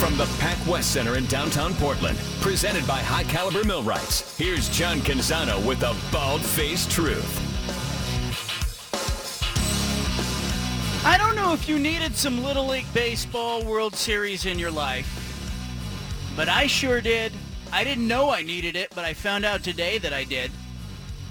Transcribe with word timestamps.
From 0.00 0.16
the 0.16 0.24
Pac 0.38 0.56
West 0.66 0.94
Center 0.94 1.18
in 1.18 1.26
downtown 1.26 1.74
Portland, 1.74 2.16
presented 2.40 2.86
by 2.86 3.00
High 3.00 3.24
Caliber 3.24 3.64
Millwrights, 3.64 4.34
here's 4.38 4.70
John 4.70 5.00
Canzano 5.00 5.62
with 5.66 5.80
the 5.80 5.94
Bald 6.10 6.40
Faced 6.40 6.90
Truth. 6.90 7.36
I 11.04 11.18
don't 11.18 11.36
know 11.36 11.52
if 11.52 11.68
you 11.68 11.78
needed 11.78 12.16
some 12.16 12.42
Little 12.42 12.66
League 12.66 12.90
Baseball 12.94 13.62
World 13.62 13.94
Series 13.94 14.46
in 14.46 14.58
your 14.58 14.70
life, 14.70 15.06
but 16.34 16.48
I 16.48 16.66
sure 16.66 17.02
did. 17.02 17.34
I 17.70 17.84
didn't 17.84 18.08
know 18.08 18.30
I 18.30 18.40
needed 18.40 18.76
it, 18.76 18.90
but 18.94 19.04
I 19.04 19.12
found 19.12 19.44
out 19.44 19.62
today 19.62 19.98
that 19.98 20.14
I 20.14 20.24
did. 20.24 20.50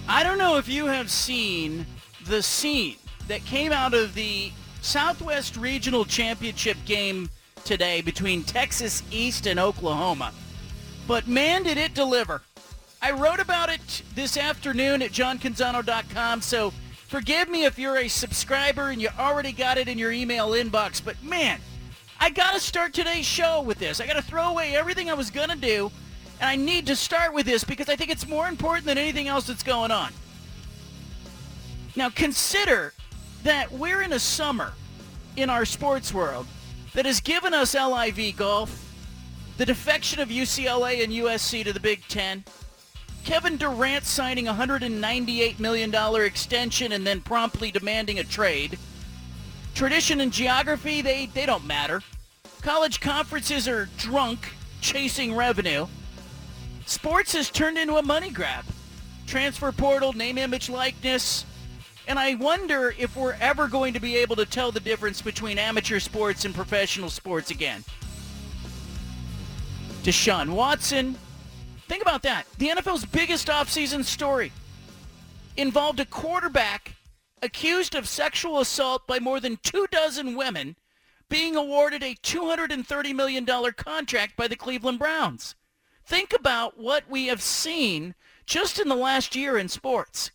I 0.08 0.24
don't 0.24 0.38
know 0.38 0.58
if 0.58 0.70
you 0.70 0.86
have 0.86 1.10
seen 1.10 1.88
the 2.26 2.44
scene 2.44 2.98
that 3.28 3.44
came 3.46 3.72
out 3.72 3.96
of 3.96 4.14
the 4.14 4.52
Southwest 4.82 5.58
Regional 5.58 6.06
Championship 6.06 6.78
game 6.86 7.30
today 7.66 8.02
between 8.02 8.44
Texas 8.44 9.04
East 9.12 9.46
and 9.46 9.60
Oklahoma, 9.60 10.34
but 11.08 11.28
man, 11.28 11.64
did 11.64 11.78
it 11.78 11.94
deliver. 11.94 12.42
I 13.02 13.12
wrote 13.12 13.40
about 13.40 13.70
it 13.70 14.04
this 14.16 14.38
afternoon 14.38 15.02
at 15.02 15.12
johncanzano.com, 15.12 16.42
so 16.42 16.72
forgive 17.08 17.50
me 17.50 17.66
if 17.66 17.80
you're 17.80 17.98
a 17.98 18.08
subscriber 18.08 18.90
and 18.90 19.02
you 19.02 19.10
already 19.18 19.52
got 19.52 19.78
it 19.78 19.88
in 19.88 19.98
your 19.98 20.12
email 20.12 20.50
inbox, 20.50 21.04
but 21.04 21.22
man, 21.24 21.60
I 22.20 22.30
got 22.30 22.54
to 22.54 22.60
start 22.60 22.94
today's 22.94 23.26
show 23.26 23.62
with 23.62 23.80
this. 23.80 24.02
I 24.02 24.06
got 24.06 24.18
to 24.18 24.22
throw 24.22 24.50
away 24.50 24.76
everything 24.76 25.10
I 25.10 25.14
was 25.14 25.32
going 25.32 25.50
to 25.50 25.56
do, 25.56 25.92
and 26.42 26.50
I 26.50 26.56
need 26.56 26.86
to 26.88 26.96
start 26.96 27.34
with 27.34 27.46
this 27.46 27.64
because 27.64 27.88
I 27.88 27.96
think 27.96 28.12
it's 28.12 28.28
more 28.28 28.48
important 28.48 28.86
than 28.86 28.98
anything 28.98 29.28
else 29.28 29.48
that's 29.48 29.64
going 29.64 29.92
on. 29.92 30.12
Now, 31.96 32.10
consider 32.10 32.94
that 33.44 33.72
we're 33.72 34.02
in 34.02 34.14
a 34.14 34.20
summer 34.20 34.74
in 35.38 35.50
our 35.50 35.66
sports 35.66 36.14
world 36.14 36.46
that 36.94 37.06
has 37.06 37.20
given 37.20 37.54
us 37.54 37.76
LIV 37.76 38.36
golf, 38.38 38.86
the 39.58 39.66
defection 39.66 40.20
of 40.20 40.30
UCLA 40.30 41.04
and 41.04 41.12
USC 41.12 41.64
to 41.64 41.74
the 41.74 41.80
Big 41.80 42.02
Ten, 42.08 42.44
Kevin 43.24 43.58
Durant 43.58 44.06
signing 44.06 44.48
a 44.48 44.54
$198 44.54 45.60
million 45.60 45.94
extension 46.24 46.94
and 46.94 47.06
then 47.06 47.22
promptly 47.22 47.72
demanding 47.72 48.20
a 48.20 48.24
trade. 48.24 48.78
Tradition 49.76 50.22
and 50.22 50.32
geography, 50.32 51.02
they, 51.02 51.28
they 51.28 51.46
don't 51.46 51.66
matter. 51.66 52.02
College 52.62 53.00
conferences 53.00 53.68
are 53.68 53.88
drunk 53.98 54.50
chasing 54.82 55.36
revenue. 55.36 55.88
Sports 56.86 57.34
has 57.34 57.50
turned 57.50 57.78
into 57.78 57.98
a 57.98 58.04
money 58.04 58.30
grab. 58.30 58.66
Transfer 59.28 59.72
portal, 59.72 60.14
name, 60.14 60.38
image, 60.38 60.70
likeness. 60.70 61.46
And 62.10 62.18
I 62.18 62.34
wonder 62.34 62.96
if 62.98 63.16
we're 63.16 63.38
ever 63.40 63.68
going 63.68 63.94
to 63.94 64.00
be 64.00 64.18
able 64.18 64.36
to 64.38 64.46
tell 64.48 64.72
the 64.72 64.80
difference 64.80 65.22
between 65.22 65.60
amateur 65.60 66.00
sports 66.00 66.44
and 66.44 66.56
professional 66.56 67.12
sports 67.12 67.52
again. 67.52 67.84
Deshaun 70.02 70.50
Watson. 70.50 71.16
Think 71.88 72.02
about 72.02 72.24
that. 72.24 72.48
The 72.58 72.70
NFL's 72.70 73.06
biggest 73.06 73.48
offseason 73.48 74.04
story 74.04 74.52
involved 75.56 76.00
a 76.00 76.06
quarterback 76.06 76.96
accused 77.44 77.94
of 77.94 78.08
sexual 78.08 78.60
assault 78.60 79.06
by 79.06 79.20
more 79.20 79.40
than 79.40 79.60
two 79.62 79.86
dozen 79.92 80.36
women 80.36 80.78
being 81.30 81.56
awarded 81.56 82.02
a 82.02 82.16
$230 82.16 83.16
million 83.16 83.46
contract 83.46 84.36
by 84.36 84.48
the 84.48 84.56
Cleveland 84.56 84.98
Browns. 84.98 85.54
Think 86.08 86.34
about 86.34 86.80
what 86.80 87.08
we 87.08 87.28
have 87.28 87.44
seen 87.44 88.16
just 88.48 88.80
in 88.80 88.90
the 88.90 88.96
last 88.96 89.36
year 89.36 89.60
in 89.60 89.70
sports. 89.70 90.32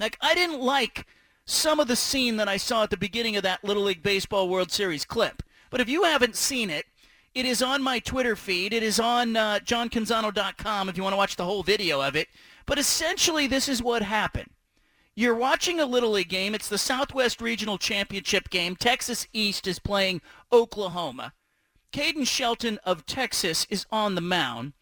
Like, 0.00 0.16
I 0.20 0.34
didn't 0.34 0.60
like 0.60 1.06
some 1.44 1.78
of 1.78 1.86
the 1.86 1.96
scene 1.96 2.36
that 2.38 2.48
I 2.48 2.56
saw 2.56 2.84
at 2.84 2.90
the 2.90 2.96
beginning 2.96 3.36
of 3.36 3.42
that 3.42 3.62
Little 3.62 3.82
League 3.82 4.02
Baseball 4.02 4.48
World 4.48 4.72
Series 4.72 5.04
clip. 5.04 5.42
But 5.68 5.80
if 5.80 5.88
you 5.88 6.04
haven't 6.04 6.36
seen 6.36 6.70
it, 6.70 6.86
it 7.34 7.44
is 7.44 7.62
on 7.62 7.82
my 7.82 7.98
Twitter 7.98 8.34
feed. 8.34 8.72
It 8.72 8.82
is 8.82 8.98
on 8.98 9.36
uh, 9.36 9.60
johncanzano.com 9.62 10.88
if 10.88 10.96
you 10.96 11.02
want 11.02 11.12
to 11.12 11.18
watch 11.18 11.36
the 11.36 11.44
whole 11.44 11.62
video 11.62 12.00
of 12.00 12.16
it. 12.16 12.28
But 12.66 12.78
essentially, 12.78 13.46
this 13.46 13.68
is 13.68 13.82
what 13.82 14.02
happened. 14.02 14.50
You're 15.14 15.34
watching 15.34 15.78
a 15.78 15.86
Little 15.86 16.12
League 16.12 16.28
game. 16.28 16.54
It's 16.54 16.68
the 16.68 16.78
Southwest 16.78 17.40
Regional 17.40 17.78
Championship 17.78 18.48
game. 18.48 18.76
Texas 18.76 19.26
East 19.32 19.66
is 19.66 19.78
playing 19.78 20.22
Oklahoma. 20.52 21.34
Caden 21.92 22.26
Shelton 22.26 22.78
of 22.84 23.04
Texas 23.06 23.66
is 23.68 23.86
on 23.92 24.14
the 24.14 24.20
mound. 24.20 24.72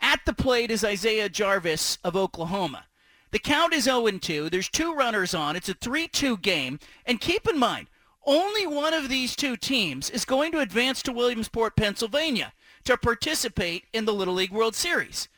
At 0.00 0.20
the 0.26 0.34
plate 0.34 0.70
is 0.70 0.84
Isaiah 0.84 1.28
Jarvis 1.28 1.98
of 2.02 2.16
Oklahoma. 2.16 2.86
The 3.34 3.40
count 3.40 3.74
is 3.74 3.88
0-2. 3.88 4.48
There's 4.48 4.68
two 4.68 4.94
runners 4.94 5.34
on. 5.34 5.56
It's 5.56 5.68
a 5.68 5.74
3-2 5.74 6.40
game. 6.40 6.78
And 7.04 7.20
keep 7.20 7.48
in 7.48 7.58
mind, 7.58 7.88
only 8.24 8.64
one 8.64 8.94
of 8.94 9.08
these 9.08 9.34
two 9.34 9.56
teams 9.56 10.08
is 10.08 10.24
going 10.24 10.52
to 10.52 10.60
advance 10.60 11.02
to 11.02 11.12
Williamsport, 11.12 11.74
Pennsylvania 11.74 12.52
to 12.84 12.96
participate 12.96 13.86
in 13.92 14.04
the 14.04 14.14
Little 14.14 14.34
League 14.34 14.52
World 14.52 14.76
Series. 14.76 15.28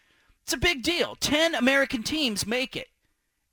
It's 0.42 0.52
a 0.52 0.58
big 0.58 0.82
deal. 0.82 1.16
10 1.20 1.54
American 1.54 2.02
teams 2.02 2.46
make 2.46 2.76
it. 2.76 2.88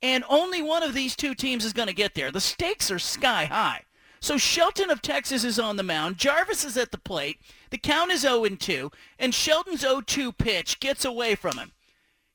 And 0.02 0.24
only 0.28 0.60
one 0.60 0.82
of 0.82 0.92
these 0.92 1.16
two 1.16 1.34
teams 1.34 1.64
is 1.64 1.72
going 1.72 1.88
to 1.88 1.94
get 1.94 2.14
there. 2.14 2.30
The 2.30 2.38
stakes 2.38 2.90
are 2.90 2.98
sky 2.98 3.46
high. 3.46 3.84
So 4.20 4.36
Shelton 4.36 4.90
of 4.90 5.00
Texas 5.00 5.42
is 5.42 5.58
on 5.58 5.76
the 5.76 5.82
mound. 5.82 6.18
Jarvis 6.18 6.66
is 6.66 6.76
at 6.76 6.90
the 6.90 6.98
plate. 6.98 7.40
The 7.70 7.78
count 7.78 8.12
is 8.12 8.24
0-2. 8.24 8.92
And 9.18 9.34
Shelton's 9.34 9.84
0-2 9.84 10.36
pitch 10.36 10.80
gets 10.80 11.06
away 11.06 11.34
from 11.34 11.56
him. 11.56 11.72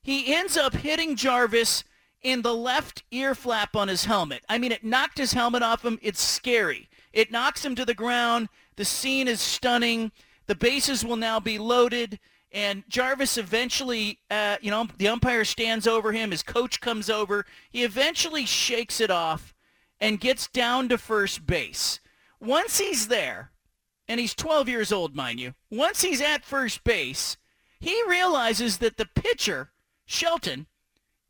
He 0.02 0.34
ends 0.34 0.56
up 0.56 0.74
hitting 0.74 1.14
Jarvis 1.14 1.84
in 2.22 2.42
the 2.42 2.54
left 2.54 3.02
ear 3.10 3.34
flap 3.34 3.74
on 3.74 3.88
his 3.88 4.04
helmet. 4.04 4.44
I 4.48 4.58
mean, 4.58 4.72
it 4.72 4.84
knocked 4.84 5.18
his 5.18 5.32
helmet 5.32 5.62
off 5.62 5.84
him. 5.84 5.98
It's 6.02 6.20
scary. 6.20 6.88
It 7.12 7.32
knocks 7.32 7.64
him 7.64 7.74
to 7.76 7.84
the 7.84 7.94
ground. 7.94 8.48
The 8.76 8.84
scene 8.84 9.28
is 9.28 9.40
stunning. 9.40 10.12
The 10.46 10.54
bases 10.54 11.04
will 11.04 11.16
now 11.16 11.40
be 11.40 11.58
loaded. 11.58 12.18
And 12.52 12.82
Jarvis 12.88 13.38
eventually, 13.38 14.18
uh, 14.30 14.56
you 14.60 14.70
know, 14.70 14.88
the 14.98 15.08
umpire 15.08 15.44
stands 15.44 15.86
over 15.86 16.12
him. 16.12 16.30
His 16.30 16.42
coach 16.42 16.80
comes 16.80 17.08
over. 17.08 17.46
He 17.70 17.84
eventually 17.84 18.44
shakes 18.44 19.00
it 19.00 19.10
off 19.10 19.54
and 20.00 20.20
gets 20.20 20.48
down 20.48 20.88
to 20.88 20.98
first 20.98 21.46
base. 21.46 22.00
Once 22.40 22.78
he's 22.78 23.08
there, 23.08 23.52
and 24.08 24.18
he's 24.18 24.34
12 24.34 24.68
years 24.68 24.90
old, 24.90 25.14
mind 25.14 25.38
you, 25.38 25.54
once 25.70 26.02
he's 26.02 26.20
at 26.20 26.44
first 26.44 26.82
base, 26.82 27.36
he 27.78 28.02
realizes 28.08 28.78
that 28.78 28.96
the 28.96 29.06
pitcher, 29.06 29.70
Shelton, 30.04 30.66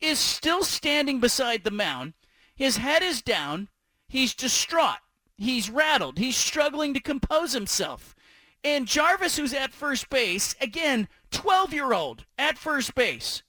is 0.00 0.18
still 0.18 0.62
standing 0.64 1.20
beside 1.20 1.64
the 1.64 1.70
mound. 1.70 2.14
His 2.54 2.78
head 2.78 3.02
is 3.02 3.22
down. 3.22 3.68
He's 4.08 4.34
distraught. 4.34 4.98
He's 5.36 5.70
rattled. 5.70 6.18
He's 6.18 6.36
struggling 6.36 6.92
to 6.94 7.00
compose 7.00 7.52
himself. 7.52 8.14
And 8.62 8.86
Jarvis, 8.86 9.36
who's 9.36 9.54
at 9.54 9.72
first 9.72 10.10
base, 10.10 10.54
again, 10.60 11.08
12-year-old 11.30 12.26
at 12.38 12.58
first 12.58 12.94
base. 12.94 13.42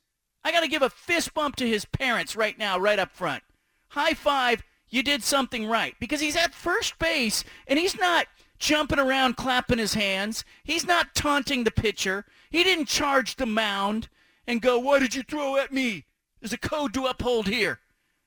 I 0.44 0.52
got 0.52 0.62
to 0.62 0.70
give 0.70 0.82
a 0.82 0.90
fist 0.90 1.34
bump 1.34 1.58
to 1.58 1.68
his 1.68 1.86
parents 1.86 2.36
right 2.36 2.58
now, 2.58 2.80
right 2.80 2.98
up 2.98 3.12
front. 3.12 3.44
High 3.90 4.14
five, 4.14 4.64
you 4.90 5.04
did 5.04 5.24
something 5.24 5.68
right. 5.68 5.96
Because 6.00 6.22
he's 6.22 6.38
at 6.38 6.54
first 6.54 6.98
base, 6.98 7.44
and 7.68 7.78
he's 7.78 8.00
not 8.00 8.28
jumping 8.58 9.00
around 9.00 9.36
clapping 9.36 9.80
his 9.80 9.96
hands. 9.96 10.46
He's 10.64 10.88
not 10.88 11.14
taunting 11.14 11.64
the 11.64 11.72
pitcher. 11.72 12.26
He 12.50 12.64
didn't 12.64 12.86
charge 12.86 13.36
the 13.36 13.46
mound 13.46 14.08
and 14.48 14.62
go, 14.62 14.80
what 14.80 15.00
did 15.00 15.14
you 15.14 15.24
throw 15.24 15.58
at 15.58 15.74
me? 15.74 16.06
There's 16.42 16.54
a 16.54 16.58
code 16.58 16.94
to 16.96 17.06
uphold 17.06 17.48
here. 17.48 17.80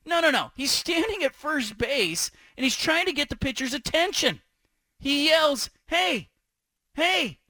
No, 0.06 0.20
no, 0.20 0.30
no. 0.30 0.52
He's 0.54 0.70
standing 0.70 1.22
at 1.24 1.34
first 1.34 1.76
base, 1.76 2.30
and 2.56 2.64
he's 2.64 2.76
trying 2.76 3.06
to 3.06 3.12
get 3.12 3.28
the 3.28 3.36
pitcher's 3.36 3.74
attention. 3.74 4.40
He 4.98 5.28
yells, 5.28 5.70
hey, 5.88 6.30
hey. 6.94 7.40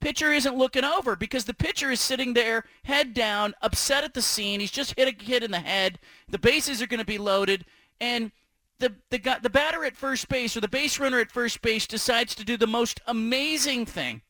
Pitcher 0.00 0.32
isn't 0.32 0.56
looking 0.56 0.84
over 0.84 1.14
because 1.14 1.44
the 1.44 1.52
pitcher 1.52 1.90
is 1.90 2.00
sitting 2.00 2.32
there, 2.32 2.64
head 2.84 3.12
down, 3.12 3.54
upset 3.60 4.02
at 4.02 4.14
the 4.14 4.22
scene. 4.22 4.60
He's 4.60 4.70
just 4.70 4.94
hit 4.96 5.08
a 5.08 5.12
kid 5.12 5.42
in 5.42 5.50
the 5.50 5.60
head. 5.60 5.98
The 6.28 6.38
bases 6.38 6.80
are 6.80 6.86
going 6.86 7.00
to 7.00 7.04
be 7.04 7.18
loaded, 7.18 7.66
and 8.00 8.32
the, 8.78 8.94
the, 9.10 9.38
the 9.42 9.50
batter 9.50 9.84
at 9.84 9.96
first 9.96 10.28
base 10.30 10.56
or 10.56 10.62
the 10.62 10.68
base 10.68 10.98
runner 10.98 11.20
at 11.20 11.30
first 11.30 11.60
base 11.60 11.86
decides 11.86 12.34
to 12.36 12.44
do 12.44 12.56
the 12.56 12.66
most 12.66 13.00
amazing 13.06 13.84
thing 13.84 14.22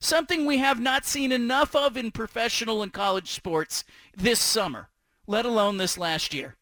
something 0.00 0.44
we 0.44 0.58
have 0.58 0.78
not 0.78 1.06
seen 1.06 1.32
enough 1.32 1.74
of 1.74 1.96
in 1.96 2.10
professional 2.10 2.82
and 2.82 2.92
college 2.92 3.30
sports 3.30 3.84
this 4.14 4.40
summer 4.40 4.88
let 5.26 5.44
alone 5.44 5.76
this 5.76 5.98
last 5.98 6.34
year. 6.34 6.56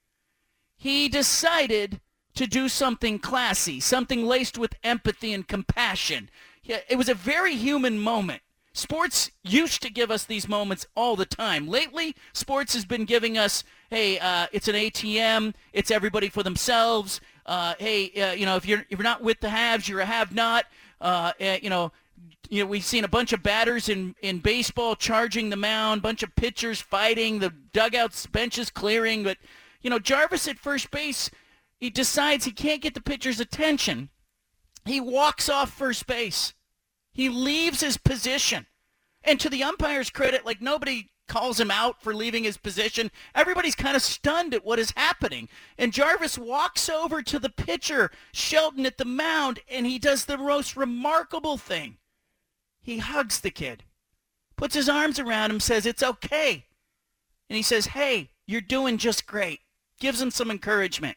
He 0.77 1.09
decided 1.09 2.01
to 2.35 2.47
do 2.47 2.69
something 2.69 3.19
classy, 3.19 3.81
something 3.81 4.27
laced 4.27 4.59
with 4.59 4.75
empathy 4.83 5.33
and 5.33 5.47
compassion. 5.47 6.31
It 6.65 6.99
was 6.99 7.09
a 7.09 7.15
very 7.15 7.55
human 7.55 7.99
moment 7.99 8.43
Sports 8.77 9.31
used 9.45 9.83
to 9.83 9.91
give 9.91 10.11
us 10.11 10.25
these 10.25 10.49
moments 10.49 10.85
all 10.97 11.15
the 11.15 11.25
time. 11.25 11.69
Lately, 11.69 12.17
sports 12.33 12.75
has 12.75 12.85
been 12.85 13.05
giving 13.05 13.39
us, 13.39 13.63
hey, 13.89 14.19
uh, 14.19 14.49
it's 14.53 14.67
an 14.67 14.75
ATM, 14.75 15.55
it's 15.73 15.93
everybody 15.93 16.29
for 16.29 16.43
themselves. 16.43 17.21
Uh, 17.47 17.75
hey, 17.79 18.11
uh, 18.21 18.33
you 18.33 18.45
know, 18.45 18.57
if 18.57 18.67
you're 18.67 18.81
if 18.91 18.99
you're 18.99 19.05
not 19.05 19.23
with 19.23 19.39
the 19.39 19.49
haves, 19.49 19.89
you're 19.89 20.01
a 20.01 20.05
have-not. 20.05 20.65
Uh, 21.01 21.33
eh, 21.39 21.61
you 21.63 21.71
know, 21.71 21.93
you 22.51 22.63
know, 22.63 22.69
we've 22.69 22.85
seen 22.85 23.05
a 23.05 23.09
bunch 23.09 23.33
of 23.33 23.43
batters 23.43 23.89
in, 23.89 24.15
in 24.23 24.39
baseball 24.39 24.97
charging 24.97 25.51
the 25.51 25.57
mound, 25.57 26.03
bunch 26.03 26.23
of 26.23 26.35
pitchers 26.37 26.81
fighting, 26.81 27.39
the 27.39 27.53
dugouts, 27.73 28.27
benches 28.27 28.71
clearing. 28.71 29.23
But, 29.23 29.39
you 29.81 29.91
know, 29.91 29.99
Jarvis 29.99 30.49
at 30.49 30.59
first 30.59 30.91
base, 30.91 31.31
he 31.79 31.91
decides 31.91 32.45
he 32.45 32.53
can't 32.53 32.83
get 32.83 32.95
the 32.95 33.01
pitcher's 33.01 33.41
attention. 33.41 34.11
He 34.85 35.01
walks 35.01 35.49
off 35.49 35.71
first 35.71 36.07
base. 36.07 36.55
He 37.13 37.29
leaves 37.29 37.81
his 37.81 37.97
position. 37.97 38.67
And 39.23 39.41
to 39.41 39.49
the 39.49 39.63
umpire's 39.63 40.11
credit, 40.11 40.45
like 40.45 40.61
nobody 40.61 41.11
calls 41.27 41.59
him 41.59 41.71
out 41.71 42.03
for 42.03 42.15
leaving 42.15 42.45
his 42.45 42.59
position. 42.59 43.11
Everybody's 43.35 43.75
kind 43.75 43.97
of 43.97 44.03
stunned 44.03 44.53
at 44.53 44.65
what 44.65 44.79
is 44.79 44.93
happening. 44.97 45.49
And 45.79 45.93
Jarvis 45.93 46.39
walks 46.39 46.89
over 46.89 47.23
to 47.23 47.39
the 47.39 47.49
pitcher, 47.49 48.11
Shelton, 48.33 48.85
at 48.85 48.99
the 48.99 49.05
mound, 49.05 49.61
and 49.71 49.87
he 49.87 49.99
does 49.99 50.27
the 50.27 50.37
most 50.37 50.77
remarkable 50.77 51.57
thing. 51.57 51.97
He 52.85 52.99
hugs 52.99 53.41
the 53.41 53.51
kid, 53.51 53.83
puts 54.57 54.75
his 54.75 54.91
arms 54.91 55.19
around 55.19 55.51
him, 55.51 55.59
says, 55.59 55.87
It's 55.87 56.03
okay. 56.03 56.67
And 57.49 57.57
he 57.57 57.63
says, 57.63 57.87
Hey, 57.87 58.31
you're 58.47 58.61
doing 58.61 58.99
just 58.99 59.27
great. 59.27 59.61
Gives 59.99 60.21
him 60.21 60.31
some 60.31 60.51
encouragement. 60.51 61.17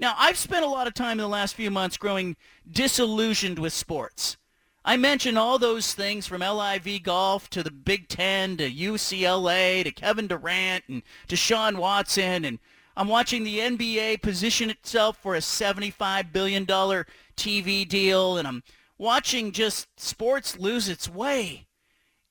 Now, 0.00 0.16
I've 0.18 0.36
spent 0.36 0.64
a 0.64 0.68
lot 0.68 0.88
of 0.88 0.94
time 0.94 1.12
in 1.12 1.18
the 1.18 1.28
last 1.28 1.54
few 1.54 1.70
months 1.70 1.96
growing 1.96 2.36
disillusioned 2.68 3.60
with 3.60 3.72
sports. 3.72 4.36
I 4.84 4.96
mentioned 4.96 5.38
all 5.38 5.60
those 5.60 5.94
things 5.94 6.26
from 6.26 6.40
LIV 6.40 7.04
golf 7.04 7.48
to 7.50 7.62
the 7.62 7.70
Big 7.70 8.08
Ten 8.08 8.56
to 8.56 8.68
UCLA 8.68 9.84
to 9.84 9.92
Kevin 9.92 10.26
Durant 10.26 10.82
and 10.88 11.02
Deshaun 11.28 11.76
Watson. 11.76 12.44
And 12.44 12.58
I'm 12.96 13.06
watching 13.06 13.44
the 13.44 13.60
NBA 13.60 14.22
position 14.22 14.68
itself 14.68 15.16
for 15.18 15.36
a 15.36 15.38
$75 15.38 16.32
billion 16.32 16.66
TV 16.66 17.88
deal. 17.88 18.36
And 18.36 18.48
I'm 18.48 18.64
watching 19.02 19.50
just 19.50 19.88
sports 20.00 20.56
lose 20.60 20.88
its 20.88 21.08
way. 21.08 21.66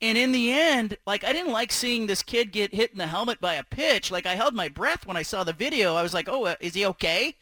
And 0.01 0.17
in 0.17 0.31
the 0.31 0.53
end, 0.53 0.97
like 1.05 1.23
I 1.25 1.33
didn't 1.33 1.51
like 1.51 1.69
seeing 1.69 2.07
this 2.07 2.23
kid 2.23 2.53
get 2.53 2.73
hit 2.73 2.93
in 2.93 2.97
the 2.97 3.07
helmet 3.07 3.41
by 3.41 3.55
a 3.55 3.63
pitch. 3.63 4.09
Like 4.09 4.25
I 4.25 4.35
held 4.35 4.55
my 4.55 4.69
breath 4.69 5.05
when 5.05 5.17
I 5.17 5.21
saw 5.21 5.43
the 5.43 5.51
video. 5.51 5.95
I 5.95 6.01
was 6.01 6.13
like, 6.13 6.29
"Oh, 6.29 6.45
uh, 6.45 6.55
is 6.61 6.73
he 6.73 6.85
okay?" 6.85 7.35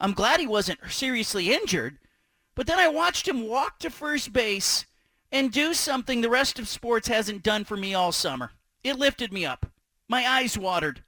I'm 0.00 0.12
glad 0.12 0.38
he 0.38 0.46
wasn't 0.46 0.78
seriously 0.88 1.52
injured. 1.52 1.98
But 2.54 2.68
then 2.68 2.78
I 2.78 2.86
watched 2.86 3.26
him 3.26 3.48
walk 3.48 3.80
to 3.80 3.90
first 3.90 4.32
base 4.32 4.86
and 5.32 5.50
do 5.52 5.74
something 5.74 6.20
the 6.20 6.30
rest 6.30 6.58
of 6.60 6.68
sports 6.68 7.08
hasn't 7.08 7.42
done 7.42 7.64
for 7.64 7.76
me 7.76 7.92
all 7.92 8.12
summer. 8.12 8.52
It 8.84 8.98
lifted 8.98 9.32
me 9.32 9.44
up. 9.44 9.66
My 10.08 10.26
eyes 10.26 10.56
watered, 10.56 11.02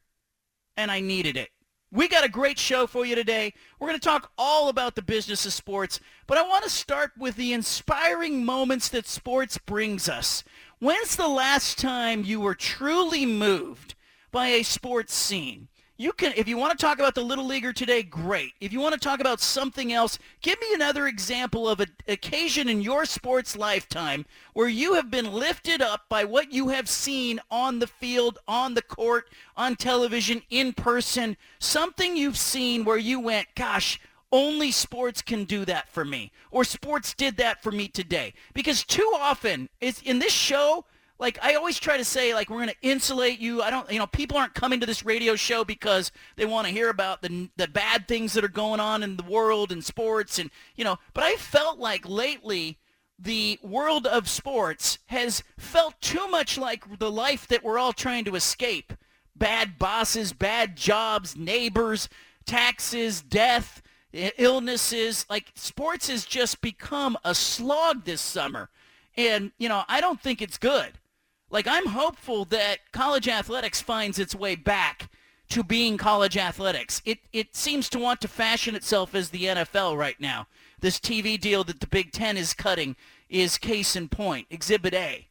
and 0.76 0.90
I 0.90 0.98
needed 0.98 1.36
it. 1.36 1.50
We 1.90 2.06
got 2.06 2.24
a 2.24 2.28
great 2.28 2.58
show 2.58 2.86
for 2.86 3.06
you 3.06 3.14
today. 3.14 3.54
We're 3.78 3.88
going 3.88 3.98
to 3.98 4.04
talk 4.04 4.30
all 4.36 4.68
about 4.68 4.94
the 4.94 5.00
business 5.00 5.46
of 5.46 5.54
sports, 5.54 6.00
but 6.26 6.36
I 6.36 6.42
want 6.42 6.64
to 6.64 6.70
start 6.70 7.12
with 7.16 7.36
the 7.36 7.54
inspiring 7.54 8.44
moments 8.44 8.90
that 8.90 9.06
sports 9.06 9.56
brings 9.56 10.06
us. 10.06 10.44
When's 10.80 11.16
the 11.16 11.28
last 11.28 11.78
time 11.78 12.24
you 12.24 12.40
were 12.40 12.54
truly 12.54 13.24
moved 13.24 13.94
by 14.30 14.48
a 14.48 14.64
sports 14.64 15.14
scene? 15.14 15.68
You 15.98 16.12
can 16.12 16.32
if 16.36 16.48
you 16.48 16.56
want 16.56 16.78
to 16.78 16.82
talk 16.82 16.98
about 16.98 17.14
the 17.14 17.22
little 17.22 17.44
leaguer 17.44 17.72
today 17.72 18.02
great. 18.02 18.52
If 18.60 18.72
you 18.72 18.80
want 18.80 18.94
to 18.94 19.00
talk 19.00 19.20
about 19.20 19.40
something 19.40 19.92
else 19.92 20.18
give 20.40 20.58
me 20.60 20.72
another 20.72 21.08
example 21.08 21.68
of 21.68 21.80
an 21.80 21.90
occasion 22.06 22.68
in 22.68 22.80
your 22.80 23.04
sports 23.04 23.56
lifetime 23.56 24.24
where 24.54 24.68
you 24.68 24.94
have 24.94 25.10
been 25.10 25.32
lifted 25.32 25.82
up 25.82 26.08
by 26.08 26.24
what 26.24 26.52
you 26.52 26.68
have 26.68 26.88
seen 26.88 27.40
on 27.50 27.80
the 27.80 27.88
field 27.88 28.38
on 28.46 28.74
the 28.74 28.82
court 28.82 29.26
on 29.56 29.74
television 29.74 30.42
in 30.50 30.72
person. 30.72 31.36
Something 31.58 32.16
you've 32.16 32.38
seen 32.38 32.84
where 32.84 32.96
you 32.96 33.18
went 33.18 33.48
gosh 33.56 34.00
only 34.30 34.70
sports 34.70 35.20
can 35.20 35.44
do 35.44 35.64
that 35.64 35.88
for 35.88 36.04
me 36.04 36.30
or 36.50 36.62
sports 36.62 37.12
did 37.12 37.36
that 37.38 37.62
for 37.62 37.72
me 37.72 37.88
today. 37.88 38.34
Because 38.54 38.84
too 38.84 39.10
often 39.16 39.68
it's 39.80 40.00
in 40.02 40.20
this 40.20 40.32
show 40.32 40.84
like 41.18 41.38
I 41.42 41.54
always 41.54 41.78
try 41.78 41.96
to 41.96 42.04
say 42.04 42.34
like 42.34 42.48
we're 42.48 42.58
going 42.58 42.68
to 42.68 42.76
insulate 42.88 43.38
you. 43.38 43.62
I 43.62 43.70
don't 43.70 43.90
you 43.90 43.98
know 43.98 44.06
people 44.06 44.36
aren't 44.36 44.54
coming 44.54 44.80
to 44.80 44.86
this 44.86 45.04
radio 45.04 45.34
show 45.36 45.64
because 45.64 46.12
they 46.36 46.46
want 46.46 46.66
to 46.66 46.72
hear 46.72 46.90
about 46.90 47.22
the 47.22 47.50
the 47.56 47.68
bad 47.68 48.08
things 48.08 48.32
that 48.34 48.44
are 48.44 48.48
going 48.48 48.80
on 48.80 49.02
in 49.02 49.16
the 49.16 49.24
world 49.24 49.72
and 49.72 49.84
sports 49.84 50.38
and 50.38 50.50
you 50.76 50.84
know, 50.84 50.98
but 51.14 51.24
I 51.24 51.34
felt 51.34 51.78
like 51.78 52.08
lately 52.08 52.78
the 53.18 53.58
world 53.62 54.06
of 54.06 54.28
sports 54.28 54.98
has 55.06 55.42
felt 55.58 56.00
too 56.00 56.28
much 56.28 56.56
like 56.56 56.98
the 56.98 57.10
life 57.10 57.48
that 57.48 57.64
we're 57.64 57.78
all 57.78 57.92
trying 57.92 58.24
to 58.26 58.36
escape. 58.36 58.92
Bad 59.34 59.78
bosses, 59.78 60.32
bad 60.32 60.76
jobs, 60.76 61.36
neighbors, 61.36 62.08
taxes, 62.46 63.20
death, 63.20 63.82
illnesses. 64.12 65.26
Like 65.28 65.52
sports 65.54 66.08
has 66.08 66.24
just 66.24 66.60
become 66.60 67.18
a 67.24 67.34
slog 67.34 68.04
this 68.04 68.20
summer. 68.20 68.70
And, 69.16 69.50
you 69.58 69.68
know, 69.68 69.82
I 69.88 70.00
don't 70.00 70.20
think 70.20 70.40
it's 70.40 70.58
good. 70.58 70.92
Like, 71.50 71.66
I'm 71.66 71.86
hopeful 71.86 72.44
that 72.46 72.78
college 72.92 73.28
athletics 73.28 73.80
finds 73.80 74.18
its 74.18 74.34
way 74.34 74.54
back 74.54 75.10
to 75.48 75.62
being 75.64 75.96
college 75.96 76.36
athletics. 76.36 77.00
It, 77.04 77.20
it 77.32 77.56
seems 77.56 77.88
to 77.90 77.98
want 77.98 78.20
to 78.20 78.28
fashion 78.28 78.74
itself 78.74 79.14
as 79.14 79.30
the 79.30 79.44
NFL 79.44 79.96
right 79.96 80.20
now. 80.20 80.46
This 80.80 81.00
TV 81.00 81.40
deal 81.40 81.64
that 81.64 81.80
the 81.80 81.86
Big 81.86 82.12
Ten 82.12 82.36
is 82.36 82.52
cutting 82.52 82.96
is 83.28 83.58
case 83.58 83.96
in 83.96 84.08
point, 84.08 84.46
Exhibit 84.50 84.94
A. 84.94 85.26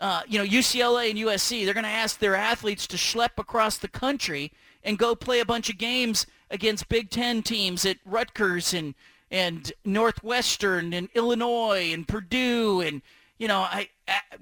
Uh, 0.00 0.22
you 0.28 0.38
know, 0.38 0.44
UCLA 0.44 1.10
and 1.10 1.18
USC, 1.18 1.64
they're 1.64 1.74
going 1.74 1.82
to 1.84 1.90
ask 1.90 2.18
their 2.18 2.36
athletes 2.36 2.86
to 2.86 2.96
schlep 2.96 3.30
across 3.36 3.78
the 3.78 3.88
country 3.88 4.52
and 4.84 4.96
go 4.96 5.16
play 5.16 5.40
a 5.40 5.44
bunch 5.44 5.68
of 5.68 5.76
games 5.76 6.24
against 6.50 6.88
Big 6.88 7.10
Ten 7.10 7.42
teams 7.42 7.84
at 7.84 7.98
Rutgers 8.04 8.72
and, 8.72 8.94
and 9.28 9.72
Northwestern 9.84 10.92
and 10.92 11.08
Illinois 11.14 11.90
and 11.92 12.06
Purdue 12.06 12.80
and 12.80 13.02
you 13.38 13.48
know, 13.48 13.60
I 13.60 13.88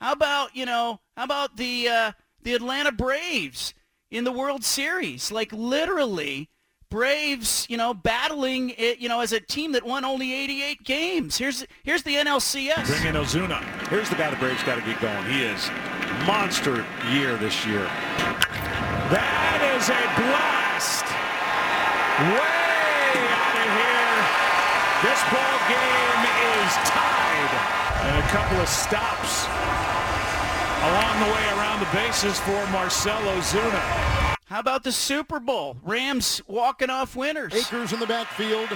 How 0.00 0.12
about, 0.12 0.54
you 0.54 0.66
know, 0.66 1.00
how 1.16 1.24
about 1.24 1.56
the 1.56 1.88
uh, 1.88 2.12
the 2.42 2.54
Atlanta 2.54 2.92
Braves 2.92 3.74
in 4.10 4.24
the 4.24 4.32
World 4.32 4.64
Series? 4.64 5.32
Like 5.32 5.52
literally 5.52 6.50
Braves, 6.90 7.66
you 7.68 7.76
know, 7.76 7.92
battling 7.92 8.70
it, 8.78 8.98
you 8.98 9.08
know, 9.08 9.20
as 9.20 9.32
a 9.32 9.40
team 9.40 9.72
that 9.72 9.84
won 9.84 10.04
only 10.04 10.32
88 10.32 10.84
games. 10.84 11.36
Here's 11.36 11.66
here's 11.82 12.02
the 12.02 12.14
NLCS. 12.14 12.86
Bring 12.86 13.14
in 13.14 13.14
Ozuna. 13.14 13.60
Here's 13.88 14.08
the 14.08 14.16
guy 14.16 14.30
the 14.30 14.36
Braves 14.36 14.62
got 14.62 14.76
to 14.76 14.82
get 14.82 15.00
going. 15.00 15.24
He 15.26 15.42
is 15.42 15.70
monster 16.24 16.84
year 17.12 17.36
this 17.36 17.66
year. 17.66 17.84
That 19.12 19.60
is 19.76 19.88
a 19.92 20.02
blast. 20.16 21.04
Way 22.24 23.14
out 23.36 23.56
of 23.56 23.68
here. 23.68 24.16
This 25.04 25.20
ball 25.28 25.58
game 25.68 26.22
is 26.56 26.72
tied. 26.88 27.52
And 28.08 28.16
a 28.16 28.26
couple 28.32 28.56
of 28.60 28.68
stops 28.68 29.44
along 30.88 31.20
the 31.20 31.30
way 31.34 31.44
around 31.60 31.80
the 31.80 31.90
bases 31.92 32.40
for 32.40 32.64
Marcell 32.72 33.20
Ozuna. 33.36 34.37
How 34.48 34.60
about 34.60 34.80
the 34.82 34.92
Super 34.92 35.40
Bowl? 35.40 35.76
Rams 35.84 36.40
walking 36.48 36.88
off 36.88 37.14
winners. 37.14 37.52
Akers 37.52 37.92
in 37.92 38.00
the 38.00 38.08
backfield, 38.08 38.72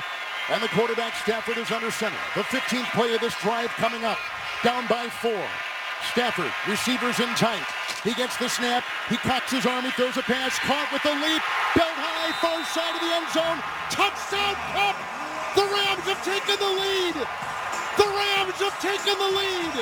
and 0.53 0.63
the 0.63 0.69
quarterback 0.69 1.17
Stafford 1.17 1.57
is 1.57 1.73
under 1.73 1.91
center. 1.91 2.21
The 2.37 2.45
15th 2.45 2.93
play 2.93 3.15
of 3.15 3.23
this 3.23 3.33
drive 3.41 3.71
coming 3.81 4.05
up. 4.05 4.19
Down 4.63 4.87
by 4.87 5.09
four. 5.09 5.41
Stafford, 6.13 6.53
receivers 6.69 7.21
in 7.21 7.29
tight. 7.41 7.65
He 8.05 8.13
gets 8.13 8.37
the 8.37 8.53
snap. 8.53 8.85
He 9.09 9.17
cocks 9.17 9.51
his 9.51 9.65
arm. 9.65 9.89
He 9.89 9.91
throws 9.93 10.19
a 10.19 10.23
pass. 10.29 10.59
Caught 10.61 10.93
with 10.93 11.03
the 11.09 11.17
leap. 11.17 11.41
Belt 11.73 11.97
high, 11.97 12.37
far 12.45 12.61
side 12.69 12.93
of 12.93 13.01
the 13.01 13.09
end 13.09 13.33
zone. 13.33 13.57
Touchdown, 13.89 14.53
Kupp! 14.77 15.01
The 15.57 15.65
Rams 15.73 16.05
have 16.05 16.21
taken 16.21 16.61
the 16.61 16.69
lead. 16.69 17.17
The 17.97 18.09
Rams 18.13 18.61
have 18.61 18.77
taken 18.85 19.17
the 19.17 19.33
lead. 19.41 19.75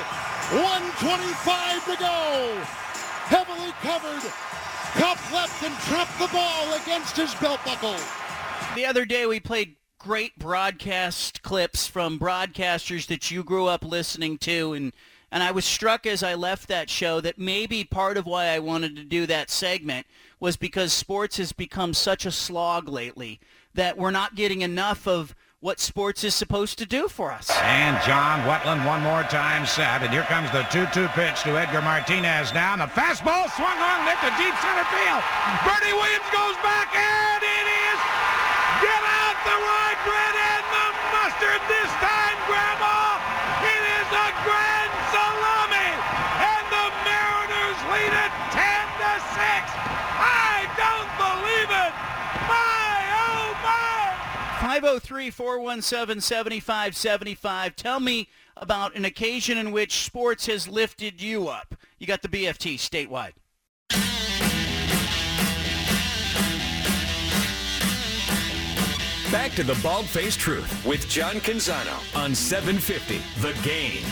125 0.55 1.83
to 1.91 1.97
go. 1.99 2.15
Heavily 3.27 3.75
covered. 3.83 4.23
Kupp 4.95 5.33
left 5.33 5.63
and 5.63 5.75
trapped 5.81 6.19
the 6.19 6.29
ball 6.29 6.75
against 6.75 7.17
his 7.17 7.35
belt 7.37 7.61
buckle. 7.65 7.97
The 8.75 8.87
other 8.87 9.05
day 9.05 9.27
we 9.27 9.41
played 9.41 9.77
great 9.99 10.39
broadcast 10.39 11.43
clips 11.43 11.87
from 11.87 12.19
broadcasters 12.19 13.07
that 13.07 13.31
you 13.31 13.45
grew 13.45 13.67
up 13.67 13.85
listening 13.85 14.39
to 14.39 14.73
and 14.73 14.93
and 15.33 15.43
I 15.43 15.53
was 15.53 15.65
struck 15.65 16.07
as 16.07 16.23
I 16.23 16.35
left 16.35 16.67
that 16.69 16.91
show 16.91 17.21
that 17.21 17.39
maybe 17.39 17.85
part 17.85 18.17
of 18.17 18.27
why 18.27 18.47
I 18.47 18.59
wanted 18.59 18.97
to 18.97 19.05
do 19.05 19.27
that 19.27 19.49
segment 19.49 20.07
was 20.41 20.57
because 20.57 20.93
sports 20.93 21.37
has 21.37 21.53
become 21.53 21.95
such 21.95 22.27
a 22.27 22.33
slog 22.33 22.89
lately 22.89 23.39
that 23.75 23.97
we're 23.97 24.11
not 24.11 24.35
getting 24.35 24.63
enough 24.63 25.07
of 25.07 25.37
what 25.61 25.79
sports 25.79 26.25
is 26.25 26.35
supposed 26.35 26.79
to 26.79 26.87
do 26.87 27.07
for 27.07 27.31
us. 27.31 27.51
And 27.61 28.01
John 28.03 28.41
Wetteland 28.49 28.81
one 28.87 29.03
more 29.03 29.23
time 29.25 29.67
set. 29.67 30.01
And 30.01 30.11
here 30.11 30.25
comes 30.25 30.51
the 30.53 30.65
2-2 30.73 31.13
pitch 31.13 31.43
to 31.45 31.61
Edgar 31.61 31.83
Martinez 31.83 32.55
now. 32.55 32.73
And 32.73 32.81
the 32.81 32.89
fastball 32.97 33.45
swung 33.53 33.77
on 33.77 34.07
lift 34.09 34.25
to 34.25 34.33
deep 34.41 34.57
center 34.57 34.89
field. 34.89 35.23
Bernie 35.61 35.93
Williams 35.93 36.31
goes 36.33 36.57
back 36.65 36.89
and 36.97 37.43
it 37.45 37.67
is 37.69 37.99
get 38.81 39.03
out 39.05 39.37
the 39.45 39.53
rye 39.53 39.80
503-417-7575. 54.81 57.75
Tell 57.75 58.01
me 58.01 58.29
about 58.57 58.97
an 58.97 59.05
occasion 59.05 59.59
in 59.59 59.73
which 59.73 60.05
sports 60.05 60.47
has 60.47 60.69
lifted 60.69 61.21
you 61.21 61.49
up. 61.49 61.75
You 61.99 62.07
got 62.07 62.23
the 62.23 62.29
BFT 62.29 62.77
statewide. 62.77 63.33
Back 69.31 69.53
to 69.53 69.63
the 69.63 69.79
Bald 69.81 70.07
Faced 70.07 70.41
Truth 70.41 70.85
with 70.85 71.09
John 71.09 71.37
Canzano 71.37 71.95
on 72.17 72.35
750 72.35 73.21
The 73.41 73.53
Game. 73.63 74.03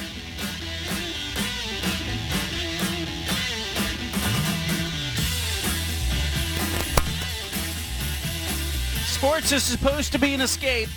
Sports 9.19 9.51
is 9.51 9.65
supposed 9.65 10.13
to 10.13 10.19
be 10.21 10.33
an 10.33 10.41
escape. 10.41 10.89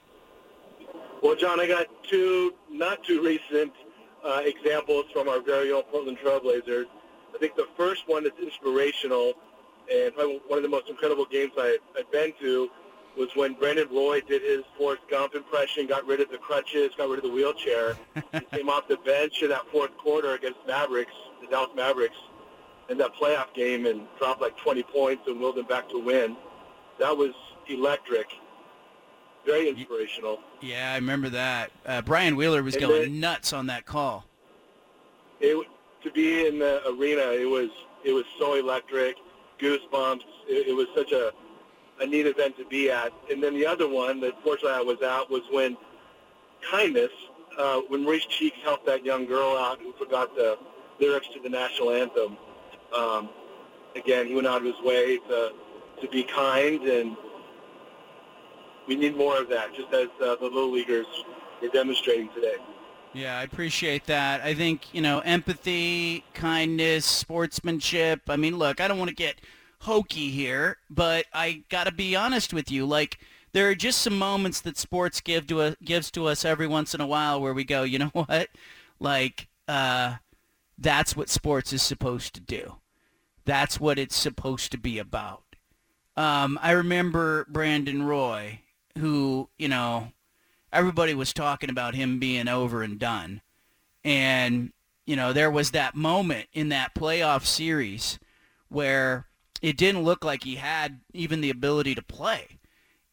Well, 1.20 1.34
John, 1.34 1.58
I 1.58 1.66
got 1.66 1.88
two 2.08 2.54
not 2.70 3.02
too 3.02 3.20
recent 3.24 3.72
uh, 4.24 4.42
examples 4.44 5.06
from 5.12 5.28
our 5.28 5.40
very 5.40 5.72
own 5.72 5.82
Portland 5.84 6.18
Trailblazers. 6.18 6.86
I 7.34 7.38
think 7.38 7.56
the 7.56 7.68
first 7.76 8.06
one 8.06 8.24
that's 8.24 8.38
inspirational 8.38 9.34
and 9.92 10.14
probably 10.14 10.40
one 10.46 10.58
of 10.58 10.62
the 10.62 10.68
most 10.68 10.88
incredible 10.88 11.24
games 11.24 11.52
I, 11.56 11.78
I've 11.98 12.10
been 12.12 12.32
to 12.40 12.70
was 13.16 13.28
when 13.34 13.54
Brandon 13.54 13.88
Roy 13.92 14.20
did 14.22 14.42
his 14.42 14.62
Forrest 14.78 15.02
Gump 15.10 15.34
impression, 15.34 15.86
got 15.86 16.06
rid 16.06 16.20
of 16.20 16.30
the 16.30 16.38
crutches, 16.38 16.92
got 16.96 17.08
rid 17.08 17.18
of 17.18 17.24
the 17.24 17.30
wheelchair. 17.30 17.96
he 18.32 18.40
came 18.56 18.70
off 18.70 18.88
the 18.88 18.96
bench 18.98 19.42
in 19.42 19.50
that 19.50 19.66
fourth 19.70 19.96
quarter 19.98 20.34
against 20.34 20.58
Mavericks, 20.66 21.12
the 21.40 21.46
Dallas 21.48 21.70
Mavericks, 21.76 22.16
in 22.88 22.98
that 22.98 23.14
playoff 23.14 23.52
game 23.54 23.86
and 23.86 24.06
dropped 24.18 24.40
like 24.40 24.56
20 24.56 24.82
points 24.84 25.22
and 25.26 25.40
willed 25.40 25.56
them 25.56 25.66
back 25.66 25.88
to 25.90 25.98
win. 25.98 26.36
That 26.98 27.16
was 27.16 27.32
electric. 27.68 28.28
Very 29.44 29.68
inspirational. 29.68 30.38
Yeah, 30.60 30.92
I 30.92 30.96
remember 30.96 31.28
that. 31.30 31.70
Uh, 31.84 32.00
Brian 32.02 32.36
Wheeler 32.36 32.62
was 32.62 32.74
And 32.76 32.82
going 32.82 33.02
then- 33.02 33.20
nuts 33.20 33.52
on 33.52 33.66
that 33.66 33.86
call. 33.86 34.24
It, 35.40 35.66
to 36.04 36.10
be 36.12 36.46
in 36.46 36.58
the 36.60 36.80
arena, 36.88 37.32
it 37.32 37.48
was 37.48 37.70
it 38.04 38.12
was 38.12 38.24
so 38.38 38.54
electric, 38.54 39.16
goosebumps. 39.58 40.22
It, 40.48 40.68
it 40.68 40.72
was 40.76 40.86
such 40.94 41.12
a 41.12 41.32
a 42.00 42.06
neat 42.06 42.26
event 42.26 42.56
to 42.58 42.64
be 42.64 42.90
at. 42.90 43.12
And 43.30 43.42
then 43.42 43.54
the 43.54 43.66
other 43.66 43.88
one 43.88 44.20
that 44.20 44.40
fortunately 44.42 44.78
I 44.78 44.82
was 44.82 45.00
at 45.02 45.28
was 45.30 45.42
when 45.50 45.76
kindness, 46.70 47.10
uh, 47.58 47.80
when 47.88 48.02
Maurice 48.04 48.24
Cheeks 48.26 48.56
helped 48.64 48.86
that 48.86 49.04
young 49.04 49.26
girl 49.26 49.56
out 49.56 49.80
who 49.80 49.92
forgot 49.92 50.34
the 50.34 50.58
lyrics 51.00 51.28
to 51.34 51.40
the 51.40 51.48
national 51.48 51.90
anthem. 51.90 52.36
Um, 52.96 53.28
again, 53.96 54.26
he 54.26 54.34
went 54.34 54.46
out 54.46 54.58
of 54.58 54.64
his 54.64 54.80
way 54.84 55.18
to 55.18 55.52
to 56.00 56.08
be 56.08 56.22
kind, 56.24 56.82
and 56.82 57.16
we 58.86 58.96
need 58.96 59.16
more 59.16 59.40
of 59.40 59.48
that, 59.48 59.74
just 59.74 59.92
as 59.92 60.08
uh, 60.20 60.36
the 60.36 60.44
little 60.44 60.70
leaguers 60.70 61.06
were 61.60 61.68
demonstrating 61.68 62.28
today. 62.34 62.56
Yeah, 63.14 63.38
I 63.38 63.42
appreciate 63.42 64.06
that. 64.06 64.40
I 64.40 64.54
think, 64.54 64.94
you 64.94 65.02
know, 65.02 65.20
empathy, 65.20 66.24
kindness, 66.32 67.04
sportsmanship. 67.04 68.22
I 68.28 68.36
mean, 68.36 68.56
look, 68.58 68.80
I 68.80 68.88
don't 68.88 68.98
want 68.98 69.10
to 69.10 69.14
get 69.14 69.40
hokey 69.80 70.30
here, 70.30 70.78
but 70.88 71.26
I 71.32 71.64
got 71.68 71.84
to 71.84 71.92
be 71.92 72.16
honest 72.16 72.54
with 72.54 72.70
you. 72.70 72.86
Like, 72.86 73.18
there 73.52 73.68
are 73.68 73.74
just 73.74 74.00
some 74.00 74.18
moments 74.18 74.62
that 74.62 74.78
sports 74.78 75.20
give 75.20 75.46
to 75.48 75.60
us, 75.60 75.76
gives 75.84 76.10
to 76.12 76.26
us 76.26 76.44
every 76.44 76.66
once 76.66 76.94
in 76.94 77.02
a 77.02 77.06
while 77.06 77.40
where 77.40 77.52
we 77.52 77.64
go, 77.64 77.82
you 77.82 77.98
know 77.98 78.10
what? 78.12 78.48
Like, 78.98 79.48
uh, 79.68 80.16
that's 80.78 81.14
what 81.14 81.28
sports 81.28 81.72
is 81.72 81.82
supposed 81.82 82.34
to 82.34 82.40
do. 82.40 82.76
That's 83.44 83.78
what 83.78 83.98
it's 83.98 84.16
supposed 84.16 84.72
to 84.72 84.78
be 84.78 84.98
about. 84.98 85.42
Um, 86.16 86.58
I 86.62 86.72
remember 86.72 87.46
Brandon 87.48 88.04
Roy, 88.04 88.60
who, 88.98 89.48
you 89.58 89.68
know, 89.68 90.12
everybody 90.72 91.14
was 91.14 91.32
talking 91.32 91.70
about 91.70 91.94
him 91.94 92.18
being 92.18 92.48
over 92.48 92.82
and 92.82 92.98
done. 92.98 93.42
And, 94.04 94.72
you 95.06 95.16
know, 95.16 95.32
there 95.32 95.50
was 95.50 95.70
that 95.70 95.94
moment 95.94 96.48
in 96.52 96.70
that 96.70 96.94
playoff 96.94 97.44
series 97.44 98.18
where 98.68 99.26
it 99.60 99.76
didn't 99.76 100.02
look 100.02 100.24
like 100.24 100.44
he 100.44 100.56
had 100.56 101.00
even 101.12 101.40
the 101.40 101.50
ability 101.50 101.94
to 101.94 102.02
play. 102.02 102.58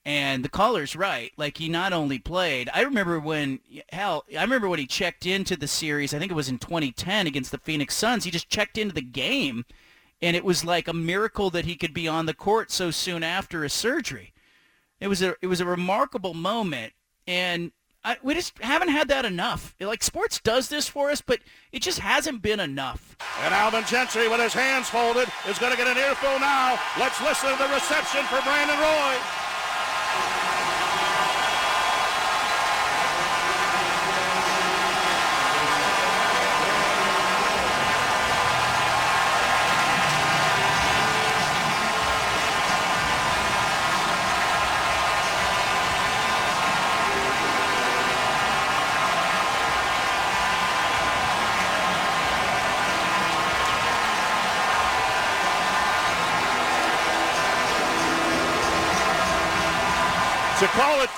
And 0.05 0.43
the 0.43 0.49
caller's 0.49 0.95
right. 0.95 1.31
Like 1.37 1.57
he 1.57 1.69
not 1.69 1.93
only 1.93 2.17
played, 2.17 2.69
I 2.73 2.81
remember 2.81 3.19
when 3.19 3.59
hell, 3.91 4.25
I 4.35 4.41
remember 4.41 4.67
when 4.67 4.79
he 4.79 4.87
checked 4.87 5.25
into 5.25 5.55
the 5.55 5.67
series. 5.67 6.13
I 6.13 6.19
think 6.19 6.31
it 6.31 6.35
was 6.35 6.49
in 6.49 6.57
2010 6.57 7.27
against 7.27 7.51
the 7.51 7.59
Phoenix 7.59 7.95
Suns. 7.95 8.23
He 8.23 8.31
just 8.31 8.49
checked 8.49 8.77
into 8.77 8.95
the 8.95 9.01
game, 9.01 9.65
and 10.21 10.35
it 10.35 10.45
was 10.45 10.65
like 10.65 10.87
a 10.87 10.93
miracle 10.93 11.49
that 11.51 11.65
he 11.65 11.75
could 11.75 11.93
be 11.93 12.07
on 12.07 12.25
the 12.25 12.33
court 12.33 12.71
so 12.71 12.89
soon 12.89 13.23
after 13.23 13.61
his 13.61 13.73
surgery. 13.73 14.33
It 14.99 15.07
was 15.07 15.21
a 15.21 15.35
it 15.41 15.47
was 15.47 15.61
a 15.61 15.65
remarkable 15.65 16.33
moment, 16.33 16.93
and 17.27 17.71
I, 18.03 18.17
we 18.23 18.33
just 18.33 18.57
haven't 18.59 18.89
had 18.89 19.09
that 19.09 19.25
enough. 19.25 19.75
Like 19.79 20.03
sports 20.03 20.39
does 20.39 20.69
this 20.69 20.87
for 20.87 21.09
us, 21.09 21.21
but 21.21 21.39
it 21.71 21.81
just 21.81 21.99
hasn't 21.99 22.41
been 22.41 22.59
enough. 22.59 23.17
And 23.43 23.53
Alvin 23.53 23.83
Gentry, 23.85 24.27
with 24.27 24.39
his 24.39 24.53
hands 24.53 24.89
folded, 24.89 25.27
is 25.47 25.59
going 25.59 25.71
to 25.71 25.77
get 25.77 25.87
an 25.87 25.97
earful 25.97 26.39
now. 26.39 26.79
Let's 26.97 27.21
listen 27.21 27.51
to 27.51 27.57
the 27.57 27.69
reception 27.73 28.23
for 28.25 28.41
Brandon 28.41 28.79
Roy. 28.79 29.15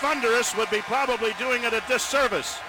Thunderous 0.01 0.57
would 0.57 0.69
be 0.71 0.81
probably 0.81 1.31
doing 1.37 1.63
it 1.63 1.73
a 1.73 1.83
disservice. 1.87 2.59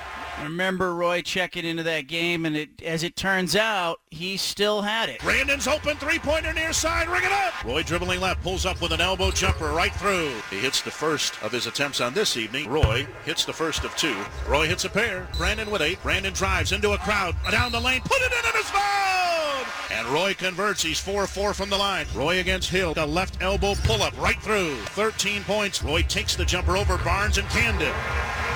Remember 0.40 0.94
Roy 0.94 1.22
checking 1.22 1.64
into 1.64 1.82
that 1.82 2.06
game, 2.06 2.46
and 2.46 2.56
it, 2.56 2.82
as 2.82 3.02
it 3.02 3.16
turns 3.16 3.54
out, 3.54 4.00
he 4.10 4.36
still 4.36 4.82
had 4.82 5.08
it. 5.08 5.20
Brandon's 5.20 5.68
open 5.68 5.96
three-pointer 5.96 6.52
near 6.52 6.72
side. 6.72 7.08
Ring 7.08 7.24
it 7.24 7.32
up. 7.32 7.64
Roy 7.64 7.82
dribbling 7.82 8.20
left, 8.20 8.42
pulls 8.42 8.66
up 8.66 8.80
with 8.80 8.92
an 8.92 9.00
elbow 9.00 9.30
jumper 9.30 9.70
right 9.72 9.94
through. 9.94 10.32
He 10.50 10.58
hits 10.58 10.80
the 10.80 10.90
first 10.90 11.40
of 11.42 11.52
his 11.52 11.66
attempts 11.66 12.00
on 12.00 12.14
this 12.14 12.36
evening. 12.36 12.68
Roy 12.68 13.06
hits 13.24 13.44
the 13.44 13.52
first 13.52 13.84
of 13.84 13.94
two. 13.96 14.16
Roy 14.48 14.66
hits 14.66 14.84
a 14.84 14.90
pair. 14.90 15.28
Brandon 15.36 15.70
with 15.70 15.82
eight. 15.82 16.02
Brandon 16.02 16.32
drives 16.32 16.72
into 16.72 16.92
a 16.92 16.98
crowd. 16.98 17.36
Down 17.50 17.72
the 17.72 17.80
lane. 17.80 18.00
Put 18.00 18.20
it 18.22 18.32
in 18.32 18.44
and 18.44 18.54
it's 18.54 18.70
fouled. 18.70 19.66
And 19.92 20.06
Roy 20.08 20.34
converts. 20.34 20.82
He's 20.82 21.00
4-4 21.00 21.54
from 21.54 21.70
the 21.70 21.76
line. 21.76 22.06
Roy 22.14 22.38
against 22.38 22.70
Hill. 22.70 22.94
A 22.96 23.06
left 23.06 23.40
elbow 23.42 23.74
pull-up 23.84 24.18
right 24.20 24.40
through. 24.42 24.76
13 24.76 25.44
points. 25.44 25.82
Roy 25.82 26.02
takes 26.02 26.34
the 26.34 26.44
jumper 26.44 26.76
over 26.76 26.98
Barnes 26.98 27.38
and 27.38 27.48
Camden. 27.50 27.92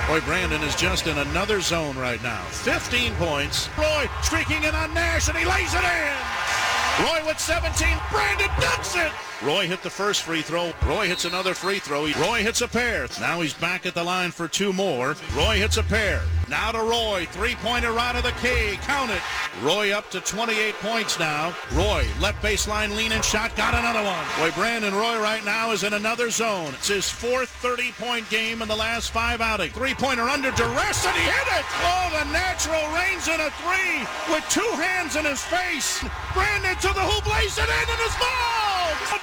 Boy, 0.07 0.21
Brandon 0.21 0.63
is 0.63 0.75
just 0.75 1.05
in 1.07 1.17
another 1.17 1.59
zone 1.67 1.97
right 1.97 2.23
now. 2.23 2.41
15 2.45 3.13
points. 3.15 3.67
Roy 3.77 4.09
streaking 4.21 4.63
in 4.63 4.73
on 4.73 4.93
Nash, 4.93 5.27
and 5.27 5.37
he 5.37 5.43
lays 5.43 5.73
it 5.73 5.83
in. 5.83 7.03
Roy 7.03 7.27
with 7.27 7.37
17. 7.37 7.99
Brandon 8.09 8.47
dunks 8.55 8.95
it. 8.95 9.11
Roy 9.43 9.67
hit 9.67 9.83
the 9.83 9.89
first 9.89 10.23
free 10.23 10.41
throw. 10.41 10.73
Roy 10.85 11.07
hits 11.07 11.25
another 11.25 11.53
free 11.53 11.77
throw. 11.77 12.07
Roy 12.13 12.41
hits 12.41 12.61
a 12.61 12.67
pair. 12.67 13.07
Now 13.19 13.39
he's 13.41 13.53
back 13.53 13.85
at 13.85 13.93
the 13.93 14.03
line 14.03 14.31
for 14.31 14.47
two 14.47 14.73
more. 14.73 15.15
Roy 15.35 15.57
hits 15.57 15.77
a 15.77 15.83
pair. 15.83 16.21
Now 16.49 16.71
to 16.71 16.79
Roy. 16.79 17.27
Three-pointer 17.31 17.99
out 17.99 18.15
of 18.15 18.23
the 18.23 18.31
K. 18.41 18.77
Count 18.81 19.11
it. 19.11 19.21
Roy 19.61 19.93
up 19.93 20.09
to 20.11 20.21
28 20.21 20.73
points 20.75 21.19
now. 21.19 21.55
Roy, 21.73 22.05
left 22.19 22.41
baseline 22.41 22.95
leaning 22.95 23.21
shot. 23.21 23.55
Got 23.55 23.75
another 23.75 24.03
one. 24.03 24.25
Boy, 24.39 24.55
Brandon 24.55 24.93
Roy 24.95 25.19
right 25.21 25.45
now 25.45 25.71
is 25.71 25.83
in 25.83 25.93
another 25.93 26.31
zone. 26.31 26.73
It's 26.73 26.87
his 26.87 27.09
fourth 27.09 27.55
30-point 27.61 28.27
game 28.31 28.63
in 28.63 28.67
the 28.67 28.75
last 28.75 29.11
five 29.11 29.39
outings. 29.39 29.73
Three-pointer 29.73 30.23
under 30.23 30.49
duress, 30.51 31.05
and 31.05 31.15
he 31.15 31.23
hit 31.23 31.47
it. 31.59 31.65
Oh, 31.83 32.09
the 32.17 32.31
natural 32.31 32.81
reigns 32.95 33.27
in 33.27 33.39
a 33.39 33.51
three 33.61 34.01
with 34.33 34.43
two 34.49 34.71
hands 34.81 35.15
in 35.15 35.25
his 35.25 35.41
face. 35.43 36.03
Brandon 36.33 36.75
to 36.77 36.87
the 36.87 37.05
hoop, 37.05 37.25
lays 37.27 37.57
it 37.57 37.69
in, 37.69 37.89
and 37.89 38.01
it's 38.01 38.17
ball. 38.17 38.57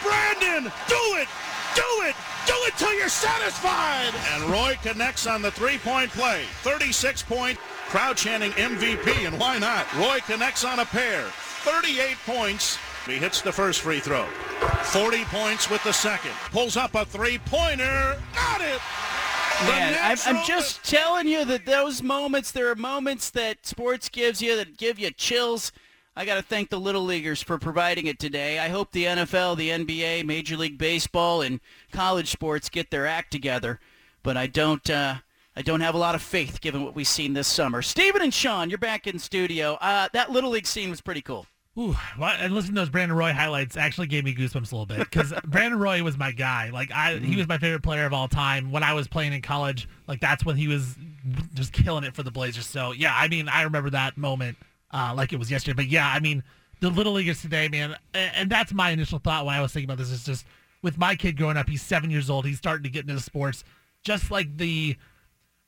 Brandon, 0.04 0.70
do 0.87 1.02
it. 1.16 1.28
Do 1.75 1.82
it! 2.06 2.14
Do 2.46 2.54
it 2.66 2.75
till 2.76 2.94
you're 2.94 3.08
satisfied! 3.08 4.12
And 4.32 4.44
Roy 4.44 4.78
connects 4.82 5.26
on 5.26 5.42
the 5.42 5.50
three-point 5.50 6.11
play. 6.11 6.44
36-point 6.62 7.58
crowd 7.88 8.16
chanting 8.16 8.52
MVP, 8.52 9.26
and 9.26 9.38
why 9.40 9.58
not? 9.58 9.92
Roy 9.94 10.20
connects 10.26 10.64
on 10.64 10.78
a 10.78 10.84
pair. 10.84 11.23
38 11.64 12.16
points. 12.26 12.78
He 13.06 13.16
hits 13.16 13.40
the 13.40 13.50
first 13.50 13.80
free 13.80 13.99
throw. 13.99 14.26
40 14.84 15.25
points 15.25 15.68
with 15.68 15.82
the 15.82 15.92
second. 15.92 16.32
Pulls 16.52 16.76
up 16.76 16.94
a 16.94 17.04
three-pointer. 17.04 18.20
Got 18.34 18.61
it! 18.61 18.80
The 19.61 19.66
Man, 19.66 19.96
I'm, 20.02 20.18
I'm 20.26 20.44
just 20.44 20.84
telling 20.84 21.28
you 21.28 21.44
that 21.44 21.64
those 21.64 22.02
moments, 22.02 22.50
there 22.50 22.70
are 22.70 22.75
moments 22.75 23.30
that 23.30 23.64
sports 23.66 24.08
gives 24.08 24.42
you 24.42 24.56
that 24.56 24.76
give 24.76 24.99
you 24.99 25.11
chills. 25.11 25.73
I 26.16 26.25
got 26.25 26.37
to 26.37 26.42
thank 26.42 26.71
the 26.71 26.78
Little 26.78 27.02
Leaguers 27.04 27.42
for 27.42 27.59
providing 27.59 28.06
it 28.06 28.21
today. 28.21 28.61
I 28.61 28.68
hope 28.68 28.92
the 28.92 29.04
NFL, 29.04 29.56
the 29.56 29.71
NBA, 29.71 30.25
Major 30.25 30.56
League 30.56 30.78
Baseball, 30.78 31.42
and 31.42 31.61
college 31.90 32.30
sports 32.30 32.68
get 32.68 32.90
their 32.90 33.04
act 33.04 33.33
together. 33.33 33.80
But 34.23 34.37
I 34.37 34.47
don't, 34.47 34.88
uh, 34.88 35.16
I 35.56 35.62
don't 35.62 35.80
have 35.80 35.97
a 35.97 35.99
lot 35.99 36.14
of 36.14 36.23
faith 36.23 36.61
given 36.61 36.85
what 36.85 36.94
we've 36.94 37.09
seen 37.09 37.33
this 37.33 37.49
summer. 37.49 37.83
Stephen 37.83 38.23
and 38.23 38.33
Sean, 38.33 38.71
you're 38.71 38.78
back 38.78 39.09
in 39.09 39.18
studio. 39.18 39.76
Uh, 39.80 40.09
that 40.12 40.30
Little 40.30 40.50
League 40.50 40.68
scene 40.68 40.88
was 40.88 41.00
pretty 41.00 41.21
cool. 41.21 41.47
Ooh, 41.76 41.97
well, 42.16 42.37
and 42.38 42.54
listening 42.54 42.76
to 42.76 42.83
those 42.83 42.88
Brandon 42.88 43.16
Roy 43.16 43.33
highlights 43.33 43.76
actually 43.76 44.06
gave 44.06 44.23
me 44.23 44.33
goosebumps 44.33 44.71
a 44.71 44.76
little 44.76 44.87
bit 44.87 44.99
because 44.99 45.33
Brandon 45.44 45.80
Roy 45.80 46.04
was 46.04 46.16
my 46.16 46.30
guy. 46.30 46.71
Like 46.71 46.92
I, 46.92 47.16
he 47.16 47.35
was 47.35 47.49
my 47.49 47.59
favorite 47.59 47.83
player 47.83 48.06
of 48.06 48.12
all 48.12 48.28
time 48.28 48.71
when 48.71 48.85
I 48.85 48.94
was 48.94 49.09
playing 49.09 49.33
in 49.33 49.42
college. 49.42 49.88
Like 50.06 50.21
that's 50.21 50.44
when 50.44 50.54
he 50.54 50.68
was 50.68 50.94
just 51.54 51.73
killing 51.73 52.04
it 52.04 52.14
for 52.14 52.23
the 52.23 52.30
Blazers. 52.30 52.66
So 52.66 52.92
yeah, 52.92 53.12
I 53.16 53.26
mean, 53.26 53.49
I 53.49 53.62
remember 53.62 53.90
that 53.90 54.16
moment 54.16 54.57
uh, 54.94 55.12
like 55.14 55.33
it 55.33 55.38
was 55.38 55.50
yesterday. 55.50 55.74
But 55.74 55.88
yeah, 55.88 56.09
I 56.09 56.20
mean, 56.20 56.42
the 56.80 56.88
little 56.88 57.12
leaguers 57.12 57.42
today, 57.42 57.68
man, 57.68 57.96
and, 58.14 58.33
and 58.35 58.50
that's 58.50 58.72
my 58.72 58.90
initial 58.90 59.18
thought 59.18 59.44
when 59.44 59.54
I 59.54 59.61
was 59.61 59.72
thinking 59.72 59.90
about 59.90 59.98
this. 59.98 60.11
Is 60.11 60.24
just 60.24 60.46
with 60.83 60.96
my 60.96 61.16
kid 61.16 61.37
growing 61.37 61.57
up, 61.57 61.68
he's 61.68 61.83
seven 61.83 62.11
years 62.11 62.30
old. 62.30 62.46
He's 62.46 62.59
starting 62.59 62.85
to 62.85 62.90
get 62.90 63.09
into 63.09 63.20
sports, 63.20 63.64
just 64.04 64.30
like 64.30 64.57
the 64.57 64.96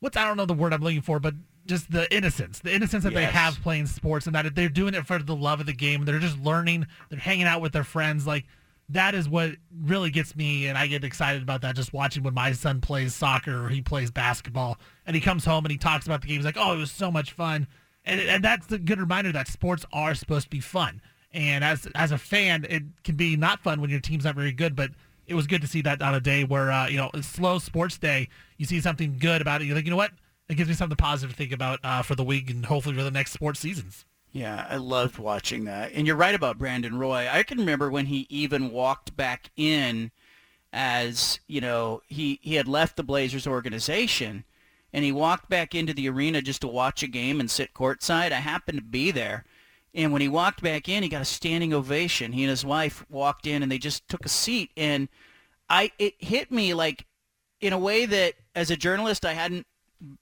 what's 0.00 0.16
I 0.16 0.24
don't 0.24 0.36
know 0.36 0.46
the 0.46 0.54
word 0.54 0.72
I'm 0.72 0.82
looking 0.82 1.02
for, 1.02 1.18
but 1.18 1.34
just 1.66 1.90
the 1.90 2.12
innocence, 2.14 2.60
the 2.60 2.72
innocence 2.72 3.02
that 3.02 3.12
they 3.14 3.24
have 3.24 3.60
playing 3.60 3.86
sports, 3.86 4.26
and 4.26 4.36
that 4.36 4.54
they're 4.54 4.68
doing 4.68 4.94
it 4.94 5.06
for 5.06 5.18
the 5.18 5.34
love 5.34 5.58
of 5.58 5.66
the 5.66 5.72
game. 5.72 6.04
They're 6.04 6.20
just 6.20 6.38
learning. 6.38 6.86
They're 7.10 7.18
hanging 7.18 7.46
out 7.46 7.60
with 7.60 7.72
their 7.72 7.84
friends. 7.84 8.26
Like 8.26 8.44
that 8.90 9.16
is 9.16 9.28
what 9.28 9.52
really 9.82 10.10
gets 10.10 10.36
me, 10.36 10.68
and 10.68 10.78
I 10.78 10.86
get 10.86 11.02
excited 11.02 11.42
about 11.42 11.62
that. 11.62 11.74
Just 11.74 11.92
watching 11.92 12.22
when 12.22 12.34
my 12.34 12.52
son 12.52 12.80
plays 12.80 13.14
soccer 13.14 13.64
or 13.64 13.68
he 13.68 13.82
plays 13.82 14.12
basketball, 14.12 14.78
and 15.04 15.16
he 15.16 15.20
comes 15.20 15.44
home 15.44 15.64
and 15.64 15.72
he 15.72 15.78
talks 15.78 16.06
about 16.06 16.20
the 16.20 16.28
game. 16.28 16.36
He's 16.36 16.44
like, 16.44 16.56
"Oh, 16.56 16.74
it 16.74 16.78
was 16.78 16.92
so 16.92 17.10
much 17.10 17.32
fun," 17.32 17.66
and 18.06 18.20
and 18.20 18.44
that's 18.44 18.70
a 18.72 18.78
good 18.78 19.00
reminder 19.00 19.32
that 19.32 19.48
sports 19.48 19.84
are 19.92 20.14
supposed 20.14 20.44
to 20.44 20.50
be 20.50 20.60
fun. 20.60 21.02
And 21.32 21.62
as 21.62 21.88
as 21.94 22.12
a 22.12 22.18
fan, 22.18 22.64
it 22.68 22.84
can 23.04 23.16
be 23.16 23.36
not 23.36 23.60
fun 23.60 23.80
when 23.80 23.90
your 23.90 24.00
team's 24.00 24.24
not 24.24 24.34
very 24.34 24.52
good, 24.52 24.74
but 24.74 24.90
it 25.26 25.34
was 25.34 25.46
good 25.46 25.60
to 25.60 25.66
see 25.66 25.82
that 25.82 26.00
on 26.00 26.14
a 26.14 26.20
day 26.20 26.44
where 26.44 26.70
uh, 26.70 26.88
you 26.88 26.96
know 26.96 27.10
a 27.12 27.22
slow 27.22 27.58
sports 27.58 27.98
day, 27.98 28.28
you 28.56 28.64
see 28.64 28.80
something 28.80 29.18
good 29.18 29.42
about 29.42 29.60
it. 29.60 29.66
You're 29.66 29.74
like, 29.74 29.84
you 29.84 29.90
know 29.90 29.96
what? 29.96 30.12
It 30.48 30.54
gives 30.54 30.68
me 30.68 30.74
something 30.76 30.96
positive 30.96 31.34
to 31.34 31.36
think 31.36 31.52
about 31.52 31.80
uh, 31.82 32.02
for 32.02 32.14
the 32.14 32.24
week 32.24 32.48
and 32.50 32.64
hopefully 32.64 32.94
for 32.94 33.02
the 33.02 33.10
next 33.10 33.32
sports 33.32 33.60
seasons. 33.60 34.04
Yeah, 34.32 34.66
I 34.68 34.76
loved 34.76 35.18
watching 35.18 35.64
that. 35.64 35.92
And 35.92 36.06
you're 36.06 36.14
right 36.14 36.34
about 36.34 36.58
Brandon 36.58 36.98
Roy. 36.98 37.26
I 37.30 37.42
can 37.42 37.58
remember 37.58 37.90
when 37.90 38.06
he 38.06 38.26
even 38.28 38.70
walked 38.70 39.16
back 39.16 39.50
in 39.56 40.10
as, 40.74 41.40
you 41.46 41.62
know, 41.62 42.02
he, 42.06 42.38
he 42.42 42.56
had 42.56 42.68
left 42.68 42.96
the 42.96 43.02
Blazers 43.02 43.46
organization 43.46 44.44
and 44.96 45.04
he 45.04 45.12
walked 45.12 45.50
back 45.50 45.74
into 45.74 45.92
the 45.92 46.08
arena 46.08 46.40
just 46.40 46.62
to 46.62 46.66
watch 46.66 47.02
a 47.02 47.06
game 47.06 47.38
and 47.38 47.50
sit 47.50 47.74
courtside. 47.74 48.32
I 48.32 48.36
happened 48.36 48.78
to 48.78 48.84
be 48.84 49.10
there. 49.10 49.44
And 49.94 50.10
when 50.10 50.22
he 50.22 50.28
walked 50.28 50.62
back 50.62 50.88
in, 50.88 51.02
he 51.02 51.10
got 51.10 51.20
a 51.20 51.26
standing 51.26 51.74
ovation. 51.74 52.32
He 52.32 52.44
and 52.44 52.50
his 52.50 52.64
wife 52.64 53.04
walked 53.10 53.46
in 53.46 53.62
and 53.62 53.70
they 53.70 53.76
just 53.76 54.08
took 54.08 54.24
a 54.24 54.30
seat 54.30 54.70
and 54.74 55.10
I 55.68 55.92
it 55.98 56.14
hit 56.18 56.50
me 56.50 56.72
like 56.72 57.04
in 57.60 57.74
a 57.74 57.78
way 57.78 58.06
that 58.06 58.34
as 58.54 58.70
a 58.70 58.76
journalist 58.76 59.26
I 59.26 59.34
hadn't 59.34 59.66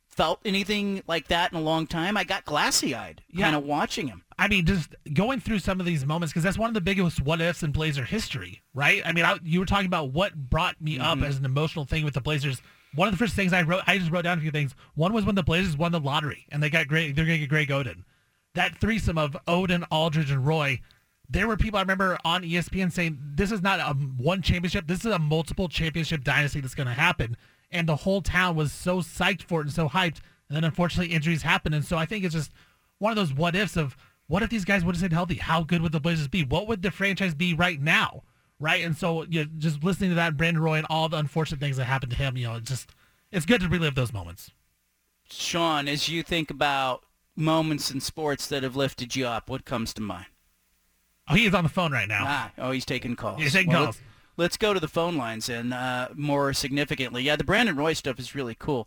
felt 0.08 0.40
anything 0.44 1.04
like 1.06 1.28
that 1.28 1.52
in 1.52 1.58
a 1.58 1.62
long 1.62 1.86
time. 1.86 2.16
I 2.16 2.24
got 2.24 2.44
glassy-eyed 2.44 3.22
Yeah. 3.30 3.44
kind 3.44 3.54
of 3.56 3.62
watching 3.62 4.08
him. 4.08 4.24
I 4.40 4.48
mean, 4.48 4.66
just 4.66 4.96
going 5.12 5.38
through 5.38 5.60
some 5.60 5.78
of 5.78 5.86
these 5.86 6.04
moments 6.04 6.32
because 6.32 6.42
that's 6.42 6.58
one 6.58 6.68
of 6.68 6.74
the 6.74 6.80
biggest 6.80 7.20
what 7.20 7.40
ifs 7.40 7.62
in 7.62 7.70
Blazer 7.70 8.04
history, 8.04 8.62
right? 8.74 9.02
I 9.06 9.12
mean, 9.12 9.24
I, 9.24 9.38
you 9.44 9.60
were 9.60 9.66
talking 9.66 9.86
about 9.86 10.10
what 10.10 10.34
brought 10.34 10.80
me 10.80 10.98
up 10.98 11.18
mm-hmm. 11.18 11.26
as 11.26 11.38
an 11.38 11.44
emotional 11.44 11.84
thing 11.84 12.04
with 12.04 12.14
the 12.14 12.20
Blazers. 12.20 12.60
One 12.94 13.08
of 13.08 13.12
the 13.14 13.18
first 13.18 13.34
things 13.34 13.52
I 13.52 13.62
wrote, 13.62 13.82
I 13.86 13.98
just 13.98 14.10
wrote 14.10 14.22
down 14.22 14.38
a 14.38 14.40
few 14.40 14.50
things. 14.50 14.74
One 14.94 15.12
was 15.12 15.24
when 15.24 15.34
the 15.34 15.42
Blazers 15.42 15.76
won 15.76 15.92
the 15.92 16.00
lottery 16.00 16.46
and 16.50 16.62
they 16.62 16.70
got 16.70 16.88
great. 16.88 17.16
They're 17.16 17.24
going 17.24 17.40
to 17.40 17.46
get 17.46 17.50
Greg 17.50 17.68
Oden. 17.68 18.04
That 18.54 18.78
threesome 18.80 19.18
of 19.18 19.36
Oden, 19.48 19.84
Aldridge, 19.90 20.30
and 20.30 20.46
Roy. 20.46 20.80
There 21.28 21.48
were 21.48 21.56
people 21.56 21.78
I 21.78 21.82
remember 21.82 22.18
on 22.24 22.42
ESPN 22.42 22.92
saying 22.92 23.18
this 23.20 23.50
is 23.50 23.62
not 23.62 23.80
a 23.80 23.94
one 23.94 24.42
championship. 24.42 24.86
This 24.86 25.04
is 25.04 25.12
a 25.12 25.18
multiple 25.18 25.68
championship 25.68 26.22
dynasty 26.22 26.60
that's 26.60 26.74
going 26.74 26.86
to 26.86 26.92
happen. 26.92 27.36
And 27.70 27.88
the 27.88 27.96
whole 27.96 28.22
town 28.22 28.54
was 28.54 28.70
so 28.70 28.98
psyched 28.98 29.42
for 29.42 29.60
it 29.60 29.64
and 29.64 29.72
so 29.72 29.88
hyped. 29.88 30.20
And 30.48 30.56
then 30.56 30.64
unfortunately 30.64 31.14
injuries 31.14 31.42
happened. 31.42 31.74
And 31.74 31.84
so 31.84 31.96
I 31.96 32.06
think 32.06 32.24
it's 32.24 32.34
just 32.34 32.52
one 32.98 33.10
of 33.10 33.16
those 33.16 33.34
what 33.34 33.56
ifs 33.56 33.76
of 33.76 33.96
what 34.26 34.42
if 34.42 34.50
these 34.50 34.64
guys 34.64 34.84
would 34.84 34.94
have 34.94 35.00
stayed 35.00 35.12
healthy? 35.12 35.34
How 35.34 35.62
good 35.62 35.82
would 35.82 35.92
the 35.92 36.00
Blazers 36.00 36.28
be? 36.28 36.44
What 36.44 36.68
would 36.68 36.82
the 36.82 36.90
franchise 36.90 37.34
be 37.34 37.54
right 37.54 37.80
now? 37.80 38.22
Right. 38.60 38.84
And 38.84 38.96
so 38.96 39.24
you 39.24 39.44
know, 39.44 39.50
just 39.58 39.82
listening 39.82 40.10
to 40.10 40.16
that 40.16 40.36
Brandon 40.36 40.62
Roy 40.62 40.78
and 40.78 40.86
all 40.88 41.08
the 41.08 41.16
unfortunate 41.16 41.60
things 41.60 41.76
that 41.76 41.84
happened 41.84 42.12
to 42.12 42.18
him, 42.18 42.36
you 42.36 42.46
know, 42.46 42.54
it's 42.56 42.70
just 42.70 42.90
it's 43.32 43.46
good 43.46 43.60
to 43.60 43.68
relive 43.68 43.94
those 43.94 44.12
moments. 44.12 44.50
Sean, 45.28 45.88
as 45.88 46.08
you 46.08 46.22
think 46.22 46.50
about 46.50 47.04
moments 47.36 47.90
in 47.90 48.00
sports 48.00 48.46
that 48.46 48.62
have 48.62 48.76
lifted 48.76 49.16
you 49.16 49.26
up, 49.26 49.48
what 49.48 49.64
comes 49.64 49.92
to 49.94 50.00
mind? 50.00 50.26
Oh, 51.28 51.34
he 51.34 51.46
is 51.46 51.54
on 51.54 51.64
the 51.64 51.70
phone 51.70 51.92
right 51.92 52.08
now. 52.08 52.24
Ah, 52.26 52.52
oh, 52.58 52.70
he's 52.70 52.84
taking 52.84 53.16
calls. 53.16 53.40
He's 53.40 53.52
taking 53.52 53.72
Well, 53.72 53.84
calls. 53.86 53.96
Let's, 53.96 54.02
let's 54.36 54.56
go 54.56 54.74
to 54.74 54.80
the 54.80 54.88
phone 54.88 55.16
lines 55.16 55.48
and 55.48 55.72
uh, 55.72 56.08
more 56.14 56.52
significantly, 56.52 57.22
yeah, 57.22 57.36
the 57.36 57.44
Brandon 57.44 57.76
Roy 57.76 57.94
stuff 57.94 58.18
is 58.18 58.34
really 58.34 58.54
cool. 58.58 58.86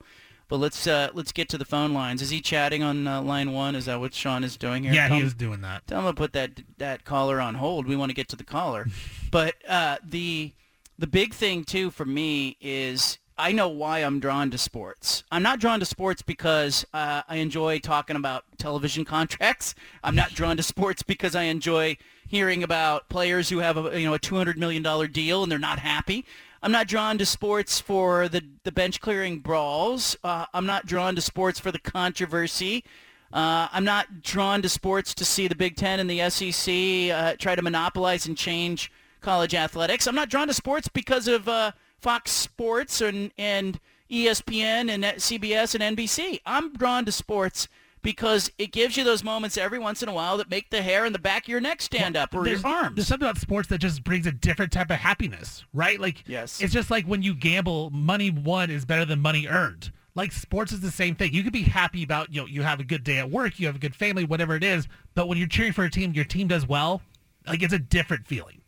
But 0.49 0.57
let's 0.57 0.88
uh, 0.88 1.10
let's 1.13 1.31
get 1.31 1.49
to 1.49 1.57
the 1.57 1.65
phone 1.65 1.93
lines. 1.93 2.21
Is 2.21 2.29
he 2.29 2.39
chatting 2.39 2.81
on 2.83 3.05
uh, 3.07 3.21
line 3.21 3.51
one? 3.51 3.75
Is 3.75 3.86
that 3.86 3.99
what 3.99 4.13
Sean 4.13 4.43
is 4.43 4.55
doing 4.57 4.83
here? 4.83 4.93
yeah, 4.93 5.07
Tell 5.07 5.15
he 5.17 5.21
him- 5.21 5.27
is 5.27 5.33
doing 5.33 5.62
that. 5.62 5.86
Tell 5.88 5.99
him 5.99 6.05
to 6.07 6.13
put 6.13 6.33
that 6.33 6.62
that 6.77 7.03
caller 7.03 7.41
on 7.41 7.55
hold. 7.55 7.86
We 7.88 7.95
want 7.95 8.10
to 8.12 8.15
get 8.15 8.29
to 8.29 8.36
the 8.36 8.43
caller. 8.45 8.88
but 9.31 9.55
uh, 9.67 9.97
the 10.03 10.53
the 10.97 11.07
big 11.07 11.33
thing 11.33 11.63
too 11.63 11.91
for 11.91 12.05
me 12.05 12.55
is 12.62 13.17
I 13.38 13.51
know 13.51 13.67
why 13.67 13.99
I'm 13.99 14.19
drawn 14.19 14.49
to 14.51 14.57
sports. 14.57 15.23
I'm 15.31 15.43
not 15.43 15.60
drawn 15.60 15.79
to 15.79 15.86
sports 15.86 16.21
because 16.23 16.86
uh, 16.93 17.21
I 17.27 17.36
enjoy 17.36 17.79
talking 17.79 18.15
about 18.15 18.45
television 18.57 19.05
contracts. 19.15 19.75
I'm 20.03 20.15
not 20.15 20.29
drawn 20.31 20.57
to 20.57 20.63
sports 20.63 21.03
because 21.03 21.36
I 21.36 21.43
enjoy 21.43 21.97
hearing 22.29 22.63
about 22.63 23.10
players 23.10 23.49
who 23.49 23.60
have 23.60 23.77
a 23.77 23.99
you 23.99 24.07
know 24.07 24.13
a 24.13 24.19
200 24.19 24.57
million 24.57 24.81
dollar 24.81 25.07
deal 25.07 25.43
and 25.43 25.51
they're 25.51 25.60
not 25.60 25.79
happy. 25.79 26.25
I'm 26.62 26.72
not 26.72 26.88
drawn 26.88 27.17
to 27.17 27.26
sports 27.26 27.80
for 27.80 28.28
the 28.28 28.43
the 28.63 28.72
bench 28.72 29.00
clearing 29.00 29.39
brawls. 29.39 30.17
Uh, 30.24 30.46
I'm 30.54 30.65
not 30.65 30.86
drawn 30.86 31.15
to 31.15 31.22
sports 31.22 31.60
for 31.60 31.72
the 31.72 31.80
controversy. 31.80 32.84
Uh, 33.32 33.67
I'm 33.72 33.84
not 33.84 34.22
drawn 34.22 34.62
to 34.62 34.70
sports 34.70 35.13
to 35.15 35.26
see 35.26 35.48
the 35.48 35.56
Big 35.56 35.76
Ten 35.76 36.00
and 36.00 36.10
the 36.10 36.30
SEC 36.30 37.12
uh, 37.13 37.36
try 37.38 37.56
to 37.56 37.62
monopolize 37.62 38.26
and 38.26 38.38
change 38.38 38.91
college 39.22 39.54
athletics. 39.54 40.08
I'm 40.08 40.15
not 40.15 40.30
drawn 40.30 40.48
to 40.48 40.54
sports 40.54 40.88
because 40.88 41.28
of 41.28 41.48
uh, 41.48 41.72
Fox 42.00 42.32
Sports 42.32 43.02
and 43.02 43.32
and 43.38 43.80
ESPN 44.10 44.89
and 44.89 45.04
CBS 45.04 45.76
and 45.80 45.98
NBC. 45.98 46.39
I'm 46.46 46.74
drawn 46.74 47.06
to 47.06 47.12
sports 47.12 47.67
because 48.08 48.50
it 48.58 48.72
gives 48.72 48.96
you 48.96 49.04
those 49.04 49.22
moments 49.22 49.58
every 49.58 49.78
once 49.78 50.02
in 50.02 50.08
a 50.08 50.13
while 50.13 50.38
that 50.38 50.50
make 50.50 50.70
the 50.70 50.82
hair 50.82 51.06
in 51.06 51.12
the 51.12 51.20
back 51.20 51.43
of 51.43 51.50
your 51.50 51.60
neck 51.60 51.82
stand 51.82 52.15
up 52.15 52.34
or 52.34 52.46
there's, 52.46 52.63
your 52.63 52.72
arms. 52.72 52.96
There's 52.96 53.06
something 53.06 53.28
about 53.28 53.38
sports 53.38 53.67
that 53.67 53.80
just 53.80 54.02
brings 54.02 54.26
a 54.26 54.32
different 54.32 54.72
type 54.72 54.89
of 54.89 54.96
happiness, 54.96 55.65
right? 55.74 56.00
Like, 56.00 56.24
yes. 56.26 56.62
it's 56.62 56.72
just 56.72 56.89
like 56.89 57.04
when 57.04 57.22
you 57.22 57.36
gamble, 57.36 57.89
money 57.89 58.30
won 58.30 58.70
is 58.70 58.86
better 58.86 59.04
than 59.04 59.20
money 59.20 59.46
earned. 59.46 59.91
Like 60.15 60.32
sports 60.32 60.72
is 60.72 60.80
the 60.80 60.89
same 60.89 61.15
thing. 61.15 61.34
You 61.34 61.43
could 61.43 61.52
be 61.52 61.63
happy 61.63 62.02
about 62.02 62.34
you 62.34 62.39
know 62.39 62.48
you 62.48 62.62
have 62.62 62.80
a 62.80 62.86
good 62.86 63.04
day 63.04 63.17
at 63.17 63.30
work, 63.30 63.60
you 63.60 63.65
have 63.65 63.76
a 63.76 63.80
good 63.80 63.93
family, 63.93 64.24
whatever 64.24 64.56
it 64.56 64.63
is. 64.63 64.88
But 65.13 65.28
when 65.28 65.38
you're 65.38 65.46
cheering 65.46 65.74
for 65.74 65.84
a 65.84 65.91
team, 65.91 66.13
your 66.13 66.24
team 66.24 66.48
does 66.48 66.65
well. 66.65 67.02
Like 67.46 67.62
it's 67.62 67.74
a 67.74 67.80
different 67.80 68.26
feeling. 68.26 68.62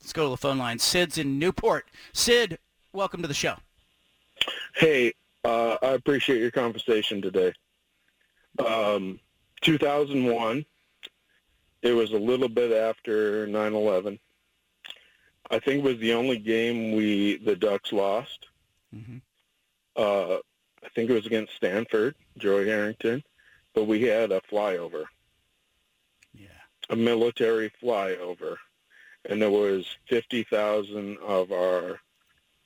Let's 0.00 0.14
go 0.14 0.24
to 0.24 0.30
the 0.30 0.38
phone 0.38 0.56
line. 0.56 0.78
Sid's 0.78 1.18
in 1.18 1.38
Newport. 1.38 1.90
Sid, 2.14 2.58
welcome 2.94 3.20
to 3.20 3.28
the 3.28 3.34
show. 3.34 3.56
Hey, 4.74 5.12
uh, 5.44 5.76
I 5.82 5.88
appreciate 5.88 6.40
your 6.40 6.50
conversation 6.50 7.20
today. 7.20 7.52
Um, 8.58 9.20
2001, 9.62 10.64
it 11.82 11.92
was 11.92 12.12
a 12.12 12.18
little 12.18 12.48
bit 12.48 12.72
after 12.72 13.46
9/11. 13.46 14.18
I 15.50 15.58
think 15.58 15.84
it 15.84 15.88
was 15.88 15.98
the 15.98 16.14
only 16.14 16.38
game 16.38 16.92
we 16.94 17.36
the 17.36 17.56
Ducks 17.56 17.92
lost. 17.92 18.46
Mm-hmm. 18.94 19.18
Uh, 19.96 20.38
I 20.84 20.88
think 20.94 21.10
it 21.10 21.14
was 21.14 21.26
against 21.26 21.54
Stanford, 21.56 22.14
Joey 22.38 22.66
Harrington, 22.66 23.22
but 23.74 23.84
we 23.84 24.02
had 24.02 24.32
a 24.32 24.40
flyover. 24.42 25.04
Yeah. 26.34 26.48
A 26.90 26.96
military 26.96 27.72
flyover, 27.82 28.56
and 29.28 29.40
there 29.40 29.50
was 29.50 29.86
50,000 30.08 31.18
of 31.18 31.50
our 31.52 32.00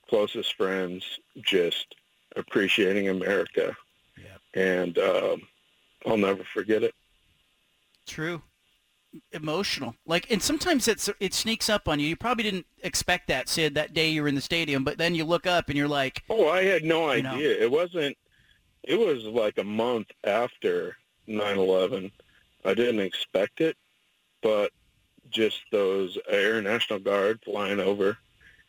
closest 0.09 0.55
friends 0.57 1.05
just 1.41 1.95
appreciating 2.37 3.09
America. 3.09 3.77
Yep. 4.19 4.41
And 4.55 4.99
um, 4.99 5.43
I'll 6.07 6.17
never 6.17 6.45
forget 6.45 6.83
it. 6.83 6.95
True. 8.07 8.43
Emotional. 9.33 9.95
Like, 10.07 10.31
and 10.31 10.41
sometimes 10.43 10.87
it's 10.87 11.11
it 11.19 11.35
sneaks 11.35 11.69
up 11.69 11.89
on 11.89 11.99
you. 11.99 12.07
You 12.07 12.17
probably 12.17 12.45
didn't 12.45 12.67
expect 12.83 13.27
that, 13.29 13.49
Sid, 13.49 13.75
that 13.75 13.93
day 13.93 14.09
you 14.11 14.23
were 14.23 14.29
in 14.29 14.35
the 14.37 14.41
stadium, 14.41 14.85
but 14.85 14.99
then 14.99 15.15
you 15.15 15.25
look 15.25 15.47
up 15.47 15.69
and 15.69 15.77
you're 15.77 15.89
like, 15.89 16.23
Oh, 16.31 16.49
I 16.49 16.63
had 16.63 16.85
no 16.85 17.07
You 17.13 17.27
idea. 17.27 17.33
know. 17.33 17.39
It 17.65 17.71
wasn't. 17.71 18.17
It 18.85 18.99
was 18.99 19.25
like 19.25 19.59
a 19.59 19.65
month 19.65 20.07
after 20.25 20.97
9/11. 21.29 22.11
I 22.65 22.75
didn't 22.75 23.01
expect 23.01 23.61
it, 23.61 23.77
but 24.43 24.71
just 25.31 25.61
those 25.71 26.17
Air 26.29 26.63
National 26.63 26.99
Guard 26.99 27.41
flying 27.45 27.81
over, 27.81 28.17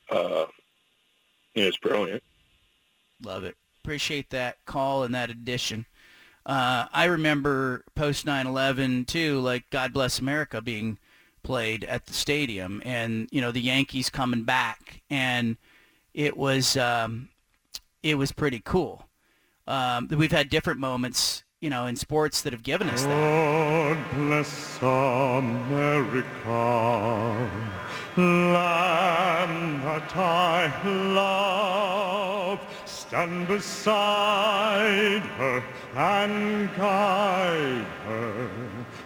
uh, 0.09 0.45
it 1.55 1.65
was 1.65 1.77
brilliant. 1.77 2.23
Love 3.23 3.43
it. 3.43 3.55
Appreciate 3.83 4.29
that 4.31 4.57
call 4.65 5.03
and 5.03 5.13
that 5.15 5.29
addition. 5.29 5.85
Uh, 6.45 6.85
I 6.91 7.05
remember 7.05 7.83
post 7.95 8.25
9/11 8.25 9.05
too, 9.05 9.39
like 9.39 9.69
God 9.69 9.93
Bless 9.93 10.19
America 10.19 10.61
being 10.61 10.97
played 11.43 11.83
at 11.83 12.05
the 12.05 12.13
stadium, 12.13 12.81
and 12.85 13.27
you 13.31 13.41
know 13.41 13.51
the 13.51 13.61
Yankees 13.61 14.09
coming 14.09 14.43
back, 14.43 15.01
and 15.09 15.57
it 16.13 16.35
was 16.37 16.75
um, 16.77 17.29
it 18.03 18.15
was 18.17 18.31
pretty 18.31 18.61
cool. 18.63 19.07
Um, 19.67 20.07
we've 20.09 20.31
had 20.31 20.49
different 20.49 20.79
moments, 20.79 21.43
you 21.59 21.69
know, 21.69 21.85
in 21.85 21.95
sports 21.95 22.41
that 22.41 22.53
have 22.53 22.63
given 22.63 22.89
us 22.89 23.03
that. 23.03 23.09
God 23.09 23.97
bless 24.15 24.81
America, 24.81 26.25
land 28.17 29.83
that 29.83 30.17
I 30.17 30.87
love. 31.13 32.59
Stand 33.11 33.45
beside 33.45 35.19
her 35.19 35.61
and 35.97 36.73
guide 36.77 37.85
her 38.05 38.49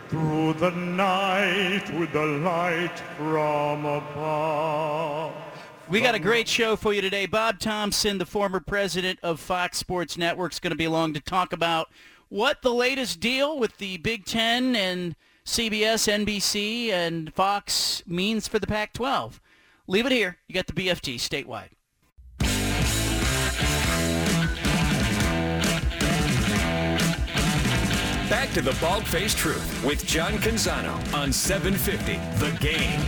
through 0.09 0.53
the 0.53 0.69
night 0.69 1.91
with 1.99 2.13
the 2.13 2.23
light 2.23 2.99
from 3.17 3.83
above. 3.83 5.33
We 5.89 6.01
got 6.01 6.13
a 6.13 6.19
great 6.19 6.47
show 6.47 6.75
for 6.75 6.93
you 6.93 7.01
today. 7.01 7.25
Bob 7.25 7.57
Thompson, 7.57 8.19
the 8.19 8.27
former 8.27 8.59
president 8.59 9.17
of 9.23 9.39
Fox 9.39 9.79
Sports 9.79 10.19
Network, 10.19 10.51
is 10.51 10.59
going 10.59 10.69
to 10.69 10.77
be 10.77 10.85
along 10.85 11.15
to 11.15 11.19
talk 11.19 11.51
about 11.51 11.89
what 12.29 12.61
the 12.61 12.75
latest 12.75 13.19
deal 13.19 13.57
with 13.57 13.75
the 13.79 13.97
Big 13.97 14.25
Ten 14.25 14.75
and 14.75 15.15
CBS, 15.47 16.07
NBC, 16.07 16.89
and 16.89 17.33
Fox 17.33 18.03
means 18.05 18.47
for 18.47 18.59
the 18.59 18.67
Pac-12. 18.67 19.39
Leave 19.87 20.05
it 20.05 20.11
here. 20.11 20.37
You 20.47 20.53
got 20.53 20.67
the 20.67 20.73
BFT 20.73 21.15
statewide. 21.15 21.74
Back 28.29 28.51
to 28.53 28.61
the 28.63 28.75
Bald 28.81 29.05
Faced 29.05 29.37
Truth 29.37 29.83
with 29.85 30.03
John 30.07 30.33
Canzano 30.39 30.95
on 31.13 31.31
750 31.31 32.13
The 32.43 32.57
Game. 32.57 32.99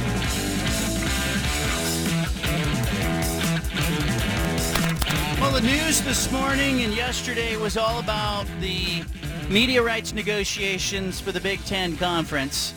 Well, 5.42 5.52
the 5.52 5.62
news 5.62 6.02
this 6.02 6.32
morning 6.32 6.84
and 6.84 6.94
yesterday 6.94 7.58
was 7.58 7.78
all 7.78 8.00
about 8.00 8.46
the 8.60 9.04
media 9.50 9.82
rights 9.82 10.14
negotiations 10.14 11.20
for 11.20 11.32
the 11.32 11.42
Big 11.42 11.66
Ten 11.66 11.98
Conference. 11.98 12.76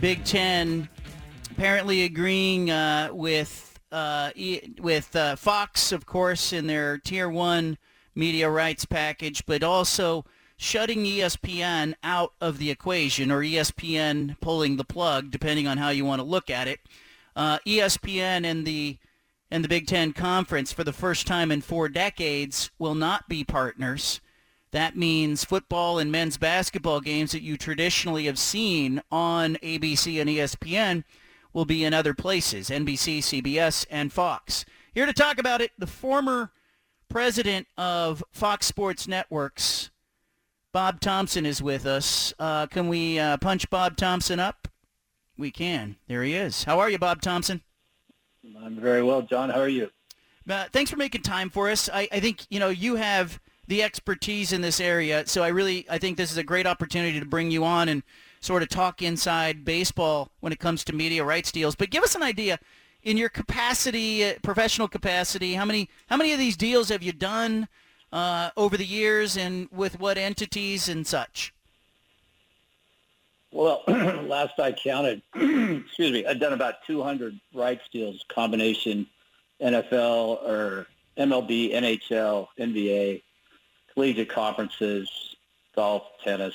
Big 0.00 0.22
Ten 0.24 0.88
apparently 1.50 2.04
agreeing 2.04 2.70
uh, 2.70 3.08
with 3.10 3.76
uh, 3.90 4.30
with 4.78 5.16
uh, 5.16 5.34
Fox, 5.34 5.90
of 5.90 6.06
course, 6.06 6.52
in 6.52 6.68
their 6.68 6.98
Tier 6.98 7.28
One 7.28 7.76
media 8.14 8.48
rights 8.48 8.84
package, 8.84 9.44
but 9.46 9.64
also 9.64 10.24
shutting 10.60 11.04
ESPN 11.04 11.94
out 12.04 12.34
of 12.38 12.58
the 12.58 12.70
equation, 12.70 13.32
or 13.32 13.40
ESPN 13.40 14.38
pulling 14.42 14.76
the 14.76 14.84
plug, 14.84 15.30
depending 15.30 15.66
on 15.66 15.78
how 15.78 15.88
you 15.88 16.04
want 16.04 16.20
to 16.20 16.24
look 16.24 16.50
at 16.50 16.68
it. 16.68 16.80
Uh, 17.34 17.58
ESPN 17.66 18.44
and 18.44 18.66
the 18.66 18.98
and 19.50 19.64
the 19.64 19.68
Big 19.68 19.86
Ten 19.86 20.12
Conference 20.12 20.70
for 20.70 20.84
the 20.84 20.92
first 20.92 21.26
time 21.26 21.50
in 21.50 21.62
four 21.62 21.88
decades 21.88 22.70
will 22.78 22.94
not 22.94 23.26
be 23.26 23.42
partners. 23.42 24.20
That 24.70 24.96
means 24.96 25.44
football 25.44 25.98
and 25.98 26.12
men's 26.12 26.36
basketball 26.36 27.00
games 27.00 27.32
that 27.32 27.42
you 27.42 27.56
traditionally 27.56 28.26
have 28.26 28.38
seen 28.38 29.00
on 29.10 29.56
ABC 29.56 30.20
and 30.20 30.28
ESPN 30.28 31.04
will 31.54 31.64
be 31.64 31.84
in 31.84 31.94
other 31.94 32.14
places, 32.14 32.68
NBC, 32.68 33.18
CBS, 33.18 33.86
and 33.90 34.12
Fox. 34.12 34.66
Here 34.92 35.06
to 35.06 35.12
talk 35.12 35.38
about 35.38 35.62
it, 35.62 35.72
the 35.78 35.86
former 35.86 36.52
president 37.08 37.66
of 37.76 38.22
Fox 38.30 38.66
Sports 38.66 39.08
Networks, 39.08 39.89
Bob 40.72 41.00
Thompson, 41.00 41.46
is 41.46 41.60
with 41.60 41.84
us. 41.84 42.32
Uh, 42.38 42.66
can 42.66 42.88
we 42.88 43.18
uh, 43.18 43.36
punch 43.38 43.68
Bob 43.70 43.96
Thompson 43.96 44.38
up? 44.38 44.68
We 45.36 45.50
can. 45.50 45.96
There 46.06 46.22
he 46.22 46.34
is. 46.34 46.64
How 46.64 46.78
are 46.78 46.88
you, 46.88 46.98
Bob 46.98 47.22
Thompson? 47.22 47.62
I'm 48.62 48.76
very 48.76 49.02
well, 49.02 49.22
John. 49.22 49.50
How 49.50 49.60
are 49.60 49.68
you? 49.68 49.90
Uh, 50.48 50.66
thanks 50.72 50.90
for 50.90 50.96
making 50.96 51.22
time 51.22 51.50
for 51.50 51.70
us. 51.70 51.88
I, 51.92 52.08
I 52.12 52.20
think 52.20 52.46
you 52.50 52.60
know 52.60 52.68
you 52.68 52.96
have 52.96 53.40
the 53.66 53.82
expertise 53.82 54.52
in 54.52 54.60
this 54.60 54.80
area, 54.80 55.26
so 55.26 55.42
I 55.42 55.48
really 55.48 55.86
I 55.90 55.98
think 55.98 56.16
this 56.16 56.30
is 56.30 56.38
a 56.38 56.44
great 56.44 56.66
opportunity 56.66 57.18
to 57.20 57.26
bring 57.26 57.50
you 57.50 57.64
on 57.64 57.88
and 57.88 58.02
sort 58.40 58.62
of 58.62 58.68
talk 58.68 59.02
inside 59.02 59.64
baseball 59.64 60.30
when 60.40 60.52
it 60.52 60.58
comes 60.58 60.84
to 60.84 60.94
media 60.94 61.24
rights 61.24 61.52
deals. 61.52 61.74
But 61.74 61.90
give 61.90 62.02
us 62.02 62.14
an 62.14 62.22
idea 62.22 62.58
in 63.02 63.16
your 63.16 63.28
capacity, 63.28 64.24
uh, 64.24 64.34
professional 64.42 64.88
capacity. 64.88 65.54
How 65.54 65.64
many 65.64 65.88
how 66.06 66.16
many 66.16 66.32
of 66.32 66.38
these 66.38 66.56
deals 66.56 66.88
have 66.88 67.02
you 67.02 67.12
done 67.12 67.68
uh, 68.12 68.50
over 68.56 68.76
the 68.76 68.86
years, 68.86 69.36
and 69.36 69.68
with 69.70 69.98
what 70.00 70.18
entities 70.18 70.88
and 70.88 71.06
such? 71.06 71.52
Well, 73.52 73.82
last 73.88 74.58
I 74.60 74.72
counted, 74.72 75.22
excuse 75.34 76.12
me, 76.12 76.24
I'd 76.26 76.40
done 76.40 76.52
about 76.52 76.76
200 76.86 77.38
rights 77.52 77.82
deals, 77.92 78.24
combination 78.28 79.06
NFL 79.60 80.42
or 80.44 80.86
MLB, 81.18 81.72
NHL, 81.74 82.48
NBA, 82.58 83.22
collegiate 83.92 84.28
conferences, 84.28 85.36
golf, 85.74 86.04
tennis, 86.22 86.54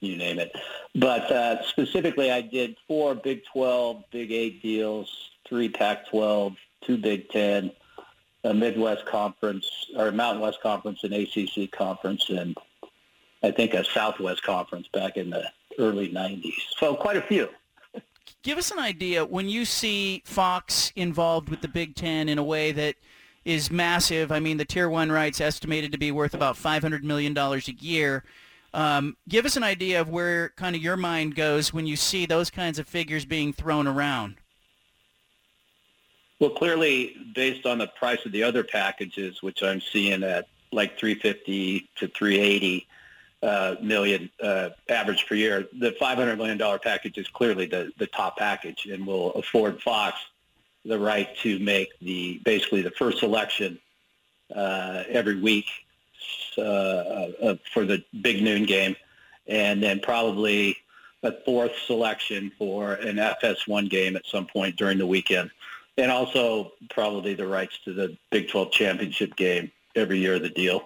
you 0.00 0.16
name 0.16 0.38
it. 0.38 0.52
But 0.94 1.30
uh, 1.30 1.62
specifically, 1.64 2.30
I 2.30 2.40
did 2.40 2.76
four 2.88 3.14
Big 3.14 3.44
12, 3.52 4.04
Big 4.10 4.32
8 4.32 4.62
deals, 4.62 5.30
three 5.46 5.68
Pac-12, 5.68 6.56
two 6.82 6.96
Big 6.96 7.28
10, 7.28 7.70
a 8.44 8.52
Midwest 8.52 9.06
Conference, 9.06 9.68
or 9.96 10.08
a 10.08 10.12
Mountain 10.12 10.42
West 10.42 10.60
Conference, 10.62 11.04
an 11.04 11.12
ACC 11.12 11.70
Conference, 11.70 12.28
and 12.28 12.56
I 13.42 13.50
think 13.50 13.74
a 13.74 13.84
Southwest 13.84 14.42
Conference 14.42 14.88
back 14.92 15.16
in 15.16 15.30
the 15.30 15.44
early 15.78 16.08
90s. 16.08 16.52
So 16.78 16.94
quite 16.94 17.16
a 17.16 17.22
few. 17.22 17.48
Give 18.42 18.58
us 18.58 18.72
an 18.72 18.78
idea 18.78 19.24
when 19.24 19.48
you 19.48 19.64
see 19.64 20.22
Fox 20.24 20.92
involved 20.96 21.48
with 21.48 21.60
the 21.60 21.68
Big 21.68 21.94
Ten 21.94 22.28
in 22.28 22.38
a 22.38 22.42
way 22.42 22.72
that 22.72 22.96
is 23.44 23.70
massive. 23.70 24.32
I 24.32 24.40
mean, 24.40 24.56
the 24.56 24.64
Tier 24.64 24.88
1 24.88 25.10
rights 25.10 25.40
estimated 25.40 25.92
to 25.92 25.98
be 25.98 26.10
worth 26.10 26.34
about 26.34 26.56
$500 26.56 27.02
million 27.02 27.36
a 27.36 27.60
year. 27.78 28.24
Um, 28.74 29.16
give 29.28 29.44
us 29.44 29.56
an 29.56 29.62
idea 29.62 30.00
of 30.00 30.08
where 30.08 30.50
kind 30.50 30.74
of 30.74 30.82
your 30.82 30.96
mind 30.96 31.34
goes 31.34 31.72
when 31.72 31.86
you 31.86 31.96
see 31.96 32.26
those 32.26 32.50
kinds 32.50 32.78
of 32.78 32.88
figures 32.88 33.24
being 33.24 33.52
thrown 33.52 33.86
around. 33.86 34.36
Well, 36.42 36.50
clearly, 36.50 37.14
based 37.36 37.66
on 37.66 37.78
the 37.78 37.86
price 37.86 38.26
of 38.26 38.32
the 38.32 38.42
other 38.42 38.64
packages, 38.64 39.44
which 39.44 39.62
I'm 39.62 39.80
seeing 39.80 40.24
at 40.24 40.48
like 40.72 40.98
350 40.98 41.88
to 41.98 42.08
380 42.08 42.88
uh, 43.44 43.76
million 43.80 44.28
uh, 44.42 44.70
average 44.88 45.24
per 45.28 45.36
year, 45.36 45.68
the 45.78 45.92
500 46.00 46.36
million 46.36 46.58
dollar 46.58 46.80
package 46.80 47.16
is 47.16 47.28
clearly 47.28 47.66
the 47.66 47.92
the 47.96 48.08
top 48.08 48.38
package, 48.38 48.86
and 48.86 49.06
will 49.06 49.30
afford 49.34 49.80
Fox 49.80 50.18
the 50.84 50.98
right 50.98 51.28
to 51.44 51.60
make 51.60 51.96
the 52.00 52.40
basically 52.44 52.82
the 52.82 52.90
first 52.90 53.20
selection 53.20 53.78
uh, 54.52 55.04
every 55.08 55.40
week 55.40 55.66
uh, 56.58 56.60
uh, 56.60 57.56
for 57.72 57.84
the 57.84 58.02
big 58.20 58.42
noon 58.42 58.66
game, 58.66 58.96
and 59.46 59.80
then 59.80 60.00
probably 60.00 60.76
a 61.22 61.32
fourth 61.44 61.72
selection 61.86 62.50
for 62.58 62.94
an 62.94 63.16
FS1 63.16 63.88
game 63.88 64.16
at 64.16 64.26
some 64.26 64.44
point 64.44 64.74
during 64.74 64.98
the 64.98 65.06
weekend, 65.06 65.52
and 65.98 66.10
also 66.10 66.72
probably 66.90 67.34
the 67.34 67.46
rights 67.46 67.78
to 67.84 67.92
the 67.92 68.16
Big 68.30 68.48
12 68.48 68.72
championship 68.72 69.36
game 69.36 69.70
every 69.94 70.18
year 70.18 70.34
of 70.34 70.42
the 70.42 70.48
deal. 70.48 70.82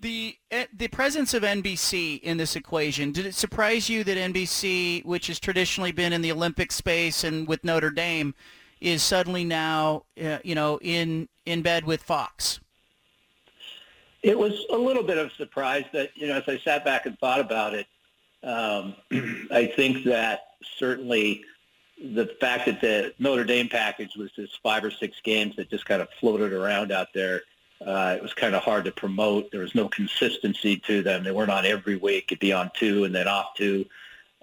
The 0.00 0.36
eh, 0.50 0.66
the 0.76 0.88
presence 0.88 1.32
of 1.32 1.42
NBC 1.44 2.20
in 2.20 2.36
this 2.36 2.56
equation 2.56 3.10
did 3.12 3.24
it 3.24 3.34
surprise 3.34 3.88
you 3.88 4.04
that 4.04 4.18
NBC, 4.18 5.04
which 5.04 5.28
has 5.28 5.40
traditionally 5.40 5.92
been 5.92 6.12
in 6.12 6.20
the 6.20 6.30
Olympic 6.30 6.72
space 6.72 7.24
and 7.24 7.48
with 7.48 7.64
Notre 7.64 7.90
Dame, 7.90 8.34
is 8.82 9.02
suddenly 9.02 9.44
now 9.44 10.04
uh, 10.22 10.38
you 10.44 10.54
know 10.54 10.78
in 10.82 11.28
in 11.46 11.62
bed 11.62 11.84
with 11.84 12.02
Fox? 12.02 12.60
It 14.22 14.38
was 14.38 14.66
a 14.70 14.76
little 14.76 15.02
bit 15.02 15.16
of 15.16 15.28
a 15.28 15.34
surprise 15.36 15.84
that 15.94 16.10
you 16.16 16.26
know 16.26 16.34
as 16.34 16.44
I 16.48 16.58
sat 16.58 16.84
back 16.84 17.06
and 17.06 17.18
thought 17.18 17.40
about 17.40 17.72
it, 17.72 17.86
um, 18.42 18.96
I 19.50 19.72
think 19.74 20.04
that 20.04 20.40
certainly 20.78 21.44
the 21.98 22.26
fact 22.40 22.66
that 22.66 22.80
the 22.80 23.14
Notre 23.18 23.44
Dame 23.44 23.68
package 23.68 24.16
was 24.16 24.30
just 24.32 24.60
five 24.62 24.84
or 24.84 24.90
six 24.90 25.20
games 25.22 25.56
that 25.56 25.70
just 25.70 25.86
kind 25.86 26.02
of 26.02 26.08
floated 26.20 26.52
around 26.52 26.92
out 26.92 27.08
there. 27.14 27.42
Uh, 27.84 28.14
it 28.16 28.22
was 28.22 28.34
kind 28.34 28.54
of 28.54 28.62
hard 28.62 28.84
to 28.84 28.92
promote. 28.92 29.50
There 29.50 29.60
was 29.60 29.74
no 29.74 29.88
consistency 29.88 30.76
to 30.86 31.02
them. 31.02 31.22
They 31.22 31.32
weren't 31.32 31.50
on 31.50 31.66
every 31.66 31.96
week. 31.96 32.26
It'd 32.28 32.40
be 32.40 32.52
on 32.52 32.70
two 32.74 33.04
and 33.04 33.14
then 33.14 33.28
off 33.28 33.54
two. 33.56 33.84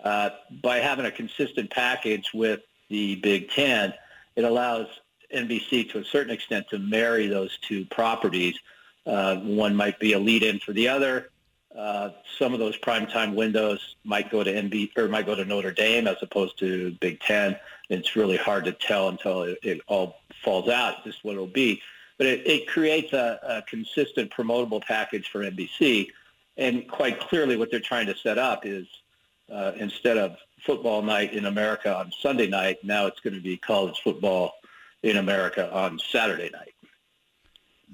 Uh, 0.03 0.31
by 0.61 0.77
having 0.77 1.05
a 1.05 1.11
consistent 1.11 1.69
package 1.71 2.31
with 2.33 2.61
the 2.89 3.15
Big 3.15 3.49
Ten, 3.49 3.93
it 4.35 4.43
allows 4.43 4.87
NBC 5.33 5.89
to 5.91 5.99
a 5.99 6.05
certain 6.05 6.33
extent 6.33 6.67
to 6.69 6.79
marry 6.79 7.27
those 7.27 7.57
two 7.59 7.85
properties. 7.85 8.57
Uh, 9.05 9.37
one 9.37 9.75
might 9.75 9.99
be 9.99 10.13
a 10.13 10.19
lead-in 10.19 10.59
for 10.59 10.73
the 10.73 10.87
other. 10.87 11.31
Uh, 11.77 12.09
some 12.37 12.53
of 12.53 12.59
those 12.59 12.77
primetime 12.77 13.33
windows 13.33 13.95
might 14.03 14.29
go 14.29 14.43
to 14.43 14.51
NB 14.51 14.97
or 14.97 15.07
might 15.07 15.25
go 15.25 15.35
to 15.35 15.45
Notre 15.45 15.71
Dame 15.71 16.07
as 16.07 16.17
opposed 16.21 16.57
to 16.59 16.91
Big 16.99 17.19
Ten. 17.21 17.57
It's 17.89 18.15
really 18.15 18.37
hard 18.37 18.65
to 18.65 18.73
tell 18.73 19.09
until 19.09 19.43
it, 19.43 19.59
it 19.63 19.81
all 19.87 20.17
falls 20.43 20.67
out 20.67 21.03
just 21.03 21.23
what 21.23 21.33
it'll 21.33 21.47
be. 21.47 21.81
But 22.17 22.27
it, 22.27 22.45
it 22.45 22.67
creates 22.67 23.13
a, 23.13 23.39
a 23.43 23.61
consistent 23.63 24.31
promotable 24.31 24.83
package 24.83 25.29
for 25.29 25.39
NBC. 25.39 26.07
And 26.57 26.87
quite 26.87 27.19
clearly 27.19 27.55
what 27.55 27.71
they're 27.71 27.79
trying 27.79 28.07
to 28.07 28.15
set 28.15 28.37
up 28.37 28.65
is 28.65 28.85
uh, 29.51 29.71
instead 29.77 30.17
of 30.17 30.37
football 30.65 31.01
night 31.01 31.33
in 31.33 31.45
America 31.45 31.95
on 31.95 32.11
Sunday 32.21 32.47
night, 32.47 32.83
now 32.83 33.07
it's 33.07 33.19
going 33.21 33.33
to 33.33 33.41
be 33.41 33.57
college 33.57 33.99
football 34.03 34.53
in 35.03 35.17
America 35.17 35.73
on 35.73 35.99
Saturday 35.99 36.49
night. 36.51 36.73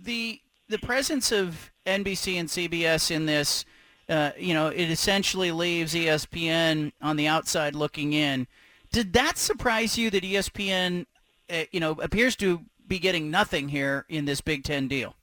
The 0.03 0.41
the 0.69 0.77
presence 0.77 1.31
of 1.31 1.71
NBC 1.87 2.39
and 2.39 2.49
CBS 2.49 3.09
in 3.09 3.25
this, 3.25 3.65
uh, 4.09 4.31
you 4.37 4.53
know, 4.53 4.67
it 4.67 4.91
essentially 4.91 5.51
leaves 5.51 5.93
ESPN 5.93 6.91
on 7.01 7.15
the 7.15 7.27
outside 7.27 7.75
looking 7.75 8.13
in. 8.13 8.45
Did 8.91 9.13
that 9.13 9.37
surprise 9.37 9.97
you 9.97 10.09
that 10.11 10.23
ESPN, 10.23 11.05
uh, 11.49 11.63
you 11.71 11.79
know, 11.79 11.93
appears 11.93 12.35
to 12.37 12.61
be 12.87 12.99
getting 12.99 13.31
nothing 13.31 13.69
here 13.69 14.05
in 14.09 14.25
this 14.25 14.41
Big 14.41 14.63
Ten 14.63 14.87
deal? 14.87 15.15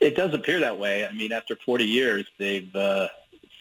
It 0.00 0.14
does 0.14 0.32
appear 0.34 0.60
that 0.60 0.78
way. 0.78 1.06
I 1.06 1.12
mean, 1.12 1.32
after 1.32 1.56
40 1.56 1.84
years, 1.84 2.26
they've, 2.38 2.74
uh, 2.74 3.08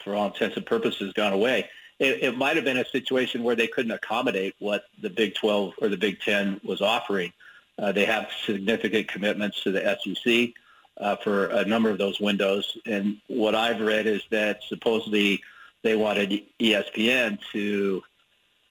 for 0.03 0.13
all 0.13 0.27
intents 0.27 0.55
and 0.57 0.65
purposes, 0.65 1.13
gone 1.13 1.33
away. 1.33 1.69
It, 1.99 2.23
it 2.23 2.37
might 2.37 2.55
have 2.57 2.65
been 2.65 2.77
a 2.77 2.85
situation 2.85 3.41
where 3.41 3.55
they 3.55 3.67
couldn't 3.67 3.91
accommodate 3.91 4.53
what 4.59 4.83
the 5.01 5.09
Big 5.09 5.33
12 5.33 5.73
or 5.81 5.89
the 5.89 5.97
Big 5.97 6.19
Ten 6.19 6.61
was 6.63 6.81
offering. 6.81 7.33
Uh, 7.79 7.91
they 7.91 8.05
have 8.05 8.29
significant 8.45 9.07
commitments 9.07 9.63
to 9.63 9.71
the 9.71 9.97
SEC 10.03 10.53
uh, 10.99 11.15
for 11.17 11.47
a 11.47 11.65
number 11.65 11.89
of 11.89 11.97
those 11.97 12.19
windows. 12.19 12.77
And 12.85 13.17
what 13.27 13.55
I've 13.55 13.81
read 13.81 14.07
is 14.07 14.23
that 14.31 14.63
supposedly 14.63 15.41
they 15.83 15.95
wanted 15.95 16.43
ESPN 16.59 17.39
to 17.53 18.03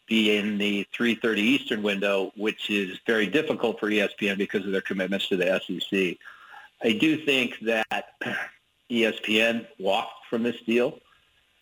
be 0.06 0.36
in 0.36 0.58
the 0.58 0.86
3.30 0.96 1.38
Eastern 1.38 1.82
window, 1.82 2.32
which 2.36 2.70
is 2.70 2.98
very 3.06 3.26
difficult 3.26 3.80
for 3.80 3.90
ESPN 3.90 4.38
because 4.38 4.64
of 4.64 4.72
their 4.72 4.80
commitments 4.80 5.28
to 5.28 5.36
the 5.36 5.60
SEC. 5.66 6.16
I 6.82 6.92
do 6.92 7.16
think 7.24 7.58
that 7.60 8.14
ESPN 8.90 9.66
walked 9.78 10.26
from 10.30 10.42
this 10.42 10.60
deal. 10.62 11.00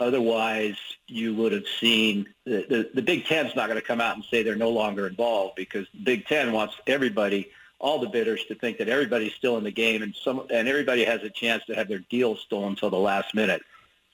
Otherwise, 0.00 0.76
you 1.06 1.34
would 1.34 1.52
have 1.52 1.66
seen 1.80 2.26
the, 2.44 2.66
the, 2.68 2.90
the 2.94 3.02
Big 3.02 3.26
Ten's 3.26 3.54
not 3.54 3.68
going 3.68 3.80
to 3.80 3.86
come 3.86 4.00
out 4.00 4.16
and 4.16 4.24
say 4.24 4.42
they're 4.42 4.56
no 4.56 4.70
longer 4.70 5.06
involved 5.06 5.54
because 5.54 5.86
Big 6.02 6.26
Ten 6.26 6.52
wants 6.52 6.74
everybody, 6.86 7.50
all 7.78 7.98
the 7.98 8.08
bidders, 8.08 8.44
to 8.46 8.54
think 8.54 8.78
that 8.78 8.88
everybody's 8.88 9.34
still 9.34 9.58
in 9.58 9.64
the 9.64 9.70
game 9.70 10.02
and 10.02 10.14
some 10.14 10.46
and 10.50 10.68
everybody 10.68 11.04
has 11.04 11.22
a 11.22 11.30
chance 11.30 11.64
to 11.66 11.74
have 11.74 11.88
their 11.88 11.98
deal 12.10 12.36
stolen 12.36 12.70
until 12.70 12.90
the 12.90 12.96
last 12.96 13.34
minute. 13.34 13.62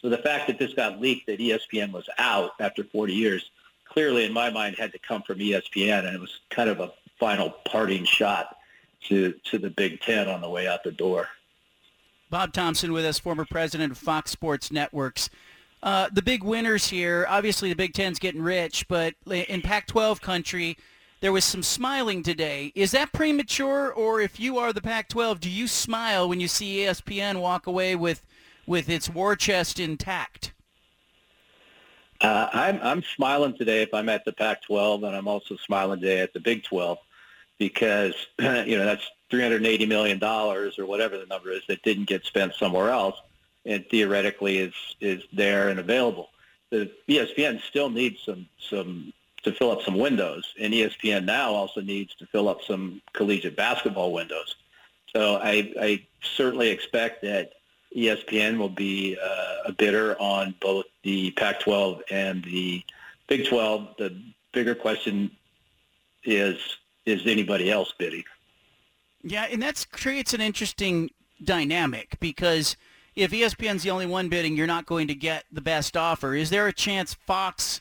So 0.01 0.09
the 0.09 0.19
fact 0.19 0.47
that 0.47 0.59
this 0.59 0.73
got 0.73 1.01
leaked 1.01 1.27
that 1.27 1.39
ESPN 1.39 1.93
was 1.93 2.09
out 2.19 2.53
after 2.59 2.83
40 2.85 3.13
years 3.13 3.51
clearly, 3.91 4.25
in 4.25 4.33
my 4.33 4.51
mind, 4.51 4.77
had 4.77 4.93
to 4.93 4.99
come 4.99 5.23
from 5.23 5.39
ESPN, 5.39 6.07
and 6.07 6.15
it 6.15 6.21
was 6.21 6.41
kind 6.49 6.71
of 6.71 6.81
a 6.81 6.93
final 7.19 7.51
parting 7.67 8.05
shot 8.05 8.57
to 9.09 9.35
to 9.45 9.59
the 9.59 9.71
Big 9.71 10.01
Ten 10.01 10.29
on 10.29 10.41
the 10.41 10.49
way 10.49 10.67
out 10.67 10.83
the 10.85 10.93
door. 10.93 11.29
Bob 12.31 12.53
Thompson 12.53 12.93
with 12.93 13.05
us, 13.05 13.19
former 13.19 13.45
president 13.45 13.93
of 13.93 13.99
Fox 13.99 14.31
Sports 14.31 14.71
Networks. 14.71 15.29
Uh, 15.83 16.09
the 16.13 16.23
big 16.23 16.45
winners 16.45 16.89
here, 16.89 17.27
obviously 17.29 17.71
the 17.71 17.75
Big 17.75 17.93
Ten's 17.93 18.19
getting 18.19 18.43
rich, 18.43 18.87
but 18.87 19.15
in 19.27 19.63
Pac-12 19.63 20.21
country, 20.21 20.77
there 21.21 21.33
was 21.33 21.45
some 21.45 21.63
smiling 21.63 22.23
today. 22.23 22.73
Is 22.75 22.93
that 22.93 23.13
premature, 23.13 23.93
or 23.93 24.21
if 24.21 24.41
you 24.41 24.59
are 24.59 24.73
the 24.73 24.81
Pac-12, 24.81 25.41
do 25.41 25.51
you 25.51 25.69
smile 25.69 26.29
when 26.29 26.41
you 26.41 26.49
see 26.49 26.79
ESPN 26.79 27.41
walk 27.41 27.67
away 27.67 27.95
with 27.95 28.25
with 28.67 28.89
its 28.89 29.09
war 29.09 29.35
chest 29.37 29.81
intact? 29.81 30.53
Uh, 32.21 32.49
I'm 32.53 32.81
I'm 32.83 33.03
smiling 33.03 33.57
today 33.57 33.83
if 33.83 33.93
I'm 33.95 34.09
at 34.09 34.25
the 34.25 34.33
Pac-12, 34.33 35.07
and 35.07 35.17
I'm 35.17 35.29
also 35.29 35.57
smiling 35.57 36.01
today 36.01 36.21
at 36.21 36.33
the 36.33 36.41
Big 36.41 36.65
12 36.65 36.99
because 37.59 38.15
you 38.39 38.79
know 38.79 38.85
that's 38.85 39.07
380 39.31 39.87
million 39.87 40.19
dollars 40.19 40.79
or 40.79 40.87
whatever 40.87 41.19
the 41.19 41.27
number 41.27 41.51
is 41.51 41.63
that 41.69 41.83
didn't 41.83 42.09
get 42.09 42.25
spent 42.25 42.55
somewhere 42.55 42.91
else 42.91 43.17
and 43.67 43.85
theoretically 43.91 44.59
is 44.59 44.75
is 45.01 45.23
there 45.33 45.69
and 45.69 45.79
available. 45.79 46.31
The 46.71 46.91
ESPN 47.09 47.61
still 47.63 47.91
needs 47.91 48.21
some 48.25 48.47
some 48.59 49.13
to 49.43 49.53
fill 49.53 49.71
up 49.71 49.83
some 49.83 49.99
windows, 49.99 50.55
and 50.61 50.73
ESPN 50.73 51.25
now 51.25 51.53
also 51.53 51.81
needs 51.81 52.15
to 52.17 52.27
fill 52.27 52.49
up 52.49 52.63
some 52.63 53.01
collegiate 53.13 53.57
basketball 53.57 54.13
windows. 54.13 54.57
So 55.15 55.37
I, 55.37 55.73
I 55.81 56.07
certainly 56.23 56.69
expect 56.69 57.23
that 57.23 57.53
ESPN 57.97 58.59
will 58.59 58.69
be 58.69 59.17
uh, 59.23 59.55
a 59.67 59.73
bidder 59.73 60.17
on 60.21 60.55
both 60.61 60.87
the 61.03 61.33
Pac-12 61.33 62.03
and 62.11 62.45
the 62.45 62.85
Big 63.29 63.47
12. 63.47 63.97
The 63.99 64.17
bigger 64.53 64.75
question 64.75 65.31
is 66.25 66.59
is 67.07 67.27
anybody 67.27 67.71
else 67.71 67.93
bidding? 67.99 68.25
Yeah, 69.23 69.47
and 69.51 69.63
that 69.63 69.87
creates 69.91 70.35
an 70.35 70.41
interesting 70.41 71.11
dynamic 71.43 72.19
because 72.21 72.77
if 73.17 73.31
ESPN's 73.33 73.83
the 73.83 73.91
only 73.91 74.07
one 74.07 74.29
bidding, 74.29 74.57
you're 74.57 74.67
not 74.67 74.87
going 74.87 75.09
to 75.09 75.15
get 75.15 75.45
the 75.51 75.61
best 75.61 75.97
offer. 75.97 76.35
Is 76.35 76.51
there 76.51 76.67
a 76.67 76.73
chance 76.73 77.15
Fox 77.15 77.81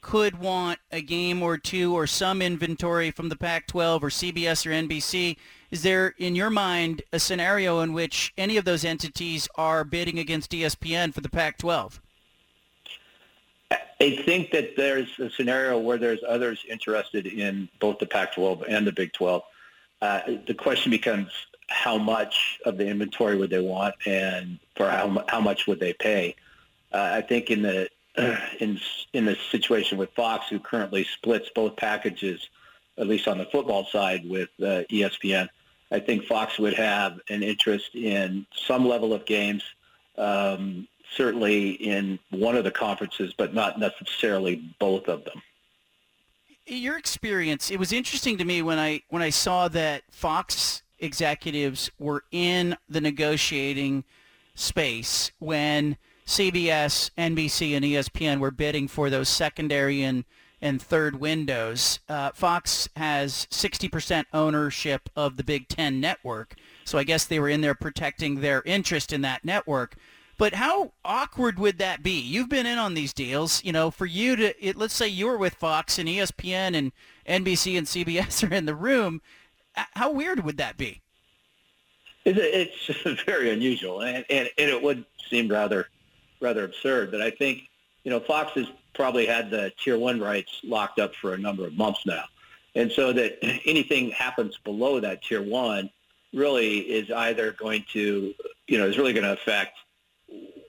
could 0.00 0.38
want 0.38 0.78
a 0.92 1.00
game 1.00 1.42
or 1.42 1.58
two 1.58 1.94
or 1.94 2.06
some 2.06 2.40
inventory 2.40 3.10
from 3.10 3.28
the 3.28 3.36
Pac-12 3.36 4.02
or 4.02 4.08
CBS 4.08 4.66
or 4.66 4.70
NBC? 4.70 5.36
Is 5.70 5.82
there, 5.82 6.14
in 6.18 6.34
your 6.34 6.50
mind, 6.50 7.02
a 7.12 7.18
scenario 7.18 7.80
in 7.80 7.92
which 7.92 8.32
any 8.38 8.56
of 8.56 8.64
those 8.64 8.84
entities 8.84 9.48
are 9.56 9.84
bidding 9.84 10.18
against 10.18 10.50
ESPN 10.52 11.12
for 11.12 11.20
the 11.20 11.28
Pac-12? 11.28 12.00
I 14.00 14.16
think 14.24 14.52
that 14.52 14.76
there's 14.76 15.18
a 15.18 15.28
scenario 15.30 15.78
where 15.78 15.98
there's 15.98 16.20
others 16.26 16.64
interested 16.68 17.26
in 17.26 17.68
both 17.80 17.98
the 17.98 18.06
Pac-12 18.06 18.64
and 18.68 18.86
the 18.86 18.92
Big 18.92 19.12
12. 19.12 19.42
Uh, 20.00 20.20
the 20.46 20.54
question 20.54 20.90
becomes 20.90 21.30
how 21.68 21.98
much 21.98 22.60
of 22.64 22.78
the 22.78 22.86
inventory 22.86 23.36
would 23.36 23.50
they 23.50 23.60
want 23.60 23.94
and 24.06 24.58
for 24.76 24.88
how, 24.88 25.24
how 25.28 25.40
much 25.40 25.66
would 25.66 25.80
they 25.80 25.92
pay. 25.92 26.34
Uh, 26.92 27.10
I 27.14 27.20
think 27.20 27.50
in 27.50 27.62
the 27.62 27.88
in 28.60 28.80
in 29.12 29.24
the 29.24 29.36
situation 29.50 29.98
with 29.98 30.10
Fox, 30.10 30.48
who 30.48 30.58
currently 30.58 31.04
splits 31.04 31.48
both 31.54 31.76
packages, 31.76 32.48
at 32.98 33.06
least 33.06 33.28
on 33.28 33.38
the 33.38 33.46
football 33.46 33.86
side 33.86 34.28
with 34.28 34.48
uh, 34.60 34.82
ESPN, 34.90 35.48
I 35.90 36.00
think 36.00 36.24
Fox 36.24 36.58
would 36.58 36.74
have 36.74 37.20
an 37.28 37.42
interest 37.42 37.94
in 37.94 38.46
some 38.54 38.86
level 38.86 39.14
of 39.14 39.24
games, 39.24 39.62
um, 40.16 40.86
certainly 41.16 41.70
in 41.70 42.18
one 42.30 42.56
of 42.56 42.64
the 42.64 42.70
conferences, 42.70 43.32
but 43.36 43.54
not 43.54 43.78
necessarily 43.78 44.74
both 44.78 45.08
of 45.08 45.24
them. 45.24 45.40
your 46.66 46.98
experience, 46.98 47.70
it 47.70 47.78
was 47.78 47.92
interesting 47.92 48.36
to 48.38 48.44
me 48.44 48.62
when 48.62 48.78
I 48.78 49.02
when 49.08 49.22
I 49.22 49.30
saw 49.30 49.68
that 49.68 50.02
Fox 50.10 50.82
executives 50.98 51.90
were 51.98 52.24
in 52.32 52.76
the 52.88 53.00
negotiating 53.00 54.04
space 54.54 55.30
when 55.38 55.96
CBS, 56.28 57.10
NBC, 57.16 57.74
and 57.74 57.82
ESPN 57.82 58.38
were 58.38 58.50
bidding 58.50 58.86
for 58.86 59.08
those 59.08 59.30
secondary 59.30 60.02
and 60.02 60.24
and 60.60 60.82
third 60.82 61.18
windows. 61.18 62.00
Uh, 62.08 62.32
Fox 62.34 62.88
has 62.96 63.46
60% 63.50 64.24
ownership 64.32 65.08
of 65.14 65.36
the 65.36 65.44
Big 65.44 65.68
Ten 65.68 66.00
network, 66.00 66.54
so 66.84 66.98
I 66.98 67.04
guess 67.04 67.24
they 67.24 67.40
were 67.40 67.48
in 67.48 67.60
there 67.62 67.74
protecting 67.74 68.40
their 68.40 68.62
interest 68.66 69.12
in 69.12 69.22
that 69.22 69.44
network. 69.44 69.94
But 70.36 70.54
how 70.54 70.92
awkward 71.02 71.58
would 71.58 71.78
that 71.78 72.02
be? 72.02 72.20
You've 72.20 72.50
been 72.50 72.66
in 72.66 72.76
on 72.76 72.94
these 72.94 73.14
deals. 73.14 73.64
You 73.64 73.72
know, 73.72 73.90
for 73.90 74.04
you 74.04 74.36
to, 74.36 74.66
it, 74.66 74.76
let's 74.76 74.94
say 74.94 75.08
you 75.08 75.28
were 75.28 75.38
with 75.38 75.54
Fox 75.54 75.98
and 75.98 76.08
ESPN 76.08 76.74
and 76.74 76.92
NBC 77.26 77.78
and 77.78 77.86
CBS 77.86 78.48
are 78.48 78.54
in 78.54 78.66
the 78.66 78.74
room. 78.74 79.22
How 79.72 80.12
weird 80.12 80.44
would 80.44 80.58
that 80.58 80.76
be? 80.76 81.00
It's 82.26 83.24
very 83.24 83.50
unusual, 83.50 84.02
and, 84.02 84.26
and, 84.28 84.50
and 84.58 84.70
it 84.70 84.82
would 84.82 85.06
seem 85.30 85.48
rather 85.48 85.88
rather 86.40 86.64
absurd. 86.64 87.10
But 87.10 87.20
I 87.20 87.30
think 87.30 87.62
you 88.04 88.10
know 88.10 88.20
Fox 88.20 88.52
has 88.52 88.66
probably 88.94 89.26
had 89.26 89.50
the 89.50 89.72
tier 89.82 89.98
one 89.98 90.20
rights 90.20 90.60
locked 90.64 90.98
up 90.98 91.14
for 91.14 91.34
a 91.34 91.38
number 91.38 91.66
of 91.66 91.76
months 91.76 92.04
now, 92.06 92.24
and 92.74 92.90
so 92.90 93.12
that 93.12 93.38
anything 93.66 94.10
happens 94.10 94.58
below 94.64 95.00
that 95.00 95.22
tier 95.22 95.42
one 95.42 95.90
really 96.34 96.78
is 96.78 97.10
either 97.10 97.52
going 97.52 97.84
to 97.92 98.34
you 98.66 98.78
know 98.78 98.86
is 98.86 98.98
really 98.98 99.12
going 99.12 99.24
to 99.24 99.32
affect 99.32 99.78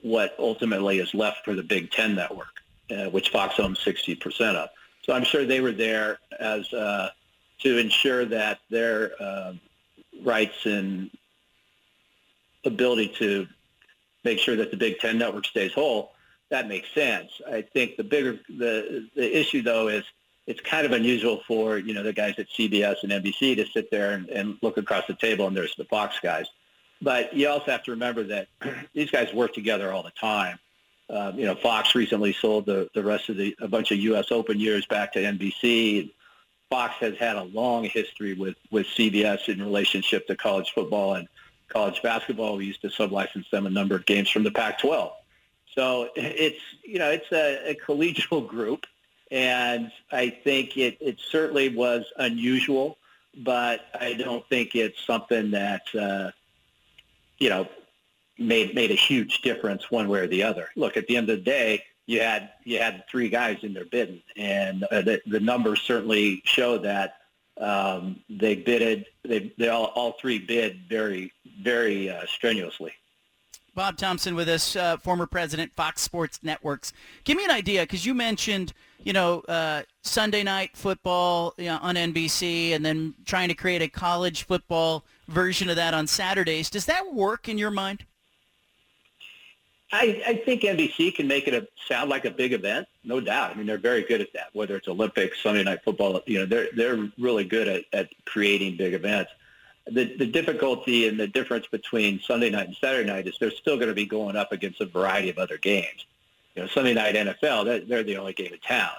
what 0.01 0.35
ultimately 0.39 0.99
is 0.99 1.13
left 1.13 1.43
for 1.43 1.53
the 1.53 1.63
Big 1.63 1.91
Ten 1.91 2.15
network, 2.15 2.61
uh, 2.91 3.05
which 3.09 3.29
Fox 3.29 3.59
owns 3.59 3.79
60% 3.79 4.55
of. 4.55 4.69
So 5.03 5.13
I'm 5.13 5.23
sure 5.23 5.45
they 5.45 5.61
were 5.61 5.71
there 5.71 6.19
as 6.39 6.71
uh, 6.73 7.09
to 7.59 7.77
ensure 7.77 8.25
that 8.25 8.59
their 8.69 9.11
uh, 9.19 9.53
rights 10.23 10.65
and 10.65 11.09
ability 12.65 13.13
to 13.17 13.47
make 14.29 14.39
sure 14.39 14.55
that 14.55 14.69
the 14.69 14.77
Big 14.77 14.99
Ten 14.99 15.17
network 15.17 15.45
stays 15.45 15.73
whole. 15.73 16.11
That 16.49 16.67
makes 16.67 16.87
sense. 16.93 17.29
I 17.47 17.61
think 17.61 17.97
the 17.97 18.03
bigger 18.03 18.39
the 18.47 19.07
the 19.15 19.39
issue 19.39 19.61
though 19.61 19.87
is 19.87 20.03
it's 20.45 20.61
kind 20.61 20.85
of 20.85 20.91
unusual 20.91 21.41
for 21.47 21.77
you 21.77 21.93
know 21.93 22.03
the 22.03 22.13
guys 22.13 22.35
at 22.37 22.47
CBS 22.49 22.97
and 23.03 23.11
NBC 23.11 23.55
to 23.55 23.65
sit 23.65 23.89
there 23.91 24.11
and, 24.13 24.29
and 24.29 24.57
look 24.61 24.77
across 24.77 25.05
the 25.07 25.15
table 25.15 25.47
and 25.47 25.57
there's 25.57 25.75
the 25.75 25.85
Fox 25.85 26.19
guys. 26.21 26.45
But 27.01 27.33
you 27.33 27.47
also 27.47 27.71
have 27.71 27.83
to 27.83 27.91
remember 27.91 28.23
that 28.23 28.47
these 28.93 29.09
guys 29.09 29.33
work 29.33 29.53
together 29.53 29.91
all 29.91 30.03
the 30.03 30.11
time. 30.11 30.59
Um, 31.09 31.39
you 31.39 31.45
know, 31.45 31.55
Fox 31.55 31.95
recently 31.95 32.33
sold 32.33 32.67
the, 32.67 32.87
the 32.93 33.03
rest 33.03 33.29
of 33.29 33.37
the 33.37 33.55
a 33.59 33.67
bunch 33.67 33.91
of 33.91 33.97
U.S. 33.99 34.31
Open 34.31 34.59
years 34.59 34.85
back 34.85 35.13
to 35.13 35.19
NBC. 35.19 36.11
Fox 36.69 36.93
has 36.99 37.15
had 37.17 37.35
a 37.35 37.43
long 37.43 37.83
history 37.83 38.33
with 38.33 38.57
with 38.69 38.85
CBS 38.87 39.49
in 39.49 39.59
relationship 39.59 40.27
to 40.27 40.35
college 40.35 40.71
football 40.71 41.15
and 41.15 41.27
college 41.69 42.01
basketball. 42.01 42.57
We 42.57 42.65
used 42.65 42.81
to 42.81 42.89
sublicense 42.89 43.49
them 43.49 43.65
a 43.65 43.69
number 43.69 43.95
of 43.95 44.05
games 44.05 44.29
from 44.29 44.43
the 44.43 44.51
Pac-12. 44.51 45.11
So 45.75 46.09
it's 46.15 46.59
you 46.83 46.99
know 46.99 47.09
it's 47.11 47.31
a, 47.31 47.71
a 47.71 47.75
collegial 47.75 48.47
group, 48.55 48.85
and 49.31 49.91
I 50.11 50.29
think 50.29 50.77
it 50.77 50.97
it 50.99 51.19
certainly 51.31 51.69
was 51.69 52.05
unusual, 52.17 52.97
but 53.37 53.85
I 53.99 54.13
don't 54.13 54.47
think 54.49 54.75
it's 54.75 55.03
something 55.05 55.51
that. 55.51 55.83
Uh, 55.93 56.31
you 57.39 57.49
know, 57.49 57.67
made 58.37 58.73
made 58.75 58.91
a 58.91 58.95
huge 58.95 59.41
difference 59.41 59.89
one 59.91 60.07
way 60.07 60.19
or 60.19 60.27
the 60.27 60.43
other. 60.43 60.69
Look, 60.75 60.97
at 60.97 61.07
the 61.07 61.17
end 61.17 61.29
of 61.29 61.37
the 61.37 61.43
day, 61.43 61.83
you 62.05 62.21
had 62.21 62.51
you 62.63 62.79
had 62.79 63.05
three 63.09 63.29
guys 63.29 63.57
in 63.63 63.73
there 63.73 63.85
bidding, 63.85 64.21
and 64.37 64.83
uh, 64.85 65.01
the, 65.01 65.21
the 65.25 65.39
numbers 65.39 65.81
certainly 65.81 66.41
show 66.45 66.77
that 66.79 67.18
um, 67.59 68.21
they 68.29 68.55
bidded. 68.55 69.05
They 69.23 69.53
they 69.57 69.69
all 69.69 69.85
all 69.95 70.13
three 70.19 70.39
bid 70.39 70.81
very 70.89 71.31
very 71.61 72.09
uh, 72.09 72.25
strenuously. 72.25 72.93
Bob 73.75 73.97
Thompson 73.97 74.35
with 74.35 74.49
us, 74.49 74.75
uh, 74.75 74.97
former 74.97 75.25
president, 75.25 75.71
Fox 75.73 76.01
Sports 76.01 76.39
Networks. 76.43 76.91
Give 77.23 77.37
me 77.37 77.45
an 77.45 77.51
idea, 77.51 77.83
because 77.83 78.05
you 78.05 78.13
mentioned, 78.13 78.73
you 79.03 79.13
know, 79.13 79.39
uh, 79.41 79.83
Sunday 80.03 80.43
night 80.43 80.71
football 80.75 81.53
you 81.57 81.65
know, 81.65 81.79
on 81.81 81.95
NBC, 81.95 82.73
and 82.73 82.83
then 82.83 83.13
trying 83.25 83.47
to 83.47 83.53
create 83.53 83.81
a 83.81 83.87
college 83.87 84.43
football 84.43 85.05
version 85.29 85.69
of 85.69 85.75
that 85.77 85.93
on 85.93 86.07
Saturdays. 86.07 86.69
Does 86.69 86.87
that 86.87 87.13
work 87.13 87.47
in 87.47 87.57
your 87.57 87.71
mind? 87.71 88.05
I, 89.91 90.21
I 90.25 90.35
think 90.35 90.61
NBC 90.61 91.15
can 91.15 91.27
make 91.27 91.47
it 91.47 91.53
a, 91.53 91.67
sound 91.87 92.09
like 92.09 92.25
a 92.25 92.31
big 92.31 92.53
event, 92.53 92.87
no 93.03 93.19
doubt. 93.19 93.51
I 93.51 93.53
mean, 93.55 93.65
they're 93.65 93.77
very 93.77 94.03
good 94.03 94.21
at 94.21 94.31
that. 94.33 94.49
Whether 94.53 94.75
it's 94.75 94.87
Olympics, 94.87 95.41
Sunday 95.41 95.63
Night 95.63 95.79
Football, 95.83 96.21
you 96.27 96.39
know, 96.39 96.45
they're 96.45 96.67
they're 96.75 97.09
really 97.17 97.43
good 97.43 97.67
at, 97.67 97.85
at 97.91 98.09
creating 98.25 98.77
big 98.77 98.93
events. 98.93 99.31
The 99.87 100.15
the 100.15 100.27
difficulty 100.27 101.07
and 101.07 101.19
the 101.19 101.27
difference 101.27 101.65
between 101.67 102.19
Sunday 102.19 102.51
night 102.51 102.67
and 102.67 102.75
Saturday 102.75 103.09
night 103.09 103.27
is 103.27 103.35
they're 103.39 103.49
still 103.49 103.77
going 103.77 103.89
to 103.89 103.95
be 103.95 104.05
going 104.05 104.35
up 104.35 104.51
against 104.51 104.79
a 104.81 104.85
variety 104.85 105.29
of 105.29 105.39
other 105.39 105.57
games. 105.57 106.05
You 106.55 106.63
know, 106.63 106.67
Sunday 106.67 106.93
night 106.93 107.15
NFL, 107.15 107.65
they're, 107.65 107.79
they're 107.79 108.03
the 108.03 108.17
only 108.17 108.33
game 108.33 108.53
in 108.53 108.59
town, 108.59 108.91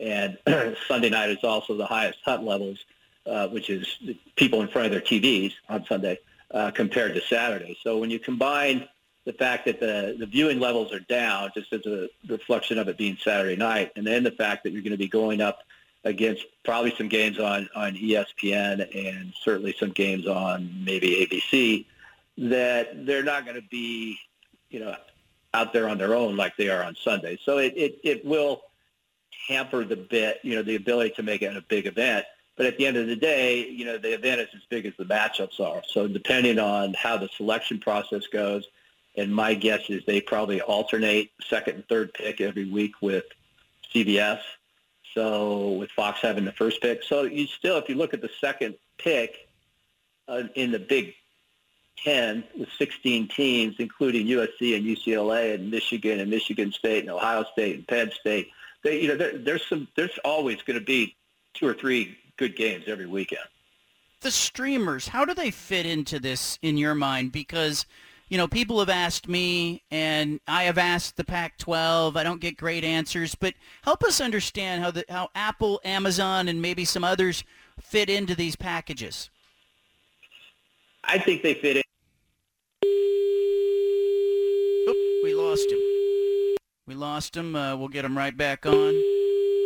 and 0.00 0.38
Sunday 0.88 1.08
night 1.08 1.30
is 1.30 1.42
also 1.42 1.76
the 1.76 1.86
highest 1.86 2.18
HUT 2.24 2.44
levels 2.44 2.84
uh, 3.26 3.48
which 3.48 3.70
is 3.70 3.98
people 4.36 4.60
in 4.62 4.68
front 4.68 4.86
of 4.86 4.92
their 4.92 5.00
TVs 5.00 5.54
on 5.68 5.84
Sunday, 5.86 6.18
uh, 6.50 6.70
compared 6.70 7.14
to 7.14 7.20
Saturday. 7.22 7.76
So 7.82 7.98
when 7.98 8.10
you 8.10 8.18
combine 8.18 8.88
the 9.24 9.32
fact 9.32 9.64
that 9.66 9.80
the, 9.80 10.16
the 10.18 10.26
viewing 10.26 10.60
levels 10.60 10.92
are 10.92 11.00
down, 11.00 11.50
just 11.54 11.72
as 11.72 11.86
a 11.86 12.08
reflection 12.28 12.78
of 12.78 12.88
it 12.88 12.98
being 12.98 13.16
Saturday 13.16 13.56
night, 13.56 13.92
and 13.96 14.06
then 14.06 14.22
the 14.22 14.30
fact 14.30 14.64
that 14.64 14.72
you're 14.72 14.82
going 14.82 14.92
to 14.92 14.98
be 14.98 15.08
going 15.08 15.40
up 15.40 15.60
against 16.04 16.44
probably 16.64 16.94
some 16.96 17.08
games 17.08 17.38
on, 17.38 17.68
on 17.74 17.94
ESPN 17.94 18.94
and 18.94 19.32
certainly 19.42 19.74
some 19.78 19.90
games 19.90 20.26
on 20.26 20.70
maybe 20.84 21.26
ABC, 21.26 21.86
that 22.50 23.06
they're 23.06 23.22
not 23.22 23.44
going 23.44 23.56
to 23.56 23.66
be, 23.68 24.18
you 24.68 24.80
know, 24.80 24.94
out 25.54 25.72
there 25.72 25.88
on 25.88 25.96
their 25.96 26.14
own 26.14 26.36
like 26.36 26.56
they 26.56 26.68
are 26.68 26.82
on 26.82 26.94
Sunday. 26.96 27.38
So 27.44 27.58
it, 27.58 27.72
it, 27.76 27.98
it 28.02 28.24
will 28.24 28.62
hamper 29.48 29.84
the 29.84 29.96
bit, 29.96 30.40
you 30.42 30.54
know, 30.54 30.62
the 30.62 30.74
ability 30.74 31.10
to 31.16 31.22
make 31.22 31.42
it 31.42 31.56
a 31.56 31.62
big 31.62 31.86
event. 31.86 32.26
But 32.56 32.66
at 32.66 32.76
the 32.76 32.86
end 32.86 32.96
of 32.96 33.06
the 33.06 33.16
day, 33.16 33.66
you 33.66 33.84
know, 33.84 33.98
the 33.98 34.14
event 34.14 34.40
is 34.40 34.48
as 34.54 34.62
big 34.68 34.84
as 34.86 34.92
the 34.98 35.04
matchups 35.04 35.58
are. 35.58 35.82
So 35.88 36.06
depending 36.06 36.58
on 36.58 36.94
how 36.94 37.16
the 37.16 37.28
selection 37.36 37.78
process 37.78 38.26
goes, 38.26 38.68
and 39.16 39.34
my 39.34 39.54
guess 39.54 39.82
is 39.88 40.04
they 40.06 40.20
probably 40.20 40.60
alternate 40.60 41.30
second 41.48 41.76
and 41.76 41.88
third 41.88 42.12
pick 42.14 42.40
every 42.40 42.68
week 42.68 43.00
with 43.00 43.24
CBS. 43.94 44.40
So 45.14 45.72
with 45.72 45.90
Fox 45.92 46.20
having 46.20 46.44
the 46.44 46.52
first 46.52 46.80
pick. 46.82 47.02
So 47.04 47.22
you 47.22 47.46
still, 47.46 47.78
if 47.78 47.88
you 47.88 47.94
look 47.94 48.14
at 48.14 48.20
the 48.20 48.30
second 48.40 48.74
pick 48.98 49.48
uh, 50.26 50.44
in 50.56 50.72
the 50.72 50.80
Big 50.80 51.14
Ten 52.02 52.42
with 52.58 52.68
16 52.76 53.28
teams, 53.28 53.76
including 53.78 54.26
USC 54.26 54.76
and 54.76 54.84
UCLA 54.84 55.54
and 55.54 55.70
Michigan 55.70 56.18
and 56.18 56.28
Michigan 56.28 56.72
State 56.72 57.04
and 57.04 57.10
Ohio 57.10 57.44
State 57.52 57.76
and 57.76 57.86
Penn 57.86 58.10
State, 58.18 58.48
they, 58.82 59.00
you 59.00 59.08
know, 59.08 59.16
there, 59.16 59.38
there's 59.38 59.64
some, 59.68 59.86
there's 59.96 60.18
always 60.24 60.60
going 60.62 60.78
to 60.78 60.84
be 60.84 61.14
two 61.54 61.66
or 61.66 61.74
three 61.74 62.18
good 62.36 62.56
games 62.56 62.84
every 62.88 63.06
weekend. 63.06 63.44
The 64.20 64.32
streamers, 64.32 65.08
how 65.08 65.24
do 65.24 65.34
they 65.34 65.50
fit 65.50 65.86
into 65.86 66.18
this 66.18 66.58
in 66.62 66.76
your 66.76 66.94
mind? 66.94 67.30
Because 67.30 67.86
you 68.28 68.38
know, 68.38 68.48
people 68.48 68.78
have 68.78 68.88
asked 68.88 69.28
me, 69.28 69.82
and 69.90 70.40
I 70.48 70.64
have 70.64 70.78
asked 70.78 71.16
the 71.16 71.24
Pac-12. 71.24 72.16
I 72.16 72.22
don't 72.22 72.40
get 72.40 72.56
great 72.56 72.84
answers, 72.84 73.34
but 73.34 73.54
help 73.82 74.02
us 74.02 74.20
understand 74.20 74.82
how 74.82 74.90
the 74.90 75.04
how 75.08 75.28
Apple, 75.34 75.80
Amazon, 75.84 76.48
and 76.48 76.62
maybe 76.62 76.84
some 76.84 77.04
others 77.04 77.44
fit 77.80 78.08
into 78.08 78.34
these 78.34 78.56
packages. 78.56 79.30
I 81.04 81.18
think 81.18 81.42
they 81.42 81.54
fit 81.54 81.76
in. 81.76 81.82
Oop, 84.88 84.96
we 85.22 85.34
lost 85.34 85.70
him. 85.70 85.78
We 86.86 86.94
lost 86.94 87.36
him. 87.36 87.54
Uh, 87.54 87.76
we'll 87.76 87.88
get 87.88 88.04
him 88.04 88.16
right 88.16 88.36
back 88.36 88.64
on. 88.64 88.94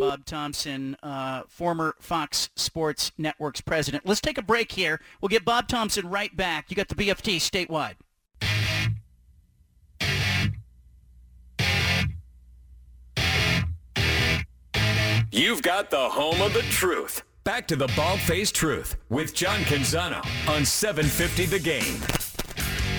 Bob 0.01 0.25
Thompson, 0.25 0.97
uh, 1.03 1.43
former 1.49 1.97
Fox 2.01 2.51
Sports 2.55 3.11
Network's 3.19 3.61
president. 3.61 4.07
Let's 4.07 4.21
take 4.21 4.39
a 4.39 4.43
break 4.43 4.73
here. 4.73 5.01
We'll 5.21 5.29
get 5.29 5.45
Bob 5.45 5.67
Thompson 5.67 6.09
right 6.09 6.37
back. 6.37 6.71
You 6.71 6.77
got 6.77 6.89
the 6.89 6.95
BFT 6.95 7.37
statewide. 7.37 7.95
You've 15.31 15.61
got 15.61 15.91
the 15.91 16.09
home 16.09 16.41
of 16.41 16.55
the 16.55 16.63
truth. 16.63 17.23
Back 17.45 17.69
to 17.69 17.77
the 17.77 17.89
bald 17.95 18.19
faced 18.21 18.55
truth 18.55 18.97
with 19.11 19.35
John 19.35 19.61
Canzano 19.61 20.25
on 20.49 20.65
750 20.65 21.45
The 21.45 21.59
Game. 21.59 22.01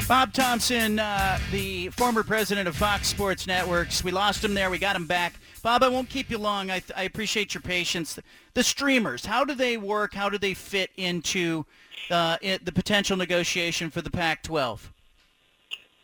Bob 0.08 0.32
Thompson, 0.34 1.00
uh, 1.00 1.40
the 1.52 1.90
former 1.90 2.22
president 2.22 2.68
of 2.68 2.76
Fox 2.76 3.08
Sports 3.08 3.48
Networks. 3.48 4.04
We 4.04 4.12
lost 4.12 4.44
him 4.44 4.54
there. 4.54 4.70
We 4.70 4.78
got 4.78 4.96
him 4.96 5.08
back. 5.08 5.40
Bob, 5.64 5.82
I 5.82 5.90
won't 5.90 6.08
keep 6.08 6.30
you 6.30 6.38
long. 6.38 6.70
I, 6.70 6.84
I 6.96 7.04
appreciate 7.04 7.56
your 7.56 7.62
patience. 7.62 8.20
The 8.54 8.64
streamers, 8.64 9.26
how 9.26 9.44
do 9.44 9.56
they 9.56 9.78
work? 9.78 10.14
How 10.14 10.30
do 10.30 10.38
they 10.38 10.54
fit 10.54 10.92
into 10.98 11.66
uh, 12.12 12.38
it, 12.44 12.64
the 12.64 12.72
potential 12.72 13.18
negotiation 13.18 13.90
for 13.90 14.02
the 14.02 14.12
Pac-12? 14.12 14.82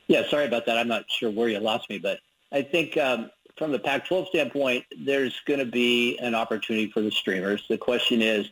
Yeah, 0.08 0.28
sorry 0.28 0.46
about 0.46 0.66
that. 0.66 0.80
I'm 0.80 0.88
not 0.88 1.06
sure 1.08 1.30
where 1.30 1.50
you 1.50 1.60
lost 1.60 1.88
me, 1.88 2.00
but 2.00 2.20
I 2.52 2.64
think 2.64 2.98
um, 2.98 3.30
from 3.58 3.72
the 3.72 3.80
Pac-12 3.80 4.28
standpoint, 4.28 4.86
there's 4.98 5.40
going 5.46 5.60
to 5.60 5.66
be 5.66 6.18
an 6.18 6.36
opportunity 6.36 6.92
for 6.92 7.02
the 7.02 7.12
streamers. 7.12 7.66
The 7.70 7.78
question 7.78 8.22
is, 8.22 8.50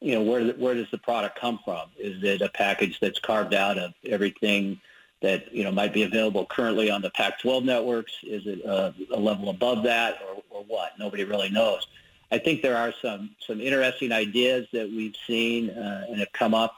you 0.00 0.14
know, 0.14 0.22
where 0.22 0.52
where 0.54 0.74
does 0.74 0.90
the 0.90 0.98
product 0.98 1.38
come 1.38 1.60
from? 1.64 1.88
Is 1.98 2.22
it 2.22 2.40
a 2.40 2.48
package 2.48 2.98
that's 3.00 3.18
carved 3.18 3.52
out 3.52 3.76
of 3.76 3.92
everything 4.06 4.80
that 5.20 5.52
you 5.54 5.62
know 5.62 5.70
might 5.70 5.92
be 5.92 6.04
available 6.04 6.46
currently 6.46 6.90
on 6.90 7.02
the 7.02 7.10
Pac-12 7.10 7.64
networks? 7.64 8.12
Is 8.22 8.46
it 8.46 8.64
a, 8.64 8.94
a 9.12 9.18
level 9.18 9.50
above 9.50 9.82
that, 9.84 10.18
or, 10.26 10.42
or 10.48 10.64
what? 10.64 10.92
Nobody 10.98 11.24
really 11.24 11.50
knows. 11.50 11.86
I 12.32 12.38
think 12.38 12.62
there 12.62 12.78
are 12.78 12.94
some 13.02 13.30
some 13.46 13.60
interesting 13.60 14.10
ideas 14.10 14.66
that 14.72 14.88
we've 14.88 15.16
seen 15.26 15.68
uh, 15.68 16.06
and 16.08 16.18
have 16.20 16.32
come 16.32 16.54
up 16.54 16.76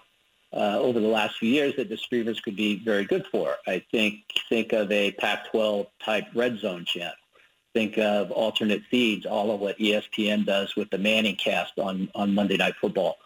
uh, 0.52 0.78
over 0.80 0.98
the 0.98 1.06
last 1.06 1.38
few 1.38 1.48
years 1.48 1.76
that 1.76 1.88
the 1.88 1.96
streamers 1.96 2.40
could 2.40 2.56
be 2.56 2.82
very 2.82 3.04
good 3.04 3.26
for. 3.26 3.54
I 3.68 3.84
think 3.90 4.24
think 4.48 4.72
of 4.72 4.90
a 4.90 5.12
Pac-12 5.12 5.86
type 6.04 6.24
red 6.34 6.58
zone 6.58 6.84
channel. 6.84 7.14
Think 7.74 7.98
of 7.98 8.30
alternate 8.30 8.82
feeds, 8.90 9.24
all 9.24 9.50
of 9.50 9.60
what 9.60 9.78
ESPN 9.78 10.44
does 10.44 10.76
with 10.76 10.90
the 10.90 10.98
Manning 10.98 11.36
cast 11.36 11.78
on, 11.78 12.10
on 12.14 12.34
Monday 12.34 12.56
Night 12.56 12.74
Football, 12.80 13.16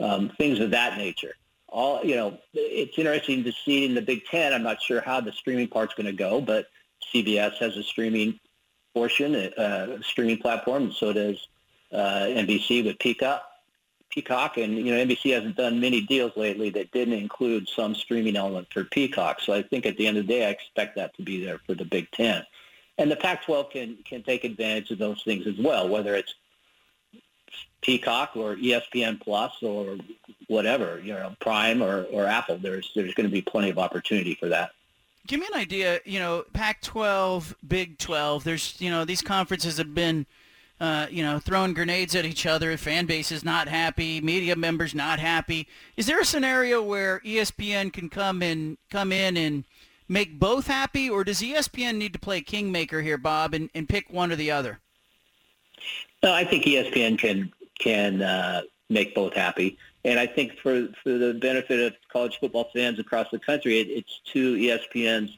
um, 0.00 0.30
things 0.30 0.58
of 0.58 0.72
that 0.72 0.98
nature. 0.98 1.36
All 1.68 2.04
you 2.04 2.16
know, 2.16 2.38
it's 2.52 2.98
interesting 2.98 3.44
to 3.44 3.52
see 3.52 3.86
in 3.86 3.94
the 3.94 4.02
Big 4.02 4.26
Ten. 4.26 4.52
I'm 4.52 4.62
not 4.62 4.82
sure 4.82 5.00
how 5.00 5.20
the 5.20 5.32
streaming 5.32 5.68
part's 5.68 5.94
going 5.94 6.06
to 6.06 6.12
go, 6.12 6.40
but 6.40 6.66
CBS 7.14 7.56
has 7.58 7.76
a 7.76 7.82
streaming 7.82 8.38
portion, 8.94 9.34
a, 9.34 9.48
uh, 9.58 10.02
streaming 10.02 10.38
platform, 10.38 10.84
and 10.84 10.92
so 10.92 11.12
does 11.12 11.48
uh, 11.92 12.26
NBC 12.26 12.84
with 12.84 12.98
Peacock. 12.98 13.44
Peacock, 14.10 14.58
and 14.58 14.76
you 14.76 14.94
know 14.94 15.04
NBC 15.04 15.32
hasn't 15.32 15.56
done 15.56 15.80
many 15.80 16.02
deals 16.02 16.36
lately 16.36 16.68
that 16.70 16.92
didn't 16.92 17.14
include 17.14 17.66
some 17.68 17.94
streaming 17.94 18.36
element 18.36 18.68
for 18.70 18.84
Peacock. 18.84 19.40
So 19.40 19.54
I 19.54 19.62
think 19.62 19.86
at 19.86 19.96
the 19.96 20.06
end 20.06 20.18
of 20.18 20.26
the 20.26 20.34
day, 20.34 20.46
I 20.46 20.50
expect 20.50 20.96
that 20.96 21.16
to 21.16 21.22
be 21.22 21.42
there 21.42 21.58
for 21.66 21.74
the 21.74 21.86
Big 21.86 22.10
Ten, 22.10 22.44
and 22.98 23.10
the 23.10 23.16
Pac-12 23.16 23.70
can 23.70 23.98
can 24.04 24.22
take 24.22 24.44
advantage 24.44 24.90
of 24.90 24.98
those 24.98 25.22
things 25.22 25.46
as 25.46 25.58
well, 25.58 25.88
whether 25.88 26.14
it's 26.14 26.34
Peacock 27.82 28.36
or 28.36 28.56
ESPN 28.56 29.20
Plus 29.20 29.52
or 29.62 29.96
whatever, 30.48 31.00
you 31.00 31.12
know, 31.12 31.34
Prime 31.40 31.82
or, 31.82 32.04
or 32.04 32.26
Apple. 32.26 32.58
There's 32.58 32.90
there's 32.94 33.14
going 33.14 33.28
to 33.28 33.32
be 33.32 33.42
plenty 33.42 33.70
of 33.70 33.78
opportunity 33.78 34.34
for 34.34 34.48
that. 34.48 34.70
Give 35.26 35.40
me 35.40 35.46
an 35.52 35.60
idea. 35.60 36.00
You 36.04 36.18
know, 36.18 36.44
Pac-12, 36.52 37.54
Big 37.66 37.98
12. 37.98 38.44
There's 38.44 38.80
you 38.80 38.90
know 38.90 39.04
these 39.04 39.22
conferences 39.22 39.78
have 39.78 39.94
been 39.94 40.26
uh, 40.82 41.06
you 41.12 41.22
know, 41.22 41.38
throwing 41.38 41.74
grenades 41.74 42.16
at 42.16 42.24
each 42.24 42.44
other. 42.44 42.76
Fan 42.76 43.06
base 43.06 43.30
is 43.30 43.44
not 43.44 43.68
happy. 43.68 44.20
Media 44.20 44.56
members 44.56 44.96
not 44.96 45.20
happy. 45.20 45.68
Is 45.96 46.06
there 46.06 46.20
a 46.20 46.24
scenario 46.24 46.82
where 46.82 47.20
ESPN 47.20 47.92
can 47.92 48.08
come 48.08 48.42
in, 48.42 48.76
come 48.90 49.12
in 49.12 49.36
and 49.36 49.64
make 50.12 50.38
both 50.38 50.66
happy, 50.66 51.08
or 51.08 51.24
does 51.24 51.40
ESPN 51.40 51.96
need 51.96 52.12
to 52.12 52.18
play 52.18 52.42
kingmaker 52.42 53.00
here, 53.00 53.18
Bob, 53.18 53.54
and, 53.54 53.70
and 53.74 53.88
pick 53.88 54.10
one 54.10 54.30
or 54.30 54.36
the 54.36 54.50
other? 54.50 54.78
No, 56.22 56.32
I 56.32 56.44
think 56.44 56.64
ESPN 56.64 57.18
can 57.18 57.52
can 57.78 58.22
uh, 58.22 58.62
make 58.88 59.14
both 59.14 59.34
happy, 59.34 59.78
and 60.04 60.20
I 60.20 60.26
think 60.26 60.58
for 60.58 60.88
for 61.02 61.10
the 61.10 61.34
benefit 61.34 61.80
of 61.80 61.94
college 62.12 62.38
football 62.38 62.70
fans 62.72 62.98
across 63.00 63.28
the 63.32 63.40
country, 63.40 63.80
it, 63.80 63.88
it's 63.88 64.20
two 64.24 64.56
ESPN's 64.56 65.36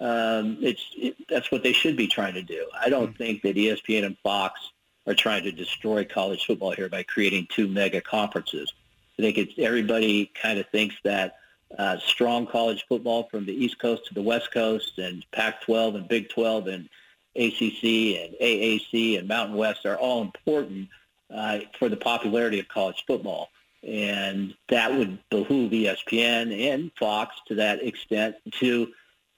um, 0.00 0.58
it's 0.60 0.84
it, 0.96 1.16
that's 1.28 1.50
what 1.50 1.62
they 1.62 1.72
should 1.72 1.96
be 1.96 2.06
trying 2.06 2.34
to 2.34 2.42
do. 2.42 2.68
I 2.78 2.90
don't 2.90 3.08
mm-hmm. 3.08 3.22
think 3.22 3.42
that 3.42 3.56
ESPN 3.56 4.04
and 4.04 4.18
Fox 4.18 4.60
are 5.06 5.14
trying 5.14 5.44
to 5.44 5.52
destroy 5.52 6.04
college 6.04 6.44
football 6.44 6.72
here 6.72 6.88
by 6.88 7.02
creating 7.04 7.46
two 7.50 7.66
mega 7.66 8.00
conferences. 8.00 8.72
I 9.18 9.22
think 9.22 9.38
it's 9.38 9.54
everybody 9.58 10.30
kind 10.40 10.58
of 10.58 10.68
thinks 10.68 10.96
that 11.04 11.36
uh, 11.76 11.98
strong 11.98 12.46
college 12.46 12.86
football 12.88 13.28
from 13.30 13.44
the 13.44 13.52
East 13.52 13.78
Coast 13.78 14.06
to 14.06 14.14
the 14.14 14.22
West 14.22 14.50
Coast 14.52 14.98
and 14.98 15.24
Pac-12 15.32 15.96
and 15.96 16.08
Big 16.08 16.28
12 16.30 16.68
and 16.68 16.88
ACC 17.36 17.84
and 18.18 18.34
AAC 18.40 19.18
and 19.18 19.28
Mountain 19.28 19.56
West 19.56 19.84
are 19.84 19.96
all 19.96 20.22
important 20.22 20.88
uh, 21.32 21.60
for 21.78 21.88
the 21.88 21.96
popularity 21.96 22.58
of 22.58 22.68
college 22.68 23.04
football. 23.06 23.50
And 23.86 24.54
that 24.68 24.92
would 24.92 25.18
behoove 25.30 25.72
ESPN 25.72 26.72
and 26.72 26.90
Fox 26.98 27.36
to 27.46 27.54
that 27.56 27.82
extent 27.82 28.36
to, 28.60 28.88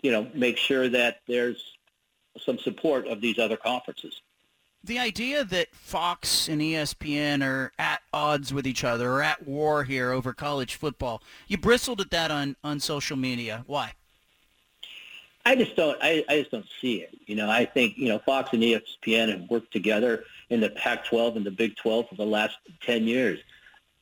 you 0.03 0.11
know, 0.11 0.29
make 0.33 0.57
sure 0.57 0.89
that 0.89 1.21
there's 1.27 1.63
some 2.39 2.59
support 2.59 3.07
of 3.07 3.21
these 3.21 3.39
other 3.39 3.57
conferences 3.57 4.21
the 4.83 4.99
idea 4.99 5.45
that 5.45 5.75
Fox 5.75 6.49
and 6.49 6.61
ESPN 6.61 7.45
are 7.45 7.73
at 7.79 8.01
odds 8.13 8.53
with 8.53 8.67
each 8.67 8.85
other 8.85 9.13
or 9.13 9.23
at 9.23 9.47
war 9.47 9.85
here 9.85 10.11
over 10.11 10.33
college 10.33 10.75
football, 10.75 11.23
you 11.47 11.59
bristled 11.59 12.01
at 12.01 12.11
that 12.11 12.31
on, 12.31 12.57
on 12.65 12.81
social 12.81 13.17
media. 13.17 13.65
Why? 13.67 13.95
I 15.45 15.57
just 15.57 15.75
don't. 15.75 15.99
I, 16.03 16.25
I 16.29 16.41
just 16.41 16.51
don't 16.51 16.67
see 16.81 16.97
it. 16.97 17.17
You 17.27 17.35
know, 17.35 17.49
I 17.49 17.65
think 17.65 17.97
you 17.97 18.09
know 18.09 18.19
Fox 18.19 18.51
and 18.53 18.63
ESPN 18.63 19.31
have 19.31 19.51
worked 19.51 19.73
together 19.73 20.25
in 20.51 20.61
the 20.61 20.69
Pac-12 20.71 21.37
and 21.37 21.47
the 21.47 21.51
Big 21.51 21.77
12 21.77 22.11
for 22.11 22.15
the 22.15 22.27
last 22.27 22.57
10 22.83 23.05
years. 23.05 23.41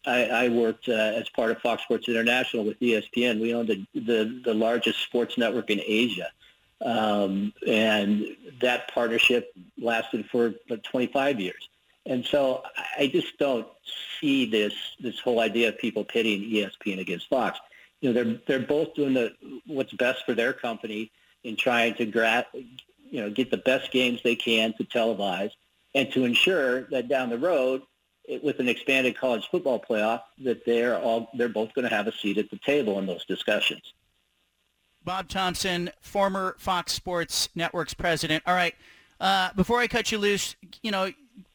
I, 0.04 0.24
I 0.24 0.48
worked 0.48 0.88
uh, 0.88 0.92
as 0.92 1.28
part 1.28 1.50
of 1.50 1.58
Fox 1.58 1.82
Sports 1.82 2.08
International 2.08 2.64
with 2.64 2.80
ESPN. 2.80 3.40
We 3.40 3.54
owned 3.54 3.68
the, 3.68 3.86
the 3.94 4.40
the 4.44 4.54
largest 4.54 5.00
sports 5.02 5.38
network 5.38 5.70
in 5.70 5.80
Asia. 5.86 6.28
Um, 6.84 7.52
and 7.66 8.36
that 8.60 8.92
partnership 8.92 9.52
lasted 9.76 10.26
for 10.30 10.54
25 10.84 11.40
years. 11.40 11.68
And 12.06 12.24
so 12.24 12.62
I 12.98 13.08
just 13.08 13.36
don't 13.38 13.66
see 14.20 14.46
this 14.46 14.72
this 14.98 15.18
whole 15.20 15.40
idea 15.40 15.68
of 15.68 15.78
people 15.78 16.04
pitting 16.04 16.40
ESPN 16.40 17.00
against 17.00 17.28
Fox. 17.28 17.58
You 18.00 18.12
know, 18.12 18.14
they're 18.14 18.40
they're 18.46 18.66
both 18.66 18.94
doing 18.94 19.12
the 19.14 19.34
what's 19.66 19.92
best 19.92 20.24
for 20.24 20.34
their 20.34 20.52
company 20.52 21.10
in 21.44 21.56
trying 21.56 21.94
to 21.96 22.06
gra- 22.06 22.46
you 22.52 23.20
know 23.20 23.30
get 23.30 23.50
the 23.50 23.58
best 23.58 23.90
games 23.90 24.20
they 24.22 24.36
can 24.36 24.72
to 24.74 24.84
televise 24.84 25.50
and 25.94 26.10
to 26.12 26.24
ensure 26.24 26.82
that 26.84 27.08
down 27.08 27.28
the 27.28 27.38
road 27.38 27.82
it, 28.24 28.42
with 28.42 28.58
an 28.60 28.68
expanded 28.68 29.16
college 29.16 29.48
football 29.50 29.80
playoff 29.80 30.22
that 30.38 30.64
they're 30.64 30.98
all 30.98 31.28
they're 31.34 31.48
both 31.48 31.74
going 31.74 31.88
to 31.88 31.94
have 31.94 32.06
a 32.06 32.12
seat 32.12 32.38
at 32.38 32.50
the 32.50 32.58
table 32.58 32.98
in 32.98 33.06
those 33.06 33.24
discussions. 33.26 33.92
Bob 35.08 35.26
Thompson, 35.26 35.90
former 36.02 36.54
Fox 36.58 36.92
Sports 36.92 37.48
Network's 37.54 37.94
president. 37.94 38.42
All 38.46 38.52
right, 38.52 38.74
uh, 39.18 39.48
before 39.56 39.80
I 39.80 39.86
cut 39.86 40.12
you 40.12 40.18
loose, 40.18 40.54
you 40.82 40.90
know, 40.90 41.10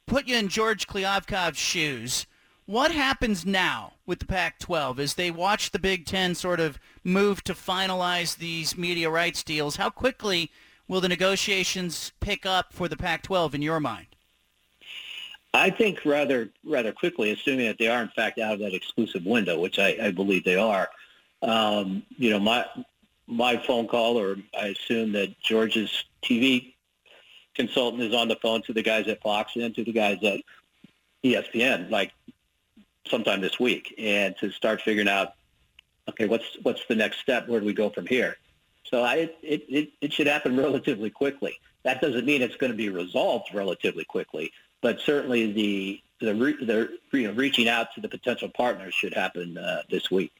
put 0.07 0.27
you 0.27 0.37
in 0.37 0.47
George 0.47 0.87
Kliavkoff's 0.87 1.59
shoes. 1.59 2.25
What 2.65 2.89
happens 2.89 3.45
now 3.45 3.93
with 4.07 4.17
the 4.17 4.25
Pac-12 4.25 4.97
as 4.97 5.13
they 5.13 5.29
watch 5.29 5.69
the 5.69 5.77
Big 5.77 6.07
Ten 6.07 6.33
sort 6.33 6.59
of 6.59 6.79
move 7.03 7.43
to 7.43 7.53
finalize 7.53 8.35
these 8.37 8.75
media 8.75 9.11
rights 9.11 9.43
deals? 9.43 9.75
How 9.75 9.91
quickly 9.91 10.49
will 10.87 10.99
the 10.99 11.07
negotiations 11.07 12.11
pick 12.21 12.47
up 12.47 12.73
for 12.73 12.87
the 12.87 12.97
Pac-12 12.97 13.53
in 13.53 13.61
your 13.61 13.79
mind? 13.79 14.07
I 15.53 15.69
think 15.69 16.03
rather 16.05 16.49
rather 16.65 16.91
quickly, 16.91 17.29
assuming 17.29 17.67
that 17.67 17.77
they 17.77 17.87
are 17.87 18.01
in 18.01 18.09
fact 18.15 18.39
out 18.39 18.53
of 18.53 18.59
that 18.61 18.73
exclusive 18.73 19.27
window, 19.27 19.59
which 19.59 19.77
I, 19.77 19.95
I 20.01 20.09
believe 20.09 20.43
they 20.43 20.55
are. 20.55 20.89
Um, 21.43 22.01
you 22.17 22.31
know, 22.31 22.39
my 22.39 22.65
my 23.27 23.57
phone 23.57 23.87
call, 23.87 24.19
or 24.19 24.37
I 24.57 24.67
assume 24.67 25.13
that 25.13 25.39
George's 25.41 26.05
TV 26.23 26.73
consultant 27.55 28.03
is 28.03 28.13
on 28.13 28.27
the 28.27 28.35
phone 28.37 28.61
to 28.63 28.73
the 28.73 28.81
guys 28.81 29.07
at 29.07 29.21
Fox 29.21 29.55
and 29.55 29.73
to 29.75 29.83
the 29.83 29.91
guys 29.91 30.17
at 30.23 30.41
ESPN, 31.23 31.89
like 31.89 32.11
sometime 33.07 33.41
this 33.41 33.59
week, 33.59 33.93
and 33.97 34.35
to 34.37 34.51
start 34.51 34.81
figuring 34.81 35.07
out, 35.07 35.33
okay, 36.09 36.25
what's 36.25 36.57
what's 36.63 36.85
the 36.87 36.95
next 36.95 37.19
step? 37.19 37.47
Where 37.47 37.59
do 37.59 37.65
we 37.65 37.73
go 37.73 37.89
from 37.89 38.05
here? 38.05 38.37
So 38.83 39.01
I, 39.01 39.15
it, 39.41 39.65
it, 39.69 39.89
it 40.01 40.13
should 40.13 40.27
happen 40.27 40.57
relatively 40.59 41.09
quickly. 41.09 41.57
That 41.83 42.01
doesn't 42.01 42.25
mean 42.25 42.41
it's 42.41 42.55
going 42.55 42.71
to 42.71 42.77
be 42.77 42.89
resolved 42.89 43.53
relatively 43.53 44.05
quickly, 44.05 44.51
but 44.81 44.99
certainly 44.99 45.51
the 45.51 46.01
the, 46.19 46.33
the 47.11 47.17
you 47.19 47.27
know, 47.27 47.33
reaching 47.33 47.67
out 47.67 47.93
to 47.95 48.01
the 48.01 48.07
potential 48.07 48.49
partners 48.49 48.93
should 48.93 49.13
happen 49.13 49.57
uh, 49.57 49.81
this 49.89 50.09
week. 50.09 50.31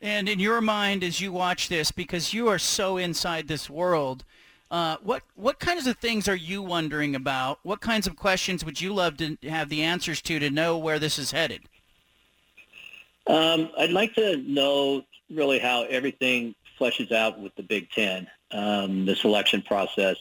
And 0.00 0.28
in 0.28 0.38
your 0.38 0.60
mind, 0.60 1.02
as 1.02 1.20
you 1.20 1.32
watch 1.32 1.68
this, 1.68 1.90
because 1.90 2.34
you 2.34 2.48
are 2.48 2.58
so 2.58 2.96
inside 2.96 3.48
this 3.48 3.70
world, 3.70 4.24
uh, 4.70 4.96
what 5.02 5.22
what 5.36 5.58
kinds 5.58 5.86
of 5.86 5.96
things 5.98 6.28
are 6.28 6.36
you 6.36 6.60
wondering 6.60 7.14
about? 7.14 7.60
What 7.62 7.80
kinds 7.80 8.06
of 8.06 8.16
questions 8.16 8.64
would 8.64 8.80
you 8.80 8.92
love 8.92 9.16
to 9.18 9.36
have 9.44 9.68
the 9.68 9.82
answers 9.82 10.20
to 10.22 10.38
to 10.38 10.50
know 10.50 10.76
where 10.76 10.98
this 10.98 11.18
is 11.18 11.30
headed? 11.30 11.62
Um, 13.26 13.70
I'd 13.78 13.90
like 13.90 14.14
to 14.14 14.36
know 14.38 15.04
really 15.30 15.58
how 15.58 15.84
everything 15.84 16.54
fleshes 16.78 17.12
out 17.12 17.40
with 17.40 17.54
the 17.56 17.62
Big 17.62 17.90
Ten, 17.90 18.28
um, 18.50 19.06
the 19.06 19.16
selection 19.16 19.62
process, 19.62 20.16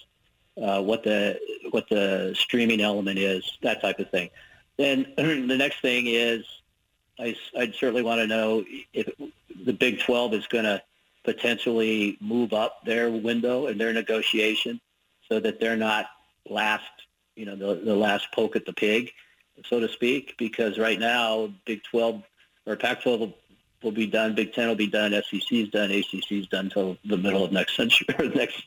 uh, 0.62 0.82
what 0.82 1.04
the 1.04 1.40
what 1.72 1.90
the 1.90 2.34
streaming 2.38 2.82
element 2.82 3.20
is, 3.20 3.58
that 3.62 3.82
type 3.82 4.00
of 4.00 4.10
thing. 4.10 4.30
Then 4.78 5.06
the 5.18 5.58
next 5.58 5.82
thing 5.82 6.06
is, 6.08 6.46
I, 7.20 7.36
would 7.56 7.76
certainly 7.76 8.02
want 8.02 8.22
to 8.22 8.28
know 8.28 8.64
if 8.94 9.10
the 9.64 9.74
Big 9.74 10.00
12 10.00 10.34
is 10.34 10.48
going 10.48 10.66
to 10.66 10.82
potentially 11.24 12.18
move 12.22 12.54
up 12.54 12.86
their 12.86 13.10
window 13.10 13.68
in 13.68 13.78
their 13.78 13.94
negotiation 13.94 14.80
so 15.30 15.40
that 15.40 15.60
they're 15.60 15.78
not 15.78 16.08
last, 16.48 16.84
you 17.36 17.46
know, 17.46 17.56
the, 17.56 17.82
the 17.84 17.96
last 17.96 18.28
poke 18.34 18.56
at 18.56 18.66
the 18.66 18.74
pig, 18.74 19.12
so 19.66 19.80
to 19.80 19.90
speak, 19.90 20.36
because 20.38 20.78
right 20.78 21.00
now 21.00 21.52
Big 21.66 21.82
12 21.84 22.22
or 22.68 22.76
Pac-12 22.76 23.20
will, 23.20 23.34
will 23.82 23.92
be 23.92 24.06
done, 24.06 24.36
Big 24.36 24.54
10 24.54 24.68
will 24.68 24.76
be 24.76 24.88
done, 24.88 25.12
SEC 25.12 25.52
is 25.52 25.70
done, 25.70 25.92
ACC 25.92 26.32
is 26.32 26.48
done 26.48 26.66
until 26.66 26.98
the 27.06 27.18
middle 27.18 27.44
of 27.44 27.52
next 27.52 27.76
century 27.76 28.08
or 28.20 28.26
next, 28.26 28.64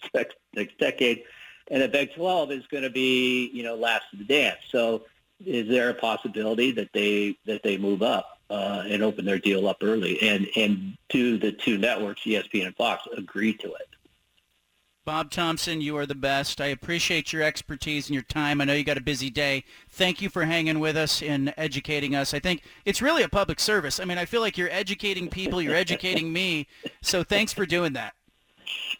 next 0.55 0.78
decade. 0.78 1.22
and 1.70 1.82
the 1.82 1.88
Big 1.88 2.14
12 2.14 2.51
is 2.53 2.66
going 2.66 2.82
to 2.82 2.90
be, 2.90 3.51
you 3.53 3.62
know, 3.62 3.76
last 3.76 4.05
of 4.12 4.18
the 4.18 4.24
dance. 4.24 4.59
So 4.70 5.05
is 5.44 5.68
there 5.68 5.90
a 5.90 5.94
possibility 5.94 6.72
that 6.72 6.88
they 6.92 7.36
that 7.46 7.62
they 7.62 7.76
move 7.76 8.03
up 8.03 8.38
uh, 8.51 8.84
and 8.86 9.03
open 9.03 9.24
their 9.24 9.38
deal 9.38 9.68
up 9.68 9.78
early? 9.82 10.20
And 10.22 10.49
and 10.57 10.96
do 11.09 11.38
the 11.38 11.53
two 11.53 11.78
networks, 11.78 12.22
ESPN 12.22 12.66
and 12.66 12.76
Fox, 12.76 13.07
agree 13.16 13.55
to 13.55 13.72
it? 13.74 13.88
Bob 15.09 15.30
Thompson, 15.30 15.80
you 15.80 15.96
are 15.96 16.05
the 16.05 16.14
best. 16.14 16.61
I 16.61 16.66
appreciate 16.66 17.32
your 17.32 17.42
expertise 17.42 18.09
and 18.09 18.14
your 18.14 18.24
time. 18.24 18.61
I 18.61 18.66
know 18.66 18.74
you 18.74 18.84
got 18.84 18.99
a 18.99 19.03
busy 19.03 19.30
day. 19.30 19.64
Thank 19.88 20.20
you 20.20 20.28
for 20.28 20.44
hanging 20.44 20.80
with 20.80 20.99
us 20.99 21.22
and 21.22 21.55
educating 21.57 22.14
us. 22.14 22.34
I 22.34 22.40
think 22.40 22.62
it's 22.84 23.01
really 23.01 23.22
a 23.22 23.28
public 23.30 23.59
service. 23.59 24.01
I 24.01 24.05
mean, 24.05 24.18
I 24.18 24.26
feel 24.26 24.42
like 24.42 24.59
you're 24.59 24.70
educating 24.70 25.28
people, 25.28 25.62
you're 25.62 25.74
educating 25.74 26.30
me. 26.30 26.66
So 27.01 27.24
thanks 27.24 27.55
for 27.55 27.64
doing 27.64 27.94
that. 27.94 28.12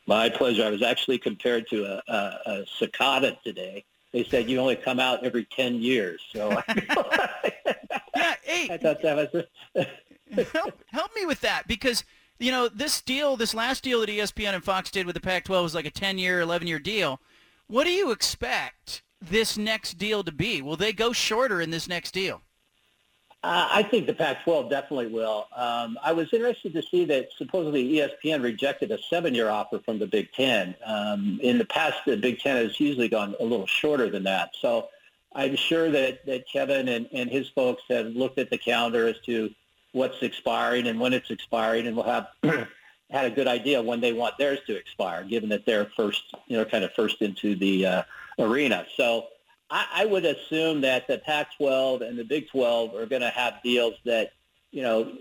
My 0.07 0.31
pleasure. 0.31 0.65
I 0.65 0.71
was 0.71 0.83
actually 0.83 1.19
compared 1.19 1.69
to 1.69 1.85
a, 1.85 2.03
a, 2.09 2.39
a 2.47 2.67
cicada 2.79 3.37
today. 3.45 3.85
They 4.13 4.25
said 4.25 4.49
you 4.49 4.59
only 4.59 4.77
come 4.77 5.01
out 5.01 5.25
every 5.25 5.45
10 5.45 5.83
years. 5.83 6.21
So 6.33 6.51
yeah, 6.69 8.35
hey, 8.43 8.69
I 8.71 8.79
thought 8.81 9.03
that 9.03 9.47
was... 9.75 9.87
help, 10.53 10.83
help 10.87 11.15
me 11.15 11.27
with 11.27 11.41
that 11.43 11.67
because– 11.67 12.05
you 12.39 12.53
know, 12.53 12.69
this 12.69 13.01
deal, 13.03 13.37
this 13.37 13.55
last 13.55 13.83
deal 13.83 14.01
that 14.01 14.09
ESPN 14.09 14.55
and 14.55 14.65
Fox 14.65 14.91
did 14.91 15.07
with 15.07 15.15
the 15.15 15.21
Pac-12 15.21 15.63
was 15.63 15.75
like 15.75 15.87
a 15.87 15.91
10-year, 15.91 16.41
11-year 16.41 16.79
deal. 16.79 17.21
What 17.67 17.85
do 17.85 17.91
you 17.91 18.11
expect 18.11 19.03
this 19.21 19.59
next 19.59 19.95
deal 19.95 20.23
to 20.23 20.33
be? 20.33 20.63
Will 20.63 20.77
they 20.77 20.93
go 20.93 21.13
shorter 21.13 21.61
in 21.61 21.71
this 21.71 21.89
next 21.89 22.13
deal? 22.13 22.43
Uh, 23.45 23.69
I 23.71 23.83
think 23.85 24.07
the 24.07 24.15
Pac-12 24.15 24.69
definitely 24.69 25.07
will. 25.07 25.47
Um, 25.55 25.97
I 26.03 26.13
was 26.13 26.33
interested 26.33 26.73
to 26.73 26.83
see 26.83 27.05
that 27.05 27.29
supposedly 27.37 27.93
ESPN 27.93 28.43
rejected 28.43 28.91
a 28.91 28.99
seven-year 29.01 29.49
offer 29.49 29.79
from 29.79 30.01
the 30.01 30.09
Big 30.09 30.33
Ten. 30.33 30.75
Um, 30.85 31.39
in 31.41 31.57
the 31.57 31.65
past, 31.65 31.99
the 32.05 32.17
Big 32.17 32.41
Ten 32.41 32.57
has 32.57 32.81
usually 32.81 33.09
gone 33.09 33.37
a 33.39 33.45
little 33.45 33.67
shorter 33.67 34.11
than 34.11 34.25
that. 34.25 34.57
So 34.61 34.89
I'm 35.37 35.55
sure 35.55 35.89
that, 35.89 36.27
that 36.27 36.49
Kevin 36.53 36.89
and, 36.89 37.09
and 37.13 37.31
his 37.31 37.49
folks 37.49 37.83
have 37.89 38.07
looked 38.07 38.39
at 38.39 38.51
the 38.51 38.59
calendar 38.59 39.07
as 39.07 39.21
to 39.27 39.51
what's 39.93 40.21
expiring 40.23 40.89
and 40.89 40.99
when 40.99 41.13
it's 41.13 41.31
expiring, 41.31 41.87
and 41.87 41.95
we'll 41.95 42.07
have 42.07 42.29
had 43.11 43.25
a 43.25 43.31
good 43.31 43.47
idea 43.47 43.81
when 43.81 44.01
they 44.01 44.13
want 44.13 44.37
theirs 44.37 44.59
to 44.67 44.75
expire, 44.75 45.23
given 45.23 45.49
that 45.51 45.65
they're 45.65 45.91
first, 45.97 46.35
you 46.49 46.57
know, 46.57 46.65
kind 46.65 46.83
of 46.83 46.93
first 46.93 47.23
into 47.23 47.55
the 47.55 47.87
uh, 47.87 48.03
arena. 48.41 48.85
So 48.97 49.29
I, 49.71 49.87
I 49.97 50.05
would 50.07 50.25
assume 50.25 50.81
that 50.83 51.07
the 51.07 51.19
Pac-12 51.19 52.09
and 52.09 52.19
the 52.19 52.25
Big 52.25 52.49
12 52.51 52.95
are 52.95 53.07
going 53.07 53.23
to 53.23 53.31
have 53.31 53.55
deals 53.63 53.95
that, 54.05 54.33
you 54.71 54.83
know, 54.83 55.13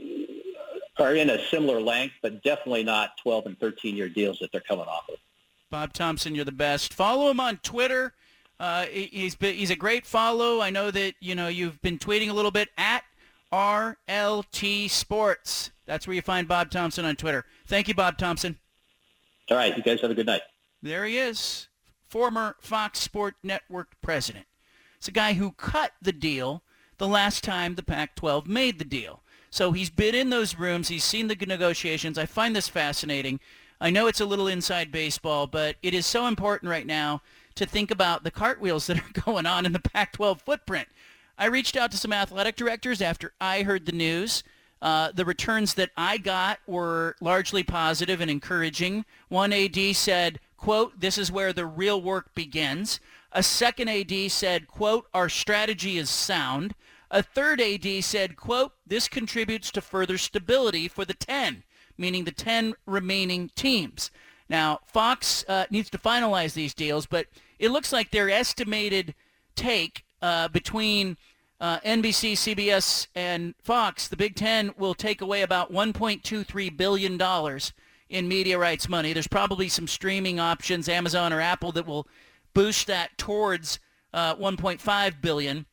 are 0.99 1.15
in 1.15 1.29
a 1.29 1.43
similar 1.47 1.79
length, 1.79 2.15
but 2.21 2.43
definitely 2.43 2.83
not 2.83 3.17
12 3.21 3.45
and 3.47 3.59
13 3.59 3.95
year 3.95 4.09
deals 4.09 4.39
that 4.39 4.51
they're 4.51 4.61
coming 4.61 4.85
off 4.85 5.07
of. 5.09 5.15
Bob 5.69 5.93
Thompson, 5.93 6.33
you're 6.33 6.45
the 6.45 6.51
best. 6.51 6.93
Follow 6.93 7.29
him 7.29 7.39
on 7.39 7.57
Twitter. 7.57 8.13
Uh, 8.59 8.85
he's 8.85 9.35
been, 9.35 9.55
he's 9.55 9.69
a 9.69 9.75
great 9.75 10.05
follow. 10.05 10.61
I 10.61 10.69
know 10.69 10.89
that 10.89 11.13
you 11.19 11.35
know 11.35 11.47
you've 11.47 11.79
been 11.81 11.99
tweeting 11.99 12.29
a 12.29 12.33
little 12.33 12.51
bit 12.51 12.69
at 12.77 13.03
RLT 13.51 14.89
Sports. 14.89 15.71
That's 15.85 16.07
where 16.07 16.15
you 16.15 16.21
find 16.21 16.47
Bob 16.47 16.71
Thompson 16.71 17.05
on 17.05 17.15
Twitter. 17.15 17.45
Thank 17.67 17.87
you, 17.87 17.93
Bob 17.93 18.17
Thompson. 18.17 18.57
All 19.51 19.57
right. 19.57 19.75
You 19.77 19.83
guys 19.83 20.01
have 20.01 20.11
a 20.11 20.15
good 20.15 20.25
night. 20.25 20.41
There 20.81 21.05
he 21.05 21.17
is, 21.17 21.67
former 22.09 22.55
Fox 22.61 22.99
Sport 22.99 23.35
Network 23.43 23.95
president. 24.01 24.45
It's 24.97 25.07
a 25.07 25.11
guy 25.11 25.33
who 25.33 25.51
cut 25.51 25.93
the 26.01 26.11
deal 26.11 26.63
the 26.97 27.07
last 27.07 27.43
time 27.43 27.75
the 27.75 27.83
Pac-12 27.83 28.47
made 28.47 28.79
the 28.79 28.85
deal. 28.85 29.21
So 29.49 29.71
he's 29.71 29.89
been 29.89 30.15
in 30.15 30.29
those 30.29 30.57
rooms. 30.57 30.87
He's 30.87 31.03
seen 31.03 31.27
the 31.27 31.35
negotiations. 31.35 32.17
I 32.17 32.25
find 32.25 32.55
this 32.55 32.67
fascinating. 32.67 33.39
I 33.79 33.89
know 33.89 34.07
it's 34.07 34.21
a 34.21 34.25
little 34.25 34.47
inside 34.47 34.91
baseball, 34.91 35.47
but 35.47 35.75
it 35.83 35.93
is 35.93 36.05
so 36.05 36.27
important 36.27 36.69
right 36.69 36.85
now 36.85 37.21
to 37.55 37.65
think 37.65 37.91
about 37.91 38.23
the 38.23 38.31
cartwheels 38.31 38.87
that 38.87 38.97
are 38.97 39.21
going 39.25 39.45
on 39.45 39.65
in 39.65 39.73
the 39.73 39.79
Pac-12 39.79 40.41
footprint. 40.41 40.87
I 41.37 41.45
reached 41.45 41.77
out 41.77 41.91
to 41.91 41.97
some 41.97 42.13
athletic 42.13 42.55
directors 42.55 43.01
after 43.01 43.33
I 43.39 43.61
heard 43.61 43.85
the 43.85 43.91
news. 43.91 44.43
Uh, 44.81 45.11
the 45.11 45.25
returns 45.25 45.75
that 45.75 45.91
I 45.95 46.17
got 46.17 46.59
were 46.67 47.15
largely 47.21 47.63
positive 47.63 48.21
and 48.21 48.29
encouraging. 48.29 49.05
One 49.29 49.53
AD 49.53 49.95
said, 49.95 50.39
quote, 50.57 50.99
this 50.99 51.17
is 51.17 51.31
where 51.31 51.53
the 51.53 51.65
real 51.65 52.01
work 52.01 52.33
begins. 52.35 52.99
A 53.31 53.43
second 53.43 53.89
AD 53.89 54.31
said, 54.31 54.67
quote, 54.67 55.07
our 55.13 55.29
strategy 55.29 55.97
is 55.97 56.09
sound. 56.09 56.73
A 57.09 57.23
third 57.23 57.61
AD 57.61 58.03
said, 58.03 58.35
quote, 58.35 58.73
this 58.85 59.07
contributes 59.07 59.71
to 59.71 59.81
further 59.81 60.17
stability 60.17 60.87
for 60.87 61.05
the 61.05 61.13
10, 61.13 61.63
meaning 61.97 62.25
the 62.25 62.31
10 62.31 62.73
remaining 62.85 63.49
teams. 63.55 64.11
Now, 64.49 64.79
Fox 64.85 65.45
uh, 65.47 65.65
needs 65.69 65.89
to 65.91 65.97
finalize 65.97 66.53
these 66.53 66.73
deals, 66.73 67.05
but 67.05 67.27
it 67.59 67.71
looks 67.71 67.93
like 67.93 68.11
their 68.11 68.29
estimated 68.29 69.13
take 69.55 70.05
uh, 70.21 70.47
between 70.47 71.17
uh, 71.59 71.79
NBC, 71.79 72.33
CBS, 72.33 73.07
and 73.15 73.55
Fox, 73.61 74.07
the 74.07 74.17
Big 74.17 74.35
Ten 74.35 74.73
will 74.77 74.93
take 74.93 75.21
away 75.21 75.41
about 75.41 75.71
$1.23 75.71 76.77
billion 76.77 77.17
in 78.09 78.27
media 78.27 78.57
rights 78.57 78.87
money. 78.87 79.13
There's 79.13 79.27
probably 79.27 79.69
some 79.69 79.87
streaming 79.87 80.39
options, 80.39 80.87
Amazon 80.89 81.33
or 81.33 81.41
Apple, 81.41 81.71
that 81.73 81.87
will 81.87 82.07
boost 82.53 82.87
that 82.87 83.17
towards 83.17 83.79
uh, 84.13 84.35
1.5 84.35 85.21
billion. 85.21 85.65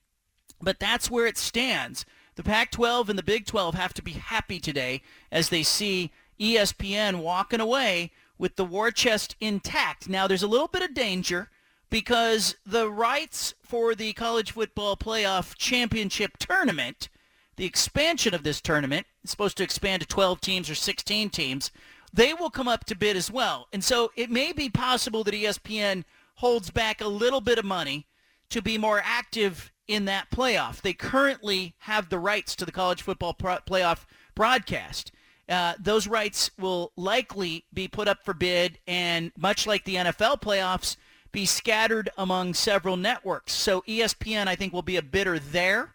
But 0.61 0.81
that's 0.81 1.11
where 1.11 1.27
it 1.27 1.39
stands. 1.39 2.05
The 2.37 2.43
Pac-12 2.43 3.09
and 3.09 3.19
the 3.19 3.23
Big 3.23 3.47
12 3.47 3.75
have 3.75 3.95
to 3.95 4.03
be 4.03 4.13
happy 4.13 4.59
today 4.59 5.03
as 5.31 5.49
they 5.49 5.63
see 5.63 6.11
ESPN 6.41 7.17
walking 7.21 7.61
away 7.61 8.11
with 8.39 8.57
the 8.57 8.65
war 8.65 8.91
chest 8.91 9.37
intact. 9.41 10.09
Now, 10.09 10.27
there's 10.27 10.43
a 10.43 10.49
little 10.49 10.69
bit 10.69 10.83
of 10.83 10.95
danger 10.95 11.51
because 11.91 12.57
the 12.67 12.91
rights 12.91 13.55
for 13.63 13.95
the 13.95 14.13
college 14.15 14.53
football 14.53 14.97
playoff 14.97 15.57
championship 15.57 16.39
tournament, 16.39 17.09
the 17.57 17.67
expansion 17.67 18.35
of 18.35 18.43
this 18.43 18.61
tournament, 18.61 19.07
is 19.23 19.31
supposed 19.31 19.57
to 19.59 19.63
expand 19.63 20.03
to 20.03 20.09
12 20.09 20.41
teams 20.41 20.69
or 20.69 20.75
16 20.75 21.31
teams, 21.31 21.71
they 22.15 22.33
will 22.33 22.51
come 22.51 22.69
up 22.69 22.85
to 22.85 22.97
bid 22.97 23.17
as 23.17 23.31
well. 23.31 23.67
And 23.73 23.83
so 23.83 24.13
it 24.17 24.31
may 24.31 24.53
be 24.53 24.71
possible 24.71 25.25
that 25.25 25.35
ESPN 25.35 26.05
holds 26.37 26.71
back 26.71 27.01
a 27.01 27.09
little 27.09 27.41
bit 27.41 27.59
of 27.59 27.65
money 27.65 28.07
to 28.51 28.63
be 28.63 28.79
more 28.79 29.03
active 29.05 29.73
in 29.89 30.05
that 30.05 30.31
playoff. 30.31 30.81
They 30.81 30.93
currently 30.93 31.75
have 31.79 32.09
the 32.09 32.19
rights 32.19 32.55
to 32.57 32.65
the 32.65 32.73
college 32.73 33.03
football 33.03 33.35
pro- 33.35 33.59
playoff 33.59 34.05
broadcast. 34.37 35.11
Uh, 35.49 35.75
those 35.79 36.07
rights 36.07 36.53
will 36.59 36.93
likely 36.97 37.65
be 37.75 37.89
put 37.89 38.09
up 38.09 38.25
for 38.25 38.33
bid, 38.33 38.79
and 38.87 39.33
much 39.37 39.67
like 39.67 39.85
the 39.85 39.97
NFL 39.97 40.41
playoffs, 40.41 40.97
be 41.33 41.45
scattered 41.45 42.09
among 42.17 42.55
several 42.55 42.97
networks. 42.97 43.53
So 43.53 43.83
ESPN, 43.89 44.47
I 44.47 44.55
think, 44.55 44.73
will 44.73 44.83
be 44.83 44.97
a 44.97 45.03
bidder 45.03 45.39
there, 45.39 45.94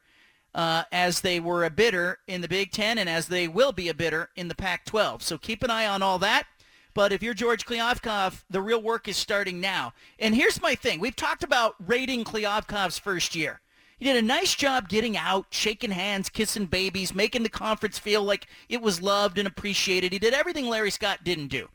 uh, 0.56 0.84
as 0.92 1.22
they 1.22 1.40
were 1.40 1.64
a 1.64 1.70
bidder 1.70 2.20
in 2.28 2.42
the 2.42 2.48
Big 2.48 2.72
Ten 2.72 2.98
and 2.98 3.10
as 3.10 3.28
they 3.28 3.48
will 3.48 3.72
be 3.72 3.90
a 3.90 3.94
bidder 3.94 4.30
in 4.36 4.48
the 4.48 4.56
Pac-12. 4.56 5.22
So 5.22 5.38
keep 5.38 5.64
an 5.64 5.70
eye 5.70 5.88
on 5.88 6.02
all 6.02 6.20
that. 6.20 6.48
But 6.94 7.12
if 7.14 7.22
you're 7.22 7.34
George 7.34 7.66
Kliavkoff, 7.66 8.44
the 8.50 8.62
real 8.62 8.82
work 8.82 9.08
is 9.08 9.16
starting 9.16 9.62
now. 9.62 9.94
And 10.18 10.36
here's 10.36 10.62
my 10.62 10.76
thing. 10.76 11.00
We've 11.00 11.16
talked 11.16 11.44
about 11.44 11.76
rating 11.86 12.24
Kliavkoff's 12.24 12.98
first 12.98 13.36
year. 13.36 13.62
He 14.00 14.06
did 14.06 14.16
a 14.16 14.26
nice 14.26 14.56
job 14.56 14.88
getting 14.90 15.18
out, 15.18 15.48
shaking 15.50 15.92
hands, 15.92 16.30
kissing 16.30 16.66
babies, 16.66 17.14
making 17.14 17.44
the 17.44 17.50
conference 17.50 18.00
feel 18.00 18.24
like 18.24 18.48
it 18.70 18.82
was 18.82 19.02
loved 19.02 19.38
and 19.38 19.48
appreciated. 19.48 20.14
He 20.14 20.20
did 20.20 20.34
everything 20.34 20.68
Larry 20.68 20.92
Scott 20.92 21.20
didn't 21.24 21.48
do. 21.48 21.68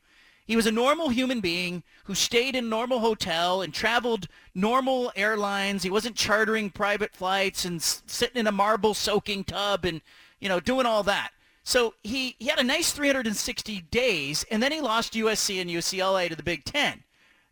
He 0.45 0.55
was 0.55 0.67
a 0.67 0.71
normal 0.71 1.09
human 1.09 1.39
being 1.39 1.83
who 2.03 2.13
stayed 2.13 2.55
in 2.55 2.69
normal 2.69 2.99
hotel 2.99 3.61
and 3.61 3.73
traveled 3.73 4.27
normal 4.53 5.11
airlines. 5.15 5.81
He 5.81 5.89
wasn't 5.89 6.15
chartering 6.15 6.69
private 6.69 7.15
flights 7.15 7.65
and 7.65 7.81
sitting 7.81 8.37
in 8.37 8.47
a 8.47 8.51
marble 8.51 8.93
soaking 8.93 9.45
tub 9.45 9.85
and, 9.85 10.01
you 10.39 10.47
know, 10.47 10.59
doing 10.59 10.85
all 10.85 11.01
that. 11.03 11.31
So 11.63 11.95
he, 12.03 12.35
he 12.37 12.45
had 12.45 12.59
a 12.59 12.63
nice 12.63 12.91
360 12.91 13.81
days, 13.89 14.45
and 14.51 14.61
then 14.61 14.71
he 14.71 14.81
lost 14.81 15.13
USC 15.13 15.59
and 15.59 15.69
UCLA 15.69 16.29
to 16.29 16.35
the 16.35 16.43
Big 16.43 16.63
Ten. 16.63 17.03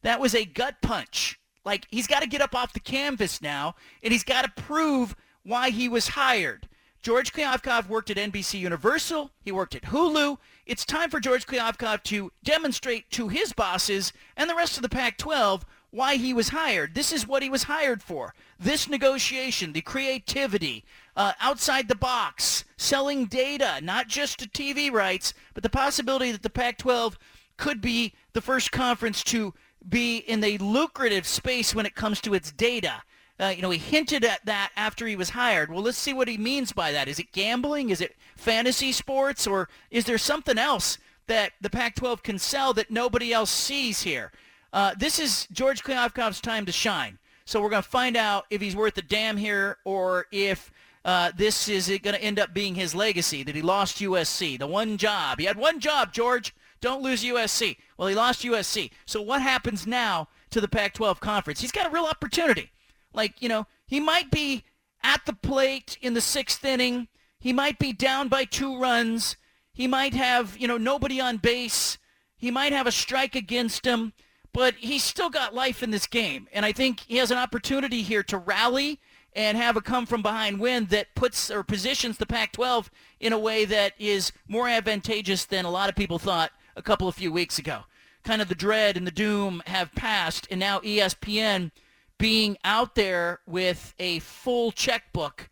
That 0.03 0.19
was 0.19 0.35
a 0.35 0.45
gut 0.45 0.75
punch. 0.83 1.39
Like, 1.65 1.87
he's 1.89 2.05
got 2.05 2.21
to 2.21 2.27
get 2.27 2.41
up 2.41 2.53
off 2.53 2.73
the 2.73 2.79
canvas 2.79 3.41
now, 3.41 3.73
and 4.03 4.11
he's 4.11 4.23
got 4.23 4.43
to 4.43 4.61
prove 4.63 5.15
why 5.41 5.71
he 5.71 5.89
was 5.89 6.09
hired. 6.09 6.69
George 7.01 7.33
Kliavkoff 7.33 7.87
worked 7.87 8.11
at 8.11 8.17
NBC 8.17 8.59
Universal. 8.59 9.31
He 9.43 9.51
worked 9.51 9.75
at 9.75 9.83
Hulu. 9.83 10.37
It's 10.65 10.85
time 10.85 11.09
for 11.09 11.19
George 11.19 11.45
Kliavkoff 11.45 12.03
to 12.03 12.31
demonstrate 12.41 13.09
to 13.11 13.27
his 13.27 13.51
bosses 13.51 14.13
and 14.37 14.49
the 14.49 14.55
rest 14.55 14.77
of 14.77 14.81
the 14.81 14.89
Pac-12 14.89 15.63
why 15.91 16.15
he 16.15 16.33
was 16.33 16.49
hired. 16.49 16.95
This 16.95 17.11
is 17.11 17.27
what 17.27 17.43
he 17.43 17.49
was 17.49 17.63
hired 17.63 18.01
for. 18.01 18.33
This 18.57 18.87
negotiation, 18.87 19.73
the 19.73 19.81
creativity, 19.81 20.85
uh, 21.17 21.33
outside 21.41 21.89
the 21.89 21.95
box, 21.95 22.63
selling 22.77 23.25
data, 23.25 23.79
not 23.83 24.07
just 24.07 24.39
to 24.39 24.47
TV 24.47 24.89
rights, 24.89 25.33
but 25.53 25.63
the 25.63 25.69
possibility 25.69 26.31
that 26.31 26.43
the 26.43 26.49
Pac-12 26.49 27.15
could 27.57 27.81
be 27.81 28.13
the 28.31 28.41
first 28.41 28.71
conference 28.71 29.21
to 29.25 29.53
be 29.87 30.17
in 30.17 30.43
a 30.45 30.57
lucrative 30.59 31.27
space 31.27 31.75
when 31.75 31.85
it 31.85 31.93
comes 31.93 32.21
to 32.21 32.33
its 32.33 32.53
data 32.53 33.03
uh, 33.43 33.49
you 33.49 33.61
know, 33.61 33.69
he 33.69 33.77
hinted 33.77 34.23
at 34.23 34.45
that 34.45 34.71
after 34.75 35.05
he 35.05 35.15
was 35.15 35.31
hired. 35.31 35.71
Well, 35.71 35.83
let's 35.83 35.97
see 35.97 36.13
what 36.13 36.27
he 36.27 36.37
means 36.37 36.71
by 36.71 36.91
that. 36.91 37.07
Is 37.07 37.19
it 37.19 37.31
gambling? 37.33 37.89
Is 37.89 37.99
it 37.99 38.15
fantasy 38.37 38.91
sports? 38.91 39.45
Or 39.45 39.67
is 39.91 40.05
there 40.05 40.17
something 40.17 40.57
else 40.57 40.97
that 41.27 41.51
the 41.59 41.69
Pac-12 41.69 42.23
can 42.23 42.39
sell 42.39 42.73
that 42.73 42.89
nobody 42.89 43.33
else 43.33 43.51
sees 43.51 44.03
here? 44.03 44.31
Uh, 44.71 44.93
this 44.97 45.19
is 45.19 45.47
George 45.51 45.83
Kliavkoff's 45.83 46.39
time 46.39 46.65
to 46.65 46.71
shine. 46.71 47.19
So 47.45 47.61
we're 47.61 47.69
going 47.69 47.83
to 47.83 47.89
find 47.89 48.15
out 48.15 48.45
if 48.49 48.61
he's 48.61 48.75
worth 48.75 48.97
a 48.97 49.01
damn 49.01 49.35
here 49.35 49.77
or 49.83 50.27
if 50.31 50.71
uh, 51.03 51.31
this 51.35 51.67
is 51.67 51.87
going 51.87 52.15
to 52.15 52.23
end 52.23 52.39
up 52.39 52.53
being 52.53 52.75
his 52.75 52.95
legacy, 52.95 53.43
that 53.43 53.55
he 53.55 53.61
lost 53.61 53.97
USC. 53.97 54.57
The 54.57 54.67
one 54.67 54.97
job. 54.97 55.39
He 55.39 55.45
had 55.45 55.57
one 55.57 55.81
job, 55.81 56.13
George. 56.13 56.55
Don't 56.79 57.03
lose 57.03 57.23
USC. 57.25 57.75
Well, 57.97 58.07
he 58.07 58.15
lost 58.15 58.43
USC. 58.43 58.91
So 59.05 59.21
what 59.21 59.41
happens 59.41 59.85
now 59.85 60.29
to 60.51 60.61
the 60.61 60.69
Pac-12 60.69 61.19
conference? 61.19 61.59
He's 61.59 61.71
got 61.73 61.87
a 61.87 61.89
real 61.89 62.05
opportunity. 62.05 62.71
Like, 63.13 63.41
you 63.41 63.49
know, 63.49 63.67
he 63.85 63.99
might 63.99 64.31
be 64.31 64.63
at 65.03 65.25
the 65.25 65.33
plate 65.33 65.97
in 66.01 66.13
the 66.13 66.21
sixth 66.21 66.63
inning. 66.63 67.07
He 67.39 67.53
might 67.53 67.79
be 67.79 67.93
down 67.93 68.29
by 68.29 68.45
two 68.45 68.79
runs. 68.79 69.37
He 69.73 69.87
might 69.87 70.13
have, 70.13 70.57
you 70.57 70.67
know, 70.67 70.77
nobody 70.77 71.19
on 71.19 71.37
base. 71.37 71.97
He 72.37 72.51
might 72.51 72.73
have 72.73 72.87
a 72.87 72.91
strike 72.91 73.35
against 73.35 73.85
him, 73.85 74.13
but 74.53 74.75
he's 74.75 75.03
still 75.03 75.29
got 75.29 75.55
life 75.55 75.81
in 75.81 75.91
this 75.91 76.07
game. 76.07 76.47
And 76.53 76.65
I 76.65 76.71
think 76.71 77.01
he 77.01 77.17
has 77.17 77.31
an 77.31 77.37
opportunity 77.37 78.01
here 78.01 78.23
to 78.23 78.37
rally 78.37 78.99
and 79.35 79.57
have 79.57 79.75
a 79.75 79.81
come 79.81 80.05
from 80.05 80.21
behind 80.21 80.59
win 80.59 80.85
that 80.87 81.15
puts 81.15 81.49
or 81.49 81.63
positions 81.63 82.17
the 82.17 82.25
Pac-12 82.25 82.89
in 83.19 83.33
a 83.33 83.39
way 83.39 83.65
that 83.65 83.93
is 83.97 84.31
more 84.47 84.67
advantageous 84.67 85.45
than 85.45 85.65
a 85.65 85.71
lot 85.71 85.89
of 85.89 85.95
people 85.95 86.19
thought 86.19 86.51
a 86.75 86.81
couple 86.81 87.07
of 87.07 87.15
few 87.15 87.31
weeks 87.31 87.57
ago. 87.57 87.81
Kind 88.23 88.41
of 88.41 88.47
the 88.47 88.55
dread 88.55 88.95
and 88.95 89.07
the 89.07 89.11
doom 89.11 89.61
have 89.65 89.93
passed, 89.95 90.47
and 90.49 90.59
now 90.59 90.79
ESPN 90.79 91.71
being 92.17 92.57
out 92.63 92.95
there 92.95 93.39
with 93.45 93.93
a 93.99 94.19
full 94.19 94.71
checkbook 94.71 95.49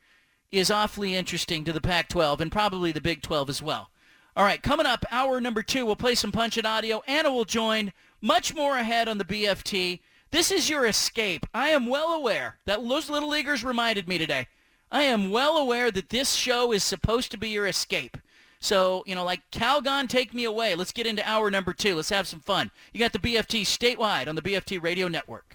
is 0.52 0.72
awfully 0.72 1.16
interesting 1.16 1.64
to 1.64 1.74
the 1.74 1.82
Pac-12 1.82 2.40
and 2.42 2.52
probably 2.52 2.92
the 2.92 3.02
Big 3.02 3.22
12 3.22 3.50
as 3.50 3.62
well. 3.62 3.90
All 4.36 4.46
right, 4.46 4.62
coming 4.62 4.86
up, 4.86 5.06
hour 5.12 5.42
number 5.42 5.62
two, 5.62 5.86
we'll 5.86 5.96
play 5.96 6.16
some 6.16 6.32
Punch 6.32 6.58
It 6.58 6.66
Audio. 6.66 7.04
Anna 7.08 7.32
will 7.32 7.46
join. 7.46 7.92
Much 8.22 8.56
more 8.56 8.78
ahead 8.78 9.08
on 9.08 9.18
the 9.18 9.26
BFT. 9.26 10.00
This 10.32 10.52
is 10.52 10.70
your 10.70 10.86
escape. 10.86 11.46
I 11.54 11.70
am 11.70 11.88
well 11.88 12.14
aware 12.14 12.60
that 12.66 12.88
those 12.88 13.10
little 13.10 13.30
leaguers 13.30 13.64
reminded 13.64 14.08
me 14.08 14.18
today. 14.18 14.48
I 14.90 15.04
am 15.04 15.32
well 15.32 15.58
aware 15.58 15.92
that 15.92 16.10
this 16.10 16.34
show 16.34 16.72
is 16.72 16.84
supposed 16.84 17.32
to 17.32 17.38
be 17.38 17.50
your 17.50 17.68
escape. 17.68 18.18
So, 18.62 19.04
you 19.08 19.16
know, 19.16 19.26
like 19.26 19.42
Calgon, 19.52 20.08
take 20.08 20.34
me 20.34 20.46
away. 20.46 20.76
Let's 20.76 20.92
get 20.92 21.08
into 21.08 21.28
hour 21.28 21.50
number 21.50 21.74
two. 21.74 21.96
Let's 21.96 22.10
have 22.10 22.28
some 22.28 22.42
fun. 22.42 22.72
You 22.94 23.00
got 23.00 23.12
the 23.12 23.20
BFT 23.20 23.64
statewide 23.64 24.28
on 24.28 24.36
the 24.36 24.42
BFT 24.42 24.82
radio 24.82 25.08
network. 25.08 25.51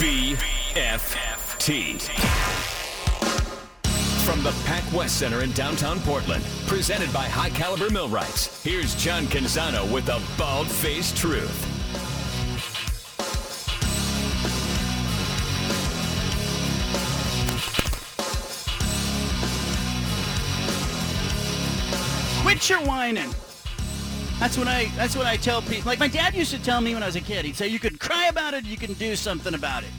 BFT. 0.00 2.00
From 4.24 4.42
the 4.42 4.52
Pac 4.64 4.90
West 4.94 5.18
Center 5.18 5.42
in 5.42 5.52
downtown 5.52 6.00
Portland, 6.00 6.42
presented 6.66 7.12
by 7.12 7.24
High 7.24 7.50
Caliber 7.50 7.90
Millwrights, 7.90 8.64
here's 8.64 8.94
John 8.94 9.24
Canzano 9.24 9.92
with 9.92 10.06
the 10.06 10.22
bald 10.38 10.68
faced 10.68 11.18
truth. 11.18 11.66
Quit 22.42 22.70
your 22.70 22.80
whining. 22.86 23.34
That's 24.40 24.56
what 24.56 24.68
I 24.68 24.86
that's 24.96 25.14
what 25.14 25.26
I 25.26 25.36
tell 25.36 25.60
people. 25.60 25.84
Like 25.84 25.98
my 25.98 26.08
dad 26.08 26.34
used 26.34 26.50
to 26.52 26.62
tell 26.62 26.80
me 26.80 26.94
when 26.94 27.02
I 27.02 27.06
was 27.06 27.14
a 27.14 27.20
kid. 27.20 27.44
He'd 27.44 27.56
say 27.56 27.68
you 27.68 27.78
can 27.78 27.98
cry 27.98 28.28
about 28.28 28.54
it, 28.54 28.64
you 28.64 28.78
can 28.78 28.94
do 28.94 29.14
something 29.14 29.52
about 29.52 29.82
it. 29.82 29.90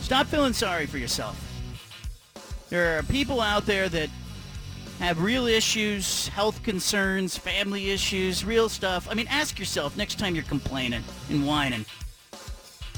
Stop 0.00 0.26
feeling 0.26 0.52
sorry 0.52 0.86
for 0.86 0.98
yourself. 0.98 1.38
There 2.70 2.98
are 2.98 3.04
people 3.04 3.40
out 3.40 3.64
there 3.64 3.88
that 3.88 4.10
have 4.98 5.22
real 5.22 5.46
issues, 5.46 6.26
health 6.26 6.64
concerns, 6.64 7.38
family 7.38 7.90
issues, 7.90 8.44
real 8.44 8.68
stuff. 8.68 9.06
I 9.08 9.14
mean, 9.14 9.28
ask 9.28 9.60
yourself 9.60 9.96
next 9.96 10.18
time 10.18 10.34
you're 10.34 10.42
complaining 10.42 11.04
and 11.30 11.46
whining 11.46 11.86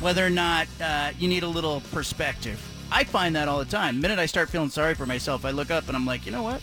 whether 0.01 0.25
or 0.25 0.31
not 0.31 0.67
uh, 0.81 1.13
you 1.19 1.29
need 1.29 1.43
a 1.43 1.49
little 1.49 1.83
perspective. 1.93 2.59
I 2.91 3.05
find 3.05 3.37
that 3.37 3.49
all 3.49 3.59
the 3.59 3.67
time. 3.67 3.97
The 3.97 4.01
minute 4.03 4.19
I 4.19 4.27
start 4.27 4.49
feeling 4.49 4.71
sorry 4.71 4.95
for 4.95 5.05
myself, 5.05 5.45
I 5.45 5.51
look 5.51 5.71
up 5.71 5.89
and 5.89 5.97
I'm 5.97 6.07
like, 6.07 6.25
you 6.25 6.33
know 6.33 6.43
what? 6.43 6.63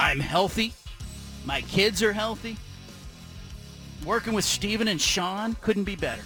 I'm 0.00 0.18
healthy. 0.18 0.72
My 1.44 1.60
kids 1.62 2.02
are 2.02 2.12
healthy. 2.12 2.56
Working 4.04 4.32
with 4.32 4.44
Steven 4.44 4.88
and 4.88 5.00
Sean 5.00 5.56
couldn't 5.60 5.84
be 5.84 5.96
better. 5.96 6.22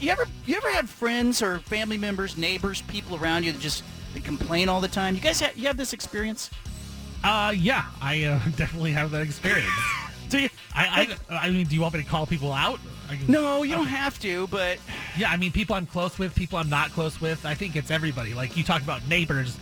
You, 0.00 0.10
ever 0.10 0.26
you 0.46 0.56
ever 0.56 0.70
have 0.70 0.88
friends 0.88 1.42
or 1.42 1.58
family 1.60 1.98
members, 1.98 2.36
neighbors, 2.36 2.82
people 2.82 3.16
around 3.16 3.44
you 3.44 3.52
that 3.52 3.60
just 3.60 3.82
that 4.14 4.22
complain 4.24 4.68
all 4.68 4.80
the 4.80 4.88
time? 4.88 5.14
You 5.14 5.20
guys 5.20 5.40
have 5.40 5.56
you 5.56 5.66
have 5.66 5.76
this 5.76 5.92
experience? 5.92 6.50
Uh, 7.24 7.52
yeah, 7.56 7.84
I 8.00 8.24
uh, 8.24 8.38
definitely 8.56 8.92
have 8.92 9.10
that 9.10 9.22
experience. 9.22 9.68
do 10.28 10.38
you? 10.38 10.48
I, 10.74 11.16
I, 11.28 11.36
I 11.46 11.50
mean, 11.50 11.66
do 11.66 11.74
you 11.74 11.80
want 11.80 11.94
me 11.94 12.02
to 12.02 12.08
call 12.08 12.26
people 12.26 12.52
out? 12.52 12.78
Can- 13.08 13.26
No, 13.26 13.64
you 13.64 13.74
don't 13.74 13.88
have 13.88 14.20
to, 14.20 14.46
but 14.48 14.78
Yeah, 15.18 15.30
I 15.30 15.36
mean, 15.36 15.50
people 15.50 15.74
I'm 15.74 15.84
close 15.86 16.16
with, 16.16 16.34
people 16.34 16.58
I'm 16.58 16.70
not 16.70 16.92
close 16.92 17.20
with. 17.20 17.44
I 17.44 17.54
think 17.54 17.74
it's 17.74 17.90
everybody. 17.90 18.34
Like 18.34 18.56
you 18.56 18.62
talk 18.62 18.82
about 18.82 19.06
neighbors, 19.08 19.58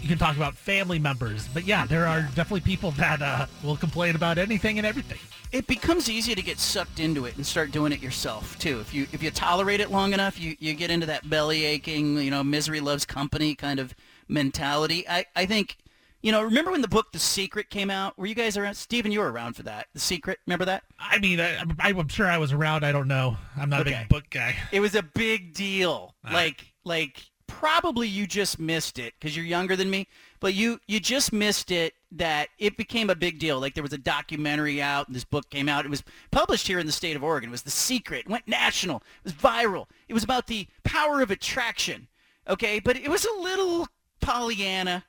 you 0.00 0.08
can 0.08 0.18
talk 0.18 0.36
about 0.36 0.54
family 0.54 0.98
members, 0.98 1.48
but 1.48 1.64
yeah, 1.64 1.86
there 1.86 2.06
are 2.06 2.22
definitely 2.34 2.60
people 2.60 2.90
that 2.92 3.22
uh, 3.22 3.46
will 3.62 3.76
complain 3.76 4.16
about 4.16 4.38
anything 4.38 4.78
and 4.78 4.86
everything. 4.86 5.18
it 5.52 5.66
becomes 5.66 6.08
easy 6.08 6.34
to 6.34 6.42
get 6.42 6.58
sucked 6.58 7.00
into 7.00 7.24
it 7.24 7.36
and 7.36 7.46
start 7.46 7.70
doing 7.70 7.92
it 7.92 8.02
yourself 8.02 8.58
too. 8.58 8.80
If 8.80 8.92
you 8.92 9.06
if 9.12 9.22
you 9.22 9.30
tolerate 9.30 9.80
it 9.80 9.90
long 9.90 10.12
enough, 10.12 10.38
you, 10.38 10.56
you 10.58 10.74
get 10.74 10.90
into 10.90 11.06
that 11.06 11.28
belly 11.28 11.64
aching, 11.64 12.18
you 12.18 12.30
know, 12.30 12.44
misery 12.44 12.80
loves 12.80 13.04
company 13.04 13.54
kind 13.54 13.80
of 13.80 13.94
mentality. 14.28 15.08
I, 15.08 15.24
I 15.34 15.46
think 15.46 15.76
you 16.20 16.32
know, 16.32 16.42
remember 16.42 16.72
when 16.72 16.82
the 16.82 16.88
book 16.88 17.12
The 17.12 17.18
Secret 17.20 17.70
came 17.70 17.90
out? 17.90 18.18
Were 18.18 18.26
you 18.26 18.34
guys 18.34 18.56
around? 18.56 18.74
Stephen, 18.74 19.12
you 19.12 19.20
were 19.20 19.30
around 19.30 19.54
for 19.54 19.62
that. 19.62 19.86
The 19.94 20.00
Secret, 20.00 20.40
remember 20.46 20.64
that? 20.64 20.82
I 20.98 21.18
mean, 21.20 21.40
I, 21.40 21.62
I'm 21.78 22.08
sure 22.08 22.26
I 22.26 22.38
was 22.38 22.52
around. 22.52 22.84
I 22.84 22.90
don't 22.90 23.06
know. 23.06 23.36
I'm 23.56 23.70
not 23.70 23.82
a 23.82 23.84
big 23.84 24.08
book 24.08 24.24
guy. 24.30 24.56
It 24.72 24.80
was 24.80 24.96
a 24.96 25.02
big 25.02 25.54
deal. 25.54 26.14
Like 26.30 26.72
like 26.84 27.27
probably 27.48 28.06
you 28.06 28.26
just 28.26 28.60
missed 28.60 29.00
it 29.00 29.14
because 29.18 29.36
you're 29.36 29.44
younger 29.44 29.74
than 29.74 29.90
me, 29.90 30.06
but 30.38 30.54
you 30.54 30.78
you 30.86 31.00
just 31.00 31.32
missed 31.32 31.72
it 31.72 31.94
that 32.12 32.48
it 32.58 32.76
became 32.76 33.10
a 33.10 33.16
big 33.16 33.40
deal. 33.40 33.58
Like 33.58 33.74
there 33.74 33.82
was 33.82 33.92
a 33.92 33.98
documentary 33.98 34.80
out 34.80 35.08
and 35.08 35.16
this 35.16 35.24
book 35.24 35.50
came 35.50 35.68
out. 35.68 35.84
It 35.84 35.90
was 35.90 36.04
published 36.30 36.68
here 36.68 36.78
in 36.78 36.86
the 36.86 36.92
state 36.92 37.16
of 37.16 37.24
Oregon. 37.24 37.48
It 37.48 37.52
was 37.52 37.62
The 37.62 37.70
Secret. 37.70 38.20
It 38.20 38.30
went 38.30 38.46
national. 38.46 38.98
It 38.98 39.24
was 39.24 39.32
viral. 39.32 39.86
It 40.08 40.14
was 40.14 40.22
about 40.22 40.46
the 40.46 40.68
power 40.84 41.20
of 41.20 41.32
attraction. 41.32 42.06
Okay, 42.46 42.78
but 42.78 42.96
it 42.96 43.10
was 43.10 43.24
a 43.24 43.40
little 43.40 43.88
Pollyanna, 44.20 45.04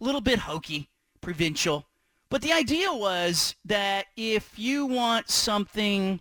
a 0.00 0.04
little 0.04 0.20
bit 0.20 0.40
hokey, 0.40 0.90
provincial. 1.20 1.86
But 2.28 2.42
the 2.42 2.52
idea 2.52 2.92
was 2.92 3.54
that 3.64 4.06
if 4.16 4.58
you 4.58 4.86
want 4.86 5.30
something 5.30 6.20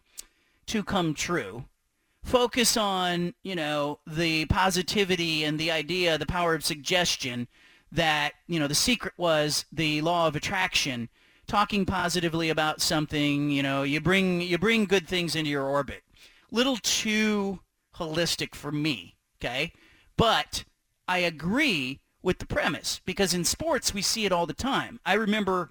to 0.67 0.83
come 0.83 1.13
true, 1.13 1.65
focus 2.25 2.75
on, 2.75 3.35
you 3.43 3.55
know, 3.55 3.99
the 4.05 4.45
positivity 4.47 5.43
and 5.43 5.59
the 5.59 5.71
idea, 5.71 6.17
the 6.17 6.25
power 6.25 6.55
of 6.55 6.65
suggestion 6.65 7.47
that, 7.91 8.33
you 8.47 8.59
know, 8.59 8.67
the 8.67 8.75
secret 8.75 9.13
was 9.15 9.65
the 9.71 10.01
law 10.01 10.27
of 10.27 10.35
attraction, 10.35 11.07
talking 11.47 11.85
positively 11.85 12.49
about 12.49 12.81
something, 12.81 13.51
you 13.51 13.61
know, 13.61 13.83
you 13.83 14.01
bring 14.01 14.41
you 14.41 14.57
bring 14.57 14.85
good 14.85 15.07
things 15.07 15.35
into 15.35 15.51
your 15.51 15.65
orbit. 15.65 16.01
Little 16.51 16.77
too 16.77 17.59
holistic 17.97 18.55
for 18.55 18.71
me, 18.71 19.15
okay? 19.39 19.71
But 20.17 20.65
I 21.07 21.19
agree 21.19 22.01
with 22.23 22.39
the 22.39 22.47
premise 22.47 23.01
because 23.05 23.35
in 23.35 23.45
sports 23.45 23.93
we 23.93 24.01
see 24.01 24.25
it 24.25 24.31
all 24.31 24.47
the 24.47 24.53
time. 24.53 24.99
I 25.05 25.13
remember, 25.13 25.69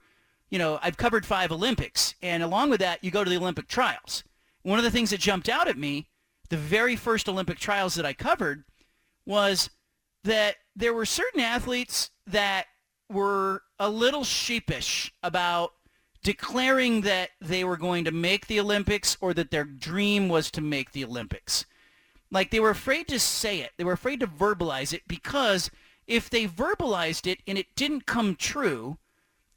you 0.51 0.59
know, 0.59 0.79
I've 0.83 0.97
covered 0.97 1.27
5 1.27 1.51
Olympics 1.51 2.15
and 2.23 2.45
along 2.45 2.71
with 2.71 2.79
that 2.79 3.03
you 3.03 3.11
go 3.11 3.25
to 3.25 3.31
the 3.31 3.39
Olympic 3.39 3.67
trials. 3.67 4.23
One 4.63 4.79
of 4.79 4.85
the 4.85 4.91
things 4.91 5.11
that 5.11 5.19
jumped 5.19 5.49
out 5.49 5.67
at 5.67 5.77
me 5.77 6.07
the 6.55 6.61
very 6.61 6.95
first 6.95 7.29
Olympic 7.29 7.59
trials 7.59 7.97
that 7.97 8.07
I 8.07 8.13
covered 8.13 8.63
was 9.27 9.71
that 10.23 10.55
there 10.77 10.95
were 10.95 11.05
certain 11.05 11.41
athletes 11.41 12.13
that 12.29 12.67
were 13.11 13.63
a 13.81 13.91
little 13.91 14.23
sheepish 14.23 15.13
about 15.21 15.73
declaring 16.23 17.01
that 17.01 17.31
they 17.41 17.65
were 17.65 17.77
going 17.77 18.05
to 18.05 18.13
make 18.13 18.47
the 18.47 18.61
Olympics 18.61 19.17
or 19.21 19.35
that 19.35 19.51
their 19.51 19.65
dream 19.65 20.29
was 20.29 20.49
to 20.53 20.61
make 20.61 20.93
the 20.93 21.05
Olympics. 21.05 21.67
Like 22.31 22.53
they 22.53 22.61
were 22.61 22.71
afraid 22.71 23.09
to 23.09 23.19
say 23.19 23.59
it. 23.59 23.73
They 23.77 23.83
were 23.83 23.91
afraid 23.91 24.21
to 24.21 24.29
verbalize 24.29 24.93
it 24.93 25.03
because 25.09 25.73
if 26.07 26.31
they 26.31 26.47
verbalized 26.47 27.27
it 27.27 27.41
and 27.49 27.59
it 27.59 27.75
didn't 27.75 28.07
come 28.07 28.37
true, 28.37 28.99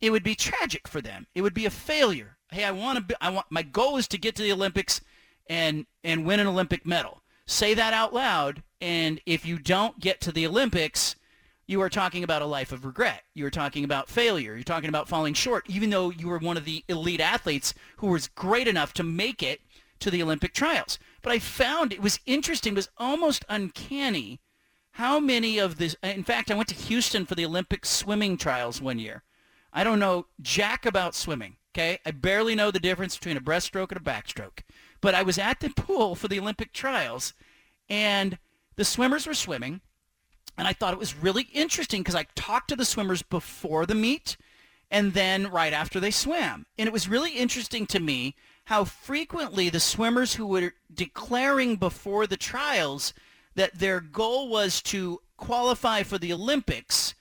it 0.02 0.10
would 0.10 0.24
be 0.24 0.34
tragic 0.34 0.88
for 0.88 1.00
them. 1.00 1.28
It 1.36 1.44
would 1.44 1.54
be 1.54 1.68
a 1.68 1.70
failure. 1.70 2.40
Hey, 2.52 2.64
I 2.64 2.72
want 2.72 3.08
to 3.08 3.24
I 3.24 3.30
want 3.30 3.46
my 3.52 3.62
goal 3.62 3.98
is 3.98 4.08
to 4.08 4.18
get 4.18 4.36
to 4.38 4.42
the 4.42 4.52
Olympics 4.52 5.00
and 5.50 5.86
and 6.04 6.26
win 6.26 6.40
an 6.40 6.48
Olympic 6.48 6.86
medal. 6.86 7.22
Say 7.46 7.74
that 7.74 7.94
out 7.94 8.14
loud 8.14 8.64
and 8.82 9.22
if 9.26 9.46
you 9.46 9.58
don't 9.58 10.00
get 10.00 10.22
to 10.22 10.32
the 10.32 10.46
Olympics, 10.46 11.16
you 11.66 11.82
are 11.82 11.90
talking 11.90 12.24
about 12.24 12.42
a 12.42 12.46
life 12.46 12.72
of 12.72 12.86
regret. 12.86 13.24
You 13.34 13.46
are 13.46 13.52
talking 13.52 13.84
about 13.84 14.10
failure. 14.10 14.56
You're 14.56 14.64
talking 14.64 14.90
about 14.90 15.10
falling 15.10 15.34
short 15.34 15.66
even 15.68 15.90
though 15.90 16.10
you 16.10 16.28
were 16.28 16.40
one 16.40 16.58
of 16.58 16.66
the 16.66 16.84
elite 16.88 17.22
athletes 17.22 17.74
who 17.98 18.08
was 18.08 18.28
great 18.28 18.68
enough 18.68 18.94
to 18.94 19.04
make 19.04 19.42
it 19.42 19.62
to 20.00 20.12
the 20.12 20.22
Olympic 20.22 20.54
trials. 20.54 21.00
But 21.22 21.32
I 21.32 21.40
found 21.40 21.92
it 21.92 22.02
was 22.02 22.20
interesting, 22.26 22.74
it 22.74 22.78
was 22.78 22.90
almost 22.98 23.46
uncanny 23.50 24.40
how 24.92 25.20
many 25.20 25.60
of 25.60 25.78
this 25.78 25.96
in 26.02 26.24
fact 26.24 26.50
I 26.50 26.56
went 26.56 26.70
to 26.70 26.76
Houston 26.76 27.26
for 27.26 27.36
the 27.36 27.46
Olympic 27.46 27.86
swimming 27.86 28.36
trials 28.36 28.82
one 28.82 28.98
year. 28.98 29.24
I 29.72 29.84
don't 29.84 30.00
know 30.00 30.26
jack 30.42 30.86
about 30.86 31.14
swimming. 31.14 31.58
Okay, 31.74 32.00
I 32.04 32.10
barely 32.10 32.56
know 32.56 32.72
the 32.72 32.80
difference 32.80 33.16
between 33.16 33.38
a 33.38 33.42
breaststroke 33.42 33.92
and 33.92 34.02
a 34.02 34.04
backstroke. 34.04 34.62
But 35.02 35.16
I 35.16 35.24
was 35.24 35.38
at 35.38 35.60
the 35.60 35.70
pool 35.70 36.16
for 36.16 36.28
the 36.28 36.40
Olympic 36.40 36.74
trials, 36.74 37.34
and 37.90 38.38
the 38.76 38.86
swimmers 38.86 39.28
were 39.28 39.34
swimming, 39.34 39.82
and 40.58 40.68
I 40.68 40.74
thought 40.74 40.94
it 40.94 41.00
was 41.00 41.16
really 41.16 41.48
interesting 41.54 42.02
because 42.02 42.16
I 42.16 42.26
talked 42.36 42.70
to 42.70 42.76
the 42.76 42.86
swimmers 42.86 43.22
before 43.22 43.86
the 43.86 43.96
meet 43.96 44.38
and 44.90 45.14
then 45.14 45.48
right 45.48 45.74
after 45.74 46.00
they 46.00 46.12
swam. 46.12 46.66
And 46.78 46.88
it 46.88 46.94
was 46.94 47.10
really 47.10 47.32
interesting 47.32 47.86
to 47.88 48.00
me 48.00 48.36
how 48.66 48.86
frequently 48.86 49.70
the 49.70 49.80
swimmers 49.80 50.36
who 50.36 50.48
were 50.48 50.74
declaring 50.94 51.76
before 51.76 52.26
the 52.26 52.38
trials 52.38 53.14
that 53.56 53.80
their 53.80 54.00
goal 54.00 54.50
was 54.50 54.82
to 54.84 55.22
qualify 55.36 56.04
for 56.04 56.18
the 56.18 56.34
Olympics 56.34 57.14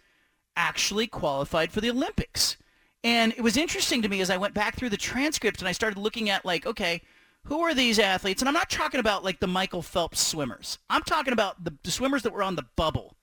actually 0.56 1.06
qualified 1.06 1.70
for 1.70 1.80
the 1.80 1.90
Olympics. 1.90 2.56
And 3.04 3.32
it 3.32 3.42
was 3.42 3.56
interesting 3.56 4.02
to 4.02 4.08
me 4.08 4.20
as 4.20 4.30
I 4.30 4.36
went 4.36 4.54
back 4.54 4.76
through 4.76 4.88
the 4.88 4.96
transcript 4.96 5.60
and 5.60 5.68
I 5.68 5.72
started 5.72 5.98
looking 5.98 6.30
at 6.30 6.44
like, 6.44 6.66
okay, 6.66 7.02
who 7.47 7.61
are 7.61 7.74
these 7.74 7.99
athletes? 7.99 8.42
And 8.42 8.49
I'm 8.49 8.55
not 8.55 8.70
talking 8.70 9.01
about 9.01 9.24
like 9.24 9.40
the 9.40 9.47
Michael 9.47 9.82
Phelps 9.82 10.20
swimmers. 10.20 10.78
I'm 10.90 11.03
talking 11.03 11.32
about 11.32 11.64
the, 11.64 11.74
the 11.82 11.90
swimmers 11.90 12.22
that 12.22 12.32
were 12.32 12.42
on 12.42 12.57
the 12.57 12.66
bubble. 12.76 13.16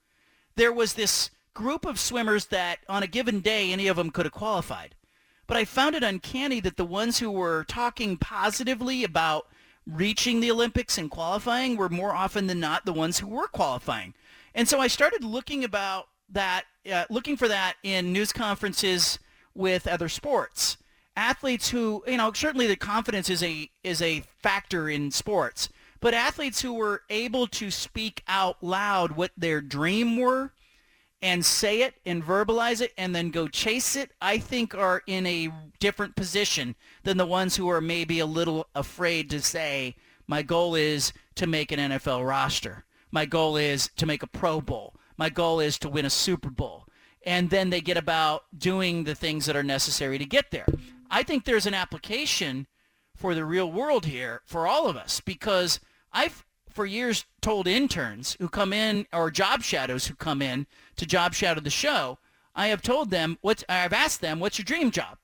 There 0.56 0.72
was 0.72 0.94
this 0.94 1.30
group 1.52 1.84
of 1.84 2.00
swimmers 2.00 2.46
that 2.46 2.78
on 2.88 3.02
a 3.02 3.06
given 3.06 3.40
day 3.40 3.70
any 3.70 3.86
of 3.86 3.96
them 3.96 4.10
could 4.10 4.26
have 4.26 4.32
qualified. 4.32 4.94
But 5.46 5.56
I 5.56 5.64
found 5.64 5.94
it 5.94 6.02
uncanny 6.02 6.60
that 6.60 6.76
the 6.76 6.84
ones 6.86 7.18
who 7.18 7.30
were 7.30 7.64
talking 7.64 8.16
positively 8.16 9.04
about 9.04 9.46
reaching 9.86 10.40
the 10.40 10.50
Olympics 10.50 10.96
and 10.96 11.10
qualifying 11.10 11.76
were 11.76 11.90
more 11.90 12.14
often 12.14 12.46
than 12.46 12.60
not 12.60 12.86
the 12.86 12.92
ones 12.92 13.18
who 13.18 13.28
were 13.28 13.48
qualifying. 13.48 14.14
And 14.54 14.68
so 14.68 14.80
I 14.80 14.86
started 14.86 15.22
looking 15.22 15.64
about 15.64 16.08
that, 16.30 16.64
uh, 16.90 17.04
looking 17.10 17.36
for 17.36 17.48
that 17.48 17.74
in 17.82 18.12
news 18.12 18.32
conferences 18.32 19.18
with 19.54 19.86
other 19.86 20.08
sports. 20.08 20.78
Athletes 21.16 21.70
who, 21.70 22.02
you 22.06 22.16
know, 22.16 22.32
certainly 22.32 22.66
the 22.66 22.76
confidence 22.76 23.30
is 23.30 23.42
a 23.42 23.70
is 23.82 24.02
a 24.02 24.24
factor 24.42 24.88
in 24.88 25.10
sports, 25.10 25.68
but 26.00 26.12
athletes 26.14 26.62
who 26.62 26.74
were 26.74 27.02
able 27.08 27.46
to 27.48 27.70
speak 27.70 28.22
out 28.26 28.62
loud 28.62 29.12
what 29.12 29.30
their 29.36 29.60
dream 29.60 30.16
were 30.16 30.52
and 31.24 31.46
say 31.46 31.80
it 31.80 31.94
and 32.04 32.22
verbalize 32.22 32.82
it 32.82 32.92
and 32.98 33.16
then 33.16 33.30
go 33.30 33.48
chase 33.48 33.96
it, 33.96 34.10
I 34.20 34.36
think 34.36 34.74
are 34.74 35.02
in 35.06 35.24
a 35.24 35.50
different 35.80 36.16
position 36.16 36.74
than 37.02 37.16
the 37.16 37.24
ones 37.24 37.56
who 37.56 37.70
are 37.70 37.80
maybe 37.80 38.18
a 38.18 38.26
little 38.26 38.66
afraid 38.74 39.30
to 39.30 39.40
say, 39.40 39.96
my 40.26 40.42
goal 40.42 40.74
is 40.74 41.14
to 41.36 41.46
make 41.46 41.72
an 41.72 41.78
NFL 41.78 42.28
roster. 42.28 42.84
My 43.10 43.24
goal 43.24 43.56
is 43.56 43.88
to 43.96 44.04
make 44.04 44.22
a 44.22 44.26
Pro 44.26 44.60
Bowl. 44.60 44.94
My 45.16 45.30
goal 45.30 45.60
is 45.60 45.78
to 45.78 45.88
win 45.88 46.04
a 46.04 46.10
Super 46.10 46.50
Bowl. 46.50 46.86
And 47.24 47.48
then 47.48 47.70
they 47.70 47.80
get 47.80 47.96
about 47.96 48.44
doing 48.56 49.04
the 49.04 49.14
things 49.14 49.46
that 49.46 49.56
are 49.56 49.62
necessary 49.62 50.18
to 50.18 50.26
get 50.26 50.50
there. 50.50 50.66
I 51.14 51.22
think 51.22 51.44
there's 51.44 51.66
an 51.66 51.74
application 51.74 52.66
for 53.14 53.36
the 53.36 53.44
real 53.44 53.70
world 53.70 54.06
here 54.06 54.42
for 54.44 54.66
all 54.66 54.88
of 54.88 54.96
us 54.96 55.20
because 55.20 55.78
I've 56.12 56.44
for 56.68 56.84
years 56.84 57.24
told 57.40 57.68
interns 57.68 58.36
who 58.40 58.48
come 58.48 58.72
in 58.72 59.06
or 59.12 59.30
job 59.30 59.62
shadows 59.62 60.08
who 60.08 60.16
come 60.16 60.42
in 60.42 60.66
to 60.96 61.06
job 61.06 61.32
shadow 61.32 61.60
the 61.60 61.70
show, 61.70 62.18
I 62.56 62.66
have 62.66 62.82
told 62.82 63.10
them 63.10 63.38
what 63.42 63.62
I've 63.68 63.92
asked 63.92 64.22
them, 64.22 64.40
what's 64.40 64.58
your 64.58 64.64
dream 64.64 64.90
job? 64.90 65.18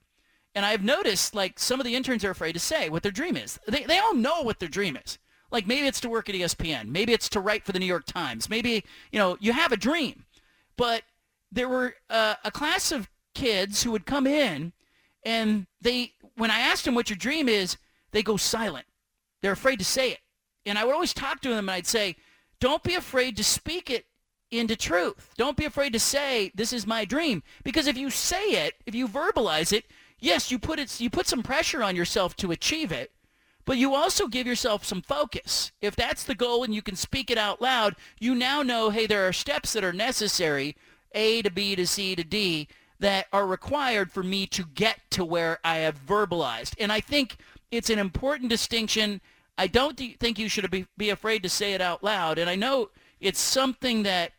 And 0.54 0.64
I've 0.64 0.84
noticed 0.84 1.34
like 1.34 1.58
some 1.58 1.80
of 1.80 1.84
the 1.84 1.96
interns 1.96 2.24
are 2.24 2.30
afraid 2.30 2.52
to 2.52 2.60
say 2.60 2.88
what 2.88 3.02
their 3.02 3.10
dream 3.10 3.36
is. 3.36 3.58
They, 3.66 3.82
they 3.82 3.98
all 3.98 4.14
know 4.14 4.42
what 4.42 4.60
their 4.60 4.68
dream 4.68 4.96
is. 4.96 5.18
Like 5.50 5.66
maybe 5.66 5.88
it's 5.88 6.00
to 6.02 6.08
work 6.08 6.28
at 6.28 6.36
ESPN. 6.36 6.86
Maybe 6.86 7.12
it's 7.12 7.28
to 7.30 7.40
write 7.40 7.64
for 7.64 7.72
the 7.72 7.80
New 7.80 7.86
York 7.86 8.06
Times. 8.06 8.48
Maybe, 8.48 8.84
you 9.10 9.18
know, 9.18 9.36
you 9.40 9.52
have 9.52 9.72
a 9.72 9.76
dream. 9.76 10.24
But 10.76 11.02
there 11.50 11.68
were 11.68 11.96
uh, 12.08 12.36
a 12.44 12.52
class 12.52 12.92
of 12.92 13.10
kids 13.34 13.82
who 13.82 13.90
would 13.90 14.06
come 14.06 14.28
in 14.28 14.72
and 15.24 15.66
they, 15.80 16.12
when 16.36 16.50
I 16.50 16.60
asked 16.60 16.84
them 16.84 16.94
what 16.94 17.10
your 17.10 17.16
dream 17.16 17.48
is, 17.48 17.76
they 18.12 18.22
go 18.22 18.36
silent. 18.36 18.86
They're 19.42 19.52
afraid 19.52 19.78
to 19.78 19.84
say 19.84 20.10
it. 20.12 20.20
And 20.66 20.78
I 20.78 20.84
would 20.84 20.94
always 20.94 21.14
talk 21.14 21.40
to 21.42 21.48
them 21.48 21.68
and 21.68 21.70
I'd 21.70 21.86
say, 21.86 22.16
don't 22.60 22.82
be 22.82 22.94
afraid 22.94 23.36
to 23.36 23.44
speak 23.44 23.90
it 23.90 24.06
into 24.50 24.76
truth. 24.76 25.30
Don't 25.36 25.56
be 25.56 25.64
afraid 25.64 25.92
to 25.92 26.00
say, 26.00 26.50
this 26.54 26.72
is 26.72 26.86
my 26.86 27.04
dream. 27.04 27.42
Because 27.64 27.86
if 27.86 27.96
you 27.96 28.10
say 28.10 28.66
it, 28.66 28.74
if 28.84 28.94
you 28.94 29.08
verbalize 29.08 29.72
it, 29.72 29.86
yes, 30.18 30.50
you 30.50 30.58
put 30.58 30.78
it, 30.78 31.00
you 31.00 31.08
put 31.08 31.26
some 31.26 31.42
pressure 31.42 31.82
on 31.82 31.96
yourself 31.96 32.36
to 32.36 32.50
achieve 32.50 32.92
it, 32.92 33.12
but 33.64 33.78
you 33.78 33.94
also 33.94 34.26
give 34.26 34.46
yourself 34.46 34.84
some 34.84 35.02
focus. 35.02 35.72
If 35.80 35.96
that's 35.96 36.24
the 36.24 36.34
goal 36.34 36.64
and 36.64 36.74
you 36.74 36.82
can 36.82 36.96
speak 36.96 37.30
it 37.30 37.38
out 37.38 37.62
loud, 37.62 37.96
you 38.18 38.34
now 38.34 38.62
know, 38.62 38.90
hey, 38.90 39.06
there 39.06 39.26
are 39.26 39.32
steps 39.32 39.72
that 39.72 39.84
are 39.84 39.92
necessary, 39.92 40.76
A 41.14 41.42
to 41.42 41.50
B 41.50 41.76
to 41.76 41.86
C 41.86 42.14
to 42.16 42.24
D, 42.24 42.68
that 43.00 43.26
are 43.32 43.46
required 43.46 44.12
for 44.12 44.22
me 44.22 44.46
to 44.46 44.64
get 44.64 45.00
to 45.10 45.24
where 45.24 45.58
I 45.64 45.76
have 45.78 46.06
verbalized. 46.06 46.74
And 46.78 46.92
I 46.92 47.00
think 47.00 47.38
it's 47.70 47.90
an 47.90 47.98
important 47.98 48.48
distinction 48.50 49.20
I 49.60 49.66
don't 49.66 49.98
think 49.98 50.38
you 50.38 50.48
should 50.48 50.70
be, 50.70 50.86
be 50.96 51.10
afraid 51.10 51.42
to 51.42 51.50
say 51.50 51.74
it 51.74 51.82
out 51.82 52.02
loud. 52.02 52.38
And 52.38 52.48
I 52.48 52.56
know 52.56 52.88
it's 53.20 53.38
something 53.38 54.04
that 54.04 54.32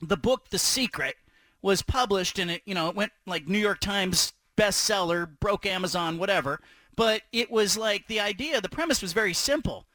the 0.00 0.16
book 0.16 0.48
The 0.48 0.58
Secret 0.58 1.16
was 1.60 1.82
published 1.82 2.38
and 2.38 2.50
it, 2.50 2.62
you 2.64 2.74
know, 2.74 2.88
it 2.88 2.96
went 2.96 3.12
like 3.26 3.46
New 3.46 3.58
York 3.58 3.80
Times 3.80 4.32
bestseller, 4.56 5.28
broke 5.40 5.66
Amazon, 5.66 6.16
whatever. 6.16 6.60
But 6.96 7.20
it 7.32 7.50
was 7.50 7.76
like 7.76 8.06
the 8.06 8.18
idea, 8.18 8.62
the 8.62 8.70
premise 8.70 9.02
was 9.02 9.12
very 9.12 9.34
simple. 9.34 9.86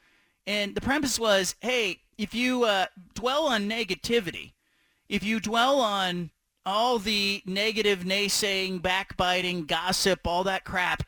And 0.45 0.75
the 0.75 0.81
premise 0.81 1.17
was, 1.17 1.55
hey, 1.61 2.01
if 2.19 2.35
you 2.35 2.63
uh, 2.65 2.85
dwell 3.15 3.47
on 3.47 3.67
negativity, 3.67 4.53
if 5.09 5.23
you 5.23 5.39
dwell 5.39 5.79
on 5.79 6.29
all 6.65 6.99
the 6.99 7.41
negative 7.45 7.99
naysaying, 7.99 8.81
backbiting, 8.81 9.65
gossip, 9.65 10.21
all 10.25 10.43
that 10.43 10.63
crap, 10.63 11.03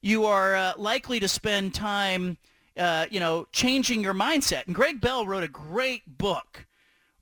you 0.00 0.24
are 0.24 0.54
uh, 0.54 0.72
likely 0.76 1.20
to 1.20 1.28
spend 1.28 1.74
time 1.74 2.36
uh, 2.76 3.06
you 3.10 3.20
know, 3.20 3.46
changing 3.52 4.02
your 4.02 4.14
mindset. 4.14 4.66
And 4.66 4.74
Greg 4.74 5.00
Bell 5.00 5.26
wrote 5.26 5.44
a 5.44 5.48
great 5.48 6.18
book 6.18 6.66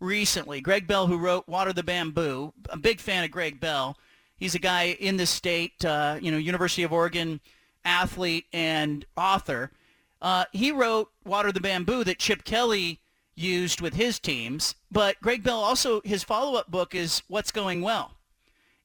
recently. 0.00 0.60
Greg 0.60 0.86
Bell, 0.86 1.06
who 1.06 1.18
wrote 1.18 1.46
Water 1.46 1.72
the 1.72 1.82
Bamboo. 1.82 2.52
A 2.70 2.78
big 2.78 3.00
fan 3.00 3.24
of 3.24 3.30
Greg 3.30 3.60
Bell. 3.60 3.98
He's 4.38 4.54
a 4.54 4.58
guy 4.58 4.96
in 4.98 5.18
the 5.18 5.26
state, 5.26 5.84
uh, 5.84 6.18
you 6.20 6.30
know, 6.30 6.38
University 6.38 6.82
of 6.82 6.92
Oregon 6.92 7.40
athlete 7.84 8.46
and 8.52 9.04
author. 9.16 9.72
Uh, 10.20 10.44
he 10.52 10.72
wrote 10.72 11.10
Water 11.24 11.52
the 11.52 11.60
Bamboo 11.60 12.04
that 12.04 12.18
Chip 12.18 12.44
Kelly 12.44 13.00
used 13.34 13.80
with 13.80 13.94
his 13.94 14.18
teams. 14.18 14.74
But 14.90 15.20
Greg 15.20 15.42
Bell 15.42 15.60
also, 15.60 16.00
his 16.04 16.22
follow-up 16.22 16.70
book 16.70 16.94
is 16.94 17.22
What's 17.28 17.50
Going 17.50 17.80
Well. 17.80 18.12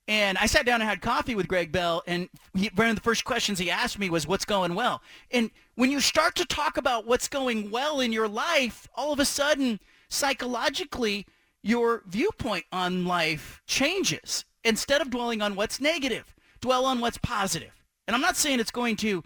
And 0.07 0.37
I 0.37 0.45
sat 0.45 0.65
down 0.65 0.79
and 0.79 0.89
had 0.89 1.01
coffee 1.01 1.35
with 1.35 1.49
Greg 1.49 1.71
Bell, 1.71 2.01
and 2.07 2.29
he, 2.53 2.71
one 2.75 2.87
of 2.87 2.95
the 2.95 3.01
first 3.01 3.25
questions 3.25 3.59
he 3.59 3.69
asked 3.69 3.99
me 3.99 4.09
was, 4.09 4.25
"What's 4.25 4.45
going 4.45 4.73
well?" 4.73 5.01
And 5.31 5.51
when 5.75 5.91
you 5.91 5.99
start 5.99 6.35
to 6.35 6.45
talk 6.45 6.77
about 6.77 7.05
what's 7.05 7.27
going 7.27 7.69
well 7.71 7.99
in 7.99 8.13
your 8.13 8.29
life, 8.29 8.87
all 8.95 9.11
of 9.11 9.19
a 9.19 9.25
sudden, 9.25 9.81
psychologically, 10.07 11.25
your 11.61 12.03
viewpoint 12.07 12.65
on 12.71 13.05
life 13.05 13.61
changes. 13.67 14.45
Instead 14.63 15.01
of 15.01 15.09
dwelling 15.09 15.41
on 15.41 15.55
what's 15.55 15.81
negative, 15.81 16.33
dwell 16.61 16.85
on 16.85 17.01
what's 17.01 17.17
positive. 17.17 17.83
And 18.07 18.15
I'm 18.15 18.21
not 18.21 18.37
saying 18.37 18.61
it's 18.61 18.71
going 18.71 18.95
to 18.97 19.25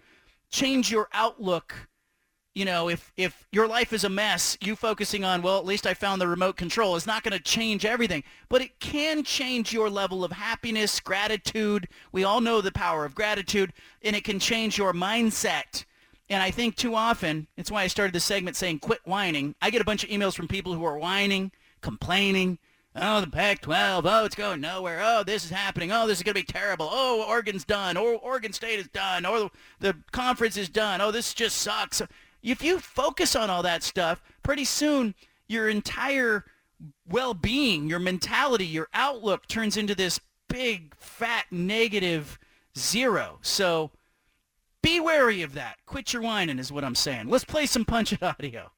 change 0.50 0.90
your 0.90 1.08
outlook 1.12 1.88
you 2.54 2.64
know, 2.64 2.88
if 2.88 3.12
if 3.16 3.46
your 3.50 3.66
life 3.66 3.92
is 3.92 4.04
a 4.04 4.08
mess, 4.08 4.58
you 4.60 4.76
focusing 4.76 5.24
on, 5.24 5.42
well, 5.42 5.58
at 5.58 5.64
least 5.64 5.86
I 5.86 5.94
found 5.94 6.20
the 6.20 6.28
remote 6.28 6.56
control 6.56 6.96
is 6.96 7.06
not 7.06 7.22
going 7.22 7.36
to 7.36 7.42
change 7.42 7.84
everything, 7.84 8.22
but 8.48 8.60
it 8.60 8.78
can 8.78 9.24
change 9.24 9.72
your 9.72 9.88
level 9.88 10.24
of 10.24 10.32
happiness, 10.32 11.00
gratitude. 11.00 11.88
We 12.12 12.24
all 12.24 12.40
know 12.40 12.60
the 12.60 12.72
power 12.72 13.04
of 13.04 13.14
gratitude, 13.14 13.72
and 14.02 14.14
it 14.14 14.24
can 14.24 14.38
change 14.38 14.76
your 14.76 14.92
mindset. 14.92 15.84
And 16.28 16.42
I 16.42 16.50
think 16.50 16.76
too 16.76 16.94
often, 16.94 17.46
it's 17.56 17.70
why 17.70 17.82
I 17.82 17.88
started 17.88 18.14
this 18.14 18.24
segment 18.24 18.56
saying 18.56 18.80
quit 18.80 19.00
whining. 19.04 19.54
I 19.62 19.70
get 19.70 19.82
a 19.82 19.86
bunch 19.86 20.04
of 20.04 20.10
emails 20.10 20.34
from 20.34 20.48
people 20.48 20.74
who 20.74 20.84
are 20.84 20.98
whining, 20.98 21.52
complaining, 21.80 22.58
Oh, 22.94 23.22
the 23.22 23.26
Pac-12. 23.26 24.02
Oh, 24.04 24.24
it's 24.26 24.34
going 24.34 24.60
nowhere. 24.60 25.00
Oh, 25.02 25.22
this 25.24 25.44
is 25.44 25.50
happening. 25.50 25.90
Oh, 25.90 26.06
this 26.06 26.18
is 26.18 26.22
going 26.22 26.34
to 26.34 26.40
be 26.40 26.44
terrible. 26.44 26.88
Oh, 26.90 27.24
Oregon's 27.26 27.64
done. 27.64 27.96
Or 27.96 28.16
Oregon 28.16 28.52
State 28.52 28.78
is 28.78 28.88
done. 28.88 29.24
Or 29.24 29.50
the 29.80 29.96
conference 30.10 30.58
is 30.58 30.68
done. 30.68 31.00
Oh, 31.00 31.10
this 31.10 31.32
just 31.32 31.56
sucks. 31.56 32.02
If 32.42 32.62
you 32.62 32.80
focus 32.80 33.36
on 33.36 33.50
all 33.50 33.62
that 33.62 33.82
stuff, 33.82 34.22
pretty 34.42 34.64
soon 34.64 35.14
your 35.46 35.68
entire 35.68 36.44
well-being, 37.08 37.88
your 37.88 38.00
mentality, 38.00 38.66
your 38.66 38.88
outlook 38.92 39.46
turns 39.46 39.76
into 39.76 39.94
this 39.94 40.18
big, 40.48 40.94
fat, 40.96 41.46
negative 41.50 42.38
zero. 42.76 43.38
So 43.42 43.90
be 44.82 44.98
wary 44.98 45.42
of 45.42 45.54
that. 45.54 45.76
Quit 45.86 46.12
your 46.12 46.22
whining 46.22 46.58
is 46.58 46.72
what 46.72 46.84
I'm 46.84 46.96
saying. 46.96 47.28
Let's 47.28 47.44
play 47.44 47.66
some 47.66 47.84
Punch 47.84 48.12
It 48.12 48.22
audio. 48.22 48.72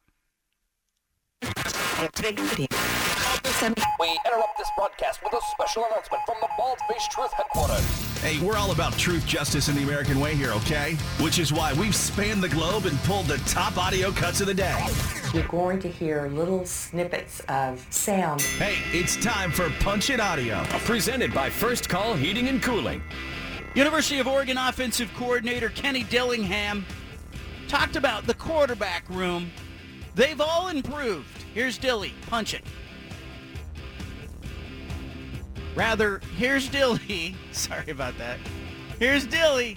We 4.00 4.18
interrupt 4.26 4.56
this 4.58 4.70
broadcast 4.76 5.22
with 5.22 5.34
a 5.34 5.40
special 5.52 5.84
announcement 5.84 6.22
from 6.26 6.36
the 6.40 6.48
Bald 6.56 6.78
Faced 6.90 7.10
Truth 7.10 7.32
headquarters. 7.32 7.84
Hey, 8.22 8.40
we're 8.40 8.56
all 8.56 8.72
about 8.72 8.94
truth, 8.94 9.26
justice, 9.26 9.68
and 9.68 9.76
the 9.76 9.82
American 9.82 10.18
way 10.18 10.34
here, 10.34 10.50
okay? 10.52 10.94
Which 11.20 11.38
is 11.38 11.52
why 11.52 11.74
we've 11.74 11.94
spanned 11.94 12.42
the 12.42 12.48
globe 12.48 12.86
and 12.86 12.98
pulled 13.00 13.26
the 13.26 13.36
top 13.48 13.76
audio 13.76 14.12
cuts 14.12 14.40
of 14.40 14.46
the 14.46 14.54
day. 14.54 14.86
You're 15.34 15.46
going 15.48 15.78
to 15.80 15.88
hear 15.88 16.28
little 16.28 16.64
snippets 16.64 17.40
of 17.48 17.86
sound. 17.90 18.40
Hey, 18.40 18.76
it's 18.98 19.16
time 19.16 19.52
for 19.52 19.68
Punch 19.80 20.08
It 20.08 20.20
Audio. 20.20 20.64
Presented 20.84 21.34
by 21.34 21.50
First 21.50 21.88
Call 21.88 22.14
Heating 22.14 22.48
and 22.48 22.62
Cooling. 22.62 23.02
University 23.74 24.20
of 24.20 24.26
Oregon 24.26 24.56
offensive 24.56 25.12
coordinator 25.14 25.68
Kenny 25.68 26.04
Dillingham 26.04 26.86
talked 27.68 27.96
about 27.96 28.26
the 28.26 28.34
quarterback 28.34 29.08
room. 29.10 29.50
They've 30.14 30.40
all 30.40 30.68
improved. 30.68 31.44
Here's 31.52 31.76
Dilly. 31.76 32.14
Punch 32.28 32.54
it. 32.54 32.64
Rather, 35.74 36.20
here's 36.36 36.68
Dilly. 36.68 37.34
Sorry 37.52 37.90
about 37.90 38.16
that. 38.18 38.38
Here's 38.98 39.26
Dilly. 39.26 39.76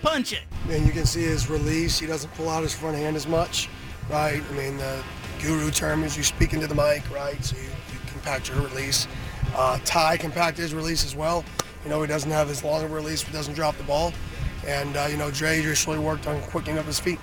Punch 0.00 0.32
it. 0.32 0.42
And 0.68 0.86
you 0.86 0.92
can 0.92 1.06
see 1.06 1.22
his 1.22 1.48
release. 1.50 1.98
He 1.98 2.06
doesn't 2.06 2.32
pull 2.34 2.48
out 2.48 2.62
his 2.62 2.74
front 2.74 2.96
hand 2.96 3.16
as 3.16 3.26
much, 3.26 3.68
right? 4.10 4.42
I 4.50 4.52
mean, 4.52 4.76
the 4.76 5.02
guru 5.40 5.70
term 5.70 6.04
is 6.04 6.16
you 6.16 6.22
speak 6.22 6.52
into 6.52 6.66
the 6.66 6.74
mic, 6.74 7.08
right? 7.10 7.42
So 7.44 7.56
you, 7.56 7.62
you 7.62 7.98
compact 8.06 8.48
your 8.48 8.60
release. 8.60 9.06
Uh, 9.54 9.78
Ty 9.84 10.16
compacted 10.16 10.62
his 10.62 10.74
release 10.74 11.04
as 11.04 11.14
well. 11.14 11.44
You 11.84 11.90
know, 11.90 12.00
he 12.00 12.08
doesn't 12.08 12.30
have 12.30 12.48
as 12.48 12.62
long 12.62 12.84
of 12.84 12.92
a 12.92 12.94
release, 12.94 13.22
he 13.22 13.32
doesn't 13.32 13.54
drop 13.54 13.76
the 13.76 13.84
ball. 13.84 14.12
And, 14.66 14.96
uh, 14.96 15.08
you 15.10 15.16
know, 15.16 15.30
Dre 15.30 15.60
just 15.60 15.86
really 15.86 15.98
worked 15.98 16.28
on 16.28 16.40
quickening 16.42 16.78
up 16.78 16.86
his 16.86 17.00
feet. 17.00 17.18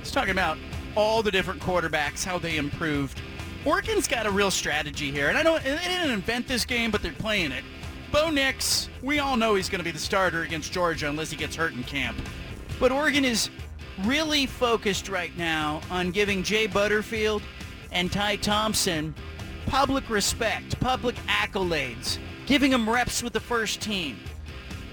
He's 0.00 0.10
talking 0.10 0.32
about 0.32 0.58
all 0.96 1.22
the 1.22 1.30
different 1.30 1.60
quarterbacks, 1.62 2.24
how 2.24 2.38
they 2.38 2.56
improved. 2.56 3.20
Oregon's 3.64 4.06
got 4.06 4.26
a 4.26 4.30
real 4.30 4.50
strategy 4.50 5.10
here, 5.10 5.28
and 5.28 5.36
I 5.36 5.42
don't. 5.42 5.62
They 5.62 5.76
didn't 5.76 6.10
invent 6.10 6.46
this 6.46 6.64
game, 6.64 6.90
but 6.90 7.02
they're 7.02 7.12
playing 7.12 7.52
it. 7.52 7.64
Bo 8.12 8.30
Nix, 8.30 8.88
we 9.02 9.18
all 9.18 9.36
know 9.36 9.54
he's 9.54 9.68
going 9.68 9.80
to 9.80 9.84
be 9.84 9.90
the 9.90 9.98
starter 9.98 10.42
against 10.42 10.72
Georgia 10.72 11.08
unless 11.08 11.30
he 11.30 11.36
gets 11.36 11.54
hurt 11.54 11.74
in 11.74 11.82
camp. 11.84 12.16
But 12.80 12.92
Oregon 12.92 13.24
is 13.24 13.50
really 14.04 14.46
focused 14.46 15.08
right 15.08 15.36
now 15.36 15.80
on 15.90 16.10
giving 16.10 16.42
Jay 16.42 16.66
Butterfield 16.66 17.42
and 17.92 18.10
Ty 18.10 18.36
Thompson 18.36 19.14
public 19.66 20.08
respect, 20.08 20.78
public 20.80 21.16
accolades, 21.26 22.18
giving 22.46 22.70
them 22.70 22.88
reps 22.88 23.22
with 23.22 23.34
the 23.34 23.40
first 23.40 23.82
team. 23.82 24.18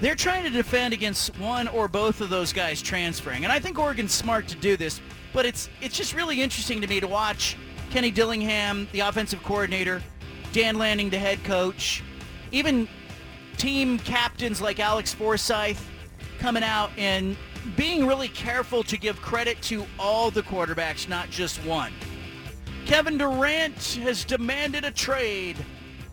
They're 0.01 0.15
trying 0.15 0.43
to 0.43 0.49
defend 0.49 0.93
against 0.93 1.37
one 1.39 1.69
or 1.69 1.87
both 1.87 2.19
of 2.19 2.29
those 2.29 2.51
guys 2.51 2.81
transferring, 2.81 3.45
and 3.45 3.53
I 3.53 3.59
think 3.59 3.79
Oregon's 3.79 4.13
smart 4.13 4.47
to 4.49 4.55
do 4.55 4.75
this. 4.75 4.99
But 5.31 5.45
it's 5.45 5.69
it's 5.81 5.95
just 5.95 6.13
really 6.13 6.41
interesting 6.41 6.81
to 6.81 6.87
me 6.87 6.99
to 6.99 7.07
watch 7.07 7.55
Kenny 7.89 8.11
Dillingham, 8.11 8.87
the 8.91 9.01
offensive 9.01 9.41
coordinator, 9.43 10.01
Dan 10.51 10.77
Lanning, 10.77 11.09
the 11.09 11.17
head 11.17 11.43
coach, 11.43 12.03
even 12.51 12.87
team 13.57 13.99
captains 13.99 14.61
like 14.61 14.79
Alex 14.79 15.13
Forsyth 15.13 15.89
coming 16.39 16.63
out 16.63 16.91
and 16.97 17.37
being 17.75 18.05
really 18.05 18.27
careful 18.27 18.83
to 18.83 18.97
give 18.97 19.19
credit 19.21 19.61
to 19.63 19.85
all 19.97 20.29
the 20.29 20.43
quarterbacks, 20.43 21.09
not 21.09 21.29
just 21.29 21.57
one. 21.65 21.93
Kevin 22.85 23.17
Durant 23.17 23.99
has 24.03 24.23
demanded 24.23 24.85
a 24.85 24.91
trade. 24.91 25.57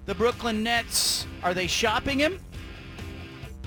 The 0.07 0.15
Brooklyn 0.15 0.63
Nets, 0.63 1.27
are 1.43 1.53
they 1.53 1.67
shopping 1.67 2.19
him? 2.19 2.39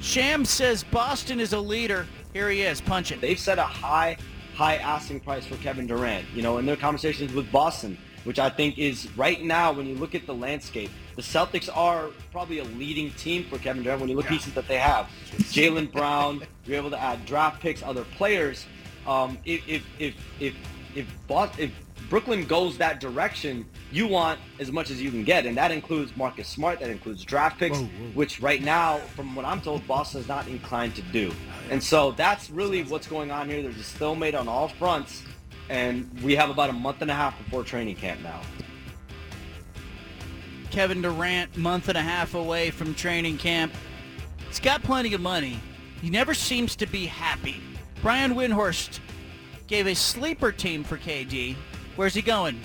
Shams 0.01 0.49
says 0.49 0.83
Boston 0.83 1.39
is 1.39 1.53
a 1.53 1.59
leader. 1.59 2.07
Here 2.33 2.49
he 2.49 2.63
is, 2.63 2.81
punching. 2.81 3.19
They've 3.19 3.39
set 3.39 3.59
a 3.59 3.63
high, 3.63 4.17
high 4.55 4.77
asking 4.77 5.19
price 5.19 5.45
for 5.45 5.57
Kevin 5.57 5.85
Durant, 5.85 6.25
you 6.33 6.41
know, 6.41 6.57
in 6.57 6.65
their 6.65 6.77
conversations 6.77 7.33
with 7.33 7.51
Boston, 7.51 7.97
which 8.23 8.39
I 8.39 8.49
think 8.49 8.77
is 8.77 9.09
right 9.17 9.43
now, 9.43 9.73
when 9.73 9.85
you 9.85 9.95
look 9.95 10.15
at 10.15 10.25
the 10.25 10.33
landscape, 10.33 10.89
the 11.17 11.21
Celtics 11.21 11.69
are 11.75 12.09
probably 12.31 12.59
a 12.59 12.63
leading 12.63 13.11
team 13.11 13.43
for 13.43 13.57
Kevin 13.57 13.83
Durant 13.83 14.01
when 14.01 14.09
you 14.09 14.15
look 14.15 14.25
at 14.25 14.29
the 14.29 14.37
pieces 14.37 14.53
that 14.53 14.67
they 14.67 14.77
have. 14.77 15.09
Jaylen 15.51 15.91
Brown, 15.91 16.41
you're 16.65 16.77
able 16.77 16.89
to 16.89 16.99
add 16.99 17.25
draft 17.25 17.61
picks, 17.61 17.83
other 17.83 18.05
players. 18.05 18.65
Um, 19.05 19.37
if, 19.43 19.67
if, 19.67 19.83
if, 19.99 20.15
if, 20.39 20.55
if, 20.95 21.07
Boston, 21.27 21.65
if 21.65 21.84
Brooklyn 22.09 22.45
goes 22.45 22.77
that 22.77 22.99
direction, 22.99 23.65
you 23.91 24.07
want 24.07 24.39
as 24.59 24.71
much 24.71 24.91
as 24.91 25.01
you 25.01 25.09
can 25.09 25.23
get, 25.23 25.45
and 25.45 25.57
that 25.57 25.71
includes 25.71 26.15
Marcus 26.15 26.47
Smart, 26.47 26.79
that 26.79 26.89
includes 26.89 27.23
draft 27.23 27.57
picks, 27.57 27.77
whoa, 27.77 27.85
whoa. 27.85 28.05
which 28.13 28.39
right 28.39 28.61
now, 28.61 28.97
from 29.15 29.35
what 29.35 29.45
I'm 29.45 29.61
told, 29.61 29.85
Boston 29.87 30.21
is 30.21 30.27
not 30.27 30.47
inclined 30.47 30.95
to 30.95 31.01
do. 31.01 31.31
And 31.69 31.81
so 31.81 32.11
that's 32.11 32.49
really 32.49 32.83
what's 32.83 33.07
going 33.07 33.31
on 33.31 33.49
here. 33.49 33.61
There's 33.61 33.77
a 33.77 33.83
stalemate 33.83 34.35
on 34.35 34.47
all 34.47 34.67
fronts, 34.67 35.23
and 35.69 36.09
we 36.21 36.35
have 36.35 36.49
about 36.49 36.69
a 36.69 36.73
month 36.73 37.01
and 37.01 37.09
a 37.09 37.15
half 37.15 37.37
before 37.43 37.63
training 37.63 37.95
camp 37.95 38.21
now. 38.21 38.41
Kevin 40.69 41.01
Durant, 41.01 41.55
month 41.57 41.89
and 41.89 41.97
a 41.97 42.01
half 42.01 42.35
away 42.35 42.69
from 42.69 42.93
training 42.93 43.37
camp. 43.37 43.73
He's 44.47 44.59
got 44.59 44.83
plenty 44.83 45.13
of 45.13 45.21
money. 45.21 45.59
He 46.01 46.09
never 46.09 46.33
seems 46.33 46.75
to 46.75 46.85
be 46.85 47.05
happy. 47.05 47.61
Brian 48.01 48.35
Windhorst 48.35 48.99
gave 49.67 49.87
a 49.87 49.95
sleeper 49.95 50.51
team 50.51 50.83
for 50.83 50.97
KD. 50.97 51.55
Where's 51.95 52.13
he 52.13 52.21
going? 52.21 52.59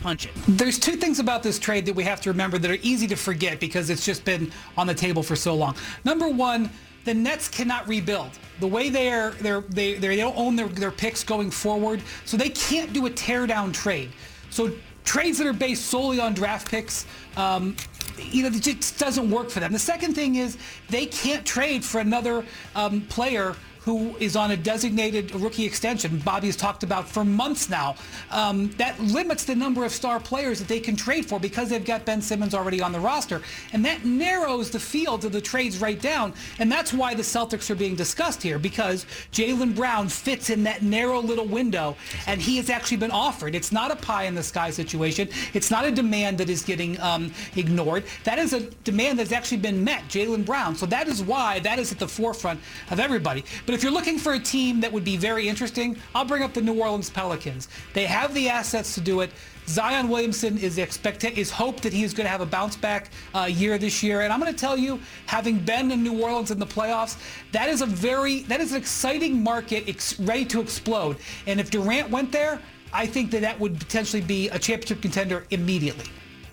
Punch 0.00 0.26
it. 0.26 0.32
There's 0.46 0.78
two 0.78 0.92
things 0.92 1.18
about 1.18 1.42
this 1.42 1.58
trade 1.58 1.86
that 1.86 1.94
we 1.94 2.04
have 2.04 2.20
to 2.20 2.30
remember 2.30 2.58
that 2.58 2.70
are 2.70 2.78
easy 2.82 3.06
to 3.08 3.16
forget 3.16 3.58
because 3.58 3.90
it's 3.90 4.04
just 4.04 4.24
been 4.24 4.52
on 4.76 4.86
the 4.86 4.94
table 4.94 5.22
for 5.22 5.34
so 5.34 5.54
long. 5.54 5.74
Number 6.04 6.28
one, 6.28 6.70
the 7.04 7.14
Nets 7.14 7.48
cannot 7.48 7.88
rebuild. 7.88 8.30
The 8.60 8.66
way 8.66 8.90
they 8.90 9.10
are, 9.10 9.30
they're, 9.32 9.62
they, 9.62 9.94
they 9.94 10.16
don't 10.16 10.36
own 10.36 10.54
their, 10.56 10.68
their 10.68 10.90
picks 10.90 11.24
going 11.24 11.50
forward, 11.50 12.02
so 12.24 12.36
they 12.36 12.50
can't 12.50 12.92
do 12.92 13.06
a 13.06 13.10
teardown 13.10 13.72
trade. 13.72 14.10
So 14.50 14.72
trades 15.04 15.38
that 15.38 15.46
are 15.46 15.52
based 15.52 15.86
solely 15.86 16.20
on 16.20 16.34
draft 16.34 16.70
picks, 16.70 17.06
um, 17.36 17.76
you 18.18 18.42
know, 18.42 18.48
it 18.48 18.62
just 18.62 18.98
doesn't 18.98 19.30
work 19.30 19.50
for 19.50 19.60
them. 19.60 19.72
The 19.72 19.78
second 19.78 20.14
thing 20.14 20.36
is 20.36 20.58
they 20.88 21.06
can't 21.06 21.44
trade 21.44 21.84
for 21.84 22.00
another 22.00 22.44
um, 22.74 23.02
player 23.02 23.54
who 23.86 24.16
is 24.18 24.34
on 24.34 24.50
a 24.50 24.56
designated 24.56 25.32
rookie 25.36 25.64
extension, 25.64 26.18
Bobby 26.18 26.48
has 26.48 26.56
talked 26.56 26.82
about 26.82 27.08
for 27.08 27.24
months 27.24 27.70
now. 27.70 27.94
Um, 28.32 28.68
that 28.78 28.98
limits 28.98 29.44
the 29.44 29.54
number 29.54 29.84
of 29.84 29.92
star 29.92 30.18
players 30.18 30.58
that 30.58 30.66
they 30.66 30.80
can 30.80 30.96
trade 30.96 31.24
for 31.24 31.38
because 31.38 31.70
they've 31.70 31.84
got 31.84 32.04
Ben 32.04 32.20
Simmons 32.20 32.52
already 32.52 32.82
on 32.82 32.90
the 32.90 32.98
roster. 32.98 33.42
And 33.72 33.84
that 33.84 34.04
narrows 34.04 34.72
the 34.72 34.80
field 34.80 35.24
of 35.24 35.30
the 35.30 35.40
trades 35.40 35.80
right 35.80 36.00
down. 36.00 36.34
And 36.58 36.70
that's 36.70 36.92
why 36.92 37.14
the 37.14 37.22
Celtics 37.22 37.70
are 37.70 37.76
being 37.76 37.94
discussed 37.94 38.42
here 38.42 38.58
because 38.58 39.06
Jaylen 39.30 39.76
Brown 39.76 40.08
fits 40.08 40.50
in 40.50 40.64
that 40.64 40.82
narrow 40.82 41.20
little 41.20 41.46
window 41.46 41.96
and 42.26 42.42
he 42.42 42.56
has 42.56 42.68
actually 42.70 42.96
been 42.96 43.12
offered. 43.12 43.54
It's 43.54 43.70
not 43.70 43.92
a 43.92 43.96
pie 43.96 44.24
in 44.24 44.34
the 44.34 44.42
sky 44.42 44.70
situation. 44.70 45.28
It's 45.54 45.70
not 45.70 45.84
a 45.84 45.92
demand 45.92 46.38
that 46.38 46.50
is 46.50 46.64
getting 46.64 47.00
um, 47.00 47.32
ignored. 47.54 48.02
That 48.24 48.40
is 48.40 48.52
a 48.52 48.62
demand 48.82 49.20
that's 49.20 49.30
actually 49.30 49.58
been 49.58 49.84
met, 49.84 50.02
Jaylen 50.08 50.44
Brown. 50.44 50.74
So 50.74 50.86
that 50.86 51.06
is 51.06 51.22
why 51.22 51.60
that 51.60 51.78
is 51.78 51.92
at 51.92 52.00
the 52.00 52.08
forefront 52.08 52.58
of 52.90 52.98
everybody. 52.98 53.44
But 53.64 53.75
if 53.76 53.82
you're 53.82 53.92
looking 53.92 54.18
for 54.18 54.32
a 54.32 54.38
team 54.38 54.80
that 54.80 54.90
would 54.90 55.04
be 55.04 55.18
very 55.18 55.46
interesting, 55.46 55.98
I'll 56.14 56.24
bring 56.24 56.42
up 56.42 56.54
the 56.54 56.62
New 56.62 56.80
Orleans 56.80 57.10
Pelicans. 57.10 57.68
They 57.92 58.06
have 58.06 58.32
the 58.32 58.48
assets 58.48 58.94
to 58.94 59.02
do 59.02 59.20
it. 59.20 59.30
Zion 59.66 60.08
Williamson 60.08 60.56
is 60.56 60.78
expect 60.78 61.24
is 61.24 61.50
hoped 61.50 61.82
that 61.82 61.92
he's 61.92 62.14
going 62.14 62.24
to 62.24 62.30
have 62.30 62.40
a 62.40 62.46
bounce 62.46 62.74
back 62.74 63.10
uh, 63.34 63.40
year 63.42 63.76
this 63.76 64.02
year, 64.02 64.22
and 64.22 64.32
I'm 64.32 64.40
going 64.40 64.50
to 64.50 64.58
tell 64.58 64.78
you, 64.78 64.98
having 65.26 65.58
been 65.58 65.90
in 65.90 66.02
New 66.02 66.22
Orleans 66.22 66.50
in 66.50 66.58
the 66.58 66.66
playoffs, 66.66 67.18
that 67.52 67.68
is 67.68 67.82
a 67.82 67.86
very 67.86 68.44
that 68.44 68.62
is 68.62 68.72
an 68.72 68.78
exciting 68.78 69.42
market 69.42 69.86
ex- 69.86 70.18
ready 70.20 70.46
to 70.46 70.62
explode. 70.62 71.18
And 71.46 71.60
if 71.60 71.70
Durant 71.70 72.08
went 72.08 72.32
there, 72.32 72.58
I 72.94 73.04
think 73.04 73.30
that 73.32 73.42
that 73.42 73.60
would 73.60 73.78
potentially 73.78 74.22
be 74.22 74.48
a 74.48 74.58
championship 74.58 75.02
contender 75.02 75.44
immediately. 75.50 76.06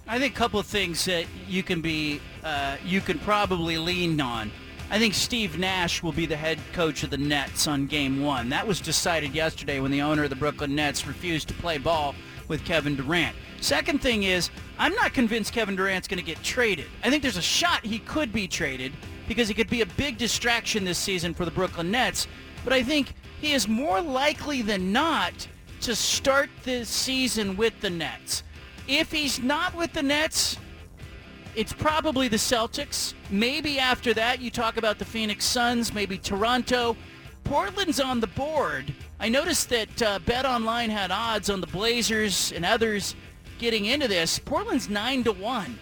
I 0.10 0.20
think 0.20 0.36
a 0.36 0.38
couple 0.38 0.60
of 0.60 0.66
things 0.66 1.06
that 1.06 1.26
you 1.48 1.64
can 1.64 1.80
be 1.80 2.20
uh, 2.44 2.76
you 2.84 3.00
can 3.00 3.18
probably 3.20 3.78
lean 3.78 4.20
on. 4.20 4.52
I 4.90 5.00
think 5.00 5.14
Steve 5.14 5.58
Nash 5.58 6.04
will 6.04 6.12
be 6.12 6.26
the 6.26 6.36
head 6.36 6.60
coach 6.72 7.04
of 7.04 7.10
the 7.10 7.18
Nets 7.18 7.68
on 7.68 7.88
game 7.88 8.24
one. 8.24 8.50
That 8.50 8.68
was 8.68 8.80
decided 8.80 9.34
yesterday 9.34 9.80
when 9.80 9.92
the 9.92 10.02
owner 10.02 10.26
of 10.26 10.30
the 10.30 10.36
Brooklyn 10.36 10.76
Nets 10.76 11.08
refused 11.08 11.48
to 11.48 11.54
play 11.56 11.78
ball 11.78 12.14
with 12.48 12.64
Kevin 12.64 12.96
Durant. 12.96 13.36
Second 13.60 14.02
thing 14.02 14.24
is, 14.24 14.50
I'm 14.78 14.94
not 14.94 15.14
convinced 15.14 15.54
Kevin 15.54 15.76
Durant's 15.76 16.08
going 16.08 16.20
to 16.20 16.26
get 16.26 16.44
traded. 16.44 16.86
I 17.04 17.10
think 17.10 17.24
there's 17.24 17.38
a 17.38 17.42
shot 17.42 17.86
he 17.86 18.00
could 18.00 18.32
be 18.32 18.48
traded 18.48 18.92
because 19.28 19.48
he 19.48 19.54
could 19.54 19.70
be 19.70 19.82
a 19.82 19.86
big 19.86 20.18
distraction 20.18 20.84
this 20.84 20.98
season 20.98 21.34
for 21.34 21.46
the 21.46 21.52
Brooklyn 21.52 21.90
Nets. 21.90 22.28
But 22.64 22.74
I 22.74 22.84
think 22.84 23.14
he 23.42 23.54
is 23.54 23.68
more 23.68 24.02
likely 24.02 24.62
than 24.62 24.92
not 24.92 25.48
to 25.82 25.96
start 25.96 26.50
this 26.64 26.90
season 26.90 27.56
with 27.58 27.80
the 27.82 27.90
Nets. 27.90 28.44
If 28.88 29.12
he's 29.12 29.40
not 29.40 29.74
with 29.76 29.94
the 29.94 30.04
Nets, 30.04 30.58
it's 31.56 31.74
probably 31.74 32.28
the 32.28 32.38
Celtics. 32.38 33.14
Maybe 33.30 33.80
after 33.80 34.14
that, 34.14 34.42
you 34.42 34.50
talk 34.50 34.78
about 34.78 35.00
the 35.00 35.06
Phoenix 35.06 35.46
Suns, 35.46 35.94
maybe 35.94 36.18
Toronto. 36.18 36.96
Portland's 37.44 38.00
on 38.00 38.20
the 38.20 38.28
board. 38.28 38.94
I 39.20 39.30
noticed 39.30 39.70
that 39.70 40.02
uh, 40.02 40.20
Bet 40.20 40.46
Online 40.46 40.90
had 40.90 41.12
odds 41.12 41.50
on 41.50 41.62
the 41.62 41.68
Blazers 41.68 42.52
and 42.54 42.66
others 42.66 43.16
getting 43.60 43.86
into 43.86 44.08
this. 44.08 44.40
Portland's 44.40 44.90
nine 44.90 45.24
to 45.24 45.32
one 45.32 45.78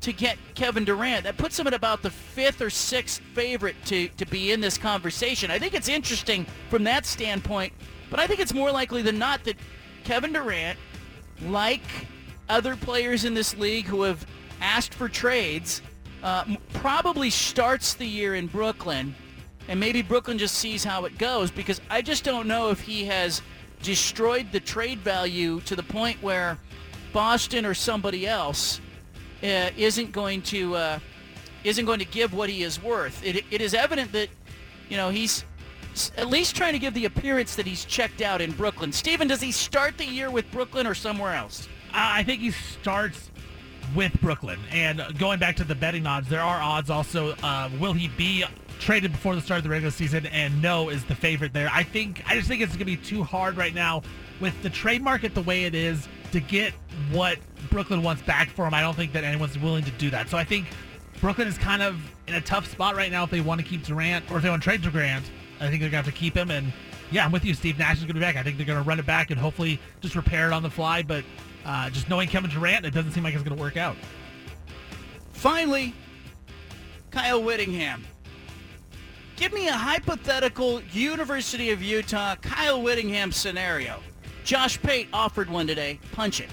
to 0.00 0.12
get 0.12 0.36
Kevin 0.54 0.84
Durant. 0.84 1.24
That 1.24 1.38
puts 1.38 1.56
them 1.56 1.66
at 1.66 1.74
about 1.74 2.02
the 2.02 2.10
fifth 2.10 2.60
or 2.60 2.68
sixth 2.68 3.20
favorite 3.32 3.76
to, 3.86 4.08
to 4.08 4.26
be 4.26 4.52
in 4.52 4.60
this 4.60 4.76
conversation. 4.76 5.50
I 5.50 5.58
think 5.58 5.74
it's 5.74 5.88
interesting 5.88 6.46
from 6.68 6.84
that 6.84 7.06
standpoint, 7.06 7.72
but 8.10 8.20
I 8.20 8.26
think 8.26 8.40
it's 8.40 8.52
more 8.52 8.70
likely 8.70 9.02
than 9.02 9.18
not 9.18 9.44
that 9.44 9.56
Kevin 10.04 10.32
Durant, 10.32 10.78
like 11.46 11.80
other 12.48 12.76
players 12.76 13.24
in 13.24 13.32
this 13.32 13.56
league 13.56 13.86
who 13.86 14.02
have 14.02 14.26
asked 14.60 14.94
for 14.94 15.08
trades, 15.08 15.82
uh, 16.22 16.44
probably 16.72 17.30
starts 17.30 17.94
the 17.94 18.06
year 18.06 18.34
in 18.34 18.46
Brooklyn, 18.46 19.14
and 19.68 19.78
maybe 19.78 20.02
Brooklyn 20.02 20.38
just 20.38 20.56
sees 20.56 20.84
how 20.84 21.04
it 21.04 21.18
goes 21.18 21.50
because 21.50 21.80
I 21.90 22.02
just 22.02 22.24
don't 22.24 22.46
know 22.46 22.70
if 22.70 22.80
he 22.80 23.04
has 23.06 23.42
destroyed 23.82 24.50
the 24.50 24.60
trade 24.60 25.00
value 25.00 25.60
to 25.62 25.76
the 25.76 25.82
point 25.82 26.22
where 26.22 26.58
Boston 27.12 27.64
or 27.64 27.74
somebody 27.74 28.26
else 28.26 28.80
uh, 29.42 29.70
isn't 29.76 30.12
going 30.12 30.42
to 30.42 30.74
uh, 30.74 30.98
isn't 31.62 31.84
going 31.84 31.98
to 31.98 32.04
give 32.04 32.34
what 32.34 32.50
he 32.50 32.62
is 32.62 32.82
worth. 32.82 33.24
It, 33.24 33.44
it 33.50 33.60
is 33.60 33.74
evident 33.74 34.12
that, 34.12 34.28
you 34.88 34.96
know, 34.96 35.10
he's 35.10 35.44
at 36.16 36.28
least 36.28 36.56
trying 36.56 36.72
to 36.72 36.78
give 36.78 36.92
the 36.94 37.04
appearance 37.04 37.54
that 37.56 37.66
he's 37.66 37.84
checked 37.84 38.20
out 38.20 38.40
in 38.40 38.52
Brooklyn. 38.52 38.92
Steven, 38.92 39.28
does 39.28 39.40
he 39.40 39.52
start 39.52 39.96
the 39.96 40.04
year 40.04 40.30
with 40.30 40.50
Brooklyn 40.50 40.86
or 40.86 40.94
somewhere 40.94 41.34
else? 41.34 41.68
I 41.92 42.20
I 42.20 42.22
think 42.22 42.40
he 42.40 42.50
starts 42.50 43.30
with 43.94 44.12
Brooklyn. 44.20 44.58
And 44.70 45.02
going 45.18 45.38
back 45.38 45.56
to 45.56 45.64
the 45.64 45.74
betting 45.74 46.06
odds, 46.06 46.28
there 46.28 46.40
are 46.40 46.60
odds 46.60 46.90
also. 46.90 47.34
Uh, 47.42 47.70
will 47.78 47.92
he 47.92 48.08
be 48.08 48.44
traded 48.80 49.12
before 49.12 49.34
the 49.34 49.40
start 49.40 49.58
of 49.58 49.64
the 49.64 49.70
regular 49.70 49.90
season? 49.90 50.26
And 50.26 50.60
no 50.60 50.88
is 50.88 51.04
the 51.04 51.14
favorite 51.14 51.52
there. 51.52 51.70
I 51.72 51.82
think 51.82 52.22
I 52.26 52.34
just 52.34 52.48
think 52.48 52.62
it's 52.62 52.72
going 52.72 52.80
to 52.80 52.84
be 52.84 52.96
too 52.96 53.22
hard 53.22 53.56
right 53.56 53.74
now 53.74 54.02
with 54.40 54.60
the 54.62 54.70
trade 54.70 55.02
market 55.02 55.34
the 55.34 55.42
way 55.42 55.64
it 55.64 55.74
is 55.74 56.08
to 56.32 56.40
get 56.40 56.72
what 57.12 57.38
Brooklyn 57.70 58.02
wants 58.02 58.22
back 58.22 58.50
for 58.50 58.66
him. 58.66 58.74
I 58.74 58.80
don't 58.80 58.96
think 58.96 59.12
that 59.12 59.24
anyone's 59.24 59.58
willing 59.58 59.84
to 59.84 59.90
do 59.92 60.10
that. 60.10 60.28
So 60.28 60.36
I 60.36 60.44
think 60.44 60.66
Brooklyn 61.20 61.46
is 61.46 61.56
kind 61.56 61.82
of 61.82 61.96
in 62.26 62.34
a 62.34 62.40
tough 62.40 62.66
spot 62.66 62.96
right 62.96 63.10
now 63.10 63.24
if 63.24 63.30
they 63.30 63.40
want 63.40 63.60
to 63.60 63.66
keep 63.66 63.84
Durant 63.84 64.30
or 64.30 64.38
if 64.38 64.42
they 64.42 64.50
want 64.50 64.62
to 64.62 64.68
trade 64.68 64.82
Durant. 64.82 65.24
I 65.60 65.68
think 65.68 65.80
they're 65.80 65.90
going 65.90 65.92
to 65.92 65.96
have 65.96 66.06
to 66.06 66.12
keep 66.12 66.36
him. 66.36 66.50
And 66.50 66.72
yeah, 67.14 67.24
I'm 67.24 67.30
with 67.30 67.44
you. 67.44 67.54
Steve 67.54 67.78
Nash 67.78 67.98
is 67.98 68.00
going 68.00 68.08
to 68.08 68.14
be 68.14 68.20
back. 68.20 68.34
I 68.34 68.42
think 68.42 68.56
they're 68.56 68.66
going 68.66 68.82
to 68.82 68.88
run 68.88 68.98
it 68.98 69.06
back 69.06 69.30
and 69.30 69.38
hopefully 69.38 69.78
just 70.00 70.16
repair 70.16 70.48
it 70.48 70.52
on 70.52 70.64
the 70.64 70.70
fly. 70.70 71.04
But 71.04 71.24
uh, 71.64 71.88
just 71.90 72.08
knowing 72.08 72.26
Kevin 72.26 72.50
Durant, 72.50 72.84
it 72.84 72.92
doesn't 72.92 73.12
seem 73.12 73.22
like 73.22 73.34
it's 73.34 73.44
going 73.44 73.56
to 73.56 73.62
work 73.62 73.76
out. 73.76 73.96
Finally, 75.32 75.94
Kyle 77.12 77.40
Whittingham. 77.40 78.04
Give 79.36 79.52
me 79.52 79.68
a 79.68 79.72
hypothetical 79.72 80.82
University 80.92 81.70
of 81.70 81.80
Utah 81.80 82.34
Kyle 82.36 82.82
Whittingham 82.82 83.30
scenario. 83.30 84.00
Josh 84.44 84.82
Pate 84.82 85.06
offered 85.12 85.48
one 85.48 85.68
today. 85.68 86.00
Punch 86.12 86.40
it. 86.40 86.48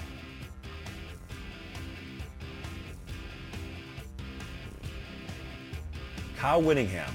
Kyle 6.36 6.62
Whittingham 6.62 7.12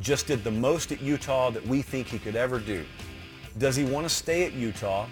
just 0.00 0.26
did 0.26 0.44
the 0.44 0.50
most 0.50 0.92
at 0.92 1.00
Utah 1.00 1.50
that 1.50 1.66
we 1.66 1.82
think 1.82 2.06
he 2.06 2.18
could 2.18 2.36
ever 2.36 2.58
do. 2.58 2.84
Does 3.58 3.74
he 3.74 3.84
want 3.84 4.06
to 4.06 4.14
stay 4.14 4.44
at 4.44 4.52
Utah 4.52 5.06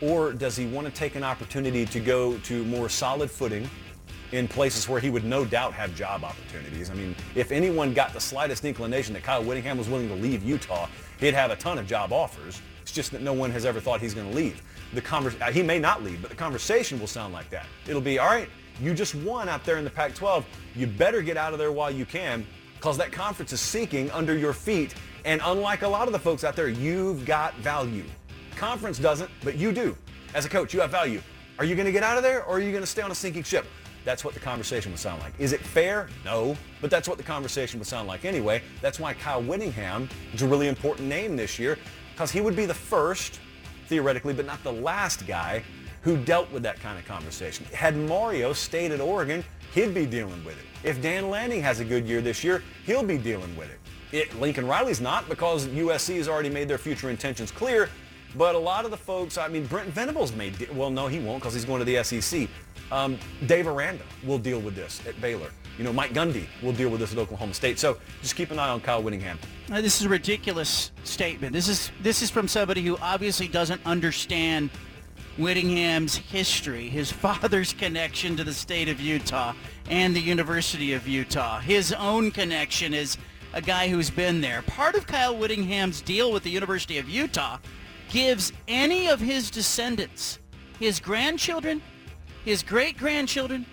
or 0.00 0.32
does 0.32 0.56
he 0.56 0.66
want 0.66 0.86
to 0.86 0.92
take 0.92 1.14
an 1.14 1.22
opportunity 1.22 1.86
to 1.86 2.00
go 2.00 2.36
to 2.38 2.64
more 2.64 2.88
solid 2.88 3.30
footing 3.30 3.68
in 4.32 4.48
places 4.48 4.88
where 4.88 4.98
he 4.98 5.10
would 5.10 5.24
no 5.24 5.44
doubt 5.44 5.72
have 5.72 5.94
job 5.94 6.24
opportunities? 6.24 6.90
I 6.90 6.94
mean, 6.94 7.14
if 7.36 7.52
anyone 7.52 7.94
got 7.94 8.12
the 8.12 8.20
slightest 8.20 8.64
inclination 8.64 9.14
that 9.14 9.22
Kyle 9.22 9.44
Whittingham 9.44 9.78
was 9.78 9.88
willing 9.88 10.08
to 10.08 10.14
leave 10.14 10.42
Utah, 10.42 10.88
he'd 11.20 11.34
have 11.34 11.52
a 11.52 11.56
ton 11.56 11.78
of 11.78 11.86
job 11.86 12.12
offers. 12.12 12.60
It's 12.80 12.90
just 12.90 13.12
that 13.12 13.22
no 13.22 13.32
one 13.32 13.52
has 13.52 13.64
ever 13.64 13.78
thought 13.78 14.00
he's 14.00 14.14
going 14.14 14.28
to 14.28 14.36
leave. 14.36 14.60
The 14.92 15.00
convers- 15.00 15.40
uh, 15.40 15.52
he 15.52 15.62
may 15.62 15.78
not 15.78 16.02
leave, 16.02 16.20
but 16.20 16.30
the 16.30 16.36
conversation 16.36 16.98
will 16.98 17.06
sound 17.06 17.32
like 17.32 17.48
that. 17.50 17.66
It'll 17.86 18.02
be, 18.02 18.18
all 18.18 18.26
right, 18.26 18.48
you 18.80 18.94
just 18.94 19.14
won 19.14 19.48
out 19.48 19.64
there 19.64 19.76
in 19.76 19.84
the 19.84 19.90
Pac-12. 19.90 20.44
You 20.74 20.88
better 20.88 21.22
get 21.22 21.36
out 21.36 21.52
of 21.52 21.60
there 21.60 21.70
while 21.70 21.90
you 21.90 22.04
can 22.04 22.44
because 22.82 22.98
that 22.98 23.12
conference 23.12 23.52
is 23.52 23.60
sinking 23.60 24.10
under 24.10 24.36
your 24.36 24.52
feet. 24.52 24.96
And 25.24 25.40
unlike 25.44 25.82
a 25.82 25.88
lot 25.88 26.08
of 26.08 26.12
the 26.12 26.18
folks 26.18 26.42
out 26.42 26.56
there, 26.56 26.66
you've 26.66 27.24
got 27.24 27.54
value. 27.58 28.02
Conference 28.56 28.98
doesn't, 28.98 29.30
but 29.44 29.56
you 29.56 29.70
do. 29.70 29.96
As 30.34 30.46
a 30.46 30.48
coach, 30.48 30.74
you 30.74 30.80
have 30.80 30.90
value. 30.90 31.22
Are 31.60 31.64
you 31.64 31.76
going 31.76 31.86
to 31.86 31.92
get 31.92 32.02
out 32.02 32.16
of 32.16 32.24
there 32.24 32.42
or 32.42 32.56
are 32.56 32.60
you 32.60 32.72
going 32.72 32.82
to 32.82 32.88
stay 32.88 33.00
on 33.02 33.12
a 33.12 33.14
sinking 33.14 33.44
ship? 33.44 33.66
That's 34.04 34.24
what 34.24 34.34
the 34.34 34.40
conversation 34.40 34.90
would 34.90 34.98
sound 34.98 35.22
like. 35.22 35.32
Is 35.38 35.52
it 35.52 35.60
fair? 35.60 36.08
No. 36.24 36.56
But 36.80 36.90
that's 36.90 37.08
what 37.08 37.18
the 37.18 37.22
conversation 37.22 37.78
would 37.78 37.86
sound 37.86 38.08
like 38.08 38.24
anyway. 38.24 38.60
That's 38.80 38.98
why 38.98 39.14
Kyle 39.14 39.40
Whittingham 39.40 40.08
is 40.34 40.42
a 40.42 40.48
really 40.48 40.66
important 40.66 41.06
name 41.06 41.36
this 41.36 41.60
year 41.60 41.78
because 42.12 42.32
he 42.32 42.40
would 42.40 42.56
be 42.56 42.66
the 42.66 42.74
first, 42.74 43.38
theoretically, 43.86 44.34
but 44.34 44.44
not 44.44 44.60
the 44.64 44.72
last 44.72 45.24
guy 45.28 45.62
who 46.00 46.16
dealt 46.16 46.50
with 46.50 46.64
that 46.64 46.80
kind 46.80 46.98
of 46.98 47.06
conversation. 47.06 47.64
Had 47.66 47.96
Mario 47.96 48.52
stayed 48.52 48.90
at 48.90 49.00
Oregon, 49.00 49.44
he'd 49.72 49.94
be 49.94 50.04
dealing 50.04 50.44
with 50.44 50.58
it. 50.58 50.66
If 50.84 51.00
Dan 51.00 51.30
Lanning 51.30 51.62
has 51.62 51.80
a 51.80 51.84
good 51.84 52.06
year 52.06 52.20
this 52.20 52.42
year, 52.42 52.62
he'll 52.84 53.04
be 53.04 53.18
dealing 53.18 53.56
with 53.56 53.70
it. 53.70 53.78
it 54.16 54.40
Lincoln 54.40 54.66
Riley's 54.66 55.00
not 55.00 55.28
because 55.28 55.66
USC 55.68 56.16
has 56.16 56.28
already 56.28 56.50
made 56.50 56.68
their 56.68 56.78
future 56.78 57.10
intentions 57.10 57.50
clear. 57.50 57.88
But 58.34 58.54
a 58.54 58.58
lot 58.58 58.84
of 58.84 58.90
the 58.90 58.96
folks, 58.96 59.36
I 59.36 59.48
mean, 59.48 59.66
Brent 59.66 59.90
Venables 59.90 60.34
may, 60.34 60.50
de- 60.50 60.72
well, 60.72 60.90
no, 60.90 61.06
he 61.06 61.18
won't 61.18 61.42
because 61.42 61.54
he's 61.54 61.66
going 61.66 61.80
to 61.80 61.84
the 61.84 62.02
SEC. 62.02 62.48
Um, 62.90 63.18
Dave 63.46 63.66
Aranda 63.66 64.04
will 64.24 64.38
deal 64.38 64.60
with 64.60 64.74
this 64.74 65.00
at 65.06 65.20
Baylor. 65.20 65.50
You 65.78 65.84
know, 65.84 65.92
Mike 65.92 66.12
Gundy 66.12 66.46
will 66.62 66.72
deal 66.72 66.90
with 66.90 67.00
this 67.00 67.12
at 67.12 67.18
Oklahoma 67.18 67.54
State. 67.54 67.78
So 67.78 67.98
just 68.20 68.36
keep 68.36 68.50
an 68.50 68.58
eye 68.58 68.68
on 68.68 68.80
Kyle 68.80 69.02
Whittingham. 69.02 69.38
This 69.68 70.00
is 70.00 70.06
a 70.06 70.08
ridiculous 70.08 70.92
statement. 71.04 71.52
This 71.52 71.68
is 71.68 71.90
this 72.02 72.20
is 72.20 72.30
from 72.30 72.46
somebody 72.48 72.82
who 72.82 72.98
obviously 72.98 73.48
doesn't 73.48 73.80
understand 73.86 74.70
Whittingham's 75.38 76.16
history, 76.16 76.88
his 76.88 77.10
father's 77.24 77.72
connection 77.72 78.36
to 78.36 78.44
the 78.44 78.52
state 78.52 78.88
of 78.88 79.00
Utah 79.00 79.54
and 79.88 80.14
the 80.14 80.20
University 80.20 80.92
of 80.92 81.08
Utah, 81.08 81.60
his 81.60 81.92
own 81.92 82.30
connection 82.30 82.94
as 82.94 83.16
a 83.52 83.60
guy 83.60 83.88
who's 83.88 84.10
been 84.10 84.40
there. 84.40 84.62
Part 84.62 84.94
of 84.94 85.06
Kyle 85.06 85.36
Whittingham's 85.36 86.00
deal 86.00 86.32
with 86.32 86.42
the 86.42 86.50
University 86.50 86.98
of 86.98 87.08
Utah 87.08 87.58
gives 88.08 88.52
any 88.68 89.08
of 89.08 89.20
his 89.20 89.50
descendants, 89.50 90.38
his 90.78 91.00
grandchildren, 91.00 91.82
his 92.44 92.62
great-grandchildren, 92.62 93.64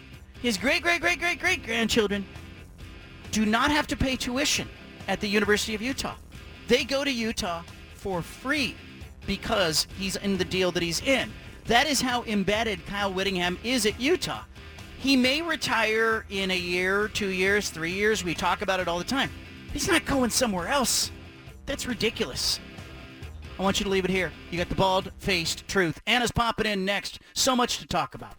his 0.41 0.57
great-great-great-great-great-grandchildren, 0.57 2.25
do 3.31 3.45
not 3.45 3.71
have 3.71 3.87
to 3.87 3.97
pay 3.97 4.15
tuition 4.15 4.67
at 5.07 5.19
the 5.19 5.27
University 5.27 5.75
of 5.75 5.81
Utah. 5.81 6.15
They 6.67 6.83
go 6.83 7.03
to 7.03 7.11
Utah 7.11 7.63
for 7.95 8.21
free 8.21 8.75
because 9.27 9.87
he's 9.97 10.15
in 10.17 10.37
the 10.37 10.45
deal 10.45 10.71
that 10.71 10.83
he's 10.83 11.01
in. 11.01 11.31
That 11.69 11.85
is 11.85 12.01
how 12.01 12.23
embedded 12.23 12.83
Kyle 12.87 13.13
Whittingham 13.13 13.59
is 13.63 13.85
at 13.85 14.01
Utah. 14.01 14.41
He 14.97 15.15
may 15.15 15.43
retire 15.43 16.25
in 16.31 16.49
a 16.49 16.57
year, 16.57 17.07
two 17.09 17.27
years, 17.27 17.69
three 17.69 17.91
years. 17.91 18.23
We 18.23 18.33
talk 18.33 18.63
about 18.63 18.79
it 18.79 18.87
all 18.87 18.97
the 18.97 19.03
time. 19.03 19.29
He's 19.71 19.87
not 19.87 20.03
going 20.03 20.31
somewhere 20.31 20.67
else. 20.67 21.11
That's 21.67 21.85
ridiculous. 21.85 22.59
I 23.59 23.61
want 23.61 23.79
you 23.79 23.83
to 23.83 23.89
leave 23.91 24.03
it 24.03 24.09
here. 24.09 24.31
You 24.49 24.57
got 24.57 24.69
the 24.69 24.73
bald-faced 24.73 25.67
truth. 25.67 26.01
Anna's 26.07 26.31
popping 26.31 26.65
in 26.65 26.85
next. 26.85 27.19
So 27.35 27.55
much 27.55 27.77
to 27.77 27.85
talk 27.85 28.15
about. 28.15 28.33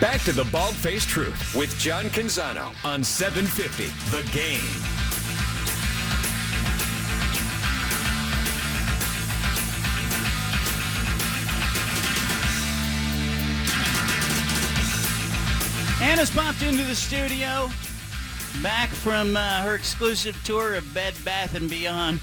Back 0.00 0.20
to 0.22 0.32
the 0.32 0.48
Bald 0.50 0.74
Faced 0.74 1.08
Truth 1.08 1.54
with 1.54 1.78
John 1.78 2.06
Canzano 2.06 2.74
on 2.84 3.04
750 3.04 3.84
The 4.10 4.28
Game. 4.32 5.01
Anna's 16.02 16.30
popped 16.30 16.62
into 16.62 16.82
the 16.82 16.96
studio, 16.96 17.70
back 18.60 18.88
from 18.88 19.36
uh, 19.36 19.62
her 19.62 19.76
exclusive 19.76 20.36
tour 20.44 20.74
of 20.74 20.92
Bed 20.92 21.14
Bath 21.24 21.54
and 21.54 21.70
Beyond. 21.70 22.20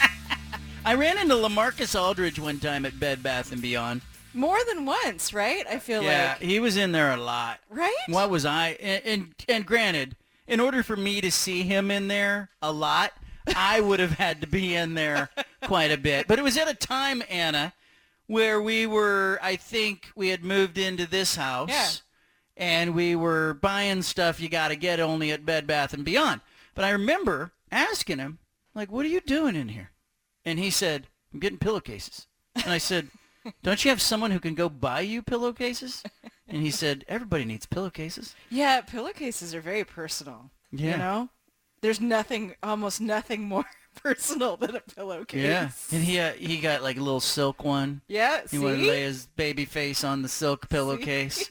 I 0.84 0.94
ran 0.94 1.18
into 1.18 1.34
LaMarcus 1.34 2.00
Aldridge 2.00 2.38
one 2.38 2.60
time 2.60 2.86
at 2.86 3.00
Bed 3.00 3.20
Bath 3.20 3.50
and 3.50 3.60
Beyond. 3.60 4.00
More 4.32 4.58
than 4.68 4.86
once, 4.86 5.34
right? 5.34 5.66
I 5.68 5.80
feel 5.80 6.04
yeah, 6.04 6.34
like. 6.34 6.40
Yeah, 6.40 6.46
he 6.46 6.60
was 6.60 6.76
in 6.76 6.92
there 6.92 7.12
a 7.12 7.16
lot. 7.16 7.58
Right? 7.68 7.92
What 8.06 8.30
was 8.30 8.46
I? 8.46 8.76
And, 8.80 9.02
and 9.04 9.34
and 9.48 9.66
granted, 9.66 10.14
in 10.46 10.60
order 10.60 10.84
for 10.84 10.96
me 10.96 11.20
to 11.20 11.32
see 11.32 11.62
him 11.62 11.90
in 11.90 12.06
there 12.06 12.50
a 12.62 12.70
lot, 12.70 13.12
I 13.56 13.80
would 13.80 13.98
have 13.98 14.12
had 14.12 14.40
to 14.42 14.46
be 14.46 14.76
in 14.76 14.94
there 14.94 15.30
quite 15.64 15.90
a 15.90 15.98
bit. 15.98 16.28
But 16.28 16.38
it 16.38 16.42
was 16.42 16.56
at 16.56 16.70
a 16.70 16.74
time, 16.74 17.24
Anna, 17.28 17.72
where 18.28 18.62
we 18.62 18.86
were. 18.86 19.40
I 19.42 19.56
think 19.56 20.10
we 20.14 20.28
had 20.28 20.44
moved 20.44 20.78
into 20.78 21.08
this 21.08 21.34
house. 21.34 21.70
Yeah. 21.70 21.88
And 22.56 22.94
we 22.94 23.16
were 23.16 23.54
buying 23.54 24.02
stuff 24.02 24.40
you 24.40 24.48
got 24.48 24.68
to 24.68 24.76
get 24.76 25.00
only 25.00 25.32
at 25.32 25.44
Bed 25.46 25.66
Bath 25.66 25.92
and 25.92 26.04
Beyond. 26.04 26.40
But 26.74 26.84
I 26.84 26.90
remember 26.90 27.52
asking 27.70 28.18
him, 28.18 28.38
like, 28.74 28.90
"What 28.92 29.04
are 29.04 29.08
you 29.08 29.20
doing 29.20 29.56
in 29.56 29.68
here?" 29.68 29.90
And 30.44 30.58
he 30.58 30.70
said, 30.70 31.08
"I'm 31.32 31.40
getting 31.40 31.58
pillowcases." 31.58 32.26
And 32.54 32.72
I 32.72 32.78
said, 32.78 33.08
"Don't 33.62 33.84
you 33.84 33.88
have 33.90 34.00
someone 34.00 34.30
who 34.30 34.40
can 34.40 34.54
go 34.54 34.68
buy 34.68 35.00
you 35.00 35.22
pillowcases?" 35.22 36.02
And 36.46 36.62
he 36.62 36.70
said, 36.70 37.04
"Everybody 37.08 37.44
needs 37.44 37.66
pillowcases." 37.66 38.34
Yeah, 38.50 38.80
pillowcases 38.82 39.54
are 39.54 39.60
very 39.60 39.84
personal. 39.84 40.50
Yeah. 40.70 40.92
You 40.92 40.98
know? 40.98 41.28
There's 41.80 42.00
nothing, 42.00 42.54
almost 42.62 43.00
nothing 43.00 43.42
more 43.42 43.66
personal 44.02 44.56
than 44.56 44.74
a 44.76 44.80
pillowcase. 44.80 45.44
Yeah, 45.44 45.70
and 45.92 46.02
he 46.04 46.18
uh, 46.18 46.32
he 46.32 46.58
got 46.58 46.82
like 46.82 46.96
a 46.96 47.02
little 47.02 47.20
silk 47.20 47.62
one. 47.64 48.00
Yeah, 48.08 48.40
He 48.50 48.58
wanted 48.58 48.78
to 48.78 48.88
lay 48.88 49.02
his 49.02 49.26
baby 49.36 49.64
face 49.64 50.02
on 50.04 50.22
the 50.22 50.28
silk 50.28 50.68
pillowcase. 50.70 51.50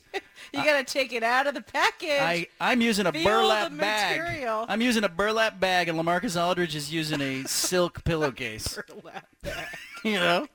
You 0.54 0.64
got 0.64 0.86
to 0.86 0.94
take 0.94 1.12
it 1.14 1.24
out 1.24 1.48
of 1.48 1.56
the 1.56 1.62
package. 1.62 2.22
I 2.22 2.48
I'm 2.62 2.80
using 2.80 3.08
a 3.08 3.12
Feel 3.12 3.24
burlap 3.24 3.76
bag. 3.76 4.20
material. 4.20 4.66
I'm 4.70 4.82
using 4.82 5.04
a 5.04 5.10
burlap 5.10 5.60
bag, 5.60 5.90
and 5.90 5.98
LaMarcus 5.98 6.40
Aldridge 6.40 6.76
is 6.76 6.94
using 6.94 7.22
a 7.22 7.44
silk 7.48 8.04
pillowcase. 8.04 8.78
burlap 8.88 9.28
bag. 9.42 9.68
you 10.04 10.14
know, 10.14 10.48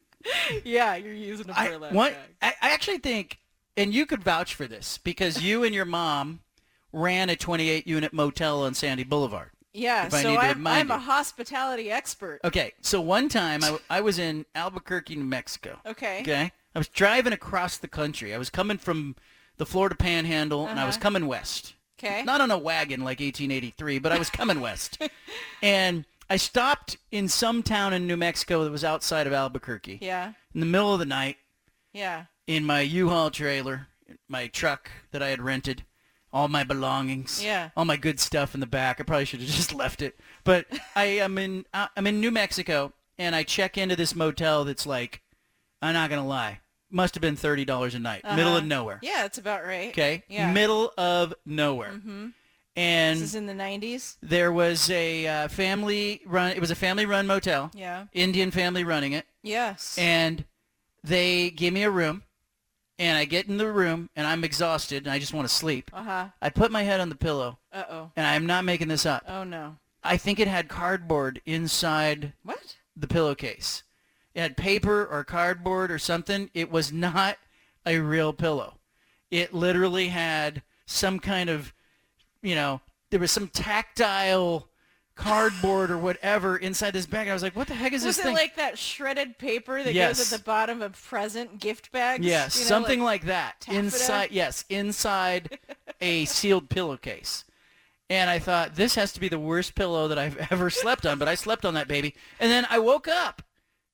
yeah, 0.64 0.96
you're 0.96 1.14
using 1.14 1.48
a 1.50 1.58
I, 1.58 1.68
burlap 1.68 1.92
what, 1.92 2.12
bag. 2.12 2.54
I, 2.60 2.68
I 2.68 2.72
actually 2.72 2.98
think, 2.98 3.38
and 3.76 3.94
you 3.94 4.04
could 4.04 4.24
vouch 4.24 4.54
for 4.54 4.66
this 4.66 4.98
because 4.98 5.40
you 5.42 5.62
and 5.62 5.72
your 5.74 5.84
mom 5.84 6.40
ran 6.92 7.30
a 7.30 7.36
28 7.36 7.86
unit 7.86 8.12
motel 8.12 8.64
on 8.64 8.74
Sandy 8.74 9.04
Boulevard. 9.04 9.50
Yeah, 9.72 10.08
I 10.10 10.22
so 10.22 10.36
I'm, 10.38 10.66
I'm 10.66 10.90
a 10.90 10.98
hospitality 10.98 11.90
expert. 11.90 12.40
Okay, 12.42 12.72
so 12.80 13.00
one 13.00 13.28
time 13.28 13.62
I, 13.62 13.78
I 13.90 14.00
was 14.00 14.18
in 14.18 14.46
Albuquerque, 14.54 15.16
New 15.16 15.24
Mexico. 15.24 15.78
Okay. 15.84 16.22
Okay. 16.22 16.50
I 16.74 16.78
was 16.78 16.88
driving 16.88 17.32
across 17.32 17.76
the 17.78 17.88
country. 17.88 18.34
I 18.34 18.38
was 18.38 18.50
coming 18.50 18.78
from 18.78 19.16
the 19.58 19.66
Florida 19.66 19.94
Panhandle, 19.96 20.66
and 20.66 20.78
I 20.78 20.84
was 20.84 20.96
Uh-huh. 20.96 21.02
coming 21.02 21.26
west. 21.26 21.74
Okay. 21.98 22.22
Not 22.24 22.40
on 22.42 22.50
a 22.50 22.58
wagon 22.58 23.00
like 23.00 23.20
1883, 23.20 23.98
but 23.98 24.12
I 24.12 24.18
was 24.18 24.28
coming 24.30 24.60
west. 24.60 24.98
And 25.62 26.04
I 26.28 26.36
stopped 26.36 26.98
in 27.10 27.28
some 27.28 27.62
town 27.62 27.92
in 27.92 28.06
New 28.06 28.16
Mexico 28.16 28.64
that 28.64 28.70
was 28.70 28.84
outside 28.84 29.26
of 29.26 29.32
Albuquerque. 29.32 29.98
Yeah. 30.02 30.32
In 30.54 30.60
the 30.60 30.66
middle 30.66 30.92
of 30.92 30.98
the 30.98 31.06
night, 31.06 31.36
Yeah. 31.92 32.24
in 32.46 32.64
my 32.64 32.80
U-Haul 32.80 33.30
trailer, 33.30 33.88
my 34.28 34.46
truck 34.48 34.90
that 35.12 35.22
I 35.22 35.28
had 35.28 35.40
rented, 35.40 35.84
all 36.32 36.48
my 36.48 36.64
belongings, 36.64 37.42
Yeah. 37.42 37.70
all 37.76 37.84
my 37.86 37.96
good 37.96 38.20
stuff 38.20 38.54
in 38.54 38.60
the 38.60 38.66
back. 38.66 39.00
I 39.00 39.04
probably 39.04 39.24
should 39.24 39.40
have 39.40 39.48
just 39.62 39.72
left 39.72 40.02
it, 40.02 40.18
but 40.44 40.66
I 40.94 41.04
am 41.04 41.38
in 41.38 41.64
uh, 41.72 41.88
I'm 41.96 42.06
in 42.06 42.20
New 42.20 42.30
Mexico, 42.30 42.92
and 43.18 43.34
I 43.34 43.42
check 43.42 43.78
into 43.78 43.96
this 43.96 44.14
motel 44.14 44.64
that's 44.64 44.84
like, 44.86 45.22
I'm 45.80 45.94
not 45.94 46.10
gonna 46.10 46.26
lie, 46.26 46.60
must 46.96 47.14
have 47.14 47.20
been 47.20 47.36
thirty 47.36 47.64
dollars 47.64 47.94
a 47.94 47.98
night, 48.00 48.24
middle 48.24 48.48
Uh-huh. 48.54 48.58
of 48.58 48.64
nowhere. 48.64 48.98
Yeah, 49.02 49.22
that's 49.22 49.38
about 49.38 49.64
right. 49.64 49.90
Okay, 49.90 50.24
Yeah. 50.28 50.50
middle 50.50 50.92
of 50.98 51.34
nowhere, 51.44 51.92
Mm-hmm. 51.92 52.28
and 52.74 53.16
This 53.20 53.28
is 53.30 53.34
in 53.36 53.46
the 53.46 53.52
90s. 53.54 54.16
there 54.22 54.50
was 54.50 54.90
a 54.90 55.26
uh, 55.26 55.48
family 55.48 56.22
run. 56.26 56.52
It 56.52 56.60
was 56.60 56.70
a 56.70 56.74
family 56.74 57.06
run 57.06 57.26
motel. 57.26 57.70
Yeah. 57.74 58.06
Indian 58.12 58.50
family 58.50 58.82
running 58.82 59.12
it. 59.12 59.26
Yes. 59.42 59.96
And 59.98 60.44
they 61.04 61.50
give 61.50 61.72
me 61.72 61.82
a 61.84 61.90
room, 61.90 62.22
and 62.98 63.16
I 63.18 63.26
get 63.26 63.46
in 63.46 63.58
the 63.58 63.70
room, 63.70 64.10
and 64.16 64.26
I'm 64.26 64.42
exhausted, 64.42 65.04
and 65.04 65.12
I 65.12 65.18
just 65.18 65.32
want 65.34 65.46
to 65.48 65.54
sleep. 65.54 65.90
Uh-huh. 65.92 66.28
I 66.42 66.48
put 66.50 66.72
my 66.72 66.82
head 66.82 67.00
on 67.00 67.10
the 67.10 67.14
pillow, 67.14 67.58
Uh-oh. 67.72 68.10
and 68.16 68.26
I'm 68.26 68.46
not 68.46 68.64
making 68.64 68.88
this 68.88 69.06
up. 69.06 69.22
Oh, 69.28 69.44
no. 69.44 69.76
I 70.02 70.16
think 70.16 70.38
it 70.40 70.48
had 70.48 70.68
cardboard 70.68 71.40
inside 71.46 72.32
What? 72.42 72.76
the 72.96 73.06
pillowcase. 73.08 73.82
It 74.36 74.40
had 74.42 74.56
paper 74.58 75.06
or 75.06 75.24
cardboard 75.24 75.90
or 75.90 75.98
something. 75.98 76.50
It 76.52 76.70
was 76.70 76.92
not 76.92 77.38
a 77.86 77.98
real 78.00 78.34
pillow. 78.34 78.74
It 79.30 79.54
literally 79.54 80.08
had 80.08 80.62
some 80.84 81.18
kind 81.20 81.48
of, 81.48 81.72
you 82.42 82.54
know, 82.54 82.82
there 83.08 83.18
was 83.18 83.32
some 83.32 83.48
tactile 83.48 84.68
cardboard 85.14 85.90
or 85.90 85.96
whatever 85.96 86.58
inside 86.58 86.90
this 86.90 87.06
bag. 87.06 87.28
I 87.28 87.32
was 87.32 87.42
like, 87.42 87.56
what 87.56 87.66
the 87.66 87.74
heck 87.74 87.94
is 87.94 88.04
was 88.04 88.16
this 88.16 88.24
thing? 88.24 88.34
Was 88.34 88.40
it 88.40 88.42
like 88.44 88.56
that 88.56 88.78
shredded 88.78 89.38
paper 89.38 89.82
that 89.82 89.94
Yes. 89.94 90.18
goes 90.18 90.30
at 90.30 90.38
the 90.38 90.44
bottom 90.44 90.82
of 90.82 90.92
present 91.02 91.58
gift 91.58 91.90
bags? 91.90 92.22
Yes, 92.22 92.56
You 92.58 92.64
know, 92.64 92.68
something 92.68 93.00
like, 93.02 93.24
that. 93.24 93.60
taffeta? 93.62 93.78
Inside, 93.78 94.28
yes, 94.32 94.66
inside 94.68 95.58
a 96.02 96.26
sealed 96.26 96.68
pillowcase. 96.68 97.44
And 98.10 98.28
I 98.28 98.38
thought 98.38 98.74
this 98.76 98.96
has 98.96 99.14
to 99.14 99.20
be 99.20 99.30
the 99.30 99.38
worst 99.38 99.74
pillow 99.74 100.08
that 100.08 100.18
I've 100.18 100.36
ever 100.52 100.68
slept 100.68 101.06
on, 101.06 101.18
but 101.18 101.26
I 101.26 101.34
slept 101.36 101.64
on 101.64 101.72
that 101.72 101.88
baby. 101.88 102.14
And 102.38 102.52
then 102.52 102.66
I 102.68 102.78
woke 102.80 103.08
up 103.08 103.40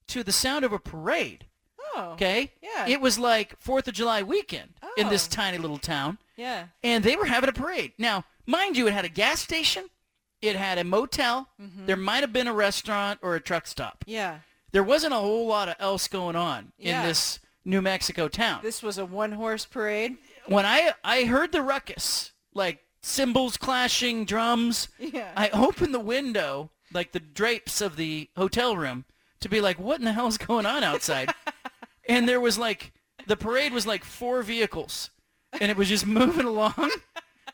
to 0.08 0.22
the 0.22 0.32
sound 0.32 0.64
of 0.64 0.72
a 0.72 0.78
parade. 0.78 1.46
Oh. 1.94 2.10
Okay? 2.12 2.52
Yeah. 2.62 2.86
It 2.88 3.00
was 3.00 3.18
like 3.18 3.60
4th 3.60 3.86
of 3.88 3.94
July 3.94 4.22
weekend 4.22 4.70
in 4.96 5.08
this 5.08 5.26
Oh. 5.26 5.34
tiny 5.34 5.58
little 5.58 5.78
town. 5.78 6.18
Yeah. 6.36 6.66
And 6.82 7.04
they 7.04 7.16
were 7.16 7.26
having 7.26 7.48
a 7.50 7.52
parade. 7.52 7.92
Now, 7.98 8.24
mind 8.46 8.76
you, 8.76 8.86
it 8.88 8.94
had 8.94 9.04
a 9.04 9.08
gas 9.10 9.40
station. 9.40 9.90
It 10.40 10.56
had 10.56 10.78
a 10.78 10.84
motel. 10.84 11.48
Mhm. 11.60 11.86
There 11.86 11.96
might 11.96 12.22
have 12.22 12.32
been 12.32 12.48
a 12.48 12.52
restaurant 12.54 13.20
or 13.22 13.34
a 13.34 13.40
truck 13.40 13.66
stop. 13.66 14.04
Yeah. 14.06 14.38
There 14.72 14.82
wasn't 14.82 15.12
a 15.12 15.18
whole 15.18 15.46
lot 15.46 15.68
of 15.68 15.76
else 15.78 16.08
going 16.08 16.34
on 16.34 16.72
Yeah. 16.78 17.02
in 17.02 17.06
this 17.08 17.38
New 17.64 17.80
Mexico 17.82 18.26
town 18.26 18.60
This 18.62 18.82
was 18.82 18.98
a 18.98 19.04
one-horse 19.06 19.66
parade. 19.66 20.16
when 20.46 20.66
I 20.66 20.94
I 21.04 21.24
heard 21.26 21.52
the 21.52 21.62
ruckus, 21.62 22.32
like 22.54 22.84
cymbals 23.02 23.56
clashing, 23.56 24.24
drums, 24.24 24.88
Yeah. 24.98 25.30
I 25.36 25.48
opened 25.50 25.94
the 25.94 26.00
window, 26.00 26.70
like 26.92 27.12
the 27.12 27.20
drapes 27.20 27.80
of 27.80 27.94
the 27.96 28.30
hotel 28.36 28.76
room, 28.76 29.04
to 29.42 29.48
be 29.48 29.60
like, 29.60 29.78
what 29.78 29.98
in 29.98 30.04
the 30.04 30.12
hell 30.12 30.26
is 30.26 30.38
going 30.38 30.66
on 30.66 30.82
outside? 30.82 31.32
and 32.08 32.28
there 32.28 32.40
was 32.40 32.58
like 32.58 32.92
the 33.26 33.36
parade 33.36 33.72
was 33.72 33.86
like 33.86 34.04
four 34.04 34.42
vehicles, 34.42 35.10
and 35.52 35.70
it 35.70 35.76
was 35.76 35.88
just 35.88 36.06
moving 36.06 36.46
along, 36.46 36.90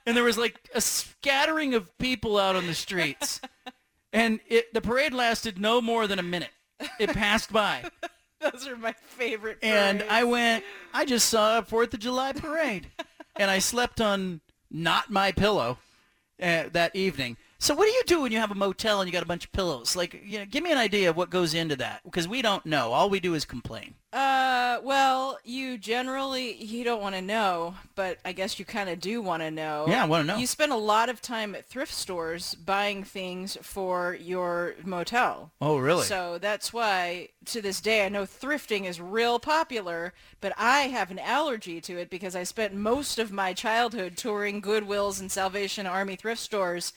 and 0.06 0.16
there 0.16 0.24
was 0.24 0.38
like 0.38 0.68
a 0.74 0.80
scattering 0.80 1.74
of 1.74 1.96
people 1.98 2.38
out 2.38 2.56
on 2.56 2.66
the 2.66 2.74
streets, 2.74 3.40
and 4.12 4.40
it 4.48 4.72
the 4.72 4.80
parade 4.80 5.12
lasted 5.12 5.58
no 5.58 5.80
more 5.80 6.06
than 6.06 6.18
a 6.18 6.22
minute. 6.22 6.50
It 6.98 7.10
passed 7.10 7.52
by. 7.52 7.90
Those 8.40 8.68
are 8.68 8.76
my 8.76 8.92
favorite. 8.92 9.58
And. 9.62 10.04
I 10.08 10.22
went, 10.22 10.64
I 10.94 11.04
just 11.04 11.28
saw 11.28 11.58
a 11.58 11.62
Fourth 11.62 11.92
of 11.92 12.00
July 12.00 12.32
parade, 12.32 12.86
and 13.34 13.50
I 13.50 13.58
slept 13.58 14.00
on 14.00 14.40
not 14.70 15.10
my 15.10 15.32
pillow 15.32 15.78
uh, 16.40 16.64
that 16.72 16.94
evening. 16.94 17.36
So 17.60 17.74
what 17.74 17.86
do 17.86 17.90
you 17.90 18.04
do 18.06 18.22
when 18.22 18.30
you 18.30 18.38
have 18.38 18.52
a 18.52 18.54
motel 18.54 19.00
and 19.00 19.08
you 19.08 19.12
got 19.12 19.24
a 19.24 19.26
bunch 19.26 19.44
of 19.44 19.50
pillows? 19.50 19.96
Like, 19.96 20.22
you 20.24 20.38
know, 20.38 20.44
give 20.44 20.62
me 20.62 20.70
an 20.70 20.78
idea 20.78 21.10
of 21.10 21.16
what 21.16 21.28
goes 21.28 21.54
into 21.54 21.74
that 21.76 22.02
because 22.04 22.28
we 22.28 22.40
don't 22.40 22.64
know. 22.64 22.92
All 22.92 23.10
we 23.10 23.18
do 23.18 23.34
is 23.34 23.44
complain. 23.44 23.94
Uh, 24.12 24.78
well, 24.84 25.38
you 25.44 25.76
generally 25.76 26.54
you 26.54 26.84
don't 26.84 27.02
want 27.02 27.16
to 27.16 27.20
know, 27.20 27.74
but 27.96 28.18
I 28.24 28.30
guess 28.32 28.60
you 28.60 28.64
kind 28.64 28.88
of 28.88 29.00
do 29.00 29.20
want 29.20 29.42
to 29.42 29.50
know. 29.50 29.86
Yeah, 29.88 30.04
I 30.04 30.06
wanna 30.06 30.24
know. 30.24 30.36
You 30.36 30.46
spend 30.46 30.72
a 30.72 30.76
lot 30.76 31.08
of 31.08 31.20
time 31.20 31.54
at 31.56 31.66
thrift 31.66 31.92
stores 31.92 32.54
buying 32.54 33.02
things 33.02 33.58
for 33.60 34.14
your 34.14 34.76
motel. 34.84 35.50
Oh, 35.60 35.78
really? 35.78 36.04
So 36.04 36.38
that's 36.38 36.72
why 36.72 37.30
to 37.46 37.60
this 37.60 37.80
day 37.80 38.06
I 38.06 38.08
know 38.08 38.22
thrifting 38.22 38.84
is 38.84 39.00
real 39.00 39.40
popular, 39.40 40.14
but 40.40 40.52
I 40.56 40.82
have 40.82 41.10
an 41.10 41.18
allergy 41.18 41.80
to 41.82 41.98
it 41.98 42.08
because 42.08 42.36
I 42.36 42.44
spent 42.44 42.72
most 42.72 43.18
of 43.18 43.32
my 43.32 43.52
childhood 43.52 44.16
touring 44.16 44.62
Goodwills 44.62 45.20
and 45.20 45.30
Salvation 45.30 45.86
Army 45.86 46.14
thrift 46.14 46.40
stores. 46.40 46.92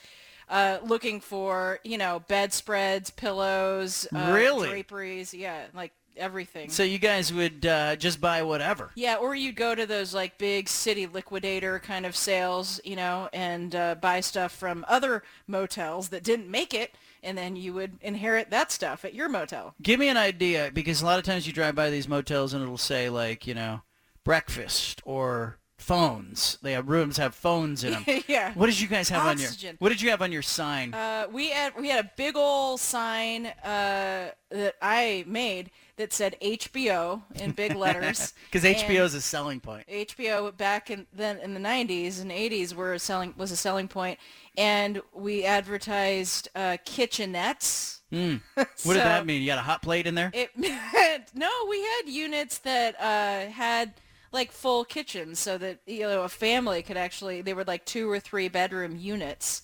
Uh, 0.52 0.80
looking 0.84 1.22
for 1.22 1.80
you 1.86 1.98
know 1.98 2.22
bedspreads, 2.28 3.10
pillows, 3.10 4.06
uh, 4.14 4.34
Really? 4.34 4.68
draperies, 4.68 5.34
yeah, 5.34 5.64
like 5.74 5.94
everything. 6.18 6.70
So 6.70 6.84
you 6.84 7.00
guys 7.00 7.32
would 7.32 7.66
uh, 7.66 7.96
just 7.96 8.20
buy 8.20 8.44
whatever. 8.44 8.92
Yeah, 8.96 9.16
or 9.16 9.34
you'd 9.34 9.56
go 9.56 9.74
to 9.74 9.86
those 9.86 10.14
like 10.14 10.38
big 10.38 10.68
city 10.68 11.08
liquidator 11.08 11.80
kind 11.80 12.06
of 12.06 12.18
sales, 12.18 12.82
you 12.84 12.98
know, 12.98 13.30
and 13.32 13.74
uh, 13.74 13.96
buy 13.96 14.20
stuff 14.20 14.52
from 14.52 14.84
other 14.90 15.24
motels 15.48 16.10
that 16.10 16.22
didn't 16.24 16.52
make 16.52 16.74
it, 16.74 16.96
and 17.24 17.38
then 17.38 17.56
you 17.56 17.74
would 17.74 17.98
inherit 18.02 18.50
that 18.50 18.74
stuff 18.74 19.06
at 19.06 19.14
your 19.14 19.30
motel. 19.30 19.74
Give 19.82 20.02
me 20.02 20.10
an 20.10 20.18
idea 20.18 20.70
because 20.74 21.02
a 21.02 21.06
lot 21.06 21.18
of 21.18 21.24
times 21.24 21.48
you 21.48 21.54
drive 21.54 21.76
by 21.76 21.90
these 21.90 22.10
motels 22.10 22.54
and 22.54 22.62
it'll 22.62 22.78
say 22.78 23.10
like, 23.10 23.48
you 23.48 23.54
know, 23.54 23.84
breakfast 24.26 25.02
or 25.06 25.58
phones. 25.82 26.58
They 26.62 26.74
have 26.74 26.88
rooms 26.90 27.18
have 27.18 27.34
phones 27.36 27.84
in 27.84 27.92
them. 27.94 28.06
yeah. 28.28 28.54
What 28.54 28.68
did 28.68 28.80
you 28.80 28.88
guys 28.88 29.10
have 29.10 29.24
on 29.26 29.32
Oxygen. 29.42 29.70
your 29.70 29.76
What 29.80 29.90
did 29.90 30.02
you 30.02 30.10
have 30.12 30.22
on 30.22 30.32
your 30.32 30.42
sign? 30.42 30.94
Uh, 30.94 31.28
we 31.32 31.50
had 31.52 31.76
we 31.78 31.90
had 31.90 32.06
a 32.06 32.12
big 32.16 32.36
old 32.36 32.80
sign 32.80 33.48
uh, 33.48 34.32
that 34.50 34.76
I 34.82 35.24
made 35.28 35.72
that 35.98 36.14
said 36.14 36.36
HBO 36.42 37.22
in 37.36 37.52
big 37.52 37.76
letters. 37.76 38.34
Because 38.52 38.64
HBO 38.64 39.04
is 39.04 39.14
a 39.14 39.22
selling 39.22 39.60
point. 39.60 39.88
HBO 39.88 40.56
back 40.56 40.90
in 40.92 41.06
then 41.14 41.38
in 41.40 41.54
the 41.54 41.60
90s 41.60 42.22
and 42.22 42.32
80s 42.32 42.74
were 42.74 42.94
a 42.94 43.00
selling 43.00 43.34
was 43.38 43.52
a 43.52 43.56
selling 43.58 43.88
point, 43.88 44.20
and 44.58 45.02
we 45.14 45.46
advertised 45.46 46.50
uh, 46.56 46.78
kitchenettes. 46.86 48.00
What 48.56 48.68
So- 48.76 48.94
did 48.94 49.02
that 49.04 49.26
mean? 49.26 49.42
You 49.42 49.48
got 49.48 49.60
a 49.60 49.62
hot 49.62 49.82
plate 49.82 50.06
in 50.08 50.16
there? 50.16 50.32
It 50.34 50.58
meant 50.58 51.32
no, 51.34 51.50
we 51.70 51.82
had 51.82 52.10
units 52.10 52.58
that 52.60 52.96
uh, 53.00 53.50
had 53.52 53.94
like 54.32 54.52
full 54.52 54.84
kitchens, 54.86 55.40
so 55.40 55.58
that 55.58 55.80
you 55.86 56.02
know 56.02 56.24
a 56.24 56.30
family 56.30 56.82
could 56.84 56.98
actually. 56.98 57.42
They 57.42 57.54
were 57.54 57.64
like 57.66 57.86
two 57.86 58.10
or 58.10 58.20
three 58.20 58.48
bedroom 58.48 58.96
units 58.98 59.64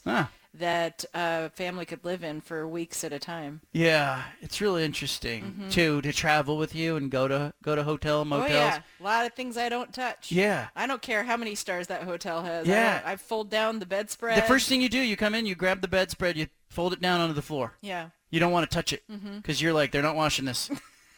that 0.53 1.06
a 1.14 1.49
family 1.52 1.85
could 1.85 2.03
live 2.03 2.23
in 2.23 2.41
for 2.41 2.68
weeks 2.68 3.03
at 3.03 3.14
a 3.14 3.19
time. 3.19 3.61
Yeah, 3.73 4.23
it's 4.41 4.60
really 4.60 4.84
interesting 4.84 5.53
Mhm. 5.68 5.72
too 5.72 6.02
to 6.02 6.11
travel 6.11 6.57
with 6.57 6.73
you 6.73 6.95
and 6.95 7.11
go 7.11 7.27
to 7.27 7.53
go 7.61 7.76
to 7.76 7.84
hotel 7.84 8.26
motels. 8.26 8.49
Oh 8.52 8.53
yeah, 8.56 8.81
a 8.99 9.03
lot 9.03 9.26
of 9.27 9.34
things 9.34 9.56
I 9.56 9.69
don't 9.69 9.94
touch. 9.94 10.31
Yeah. 10.31 10.69
I 10.76 10.88
don't 10.88 11.02
care 11.02 11.23
how 11.26 11.38
many 11.38 11.53
stars 11.53 11.88
that 11.88 12.03
hotel 12.03 12.41
has. 12.44 12.65
Yeah. 12.65 13.02
I, 13.06 13.11
I 13.11 13.15
fold 13.18 13.52
down 13.52 13.77
the 13.80 13.85
bedspread. 13.85 14.38
The 14.38 14.41
first 14.48 14.68
thing 14.68 14.81
you 14.81 14.89
do, 14.89 14.99
you 14.99 15.15
come 15.15 15.35
in, 15.35 15.45
you 15.45 15.53
grab 15.53 15.81
the 15.81 15.88
bedspread, 15.88 16.38
you 16.38 16.48
fold 16.69 16.91
it 16.94 17.02
down 17.02 17.22
onto 17.22 17.34
the 17.35 17.41
floor. 17.44 17.73
Yeah. 17.81 18.10
You 18.31 18.39
don't 18.39 18.52
want 18.52 18.69
to 18.69 18.73
touch 18.73 18.91
it 18.94 19.03
because 19.07 19.61
you're 19.61 19.73
like 19.73 19.91
they're 19.91 20.02
not 20.02 20.15
washing 20.15 20.45
this. 20.45 20.72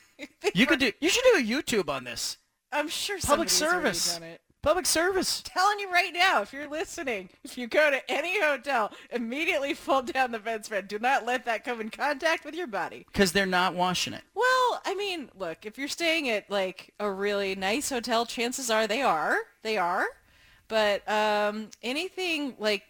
you 0.53 0.65
could 0.65 0.79
do. 0.79 0.91
You 0.99 1.07
should 1.09 1.23
do 1.33 1.39
a 1.39 1.43
YouTube 1.43 1.87
on 1.89 2.03
this. 2.03 2.37
I'm 2.71 2.87
sure 2.87 3.17
Public 3.19 3.49
service. 3.49 4.13
done 4.13 4.23
it. 4.23 4.41
Public 4.61 4.85
service. 4.85 5.41
telling 5.45 5.79
you 5.79 5.89
right 5.89 6.11
now, 6.13 6.41
if 6.41 6.51
you're 6.51 6.67
listening, 6.67 7.29
if 7.45 7.57
you 7.57 7.65
go 7.65 7.89
to 7.91 8.11
any 8.11 8.41
hotel, 8.41 8.91
immediately 9.09 9.73
fold 9.73 10.11
down 10.11 10.31
the 10.31 10.39
bedspread. 10.39 10.89
Do 10.89 10.99
not 10.99 11.25
let 11.25 11.45
that 11.45 11.63
come 11.63 11.79
in 11.79 11.89
contact 11.89 12.43
with 12.43 12.53
your 12.53 12.67
body. 12.67 13.05
Because 13.11 13.31
they're 13.31 13.45
not 13.45 13.73
washing 13.73 14.13
it. 14.13 14.23
Well, 14.35 14.81
I 14.85 14.95
mean, 14.95 15.29
look, 15.37 15.65
if 15.65 15.77
you're 15.77 15.87
staying 15.87 16.29
at 16.29 16.49
like 16.51 16.93
a 16.99 17.09
really 17.09 17.55
nice 17.55 17.89
hotel, 17.89 18.25
chances 18.25 18.69
are 18.69 18.85
they 18.85 19.01
are. 19.01 19.37
They 19.61 19.77
are. 19.77 20.05
But 20.67 21.09
um, 21.09 21.69
anything 21.81 22.55
like 22.59 22.83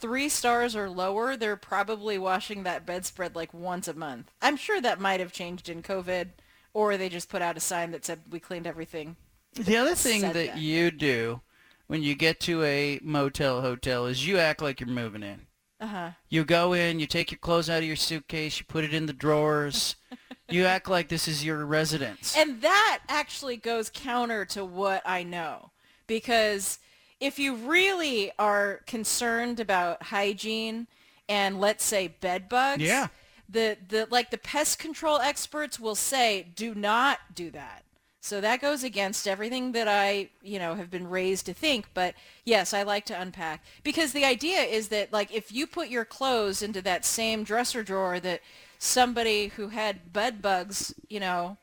three 0.00 0.28
stars 0.28 0.76
or 0.76 0.90
lower, 0.90 1.36
they're 1.36 1.56
probably 1.56 2.18
washing 2.18 2.64
that 2.64 2.84
bedspread 2.84 3.34
like 3.34 3.54
once 3.54 3.88
a 3.88 3.94
month. 3.94 4.30
I'm 4.42 4.58
sure 4.58 4.78
that 4.82 5.00
might 5.00 5.20
have 5.20 5.32
changed 5.32 5.70
in 5.70 5.82
COVID, 5.82 6.28
or 6.74 6.98
they 6.98 7.08
just 7.08 7.30
put 7.30 7.40
out 7.40 7.56
a 7.56 7.60
sign 7.60 7.92
that 7.92 8.04
said 8.04 8.20
we 8.30 8.38
cleaned 8.40 8.66
everything. 8.66 9.16
The 9.54 9.76
other 9.76 9.94
thing 9.94 10.20
Said 10.20 10.34
that 10.34 10.58
you 10.58 10.90
do 10.90 11.40
when 11.86 12.02
you 12.02 12.14
get 12.14 12.40
to 12.40 12.62
a 12.64 12.98
motel 13.02 13.60
hotel 13.60 14.06
is 14.06 14.26
you 14.26 14.38
act 14.38 14.62
like 14.62 14.80
you're 14.80 14.88
moving 14.88 15.22
in. 15.22 15.46
Uh 15.80 15.86
huh. 15.86 16.10
You 16.28 16.44
go 16.44 16.72
in, 16.72 16.98
you 17.00 17.06
take 17.06 17.30
your 17.30 17.38
clothes 17.38 17.68
out 17.68 17.78
of 17.78 17.84
your 17.84 17.96
suitcase, 17.96 18.58
you 18.58 18.64
put 18.66 18.84
it 18.84 18.94
in 18.94 19.06
the 19.06 19.12
drawers, 19.12 19.96
You 20.50 20.66
act 20.66 20.88
like 20.90 21.08
this 21.08 21.26
is 21.26 21.44
your 21.44 21.64
residence. 21.64 22.36
And 22.36 22.60
that 22.60 23.00
actually 23.08 23.56
goes 23.56 23.90
counter 23.92 24.44
to 24.46 24.64
what 24.64 25.02
I 25.06 25.22
know. 25.22 25.70
Because 26.06 26.78
if 27.18 27.38
you 27.38 27.54
really 27.54 28.30
are 28.38 28.82
concerned 28.86 29.58
about 29.58 30.02
hygiene 30.04 30.86
and 31.28 31.60
let's 31.60 31.82
say 31.82 32.08
bed 32.08 32.48
bugs, 32.50 32.82
Yeah. 32.82 33.08
the, 33.48 33.78
the 33.88 34.06
like 34.10 34.30
the 34.30 34.38
pest 34.38 34.78
control 34.78 35.18
experts 35.18 35.80
will 35.80 35.94
say 35.94 36.46
do 36.54 36.74
not 36.74 37.20
do 37.34 37.50
that. 37.52 37.84
So 38.24 38.40
that 38.40 38.62
goes 38.62 38.82
against 38.82 39.28
everything 39.28 39.72
that 39.72 39.86
I, 39.86 40.30
you 40.42 40.58
know, 40.58 40.76
have 40.76 40.90
been 40.90 41.10
raised 41.10 41.44
to 41.44 41.52
think, 41.52 41.88
but 41.92 42.14
yes, 42.46 42.72
I 42.72 42.82
like 42.82 43.04
to 43.06 43.20
unpack 43.20 43.62
because 43.82 44.12
the 44.12 44.24
idea 44.24 44.60
is 44.60 44.88
that 44.88 45.12
like 45.12 45.30
if 45.30 45.52
you 45.52 45.66
put 45.66 45.88
your 45.90 46.06
clothes 46.06 46.62
into 46.62 46.80
that 46.80 47.04
same 47.04 47.44
dresser 47.44 47.82
drawer 47.82 48.18
that 48.20 48.40
somebody 48.78 49.48
who 49.48 49.68
had 49.68 50.14
bed 50.14 50.40
bugs, 50.40 50.94
you 51.10 51.20
know, 51.20 51.58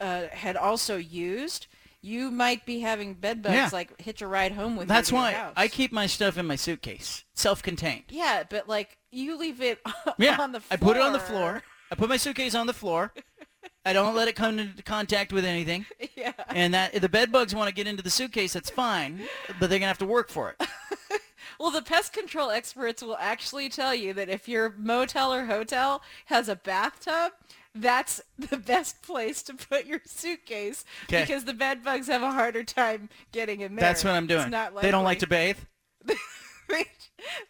uh, 0.00 0.28
had 0.32 0.56
also 0.56 0.96
used, 0.96 1.66
you 2.00 2.30
might 2.30 2.64
be 2.64 2.80
having 2.80 3.12
bed 3.12 3.42
bugs 3.42 3.54
Yeah. 3.54 3.68
like 3.70 4.00
hitch 4.00 4.22
a 4.22 4.26
ride 4.26 4.52
home 4.52 4.76
with 4.76 4.88
That's 4.88 5.10
you 5.10 5.18
to 5.18 5.22
your 5.30 5.32
why. 5.48 5.52
I 5.56 5.68
keep 5.68 5.92
my 5.92 6.06
stuff 6.06 6.38
in 6.38 6.46
my 6.46 6.56
suitcase, 6.56 7.24
self-contained. 7.34 8.04
Yeah, 8.08 8.44
but 8.48 8.66
like 8.66 8.96
you 9.10 9.36
leave 9.36 9.60
it 9.60 9.78
Yeah, 10.16 10.36
on 10.40 10.52
the 10.52 10.60
floor. 10.60 10.70
I 10.70 10.76
put 10.76 10.96
it 10.96 11.02
on 11.02 11.12
the 11.12 11.20
floor. 11.20 11.62
I 11.92 11.96
put 11.96 12.08
my 12.08 12.16
suitcase 12.16 12.54
on 12.54 12.66
the 12.66 12.72
floor. 12.72 13.12
I 13.88 13.92
don't 13.92 14.14
let 14.14 14.28
it 14.28 14.36
come 14.36 14.58
into 14.58 14.82
contact 14.82 15.32
with 15.32 15.44
anything. 15.44 15.86
Yeah. 16.16 16.32
And 16.48 16.74
that 16.74 16.94
if 16.94 17.00
the 17.02 17.08
bed 17.08 17.30
bugs 17.30 17.54
want 17.54 17.68
to 17.68 17.74
get 17.74 17.86
into 17.86 18.02
the 18.02 18.10
suitcase, 18.10 18.52
that's 18.52 18.70
fine, 18.70 19.20
but 19.60 19.70
they're 19.70 19.78
gonna 19.78 19.86
have 19.88 19.98
to 19.98 20.06
work 20.06 20.30
for 20.30 20.50
it. 20.58 20.68
Well, 21.60 21.72
the 21.72 21.82
pest 21.82 22.12
control 22.12 22.50
experts 22.50 23.02
will 23.02 23.16
actually 23.18 23.68
tell 23.68 23.92
you 23.92 24.12
that 24.14 24.28
if 24.28 24.48
your 24.48 24.74
motel 24.78 25.32
or 25.34 25.46
hotel 25.46 26.02
has 26.26 26.48
a 26.48 26.54
bathtub, 26.54 27.32
that's 27.74 28.20
the 28.38 28.56
best 28.58 29.02
place 29.02 29.42
to 29.42 29.54
put 29.54 29.84
your 29.84 30.00
suitcase 30.04 30.84
'Kay. 31.08 31.22
because 31.22 31.44
the 31.46 31.54
bed 31.54 31.82
bugs 31.82 32.06
have 32.06 32.22
a 32.22 32.30
harder 32.30 32.62
time 32.62 33.08
getting 33.32 33.60
in 33.60 33.74
there. 33.74 33.80
That's 33.80 34.04
what 34.04 34.12
I'm 34.14 34.24
It's 34.24 34.34
doing. 34.34 34.50
not 34.50 34.80
They 34.80 34.92
don't 34.92 35.02
like 35.02 35.20
likely. 35.20 35.20
to 35.20 35.26
bathe. 35.26 35.58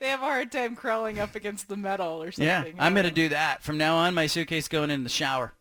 They 0.01 0.09
have 0.09 0.20
a 0.23 0.24
hard 0.24 0.51
time 0.52 0.74
crawling 0.77 1.19
up 1.19 1.35
against 1.35 1.69
the 1.69 1.77
metal 1.77 2.23
or 2.23 2.31
something. 2.32 2.47
Yeah, 2.47 2.60
I 2.78 2.86
I'm 2.86 2.94
don't 2.94 3.02
gonna 3.02 3.10
do 3.15 3.28
that 3.31 3.62
from 3.62 3.77
now 3.77 3.97
on. 3.97 4.15
My 4.15 4.27
suitcase 4.27 4.69
going 4.69 4.90
in 4.90 5.02
the 5.02 5.10
shower. 5.10 5.52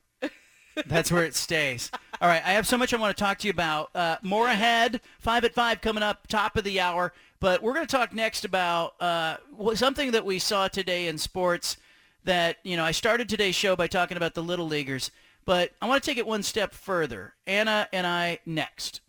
That's 0.86 1.12
where 1.12 1.24
it 1.24 1.36
stays. 1.36 1.92
All 2.22 2.28
right, 2.28 2.42
I 2.46 2.52
have 2.52 2.68
so 2.68 2.78
much 2.78 2.94
I 2.94 2.98
want 2.98 3.16
to 3.16 3.24
talk 3.24 3.40
to 3.40 3.48
you 3.48 3.52
about. 3.52 3.96
Uh, 3.96 4.18
more 4.22 4.48
ahead. 4.48 5.02
Five 5.20 5.44
at 5.44 5.54
five 5.54 5.82
coming 5.82 6.04
up, 6.04 6.28
top 6.28 6.58
of 6.58 6.64
the 6.64 6.80
hour. 6.80 7.14
But 7.40 7.62
we're 7.62 7.74
going 7.74 7.86
to 7.86 7.92
talk 7.96 8.14
next 8.14 8.46
about 8.46 9.00
uh, 9.02 9.38
something 9.76 10.12
that 10.12 10.26
we 10.26 10.40
saw 10.40 10.68
today 10.68 11.08
in 11.08 11.18
sports. 11.18 11.78
That 12.24 12.58
you 12.64 12.76
know, 12.76 12.84
I 12.84 12.92
started 12.92 13.30
today's 13.30 13.56
show 13.56 13.76
by 13.76 13.88
talking 13.88 14.18
about 14.18 14.34
the 14.34 14.44
little 14.44 14.68
leaguers, 14.68 15.12
but 15.46 15.72
I 15.82 15.88
want 15.88 16.04
to 16.04 16.10
take 16.10 16.18
it 16.18 16.28
one 16.28 16.44
step 16.44 16.74
further. 16.74 17.36
Anna 17.46 17.88
and 17.94 18.06
I 18.06 18.40
next. 18.46 19.02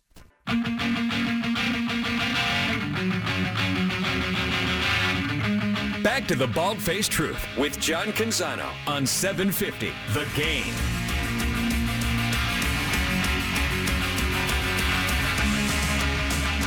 Back 6.03 6.27
to 6.29 6.35
the 6.35 6.47
Bald 6.47 6.77
Faced 6.77 7.11
Truth 7.11 7.45
with 7.57 7.77
John 7.79 8.07
Canzano 8.13 8.69
on 8.87 9.05
750 9.05 9.91
The 10.13 10.25
Game. 10.35 10.98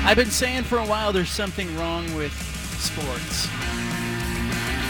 I've 0.05 0.16
been 0.16 0.31
saying 0.31 0.65
for 0.65 0.79
a 0.79 0.85
while 0.85 1.12
there's 1.12 1.31
something 1.31 1.74
wrong 1.77 2.12
with 2.15 2.33
sports. 2.79 3.49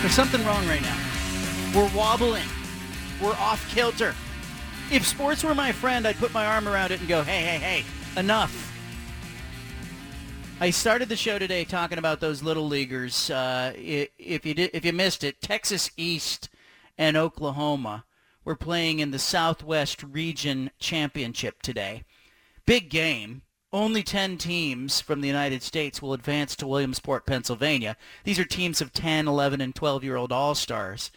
There's 0.01 0.14
something 0.14 0.44
wrong 0.44 0.66
right 0.66 0.80
now. 0.80 0.98
We're 1.74 1.94
wobbling. 1.94 2.48
We're 3.22 3.34
off 3.34 3.62
kilter. 3.72 4.14
If 4.90 5.06
sports 5.06 5.44
were 5.44 5.55
my 5.55 5.70
friend, 5.70 6.09
I'd 6.09 6.16
put 6.16 6.32
my 6.32 6.47
arm 6.47 6.66
around 6.66 6.93
it 6.93 7.01
and 7.01 7.09
go, 7.09 7.22
hey, 7.22 7.43
hey, 7.43 7.59
hey, 7.59 7.84
enough. 8.18 8.72
I 10.60 10.70
started 10.70 11.09
the 11.09 11.16
show 11.16 11.39
today 11.39 11.64
talking 11.64 11.98
about 11.98 12.20
those 12.20 12.43
little 12.43 12.66
leaguers. 12.66 13.30
Uh, 13.30 13.74
if 13.76 14.47
you 14.47 14.55
did, 14.55 14.70
if 14.72 14.84
you 14.84 14.93
missed 14.93 15.24
it, 15.24 15.43
Texas 15.43 15.90
East 15.97 16.48
and 16.97 17.16
Oklahoma 17.16 18.06
were 18.44 18.56
playing 18.56 18.98
in 18.98 19.10
the 19.10 19.18
Southwest 19.18 20.02
Region 20.02 20.70
Championship 20.78 21.62
today. 21.62 22.05
Big 22.64 22.90
game. 22.90 23.43
Only 23.72 24.02
10 24.02 24.36
teams 24.36 25.00
from 25.00 25.22
the 25.22 25.28
United 25.28 25.62
States 25.62 26.02
will 26.02 26.12
advance 26.12 26.54
to 26.56 26.66
Williamsport, 26.66 27.24
Pennsylvania. 27.24 27.96
These 28.24 28.38
are 28.38 28.44
teams 28.44 28.80
of 28.82 28.92
10, 28.92 29.26
11, 29.26 29.60
and 29.62 29.74
12-year-old 29.74 30.30
All-Stars. 30.30 31.10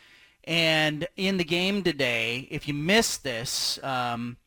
And 0.45 1.07
in 1.17 1.37
the 1.37 1.43
game 1.43 1.83
today, 1.83 2.47
if 2.49 2.67
you 2.67 2.73
missed 2.73 3.23
this, 3.23 3.77
um, 3.83 4.37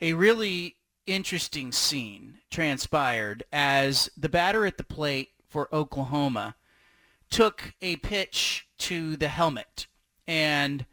a 0.00 0.12
really 0.12 0.76
interesting 1.06 1.72
scene 1.72 2.38
transpired 2.50 3.44
as 3.52 4.10
the 4.16 4.28
batter 4.28 4.66
at 4.66 4.76
the 4.76 4.84
plate 4.84 5.30
for 5.48 5.68
Oklahoma 5.72 6.54
took 7.30 7.74
a 7.82 7.96
pitch 7.96 8.68
to 8.78 9.16
the 9.16 9.28
helmet 9.28 9.86
and 10.26 10.86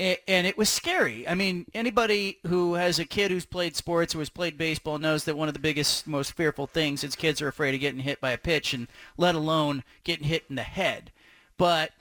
and 0.00 0.46
it 0.46 0.56
was 0.56 0.68
scary. 0.68 1.28
I 1.28 1.34
mean, 1.34 1.66
anybody 1.74 2.38
who 2.46 2.74
has 2.74 2.98
a 2.98 3.04
kid 3.04 3.30
who's 3.30 3.44
played 3.44 3.76
sports 3.76 4.14
or 4.14 4.18
has 4.18 4.30
played 4.30 4.56
baseball 4.56 4.98
knows 4.98 5.24
that 5.24 5.36
one 5.36 5.48
of 5.48 5.54
the 5.54 5.60
biggest, 5.60 6.06
most 6.06 6.32
fearful 6.32 6.66
things 6.66 7.04
is 7.04 7.14
kids 7.14 7.42
are 7.42 7.48
afraid 7.48 7.74
of 7.74 7.80
getting 7.80 8.00
hit 8.00 8.20
by 8.20 8.30
a 8.30 8.38
pitch, 8.38 8.72
and 8.72 8.88
let 9.16 9.34
alone 9.34 9.84
getting 10.04 10.26
hit 10.26 10.44
in 10.48 10.56
the 10.56 10.62
head. 10.62 11.12
But 11.58 11.92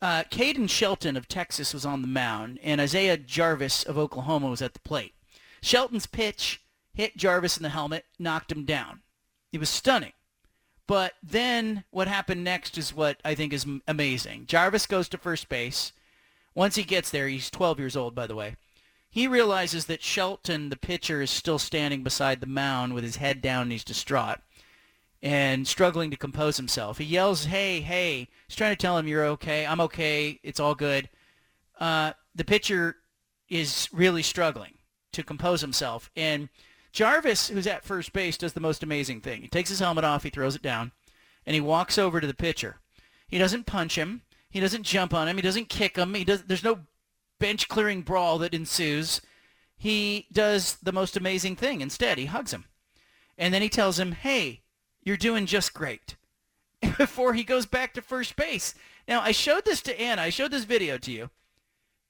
uh, 0.00 0.24
Caden 0.30 0.70
Shelton 0.70 1.16
of 1.16 1.28
Texas 1.28 1.74
was 1.74 1.84
on 1.84 2.02
the 2.02 2.08
mound, 2.08 2.58
and 2.62 2.80
Isaiah 2.80 3.16
Jarvis 3.16 3.82
of 3.82 3.98
Oklahoma 3.98 4.48
was 4.48 4.62
at 4.62 4.74
the 4.74 4.80
plate. 4.80 5.14
Shelton's 5.60 6.06
pitch 6.06 6.62
hit 6.94 7.16
Jarvis 7.16 7.56
in 7.56 7.62
the 7.62 7.68
helmet, 7.68 8.06
knocked 8.18 8.52
him 8.52 8.64
down. 8.64 9.00
It 9.52 9.58
was 9.58 9.68
stunning. 9.68 10.12
But 10.86 11.14
then 11.22 11.84
what 11.90 12.08
happened 12.08 12.42
next 12.42 12.78
is 12.78 12.94
what 12.94 13.20
I 13.24 13.34
think 13.34 13.52
is 13.52 13.66
amazing. 13.86 14.46
Jarvis 14.46 14.86
goes 14.86 15.08
to 15.10 15.18
first 15.18 15.48
base. 15.48 15.92
Once 16.54 16.76
he 16.76 16.82
gets 16.82 17.10
there, 17.10 17.28
he's 17.28 17.50
12 17.50 17.78
years 17.78 17.96
old, 17.96 18.14
by 18.14 18.26
the 18.26 18.34
way. 18.34 18.56
He 19.08 19.26
realizes 19.26 19.86
that 19.86 20.02
Shelton, 20.02 20.68
the 20.68 20.76
pitcher, 20.76 21.20
is 21.20 21.30
still 21.30 21.58
standing 21.58 22.02
beside 22.02 22.40
the 22.40 22.46
mound 22.46 22.94
with 22.94 23.02
his 23.02 23.16
head 23.16 23.40
down 23.40 23.62
and 23.62 23.72
he's 23.72 23.84
distraught 23.84 24.38
and 25.22 25.66
struggling 25.66 26.10
to 26.10 26.16
compose 26.16 26.56
himself. 26.56 26.98
He 26.98 27.04
yells, 27.04 27.46
hey, 27.46 27.80
hey. 27.80 28.28
He's 28.46 28.56
trying 28.56 28.72
to 28.72 28.80
tell 28.80 28.96
him, 28.96 29.08
you're 29.08 29.26
okay. 29.26 29.66
I'm 29.66 29.80
okay. 29.80 30.40
It's 30.42 30.60
all 30.60 30.74
good. 30.74 31.08
Uh, 31.78 32.12
the 32.34 32.44
pitcher 32.44 32.96
is 33.48 33.88
really 33.92 34.22
struggling 34.22 34.74
to 35.12 35.22
compose 35.22 35.60
himself. 35.60 36.10
And 36.16 36.48
Jarvis, 36.92 37.48
who's 37.48 37.66
at 37.66 37.84
first 37.84 38.12
base, 38.12 38.38
does 38.38 38.52
the 38.52 38.60
most 38.60 38.82
amazing 38.82 39.20
thing. 39.20 39.42
He 39.42 39.48
takes 39.48 39.70
his 39.70 39.80
helmet 39.80 40.04
off, 40.04 40.22
he 40.22 40.30
throws 40.30 40.54
it 40.54 40.62
down, 40.62 40.92
and 41.44 41.54
he 41.54 41.60
walks 41.60 41.98
over 41.98 42.20
to 42.20 42.26
the 42.26 42.34
pitcher. 42.34 42.76
He 43.28 43.38
doesn't 43.38 43.66
punch 43.66 43.96
him. 43.96 44.22
He 44.50 44.60
doesn't 44.60 44.82
jump 44.82 45.14
on 45.14 45.28
him. 45.28 45.36
He 45.36 45.42
doesn't 45.42 45.68
kick 45.68 45.96
him. 45.96 46.14
He 46.14 46.24
does. 46.24 46.42
There's 46.42 46.64
no 46.64 46.80
bench 47.38 47.68
clearing 47.68 48.02
brawl 48.02 48.38
that 48.38 48.52
ensues. 48.52 49.20
He 49.76 50.26
does 50.32 50.76
the 50.82 50.92
most 50.92 51.16
amazing 51.16 51.56
thing. 51.56 51.80
Instead, 51.80 52.18
he 52.18 52.26
hugs 52.26 52.52
him, 52.52 52.66
and 53.38 53.54
then 53.54 53.62
he 53.62 53.68
tells 53.68 53.98
him, 53.98 54.12
"Hey, 54.12 54.62
you're 55.02 55.16
doing 55.16 55.46
just 55.46 55.72
great." 55.72 56.16
Before 56.98 57.34
he 57.34 57.44
goes 57.44 57.66
back 57.66 57.94
to 57.94 58.02
first 58.02 58.36
base. 58.36 58.74
Now, 59.06 59.20
I 59.20 59.32
showed 59.32 59.64
this 59.64 59.82
to 59.82 60.00
Anna. 60.00 60.22
I 60.22 60.30
showed 60.30 60.50
this 60.50 60.64
video 60.64 60.98
to 60.98 61.12
you. 61.12 61.30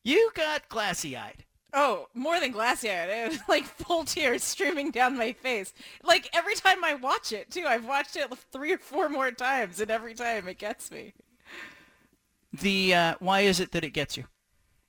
You 0.04 0.30
got 0.34 0.68
glassy-eyed. 0.68 1.44
Oh, 1.72 2.08
more 2.14 2.40
than 2.40 2.52
glassy-eyed. 2.52 3.08
It 3.10 3.28
was 3.30 3.40
like 3.48 3.64
full 3.64 4.04
tears 4.04 4.42
streaming 4.44 4.90
down 4.90 5.18
my 5.18 5.32
face. 5.32 5.72
Like 6.02 6.30
every 6.32 6.54
time 6.54 6.84
I 6.84 6.94
watch 6.94 7.32
it, 7.32 7.50
too. 7.50 7.64
I've 7.66 7.84
watched 7.84 8.16
it 8.16 8.32
three 8.52 8.72
or 8.72 8.78
four 8.78 9.08
more 9.08 9.30
times, 9.30 9.80
and 9.80 9.90
every 9.90 10.14
time 10.14 10.48
it 10.48 10.58
gets 10.58 10.90
me. 10.90 11.14
The 12.52 12.94
uh, 12.94 13.14
why 13.20 13.40
is 13.40 13.60
it 13.60 13.72
that 13.72 13.84
it 13.84 13.90
gets 13.90 14.16
you? 14.16 14.24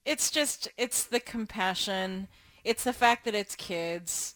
It's 0.06 0.32
just, 0.32 0.68
it's 0.78 1.04
the 1.04 1.20
compassion. 1.20 2.28
It's 2.64 2.84
the 2.84 2.94
fact 2.94 3.26
that 3.26 3.36
it's 3.36 3.56
kids. 3.56 4.36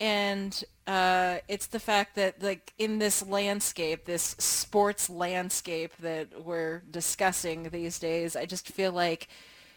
And 0.00 0.64
uh, 0.86 1.38
it's 1.48 1.66
the 1.66 1.78
fact 1.78 2.16
that, 2.16 2.42
like, 2.42 2.72
in 2.78 2.98
this 2.98 3.24
landscape, 3.24 4.04
this 4.04 4.34
sports 4.38 5.08
landscape 5.08 5.92
that 6.00 6.44
we're 6.44 6.82
discussing 6.90 7.64
these 7.64 7.98
days, 7.98 8.34
I 8.34 8.46
just 8.46 8.68
feel 8.68 8.90
like, 8.90 9.28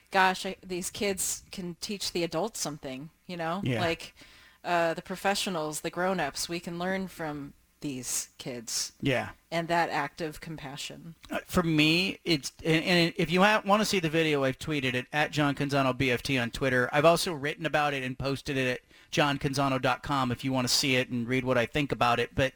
gosh, 0.10 0.46
I, 0.46 0.56
these 0.66 0.90
kids 0.90 1.44
can 1.52 1.76
teach 1.82 2.12
the 2.12 2.24
adults 2.24 2.60
something, 2.60 3.10
you 3.28 3.38
know? 3.38 3.62
Yeah. 3.64 3.82
Like, 3.82 4.16
uh, 4.64 4.96
the 4.96 5.02
professionals, 5.04 5.82
the 5.82 5.92
grown-ups, 5.92 6.50
we 6.50 6.60
can 6.60 6.80
learn 6.80 7.08
from 7.08 7.54
these 7.82 8.30
kids. 8.38 8.92
Yeah. 9.02 9.30
And 9.52 9.68
that 9.68 9.90
act 9.90 10.22
of 10.22 10.42
compassion. 10.42 11.16
Uh, 11.30 11.40
For 11.46 11.64
me, 11.64 12.20
it's 12.24 12.52
and, 12.64 12.84
and 12.84 13.14
if 13.18 13.32
you 13.32 13.40
want 13.42 13.66
to 13.80 13.86
see 13.86 14.00
the 14.00 14.10
video, 14.10 14.44
I've 14.44 14.60
tweeted 14.60 14.94
it 14.96 15.08
at 15.14 15.32
John 15.32 15.56
Canzano 15.56 15.94
BFT 15.98 16.42
on 16.42 16.52
Twitter. 16.52 16.90
I've 16.92 17.06
also 17.06 17.32
written 17.34 17.66
about 17.66 17.94
it 17.94 18.04
and 18.04 18.18
posted 18.18 18.58
it 18.58 18.68
at 18.68 18.80
johncanzano.com 19.12 20.32
if 20.32 20.44
you 20.44 20.52
want 20.52 20.68
to 20.68 20.74
see 20.74 20.96
it 20.96 21.10
and 21.10 21.28
read 21.28 21.46
what 21.46 21.58
I 21.58 21.66
think 21.66 21.92
about 21.92 22.20
it. 22.20 22.32
But 22.36 22.54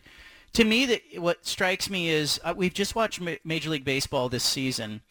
to 0.54 0.64
me, 0.64 0.86
that 0.86 1.02
what 1.18 1.46
strikes 1.46 1.90
me 1.90 2.10
is 2.10 2.40
uh, 2.44 2.54
we've 2.56 2.74
just 2.74 2.96
watched 2.96 3.22
Ma- 3.22 3.36
Major 3.44 3.70
League 3.70 3.86
Baseball 3.86 4.30
this 4.30 4.44
season. 4.44 5.02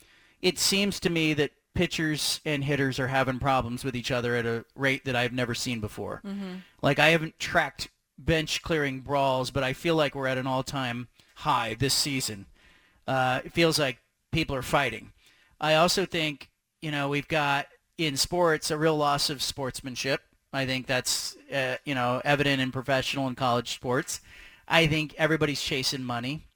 It 0.42 0.58
seems 0.58 1.00
to 1.00 1.10
me 1.10 1.34
that 1.34 1.52
pitchers 1.74 2.40
and 2.44 2.64
hitters 2.64 2.98
are 2.98 3.06
having 3.08 3.38
problems 3.38 3.84
with 3.84 3.94
each 3.94 4.10
other 4.10 4.34
at 4.34 4.44
a 4.46 4.64
rate 4.74 5.04
that 5.04 5.14
I've 5.14 5.32
never 5.32 5.54
seen 5.54 5.80
before. 5.80 6.20
Mhm. 6.26 6.62
Like 6.82 6.98
I 6.98 7.10
haven't 7.10 7.38
tracked 7.38 7.88
bench 8.18 8.62
clearing 8.62 9.00
brawls, 9.00 9.50
but 9.50 9.62
I 9.62 9.72
feel 9.72 9.94
like 9.94 10.14
we're 10.14 10.26
at 10.26 10.38
an 10.38 10.46
all-time 10.46 11.08
high 11.36 11.74
this 11.78 11.94
season. 11.94 12.46
Uh, 13.06 13.40
it 13.44 13.52
feels 13.52 13.78
like 13.78 13.98
people 14.32 14.56
are 14.56 14.62
fighting. 14.62 15.12
I 15.60 15.74
also 15.74 16.04
think, 16.04 16.50
you 16.82 16.90
know, 16.90 17.08
we've 17.08 17.28
got 17.28 17.66
in 17.96 18.16
sports 18.16 18.70
a 18.70 18.78
real 18.78 18.96
loss 18.96 19.30
of 19.30 19.42
sportsmanship. 19.42 20.20
I 20.52 20.66
think 20.66 20.86
that's, 20.86 21.36
uh, 21.52 21.76
you 21.84 21.94
know, 21.94 22.20
evident 22.24 22.60
in 22.60 22.72
professional 22.72 23.26
and 23.26 23.36
college 23.36 23.72
sports. 23.72 24.20
I 24.66 24.86
think 24.86 25.14
everybody's 25.18 25.62
chasing 25.62 26.04
money. 26.04 26.46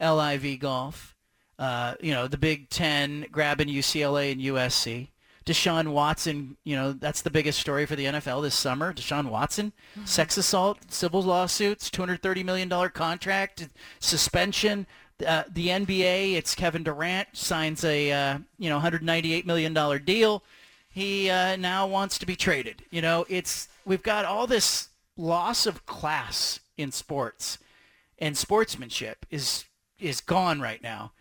LIV 0.00 0.60
golf, 0.60 1.14
uh, 1.58 1.94
you 2.00 2.12
know, 2.12 2.26
the 2.26 2.38
Big 2.38 2.70
Ten 2.70 3.26
grabbing 3.30 3.68
UCLA 3.68 4.32
and 4.32 4.40
USC. 4.40 5.08
Deshaun 5.46 5.92
Watson, 5.92 6.56
you 6.64 6.76
know, 6.76 6.92
that's 6.92 7.22
the 7.22 7.30
biggest 7.30 7.58
story 7.58 7.86
for 7.86 7.96
the 7.96 8.04
NFL 8.04 8.42
this 8.42 8.54
summer. 8.54 8.92
Deshaun 8.92 9.30
Watson, 9.30 9.72
sex 10.04 10.36
assault, 10.36 10.92
civil 10.92 11.22
lawsuits, 11.22 11.90
$230 11.90 12.44
million 12.44 12.68
contract, 12.90 13.68
suspension. 13.98 14.86
Uh, 15.26 15.44
the 15.50 15.68
NBA, 15.68 16.34
it's 16.34 16.54
Kevin 16.54 16.82
Durant 16.82 17.28
signs 17.32 17.84
a, 17.84 18.12
uh, 18.12 18.38
you 18.58 18.68
know, 18.68 18.78
$198 18.78 19.46
million 19.46 20.04
deal. 20.04 20.42
He 20.88 21.30
uh, 21.30 21.56
now 21.56 21.86
wants 21.86 22.18
to 22.18 22.26
be 22.26 22.36
traded. 22.36 22.84
You 22.90 23.00
know, 23.00 23.24
it's 23.28 23.68
we've 23.84 24.02
got 24.02 24.24
all 24.24 24.46
this 24.46 24.88
loss 25.16 25.66
of 25.66 25.86
class 25.86 26.60
in 26.76 26.90
sports, 26.90 27.58
and 28.18 28.36
sportsmanship 28.36 29.24
is 29.30 29.66
is 29.98 30.20
gone 30.20 30.60
right 30.60 30.82
now. 30.82 31.12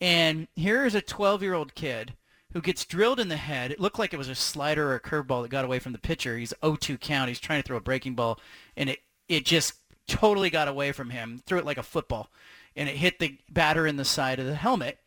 And 0.00 0.48
here 0.56 0.84
is 0.84 0.96
a 0.96 1.02
12-year-old 1.02 1.76
kid 1.76 2.14
who 2.52 2.60
gets 2.60 2.84
drilled 2.84 3.20
in 3.20 3.28
the 3.28 3.36
head. 3.36 3.70
It 3.70 3.80
looked 3.80 3.98
like 3.98 4.12
it 4.12 4.18
was 4.18 4.28
a 4.28 4.34
slider 4.34 4.90
or 4.90 4.94
a 4.94 5.00
curveball 5.00 5.42
that 5.42 5.50
got 5.50 5.64
away 5.64 5.78
from 5.78 5.92
the 5.92 5.98
pitcher. 5.98 6.36
He's 6.36 6.54
0-2 6.62 7.00
count. 7.00 7.28
He's 7.28 7.40
trying 7.40 7.62
to 7.62 7.66
throw 7.66 7.76
a 7.76 7.80
breaking 7.80 8.14
ball, 8.14 8.38
and 8.76 8.90
it 8.90 9.00
it 9.28 9.46
just 9.46 9.74
totally 10.06 10.50
got 10.50 10.68
away 10.68 10.92
from 10.92 11.10
him. 11.10 11.42
Threw 11.46 11.58
it 11.58 11.64
like 11.64 11.78
a 11.78 11.82
football, 11.82 12.30
and 12.76 12.88
it 12.88 12.96
hit 12.96 13.18
the 13.18 13.38
batter 13.50 13.86
in 13.86 13.96
the 13.96 14.04
side 14.04 14.38
of 14.38 14.46
the 14.46 14.56
helmet. 14.56 14.98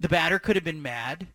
The 0.00 0.08
batter 0.08 0.38
could 0.38 0.56
have 0.56 0.64
been 0.64 0.82
mad. 0.82 1.28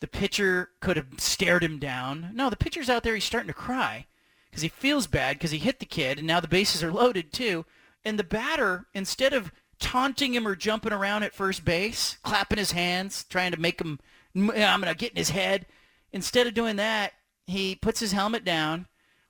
The 0.00 0.06
pitcher 0.06 0.70
could 0.80 0.96
have 0.96 1.08
stared 1.16 1.64
him 1.64 1.78
down. 1.78 2.30
No, 2.34 2.50
the 2.50 2.56
pitcher's 2.56 2.90
out 2.90 3.02
there. 3.02 3.14
He's 3.14 3.24
starting 3.24 3.48
to 3.48 3.54
cry 3.54 4.06
because 4.50 4.62
he 4.62 4.68
feels 4.68 5.06
bad 5.06 5.36
because 5.36 5.52
he 5.52 5.58
hit 5.58 5.80
the 5.80 5.86
kid, 5.86 6.18
and 6.18 6.26
now 6.26 6.40
the 6.40 6.48
bases 6.48 6.84
are 6.84 6.92
loaded 6.92 7.32
too. 7.32 7.64
And 8.04 8.18
the 8.18 8.24
batter, 8.24 8.86
instead 8.92 9.32
of 9.32 9.50
taunting 9.78 10.34
him 10.34 10.46
or 10.46 10.54
jumping 10.54 10.92
around 10.92 11.22
at 11.22 11.34
first 11.34 11.64
base, 11.64 12.18
clapping 12.22 12.58
his 12.58 12.72
hands, 12.72 13.24
trying 13.24 13.52
to 13.52 13.60
make 13.60 13.80
him, 13.80 13.98
I'm 14.34 14.46
going 14.46 14.82
to 14.82 14.94
get 14.94 15.12
in 15.12 15.16
his 15.16 15.30
head. 15.30 15.66
Instead 16.12 16.46
of 16.46 16.54
doing 16.54 16.76
that, 16.76 17.12
he 17.46 17.74
puts 17.74 18.00
his 18.00 18.12
helmet 18.12 18.44
down, 18.44 18.86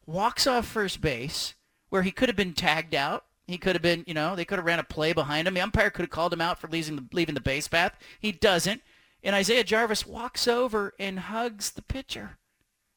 walks 0.06 0.46
off 0.46 0.66
first 0.66 1.00
base, 1.00 1.54
where 1.88 2.02
he 2.02 2.10
could 2.10 2.28
have 2.28 2.36
been 2.36 2.52
tagged 2.52 2.94
out. 2.94 3.24
He 3.46 3.58
could 3.58 3.74
have 3.74 3.82
been, 3.82 4.04
you 4.06 4.14
know, 4.14 4.34
they 4.34 4.44
could 4.44 4.58
have 4.58 4.64
ran 4.64 4.78
a 4.78 4.84
play 4.84 5.12
behind 5.12 5.46
him. 5.46 5.54
The 5.54 5.60
umpire 5.60 5.90
could 5.90 6.02
have 6.02 6.10
called 6.10 6.32
him 6.32 6.40
out 6.40 6.58
for 6.58 6.68
leaving 6.68 6.96
the, 6.96 7.04
leaving 7.12 7.34
the 7.34 7.40
base 7.40 7.68
path. 7.68 7.98
He 8.18 8.32
doesn't. 8.32 8.82
And 9.22 9.34
Isaiah 9.34 9.64
Jarvis 9.64 10.06
walks 10.06 10.48
over 10.48 10.94
and 10.98 11.18
hugs 11.18 11.70
the 11.70 11.82
pitcher. 11.82 12.38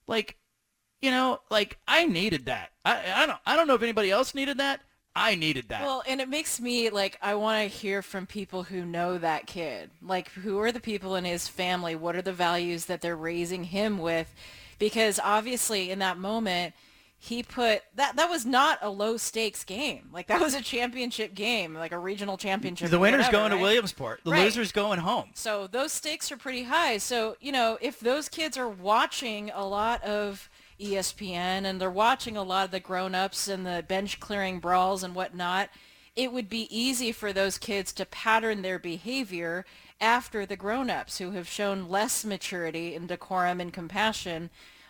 Like, 0.08 0.38
you 1.02 1.12
know, 1.12 1.40
like 1.50 1.78
I 1.88 2.06
needed 2.06 2.46
that. 2.46 2.72
I, 2.84 3.24
I 3.24 3.26
don't 3.26 3.40
I 3.46 3.56
don't 3.56 3.68
know 3.68 3.76
if 3.76 3.84
anybody 3.84 4.12
else 4.12 4.34
needed 4.34 4.58
that. 4.58 4.82
I 5.18 5.36
needed 5.36 5.70
that. 5.70 5.82
Well, 5.82 6.04
and 6.08 6.22
it 6.22 6.30
makes 6.30 6.60
me 6.60 6.90
like 6.90 7.18
I 7.22 7.36
want 7.36 7.64
to 7.64 7.76
hear 7.76 8.02
from 8.02 8.26
people 8.28 8.64
who 8.64 8.86
know 8.86 9.18
that 9.18 9.48
kid. 9.48 9.90
Like 10.02 10.30
who 10.32 10.60
are 10.60 10.72
the 10.72 10.80
people 10.80 11.16
in 11.16 11.26
his 11.26 11.48
family? 11.48 11.96
What 11.96 12.16
are 12.16 12.22
the 12.22 12.34
values 12.34 12.86
that 12.86 13.02
they're 13.02 13.16
raising 13.16 13.66
him 13.66 13.98
with? 13.98 14.34
Because 14.80 15.20
obviously 15.24 15.90
in 15.92 16.00
that 16.00 16.18
moment 16.18 16.74
he 17.20 17.42
put 17.42 17.82
that 17.96 18.16
that 18.16 18.30
was 18.30 18.46
not 18.46 18.78
a 18.84 18.90
low 18.92 19.18
stakes 19.18 19.64
game. 19.64 20.08
Like 20.14 20.28
that 20.28 20.40
was 20.40 20.54
a 20.54 20.62
championship 20.62 21.34
game, 21.34 21.74
like 21.74 21.92
a 21.92 21.98
regional 21.98 22.38
championship. 22.38 22.92
the 22.92 23.00
winner's 23.00 23.26
whatever, 23.26 23.32
going 23.32 23.52
to? 23.52 23.58
Williamsport. 23.58 24.22
The 24.24 24.30
Right. 24.32 24.44
loser's 24.44 24.72
going 24.72 25.00
home. 25.00 25.32
So 25.34 25.66
those 25.66 25.92
stakes 25.92 26.32
are 26.32 26.38
pretty 26.38 26.64
high. 26.64 27.00
So, 27.00 27.36
you 27.42 27.52
know, 27.52 27.80
if 27.82 28.00
those 28.00 28.30
kids 28.30 28.56
are 28.56 28.70
watching 28.70 29.50
a 29.50 29.66
lot 29.66 30.04
of 30.04 30.48
ESPN 30.80 31.66
and 31.66 31.80
they're 31.82 31.90
watching 31.90 32.38
a 32.38 32.44
lot 32.44 32.66
of 32.66 32.72
the 32.72 32.80
grown-ups 32.80 33.48
and 33.48 33.66
the 33.66 33.84
bench 33.88 34.20
clearing 34.20 34.60
brawls 34.60 35.04
and 35.04 35.16
whatnot, 35.16 35.70
it 36.16 36.32
would 36.32 36.50
be 36.50 36.68
easy 36.76 37.12
for 37.12 37.32
those 37.32 37.58
kids 37.58 37.94
to 37.94 38.06
pattern 38.06 38.62
their 38.62 38.80
behavior 38.80 39.66
after 40.02 40.46
the 40.46 40.56
grown-ups 40.56 41.18
who 41.18 41.32
have 41.32 41.48
shown 41.48 41.90
less 41.90 42.26
maturity 42.26 42.96
and 42.96 43.08
decorum 43.08 43.60
and 43.60 43.74
compassion, 43.74 44.50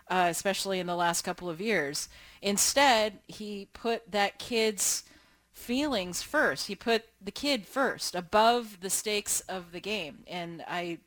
uh, 0.09 0.27
especially 0.30 0.80
in 0.80 0.88
the 0.88 0.95
last 0.95 1.23
couple 1.23 1.49
of 1.49 1.61
years. 1.61 2.09
Instead, 2.41 3.19
he 3.27 3.68
put 3.73 4.11
that 4.11 4.39
kid's 4.39 5.03
feelings 5.51 6.22
first. 6.22 6.68
He 6.68 6.76
put 6.76 7.05
the 7.22 7.31
kid 7.31 7.65
first 7.65 8.15
above 8.15 8.80
the 8.81 8.89
stakes 8.89 9.39
of 9.41 9.72
the 9.72 9.80
game. 9.80 10.19
And 10.27 10.64
I 10.68 10.99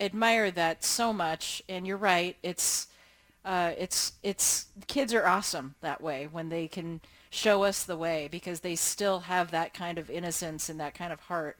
admire 0.00 0.50
that 0.52 0.82
so 0.82 1.12
much. 1.12 1.62
And 1.68 1.86
you're 1.86 1.96
right. 1.96 2.36
It's, 2.42 2.88
uh, 3.48 3.72
it's, 3.78 4.12
it's, 4.22 4.66
kids 4.86 5.14
are 5.14 5.26
awesome 5.26 5.74
that 5.80 6.00
way 6.00 6.28
when 6.30 6.50
they 6.50 6.68
can 6.68 7.00
show 7.30 7.64
us 7.64 7.84
the 7.84 7.96
way 7.96 8.28
because 8.30 8.60
they 8.60 8.76
still 8.76 9.20
have 9.20 9.50
that 9.50 9.72
kind 9.72 9.98
of 9.98 10.10
innocence 10.10 10.68
and 10.68 10.78
that 10.78 10.94
kind 10.94 11.12
of 11.12 11.20
heart 11.20 11.56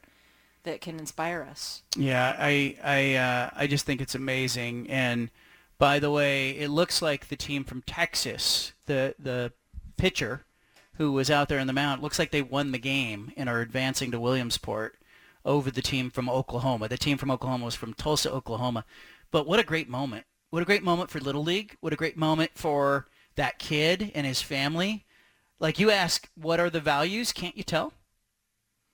that 0.63 0.81
can 0.81 0.99
inspire 0.99 1.47
us. 1.49 1.81
Yeah, 1.95 2.35
I 2.37 2.77
I 2.83 3.15
uh, 3.15 3.49
I 3.55 3.67
just 3.67 3.85
think 3.85 4.01
it's 4.01 4.15
amazing. 4.15 4.89
And 4.89 5.29
by 5.77 5.99
the 5.99 6.11
way, 6.11 6.51
it 6.51 6.69
looks 6.69 7.01
like 7.01 7.27
the 7.27 7.35
team 7.35 7.63
from 7.63 7.81
Texas, 7.83 8.73
the 8.85 9.15
the 9.17 9.53
pitcher 9.97 10.45
who 10.95 11.11
was 11.11 11.31
out 11.31 11.47
there 11.47 11.59
in 11.59 11.67
the 11.67 11.73
mound, 11.73 12.01
looks 12.01 12.19
like 12.19 12.31
they 12.31 12.41
won 12.41 12.71
the 12.71 12.77
game 12.77 13.31
and 13.37 13.47
are 13.47 13.61
advancing 13.61 14.11
to 14.11 14.19
Williamsport 14.19 14.97
over 15.45 15.71
the 15.71 15.81
team 15.81 16.09
from 16.09 16.29
Oklahoma. 16.29 16.89
The 16.89 16.97
team 16.97 17.17
from 17.17 17.31
Oklahoma 17.31 17.65
was 17.65 17.75
from 17.75 17.93
Tulsa, 17.93 18.31
Oklahoma. 18.31 18.83
But 19.31 19.47
what 19.47 19.59
a 19.59 19.63
great 19.63 19.87
moment. 19.87 20.25
What 20.49 20.61
a 20.61 20.65
great 20.65 20.83
moment 20.83 21.09
for 21.11 21.19
Little 21.19 21.43
League. 21.43 21.75
What 21.79 21.93
a 21.93 21.97
great 21.97 22.17
moment 22.17 22.51
for 22.55 23.07
that 23.35 23.59
kid 23.59 24.11
and 24.15 24.25
his 24.25 24.41
family. 24.41 25.05
Like 25.59 25.79
you 25.79 25.91
ask, 25.91 26.27
what 26.35 26.59
are 26.59 26.69
the 26.69 26.79
values? 26.79 27.31
Can't 27.31 27.55
you 27.57 27.63
tell? 27.63 27.93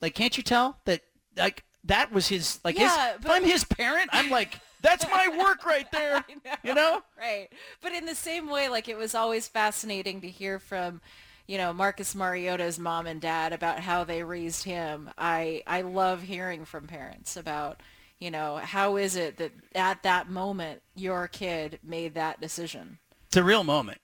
Like, 0.02 0.16
can't 0.16 0.36
you 0.38 0.44
tell 0.44 0.80
that 0.86 1.02
like 1.38 1.64
that 1.86 2.12
was 2.12 2.28
his 2.28 2.60
like 2.64 2.78
Yeah, 2.78 3.14
his? 3.14 3.22
but- 3.22 3.32
If 3.32 3.38
I'm 3.38 3.44
his 3.50 3.64
parent, 3.64 4.10
I'm 4.12 4.30
like, 4.30 4.60
that's 4.82 5.06
my 5.10 5.28
work 5.38 5.66
right 5.66 5.90
there. 5.92 6.24
You 6.64 6.74
know? 6.76 7.02
Right. 7.18 7.48
But 7.82 7.94
in 7.94 8.06
the 8.06 8.16
same 8.16 8.50
way, 8.50 8.68
like 8.70 8.90
it 8.90 8.98
was 8.98 9.16
always 9.16 9.48
fascinating 9.48 10.22
to 10.22 10.30
hear 10.30 10.60
from, 10.60 11.02
you 11.48 11.58
know, 11.58 11.72
Marcus 11.74 12.14
Mariota's 12.14 12.78
mom 12.80 13.08
and 13.08 13.22
dad 13.22 13.54
about 13.54 13.80
how 13.80 14.04
they 14.04 14.24
raised 14.24 14.64
him. 14.66 15.10
I 15.18 15.64
I 15.66 15.82
love 15.82 16.24
hearing 16.24 16.66
from 16.66 16.88
parents 16.88 17.38
about, 17.38 17.80
you 18.20 18.32
know, 18.32 18.58
how 18.58 18.96
is 18.98 19.16
it 19.16 19.38
that 19.38 19.52
at 19.74 20.04
that 20.04 20.30
moment 20.30 20.82
your 20.96 21.28
kid 21.28 21.80
made 21.84 22.14
that 22.16 22.40
decision? 22.42 23.00
It's 23.28 23.38
a 23.38 23.44
real 23.44 23.64
moment. 23.64 24.00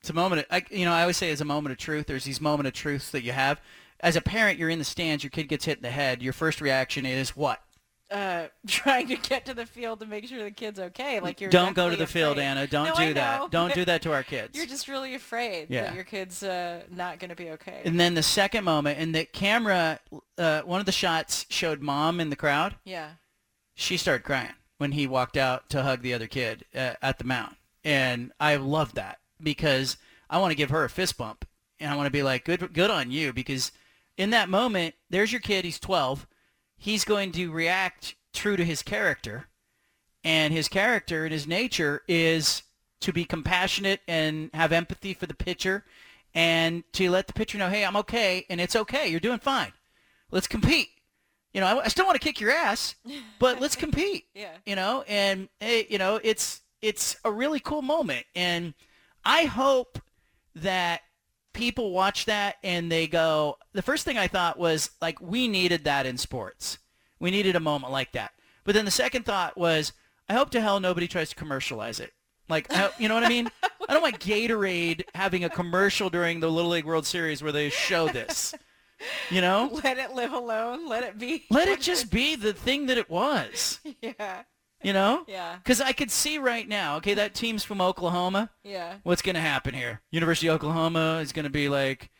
It's 0.00 0.10
a 0.10 0.14
moment. 0.14 0.40
Of, 0.40 0.46
I, 0.50 0.62
you 0.70 0.84
know, 0.86 0.92
I 0.92 1.02
always 1.02 1.16
say 1.18 1.30
it's 1.30 1.40
a 1.42 1.44
moment 1.44 1.72
of 1.72 1.78
truth. 1.78 2.06
There's 2.06 2.24
these 2.24 2.40
moment 2.40 2.66
of 2.66 2.72
truths 2.72 3.10
that 3.10 3.22
you 3.22 3.32
have. 3.32 3.60
As 4.00 4.16
a 4.16 4.22
parent, 4.22 4.58
you're 4.58 4.70
in 4.70 4.78
the 4.78 4.84
stands. 4.84 5.22
Your 5.22 5.30
kid 5.30 5.48
gets 5.48 5.66
hit 5.66 5.76
in 5.76 5.82
the 5.82 5.90
head. 5.90 6.22
Your 6.22 6.32
first 6.32 6.60
reaction 6.62 7.04
is 7.04 7.36
what? 7.36 7.60
Uh, 8.10 8.46
trying 8.66 9.06
to 9.08 9.16
get 9.16 9.44
to 9.44 9.52
the 9.54 9.66
field 9.66 10.00
to 10.00 10.06
make 10.06 10.26
sure 10.26 10.42
the 10.42 10.50
kid's 10.50 10.80
okay. 10.80 11.20
Like 11.20 11.40
you're 11.40 11.50
Don't 11.50 11.76
go 11.76 11.90
to 11.90 11.96
the 11.96 12.06
field. 12.06 12.38
Anna. 12.38 12.66
Don't 12.66 12.88
No, 12.88 12.94
do 13.08 13.14
that. 13.14 13.50
Don't 13.50 13.74
do 13.74 13.84
that 13.84 14.00
to 14.02 14.12
our 14.12 14.22
kids. 14.24 14.56
You're 14.56 14.66
just 14.66 14.88
really 14.88 15.14
afraid 15.14 15.66
Yeah. 15.68 15.82
that 15.82 15.94
your 15.94 16.04
kid's 16.04 16.42
uh, 16.42 16.82
not 16.90 17.18
going 17.18 17.28
to 17.28 17.36
be 17.36 17.50
okay. 17.50 17.82
And 17.84 18.00
then 18.00 18.14
the 18.14 18.22
second 18.22 18.64
moment, 18.64 18.98
and 18.98 19.14
the 19.14 19.26
camera, 19.26 20.00
uh, 20.38 20.62
one 20.62 20.80
of 20.80 20.86
the 20.86 20.92
shots 20.92 21.44
showed 21.50 21.82
mom 21.82 22.20
in 22.20 22.30
the 22.30 22.36
crowd. 22.36 22.76
yeah. 22.84 23.10
She 23.74 23.96
started 23.96 24.24
crying 24.24 24.54
when 24.78 24.92
he 24.92 25.06
walked 25.06 25.36
out 25.36 25.68
to 25.70 25.82
hug 25.82 26.02
the 26.02 26.14
other 26.14 26.26
kid 26.26 26.64
uh, 26.74 26.94
at 27.02 27.18
the 27.18 27.24
mound. 27.24 27.56
and 27.84 28.32
I 28.40 28.56
love 28.56 28.94
that 28.94 29.18
because 29.42 29.96
I 30.28 30.38
want 30.38 30.52
to 30.52 30.56
give 30.56 30.70
her 30.70 30.84
a 30.84 30.90
fist 30.90 31.18
bump, 31.18 31.44
and 31.78 31.90
I 31.90 31.96
want 31.96 32.06
to 32.06 32.12
be 32.12 32.22
like, 32.22 32.44
good, 32.44 32.72
good 32.72 32.90
on 32.90 33.10
you, 33.10 33.32
because 33.32 33.72
in 34.16 34.30
that 34.30 34.48
moment, 34.48 34.94
there's 35.08 35.32
your 35.32 35.40
kid. 35.40 35.64
He's 35.64 35.80
12. 35.80 36.26
He's 36.76 37.04
going 37.04 37.32
to 37.32 37.50
react 37.50 38.14
true 38.32 38.56
to 38.56 38.64
his 38.64 38.82
character, 38.82 39.48
and 40.22 40.52
his 40.52 40.68
character 40.68 41.24
and 41.24 41.32
his 41.32 41.46
nature 41.46 42.02
is 42.06 42.62
to 43.00 43.12
be 43.12 43.24
compassionate 43.24 44.00
and 44.06 44.50
have 44.54 44.72
empathy 44.72 45.14
for 45.14 45.26
the 45.26 45.34
pitcher, 45.34 45.84
and 46.34 46.84
to 46.92 47.10
let 47.10 47.26
the 47.26 47.32
pitcher 47.32 47.58
know, 47.58 47.70
hey, 47.70 47.84
I'm 47.84 47.96
okay, 47.96 48.46
and 48.48 48.60
it's 48.60 48.76
okay. 48.76 49.08
You're 49.08 49.20
doing 49.20 49.40
fine. 49.40 49.72
Let's 50.30 50.46
compete. 50.46 50.88
You 51.52 51.60
know, 51.60 51.66
I, 51.66 51.84
I 51.84 51.88
still 51.88 52.06
want 52.06 52.20
to 52.20 52.24
kick 52.24 52.40
your 52.40 52.50
ass, 52.50 52.94
but 53.38 53.60
let's 53.60 53.76
compete. 53.84 54.24
Yeah. 54.34 54.52
You 54.66 54.76
know, 54.76 55.04
and 55.08 55.48
hey, 55.60 55.86
you 55.88 55.98
know, 55.98 56.20
it's 56.22 56.60
it's 56.82 57.16
a 57.24 57.30
really 57.30 57.60
cool 57.60 57.82
moment, 57.82 58.24
and 58.34 58.74
I 59.24 59.44
hope 59.44 59.98
that 60.56 61.00
people 61.52 61.90
watch 61.92 62.26
that 62.26 62.56
and 62.62 62.90
they 62.90 63.06
go. 63.06 63.58
The 63.72 63.82
first 63.82 64.04
thing 64.04 64.18
I 64.18 64.28
thought 64.28 64.58
was 64.58 64.90
like, 65.00 65.20
we 65.20 65.48
needed 65.48 65.84
that 65.84 66.06
in 66.06 66.16
sports. 66.18 66.78
We 67.18 67.30
needed 67.30 67.56
a 67.56 67.60
moment 67.60 67.92
like 67.92 68.12
that. 68.12 68.32
But 68.64 68.74
then 68.74 68.84
the 68.84 68.90
second 68.90 69.24
thought 69.24 69.58
was, 69.58 69.92
I 70.28 70.34
hope 70.34 70.50
to 70.50 70.60
hell 70.60 70.80
nobody 70.80 71.08
tries 71.08 71.30
to 71.30 71.36
commercialize 71.36 72.00
it. 72.00 72.12
Like, 72.48 72.72
I, 72.72 72.90
you 72.98 73.08
know 73.08 73.14
what 73.14 73.24
I 73.24 73.28
mean? 73.28 73.48
I 73.88 73.92
don't 73.92 74.02
want 74.02 74.20
Gatorade 74.20 75.02
having 75.14 75.44
a 75.44 75.50
commercial 75.50 76.10
during 76.10 76.40
the 76.40 76.50
Little 76.50 76.70
League 76.70 76.84
World 76.84 77.06
Series 77.06 77.42
where 77.42 77.52
they 77.52 77.70
show 77.70 78.08
this. 78.08 78.54
You 79.30 79.40
know? 79.40 79.70
Let 79.84 79.98
it 79.98 80.12
live 80.12 80.32
alone. 80.32 80.88
Let 80.88 81.04
it 81.04 81.18
be. 81.18 81.44
Let 81.50 81.68
it 81.68 81.80
just 81.80 82.10
be 82.10 82.36
the 82.36 82.52
thing 82.52 82.86
that 82.86 82.98
it 82.98 83.08
was. 83.08 83.80
Yeah. 84.02 84.42
You 84.82 84.94
know? 84.94 85.24
Yeah. 85.28 85.56
Because 85.56 85.80
I 85.80 85.92
could 85.92 86.10
see 86.10 86.38
right 86.38 86.66
now, 86.66 86.96
okay, 86.96 87.12
that 87.14 87.34
team's 87.34 87.64
from 87.64 87.82
Oklahoma. 87.82 88.50
Yeah. 88.64 88.94
What's 89.02 89.20
going 89.20 89.34
to 89.34 89.40
happen 89.40 89.74
here? 89.74 90.00
University 90.10 90.48
of 90.48 90.54
Oklahoma 90.54 91.18
is 91.22 91.32
going 91.32 91.44
to 91.44 91.50
be 91.50 91.68
like, 91.68 92.10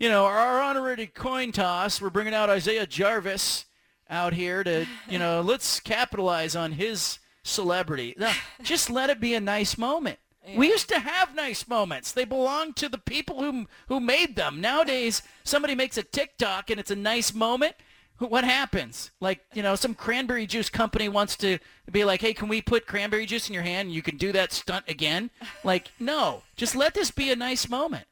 you 0.00 0.08
know, 0.08 0.24
our 0.24 0.60
honorary 0.60 1.06
coin 1.06 1.52
toss, 1.52 2.00
we're 2.00 2.10
bringing 2.10 2.34
out 2.34 2.50
Isaiah 2.50 2.86
Jarvis 2.86 3.66
out 4.10 4.32
here 4.32 4.64
to, 4.64 4.86
you 5.08 5.18
know, 5.18 5.40
let's 5.42 5.78
capitalize 5.78 6.56
on 6.56 6.72
his 6.72 7.20
celebrity. 7.44 8.14
No, 8.18 8.32
just 8.62 8.90
let 8.90 9.10
it 9.10 9.20
be 9.20 9.34
a 9.34 9.40
nice 9.40 9.78
moment. 9.78 10.18
We 10.56 10.68
used 10.68 10.88
to 10.88 10.98
have 10.98 11.34
nice 11.34 11.68
moments. 11.68 12.12
They 12.12 12.24
belong 12.24 12.72
to 12.74 12.88
the 12.88 12.98
people 12.98 13.42
who 13.42 13.66
who 13.88 14.00
made 14.00 14.36
them. 14.36 14.60
Nowadays, 14.60 15.22
somebody 15.44 15.74
makes 15.74 15.96
a 15.98 16.02
TikTok 16.02 16.70
and 16.70 16.80
it's 16.80 16.90
a 16.90 16.96
nice 16.96 17.34
moment. 17.34 17.74
What 18.18 18.42
happens? 18.42 19.12
Like, 19.20 19.40
you 19.54 19.62
know, 19.62 19.76
some 19.76 19.94
cranberry 19.94 20.44
juice 20.46 20.68
company 20.70 21.08
wants 21.08 21.36
to 21.36 21.58
be 21.92 22.04
like, 22.04 22.20
"Hey, 22.20 22.34
can 22.34 22.48
we 22.48 22.60
put 22.60 22.86
cranberry 22.86 23.26
juice 23.26 23.48
in 23.48 23.54
your 23.54 23.62
hand 23.62 23.86
and 23.86 23.94
you 23.94 24.02
can 24.02 24.16
do 24.16 24.32
that 24.32 24.52
stunt 24.52 24.84
again?" 24.88 25.30
Like, 25.62 25.92
no. 26.00 26.42
Just 26.56 26.74
let 26.74 26.94
this 26.94 27.10
be 27.12 27.30
a 27.30 27.36
nice 27.36 27.68
moment. 27.68 28.06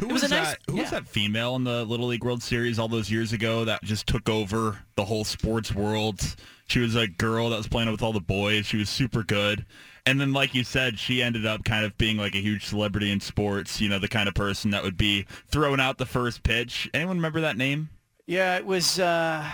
Who 0.00 0.06
It 0.08 0.12
was, 0.12 0.22
was 0.22 0.32
a 0.32 0.34
nice- 0.34 0.48
that? 0.48 0.58
Who 0.68 0.76
was 0.76 0.90
that 0.90 1.06
female 1.06 1.54
in 1.56 1.64
the 1.64 1.84
Little 1.84 2.08
League 2.08 2.24
World 2.24 2.42
Series 2.42 2.78
all 2.78 2.88
those 2.88 3.10
years 3.10 3.32
ago 3.32 3.64
that 3.64 3.82
just 3.84 4.06
took 4.06 4.28
over 4.28 4.80
the 4.96 5.04
whole 5.04 5.24
sports 5.24 5.72
world? 5.74 6.20
She 6.66 6.80
was 6.80 6.94
a 6.94 7.06
girl 7.06 7.50
that 7.50 7.56
was 7.56 7.68
playing 7.68 7.90
with 7.90 8.02
all 8.02 8.12
the 8.12 8.20
boys. 8.20 8.66
She 8.66 8.76
was 8.76 8.88
super 8.88 9.22
good. 9.22 9.64
And 10.04 10.20
then, 10.20 10.32
like 10.32 10.54
you 10.54 10.62
said, 10.62 10.98
she 10.98 11.22
ended 11.22 11.46
up 11.46 11.64
kind 11.64 11.84
of 11.84 11.96
being 11.98 12.16
like 12.16 12.34
a 12.34 12.40
huge 12.40 12.64
celebrity 12.66 13.10
in 13.10 13.20
sports. 13.20 13.80
You 13.80 13.88
know, 13.88 13.98
the 13.98 14.08
kind 14.08 14.28
of 14.28 14.34
person 14.34 14.70
that 14.70 14.84
would 14.84 14.96
be 14.96 15.26
throwing 15.48 15.80
out 15.80 15.98
the 15.98 16.06
first 16.06 16.42
pitch. 16.42 16.88
Anyone 16.94 17.16
remember 17.16 17.40
that 17.40 17.56
name? 17.56 17.88
Yeah, 18.26 18.56
it 18.56 18.66
was. 18.66 18.98
Uh, 18.98 19.48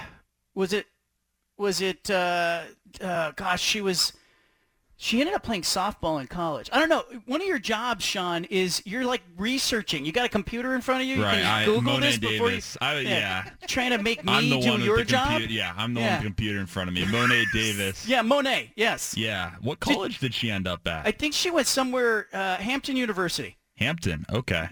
was 0.55 0.72
it? 0.72 0.86
Was 1.59 1.80
it? 1.80 2.10
Uh, 2.10 2.62
uh, 3.01 3.32
gosh, 3.32 3.62
she 3.62 3.80
was. 3.80 4.12
She 5.05 5.19
ended 5.19 5.35
up 5.35 5.43
playing 5.43 5.62
softball 5.62 6.20
in 6.20 6.29
college. 6.29 6.70
I 6.73 6.79
don't 6.79 6.89
know. 6.89 7.03
One 7.27 7.41
of 7.41 7.47
your 7.49 7.59
jobs, 7.59 8.05
Sean, 8.05 8.45
is 8.45 8.81
you're 8.87 9.05
like 9.05 9.23
researching. 9.37 10.05
You 10.05 10.12
got 10.12 10.27
a 10.27 10.29
computer 10.29 10.77
in 10.77 10.81
front 10.81 11.03
of 11.03 11.09
you. 11.09 11.16
You 11.16 11.24
Right, 11.24 11.35
can 11.43 11.45
I- 11.47 11.65
Google 11.65 11.83
Mo'ne 11.83 12.01
this 12.03 12.19
before 12.19 12.51
Davis. 12.51 12.79
you. 12.81 12.87
I- 12.87 13.01
yeah. 13.01 13.51
Trying 13.66 13.91
to 13.91 13.99
make 13.99 14.24
me 14.24 14.61
do 14.62 14.79
your 14.81 15.03
job. 15.03 15.27
computer. 15.31 15.53
Yeah, 15.53 15.74
I'm 15.77 15.93
the 15.95 16.03
one 16.03 16.09
with 16.11 16.20
the 16.20 16.27
computer 16.27 16.61
in 16.61 16.66
front 16.66 16.89
of 16.89 16.95
me. 16.95 17.05
Mo'ne 17.07 17.45
Davis. 17.53 18.07
Yeah, 18.07 18.23
Mo'ne. 18.23 18.70
Yes. 18.77 19.16
Yeah. 19.16 19.53
What 19.61 19.81
college 19.81 20.20
did 20.20 20.35
she 20.35 20.53
end 20.53 20.69
up 20.69 20.87
at? 20.87 21.05
I 21.05 21.11
think 21.11 21.35
she 21.35 21.51
went 21.51 21.66
somewhere, 21.66 22.29
uh, 22.33 22.57
Hampton 22.59 22.95
University. 22.97 23.57
Hampton. 23.79 24.24
Okay. 24.33 24.69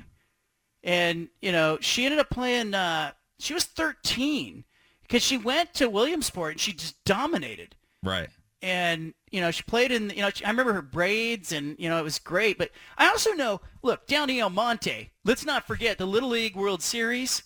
and 0.85 1.29
you 1.43 1.53
know 1.53 1.77
she 1.81 2.05
ended 2.07 2.19
up 2.21 2.31
playing 2.31 2.73
uh 2.73 3.11
she 3.39 3.53
was 3.53 3.65
13 3.65 4.65
because 5.03 5.23
she 5.23 5.37
went 5.37 5.75
to 5.75 5.91
williamsport 5.91 6.53
and 6.53 6.61
she 6.61 6.73
just 6.73 7.03
dominated 7.05 7.75
Right. 8.03 8.29
and 8.63 9.13
you 9.31 9.41
know 9.41 9.51
she 9.51 9.63
played 9.63 9.93
in 9.93 10.11
you 10.11 10.23
know 10.23 10.31
she, 10.31 10.45
i 10.45 10.51
remember 10.51 10.73
her 10.73 10.83
braids 10.83 11.53
and 11.53 11.77
you 11.79 11.89
know 11.89 11.99
it 11.99 12.05
was 12.05 12.19
great 12.19 12.59
but 12.59 12.71
i 12.99 13.09
also 13.09 13.33
know 13.33 13.61
look 13.83 14.07
danny 14.07 14.41
almonte 14.41 15.11
let's 15.25 15.45
not 15.45 15.67
forget 15.67 15.99
the 15.99 16.07
little 16.07 16.31
league 16.31 16.57
world 16.57 16.83
series 16.83 17.43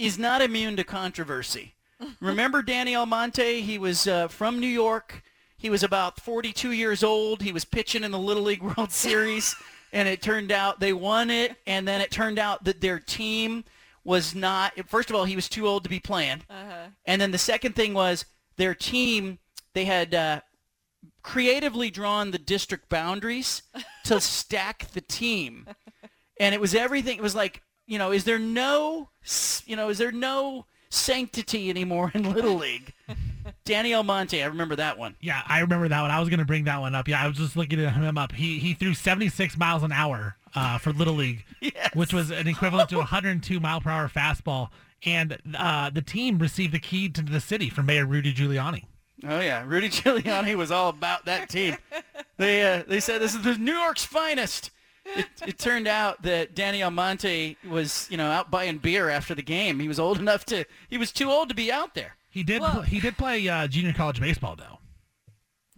is 0.00 0.18
not 0.18 0.40
immune 0.40 0.76
to 0.76 0.82
controversy. 0.84 1.74
Remember 2.20 2.62
danny 2.62 2.94
almonte? 2.94 3.60
He 3.60 3.78
was 3.78 4.06
uh, 4.08 4.28
from 4.28 4.58
new 4.58 4.66
york. 4.66 5.22
He 5.58 5.68
was 5.68 5.82
about 5.82 6.18
42 6.18 6.72
years 6.72 7.04
old. 7.04 7.42
He 7.42 7.52
was 7.52 7.66
pitching 7.66 8.02
in 8.02 8.10
the 8.10 8.18
little 8.18 8.42
league 8.42 8.62
world 8.62 8.90
series 8.92 9.54
and 9.92 10.08
it 10.08 10.22
turned 10.22 10.50
out 10.50 10.80
they 10.80 10.94
won 10.94 11.28
it 11.30 11.56
and 11.66 11.86
then 11.86 12.00
it 12.00 12.10
turned 12.10 12.38
out 12.38 12.64
that 12.64 12.80
their 12.80 12.98
team 12.98 13.64
was 14.04 14.34
not 14.34 14.72
first 14.88 15.10
of 15.10 15.16
all 15.16 15.26
he 15.26 15.36
was 15.36 15.50
too 15.50 15.66
old 15.66 15.84
to 15.84 15.90
be 15.90 16.00
playing. 16.00 16.40
Uh-huh. 16.48 16.86
and 17.04 17.20
then 17.20 17.30
the 17.30 17.38
second 17.38 17.76
thing 17.76 17.92
was 17.92 18.24
their 18.56 18.74
team, 18.74 19.38
they 19.74 19.84
had 19.84 20.14
uh, 20.14 20.40
creatively 21.22 21.90
drawn 21.90 22.30
the 22.30 22.38
district 22.38 22.88
boundaries 22.88 23.62
to 24.04 24.20
stack 24.20 24.90
the 24.92 25.00
team. 25.00 25.66
And 26.38 26.54
it 26.54 26.60
was 26.60 26.74
everything. 26.74 27.18
It 27.18 27.22
was 27.22 27.34
like, 27.34 27.62
you 27.86 27.98
know, 27.98 28.12
is 28.12 28.24
there 28.24 28.38
no, 28.38 29.10
you 29.66 29.76
know, 29.76 29.88
is 29.88 29.98
there 29.98 30.12
no 30.12 30.66
sanctity 30.90 31.70
anymore 31.70 32.10
in 32.14 32.32
Little 32.32 32.54
League? 32.54 32.94
Danny 33.64 33.94
Almonte, 33.94 34.42
I 34.42 34.46
remember 34.46 34.76
that 34.76 34.98
one. 34.98 35.16
Yeah, 35.20 35.42
I 35.46 35.60
remember 35.60 35.88
that 35.88 36.00
one. 36.02 36.10
I 36.10 36.20
was 36.20 36.28
going 36.28 36.38
to 36.38 36.44
bring 36.44 36.64
that 36.64 36.80
one 36.80 36.94
up. 36.94 37.08
Yeah, 37.08 37.22
I 37.22 37.26
was 37.26 37.36
just 37.36 37.56
looking 37.56 37.80
at 37.80 37.92
him 37.92 38.18
up. 38.18 38.32
He 38.32 38.58
he 38.58 38.74
threw 38.74 38.94
76 38.94 39.56
miles 39.56 39.82
an 39.82 39.92
hour 39.92 40.36
uh, 40.54 40.78
for 40.78 40.92
Little 40.92 41.14
League, 41.14 41.44
which 41.94 42.12
was 42.12 42.30
an 42.30 42.48
equivalent 42.48 42.90
to 42.90 42.96
102 42.96 43.60
mile 43.60 43.80
per 43.80 43.90
hour 43.90 44.08
fastball. 44.08 44.68
And 45.04 45.38
uh, 45.56 45.90
the 45.90 46.02
team 46.02 46.38
received 46.38 46.74
the 46.74 46.78
key 46.78 47.08
to 47.08 47.22
the 47.22 47.40
city 47.40 47.70
from 47.70 47.86
Mayor 47.86 48.04
Rudy 48.04 48.34
Giuliani. 48.34 48.84
Oh 49.26 49.40
yeah, 49.40 49.64
Rudy 49.66 49.88
Giuliani 49.90 50.54
was 50.54 50.70
all 50.70 50.88
about 50.88 51.26
that 51.26 51.48
team. 51.48 51.76
They 52.36 52.62
uh, 52.62 52.82
they 52.86 53.00
said 53.00 53.20
this 53.20 53.34
is 53.34 53.42
the 53.42 53.56
New 53.58 53.74
York's 53.74 54.04
finest. 54.04 54.70
It, 55.04 55.26
it 55.46 55.58
turned 55.58 55.88
out 55.88 56.22
that 56.22 56.54
Danny 56.54 56.82
Almonte 56.82 57.56
was 57.68 58.06
you 58.10 58.16
know 58.16 58.30
out 58.30 58.50
buying 58.50 58.78
beer 58.78 59.08
after 59.08 59.34
the 59.34 59.42
game. 59.42 59.80
He 59.80 59.88
was 59.88 59.98
old 60.00 60.18
enough 60.18 60.44
to. 60.46 60.64
He 60.88 60.98
was 60.98 61.12
too 61.12 61.30
old 61.30 61.48
to 61.48 61.54
be 61.54 61.70
out 61.70 61.94
there. 61.94 62.16
He 62.30 62.42
did 62.42 62.62
pl- 62.62 62.82
he 62.82 63.00
did 63.00 63.16
play 63.18 63.46
uh, 63.48 63.66
junior 63.66 63.92
college 63.92 64.20
baseball 64.20 64.56
though. 64.56 64.78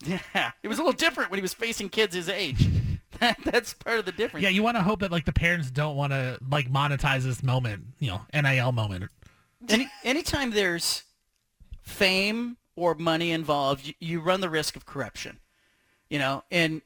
Yeah, 0.05 0.53
it 0.63 0.69
was 0.69 0.79
a 0.79 0.83
little 0.83 0.97
different 0.97 1.31
when 1.31 1.39
he 1.39 1.43
was 1.43 1.55
facing 1.55 1.89
kids 1.89 2.15
his 2.15 2.29
age. 2.29 2.69
That, 3.21 3.39
that's 3.45 3.73
part 3.73 4.01
of 4.01 4.05
the 4.05 4.11
difference. 4.11 4.43
Yeah, 4.43 4.49
you 4.49 4.65
want 4.65 4.77
to 4.77 4.83
hope 4.83 4.99
that 5.01 5.13
like 5.13 5.27
the 5.27 5.33
parents 5.33 5.71
don't 5.71 5.95
want 5.95 6.13
to 6.13 6.39
like 6.51 6.73
monetize 6.73 7.23
this 7.23 7.41
moment, 7.41 7.85
you 8.01 8.09
know, 8.09 8.23
NIL 8.35 8.73
moment. 8.73 9.11
Any 9.69 9.89
anytime 10.03 10.51
there's 10.51 11.05
fame 11.83 12.57
or 12.77 12.95
money 12.95 13.31
involved, 13.31 13.95
you, 14.01 14.21
run 14.21 14.41
the 14.41 14.51
risk 14.51 14.77
of 14.77 14.87
corruption. 14.87 15.39
You 16.09 16.19
know, 16.19 16.45
and 16.51 16.83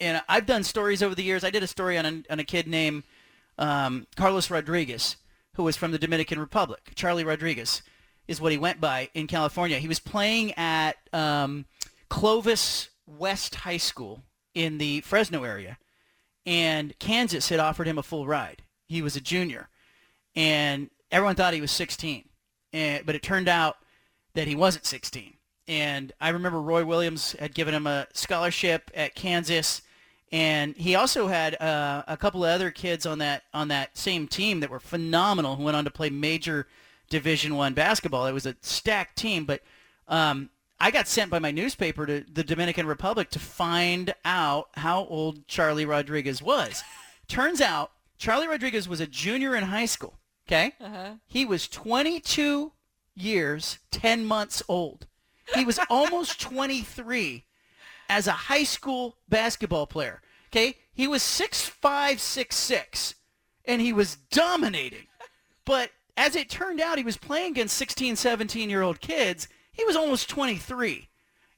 and 0.00 0.22
I've 0.28 0.46
done 0.46 0.62
stories 0.62 1.02
over 1.02 1.14
the 1.14 1.22
years. 1.22 1.44
I 1.44 1.50
did 1.50 1.62
a 1.62 1.66
story 1.66 1.96
on 1.96 2.04
a, 2.04 2.22
on 2.30 2.38
a 2.38 2.44
kid 2.44 2.66
named 2.66 3.04
um, 3.58 4.06
Carlos 4.16 4.50
Rodriguez, 4.50 5.16
who 5.54 5.62
was 5.62 5.76
from 5.76 5.92
the 5.92 5.98
Dominican 5.98 6.38
Republic. 6.38 6.92
Charlie 6.94 7.24
Rodriguez 7.24 7.82
is 8.28 8.40
what 8.40 8.52
he 8.52 8.58
went 8.58 8.80
by 8.80 9.08
in 9.14 9.26
California. 9.26 9.78
He 9.78 9.88
was 9.88 9.98
playing 9.98 10.52
at 10.54 10.96
um, 11.12 11.64
Clovis 12.10 12.90
West 13.06 13.56
High 13.56 13.76
School 13.78 14.22
in 14.54 14.78
the 14.78 15.00
Fresno 15.00 15.44
area, 15.44 15.78
and 16.44 16.98
Kansas 16.98 17.48
had 17.48 17.60
offered 17.60 17.86
him 17.86 17.98
a 17.98 18.02
full 18.02 18.26
ride. 18.26 18.62
He 18.88 19.00
was 19.00 19.16
a 19.16 19.20
junior, 19.20 19.68
and 20.34 20.90
everyone 21.10 21.36
thought 21.36 21.54
he 21.54 21.60
was 21.60 21.70
16, 21.70 22.28
and, 22.72 23.06
but 23.06 23.14
it 23.14 23.22
turned 23.22 23.48
out 23.48 23.76
that 24.36 24.46
he 24.46 24.54
wasn't 24.54 24.86
16. 24.86 25.34
And 25.68 26.12
I 26.20 26.28
remember 26.28 26.60
Roy 26.60 26.84
Williams 26.84 27.32
had 27.40 27.52
given 27.54 27.74
him 27.74 27.86
a 27.88 28.06
scholarship 28.12 28.90
at 28.94 29.16
Kansas, 29.16 29.82
and 30.30 30.76
he 30.76 30.94
also 30.94 31.26
had 31.26 31.60
uh, 31.60 32.04
a 32.06 32.16
couple 32.16 32.44
of 32.44 32.50
other 32.50 32.70
kids 32.70 33.04
on 33.04 33.18
that 33.18 33.42
on 33.52 33.68
that 33.68 33.96
same 33.98 34.28
team 34.28 34.60
that 34.60 34.70
were 34.70 34.78
phenomenal 34.80 35.56
who 35.56 35.64
went 35.64 35.76
on 35.76 35.84
to 35.84 35.90
play 35.90 36.08
major 36.10 36.68
Division 37.10 37.56
One 37.56 37.74
basketball. 37.74 38.26
It 38.26 38.32
was 38.32 38.46
a 38.46 38.54
stacked 38.60 39.16
team, 39.16 39.44
but 39.44 39.62
um, 40.08 40.50
I 40.78 40.90
got 40.92 41.08
sent 41.08 41.30
by 41.30 41.38
my 41.40 41.50
newspaper 41.50 42.06
to 42.06 42.24
the 42.32 42.44
Dominican 42.44 42.86
Republic 42.86 43.30
to 43.30 43.38
find 43.40 44.14
out 44.24 44.68
how 44.74 45.06
old 45.06 45.48
Charlie 45.48 45.86
Rodriguez 45.86 46.40
was. 46.42 46.84
Turns 47.28 47.60
out 47.60 47.90
Charlie 48.18 48.46
Rodriguez 48.48 48.88
was 48.88 49.00
a 49.00 49.06
junior 49.06 49.56
in 49.56 49.64
high 49.64 49.86
school. 49.86 50.14
Okay, 50.48 50.74
Uh-huh. 50.80 51.14
he 51.26 51.44
was 51.44 51.66
22 51.66 52.70
years 53.16 53.78
10 53.90 54.24
months 54.24 54.62
old. 54.68 55.06
He 55.54 55.64
was 55.64 55.80
almost 55.90 56.40
23 56.40 57.44
as 58.08 58.26
a 58.26 58.32
high 58.32 58.64
school 58.64 59.16
basketball 59.28 59.86
player. 59.86 60.22
Okay, 60.50 60.76
he 60.94 61.08
was 61.08 61.22
six 61.22 61.66
five, 61.66 62.20
six 62.20 62.56
six, 62.56 63.14
and 63.64 63.80
he 63.80 63.92
was 63.92 64.16
dominating. 64.30 65.06
But 65.64 65.90
as 66.16 66.36
it 66.36 66.48
turned 66.48 66.80
out, 66.80 66.98
he 66.98 67.04
was 67.04 67.16
playing 67.16 67.52
against 67.52 67.76
16, 67.76 68.16
17 68.16 68.70
year 68.70 68.82
old 68.82 69.00
kids. 69.00 69.48
He 69.72 69.84
was 69.84 69.96
almost 69.96 70.30
23. 70.30 71.08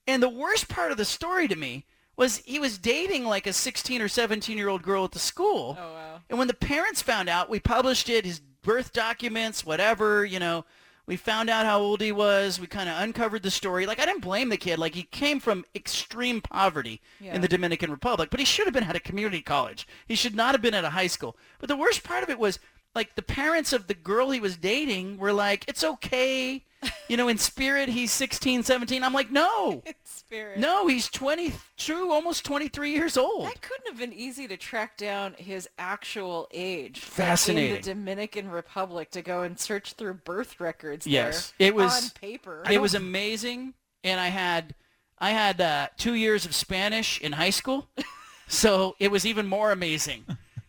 And 0.06 0.22
the 0.22 0.28
worst 0.28 0.68
part 0.68 0.90
of 0.90 0.96
the 0.96 1.04
story 1.04 1.46
to 1.48 1.54
me 1.54 1.84
was 2.16 2.38
he 2.38 2.58
was 2.58 2.78
dating 2.78 3.24
like 3.24 3.46
a 3.46 3.52
16 3.52 4.02
or 4.02 4.08
17 4.08 4.56
year 4.56 4.68
old 4.68 4.82
girl 4.82 5.04
at 5.04 5.12
the 5.12 5.18
school. 5.18 5.76
Oh 5.78 5.92
wow. 5.92 6.20
And 6.28 6.38
when 6.38 6.48
the 6.48 6.54
parents 6.54 7.02
found 7.02 7.28
out, 7.28 7.48
we 7.50 7.60
published 7.60 8.08
it, 8.08 8.24
his 8.24 8.40
birth 8.40 8.92
documents, 8.92 9.64
whatever, 9.64 10.24
you 10.24 10.38
know, 10.40 10.64
we 11.08 11.16
found 11.16 11.48
out 11.48 11.64
how 11.64 11.80
old 11.80 12.02
he 12.02 12.12
was. 12.12 12.60
We 12.60 12.66
kind 12.66 12.88
of 12.88 13.00
uncovered 13.00 13.42
the 13.42 13.50
story. 13.50 13.86
Like, 13.86 13.98
I 13.98 14.04
didn't 14.04 14.20
blame 14.20 14.50
the 14.50 14.58
kid. 14.58 14.78
Like, 14.78 14.94
he 14.94 15.04
came 15.04 15.40
from 15.40 15.64
extreme 15.74 16.42
poverty 16.42 17.00
Yeah. 17.18 17.34
in 17.34 17.40
the 17.40 17.48
Dominican 17.48 17.90
Republic, 17.90 18.28
but 18.30 18.38
he 18.38 18.44
should 18.46 18.66
have 18.66 18.74
been 18.74 18.84
at 18.84 18.94
a 18.94 19.00
community 19.00 19.40
college. 19.40 19.88
He 20.06 20.14
should 20.14 20.36
not 20.36 20.52
have 20.54 20.60
been 20.60 20.74
at 20.74 20.84
a 20.84 20.90
high 20.90 21.06
school. 21.06 21.34
But 21.58 21.68
the 21.68 21.76
worst 21.76 22.04
part 22.04 22.22
of 22.22 22.28
it 22.28 22.38
was, 22.38 22.58
like, 22.94 23.14
the 23.14 23.22
parents 23.22 23.72
of 23.72 23.86
the 23.86 23.94
girl 23.94 24.30
he 24.30 24.38
was 24.38 24.58
dating 24.58 25.16
were 25.16 25.32
like, 25.32 25.64
it's 25.66 25.82
okay. 25.82 26.66
You 27.08 27.16
know, 27.16 27.28
in 27.28 27.38
spirit, 27.38 27.88
he's 27.88 28.12
16, 28.12 28.62
17. 28.62 29.02
I'm 29.02 29.14
like, 29.14 29.30
no. 29.30 29.82
Spirit. 30.04 30.58
No, 30.58 30.86
he's 30.86 31.08
22, 31.08 32.10
almost 32.10 32.44
23 32.44 32.92
years 32.92 33.16
old. 33.16 33.46
That 33.46 33.62
couldn't 33.62 33.88
have 33.88 33.98
been 33.98 34.12
easy 34.12 34.46
to 34.46 34.56
track 34.56 34.98
down 34.98 35.34
his 35.38 35.68
actual 35.78 36.48
age. 36.52 37.00
Fascinating. 37.00 37.70
in 37.70 37.76
the 37.76 37.82
Dominican 37.82 38.50
Republic 38.50 39.10
to 39.12 39.22
go 39.22 39.42
and 39.42 39.58
search 39.58 39.94
through 39.94 40.14
birth 40.14 40.60
records. 40.60 41.06
Yes, 41.06 41.54
there 41.58 41.68
it 41.68 41.74
was 41.74 42.04
on 42.04 42.10
paper. 42.10 42.62
It 42.70 42.80
was 42.80 42.94
amazing, 42.94 43.72
and 44.04 44.20
I 44.20 44.28
had 44.28 44.74
I 45.18 45.30
had 45.30 45.60
uh, 45.60 45.88
two 45.96 46.14
years 46.14 46.44
of 46.44 46.54
Spanish 46.54 47.20
in 47.20 47.32
high 47.32 47.50
school, 47.50 47.88
so 48.48 48.96
it 48.98 49.10
was 49.10 49.24
even 49.24 49.46
more 49.46 49.72
amazing 49.72 50.26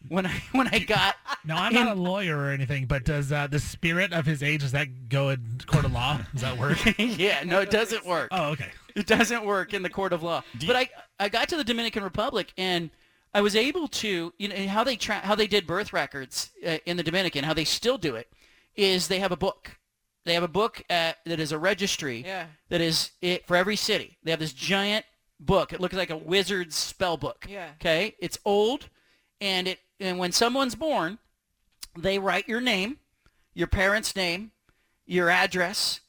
when 0.10 0.26
I 0.26 0.44
when 0.52 0.68
I 0.68 0.80
got. 0.80 1.15
No, 1.45 1.56
I'm 1.56 1.73
not 1.73 1.95
a 1.95 1.99
lawyer 1.99 2.38
or 2.38 2.49
anything, 2.52 2.86
but 2.86 3.06
does 3.06 3.31
uh, 3.31 3.48
the 3.48 3.60
spirit 3.60 4.11
of 4.11 4.26
his 4.26 4.44
age 4.44 4.61
does 4.61 4.73
that 4.73 5.07
go 5.10 5.30
in 5.30 5.40
court 5.65 5.86
of 5.86 5.94
law? 5.94 6.19
Does 6.34 6.41
that 6.41 6.57
work? 6.57 6.77
yeah, 6.99 7.44
no, 7.45 7.61
it 7.61 7.69
doesn't 7.72 8.06
work. 8.06 8.27
Oh, 8.31 8.49
okay. 8.52 8.68
It 8.95 9.07
doesn't 9.07 9.45
work 9.45 9.73
in 9.73 9.81
the 9.84 9.90
court 9.90 10.11
of 10.11 10.22
law. 10.23 10.44
But 10.68 10.76
I 10.76 10.90
I 11.19 11.30
got 11.30 11.48
to 11.49 11.57
the 11.57 11.64
Dominican 11.64 12.03
Republic 12.03 12.52
and 12.57 12.90
I 13.34 13.41
was 13.41 13.56
able 13.56 13.88
to 13.88 14.34
you 14.38 14.48
know 14.49 14.68
how 14.68 14.84
they 14.84 14.95
tra- 14.95 15.19
how 15.26 15.36
they 15.36 15.48
did 15.48 15.65
birth 15.68 15.94
records 15.94 16.49
uh, 16.65 16.77
in 16.86 16.98
the 16.98 17.03
Dominican, 17.03 17.44
how 17.44 17.53
they 17.53 17.64
still 17.65 17.98
do 17.98 18.15
it 18.15 18.27
is 18.76 19.07
they 19.07 19.19
have 19.19 19.31
a 19.31 19.38
book. 19.38 19.77
They 20.26 20.34
have 20.34 20.44
a 20.44 20.48
book 20.49 20.84
uh, 20.90 21.14
that 21.26 21.40
is 21.40 21.52
a 21.52 21.57
registry 21.57 22.23
Yeah. 22.26 22.48
that 22.69 22.81
is 22.81 23.11
it 23.22 23.48
for 23.48 23.56
every 23.56 23.76
city. 23.76 24.18
They 24.23 24.31
have 24.31 24.40
this 24.40 24.53
giant 24.53 25.06
book. 25.40 25.72
It 25.72 25.80
looks 25.80 25.95
like 25.95 26.10
a 26.10 26.18
wizard's 26.18 26.76
spell 26.76 27.15
book. 27.18 27.45
Yeah. 27.48 27.69
Okay, 27.80 28.15
it's 28.19 28.38
old, 28.44 28.90
and 29.40 29.68
it 29.68 29.80
and 30.00 30.18
when 30.18 30.32
someone's 30.32 30.76
born, 30.76 31.20
they 31.98 32.20
write 32.20 32.48
your 32.48 32.62
name, 32.62 32.98
your 33.54 33.68
parents' 33.68 34.16
name, 34.16 34.52
your 35.06 35.30
address, 35.30 36.00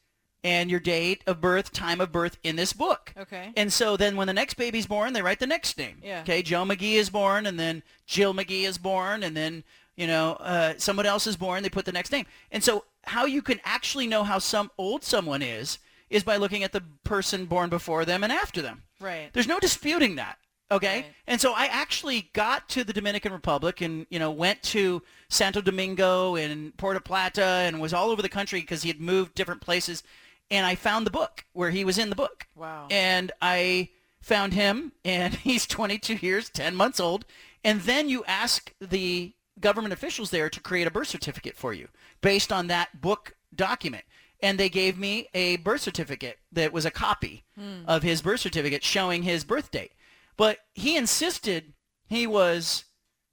and 0.42 0.70
your 0.70 0.80
date 0.80 1.22
of 1.26 1.40
birth, 1.40 1.72
time 1.72 2.00
of 2.00 2.12
birth 2.12 2.38
in 2.42 2.56
this 2.56 2.72
book. 2.72 3.12
Okay. 3.16 3.52
And 3.56 3.72
so 3.72 3.96
then 3.96 4.16
when 4.16 4.26
the 4.26 4.32
next 4.32 4.54
baby's 4.54 4.86
born, 4.86 5.12
they 5.12 5.22
write 5.22 5.40
the 5.40 5.46
next 5.46 5.76
name. 5.76 5.98
Yeah. 6.02 6.20
Okay, 6.20 6.42
Joe 6.42 6.64
McGee 6.64 6.94
is 6.94 7.10
born, 7.10 7.46
and 7.46 7.58
then 7.58 7.82
Jill 8.06 8.34
McGee 8.34 8.64
is 8.64 8.78
born, 8.78 9.22
and 9.22 9.36
then 9.36 9.64
you 9.96 10.06
know 10.06 10.32
uh, 10.40 10.74
someone 10.78 11.06
else 11.06 11.26
is 11.26 11.36
born. 11.36 11.62
They 11.62 11.68
put 11.68 11.84
the 11.84 11.92
next 11.92 12.12
name. 12.12 12.26
And 12.50 12.64
so 12.64 12.84
how 13.04 13.26
you 13.26 13.42
can 13.42 13.60
actually 13.64 14.06
know 14.06 14.24
how 14.24 14.38
some 14.38 14.70
old 14.78 15.04
someone 15.04 15.42
is 15.42 15.78
is 16.08 16.24
by 16.24 16.36
looking 16.36 16.64
at 16.64 16.72
the 16.72 16.82
person 17.04 17.46
born 17.46 17.70
before 17.70 18.04
them 18.04 18.24
and 18.24 18.32
after 18.32 18.60
them. 18.60 18.82
Right. 19.00 19.30
There's 19.32 19.46
no 19.46 19.60
disputing 19.60 20.16
that. 20.16 20.38
Okay. 20.70 21.06
And 21.26 21.40
so 21.40 21.52
I 21.52 21.66
actually 21.66 22.30
got 22.32 22.68
to 22.70 22.84
the 22.84 22.92
Dominican 22.92 23.32
Republic 23.32 23.80
and, 23.80 24.06
you 24.10 24.18
know, 24.18 24.30
went 24.30 24.62
to 24.64 25.02
Santo 25.28 25.60
Domingo 25.60 26.36
and 26.36 26.76
Puerto 26.76 27.00
Plata 27.00 27.42
and 27.44 27.80
was 27.80 27.92
all 27.92 28.10
over 28.10 28.22
the 28.22 28.28
country 28.28 28.60
because 28.60 28.82
he 28.82 28.88
had 28.88 29.00
moved 29.00 29.34
different 29.34 29.60
places. 29.60 30.02
And 30.50 30.66
I 30.66 30.74
found 30.74 31.06
the 31.06 31.10
book 31.10 31.44
where 31.52 31.70
he 31.70 31.84
was 31.84 31.98
in 31.98 32.10
the 32.10 32.16
book. 32.16 32.46
Wow. 32.54 32.86
And 32.90 33.32
I 33.42 33.90
found 34.20 34.52
him 34.52 34.92
and 35.04 35.34
he's 35.46 35.66
22 35.66 36.14
years, 36.14 36.48
10 36.50 36.76
months 36.76 37.00
old. 37.00 37.24
And 37.64 37.80
then 37.82 38.08
you 38.08 38.24
ask 38.26 38.72
the 38.80 39.32
government 39.58 39.92
officials 39.92 40.30
there 40.30 40.48
to 40.48 40.60
create 40.60 40.86
a 40.86 40.90
birth 40.90 41.08
certificate 41.08 41.56
for 41.56 41.72
you 41.72 41.88
based 42.20 42.52
on 42.52 42.68
that 42.68 43.00
book 43.00 43.34
document. 43.54 44.04
And 44.42 44.58
they 44.58 44.70
gave 44.70 44.96
me 44.98 45.28
a 45.34 45.56
birth 45.58 45.82
certificate 45.82 46.38
that 46.52 46.72
was 46.72 46.86
a 46.86 46.90
copy 46.90 47.44
Hmm. 47.58 47.82
of 47.86 48.02
his 48.02 48.22
birth 48.22 48.40
certificate 48.40 48.82
showing 48.82 49.22
his 49.24 49.44
birth 49.44 49.70
date. 49.70 49.92
But 50.40 50.56
he 50.72 50.96
insisted 50.96 51.74
he 52.08 52.26
was 52.26 52.84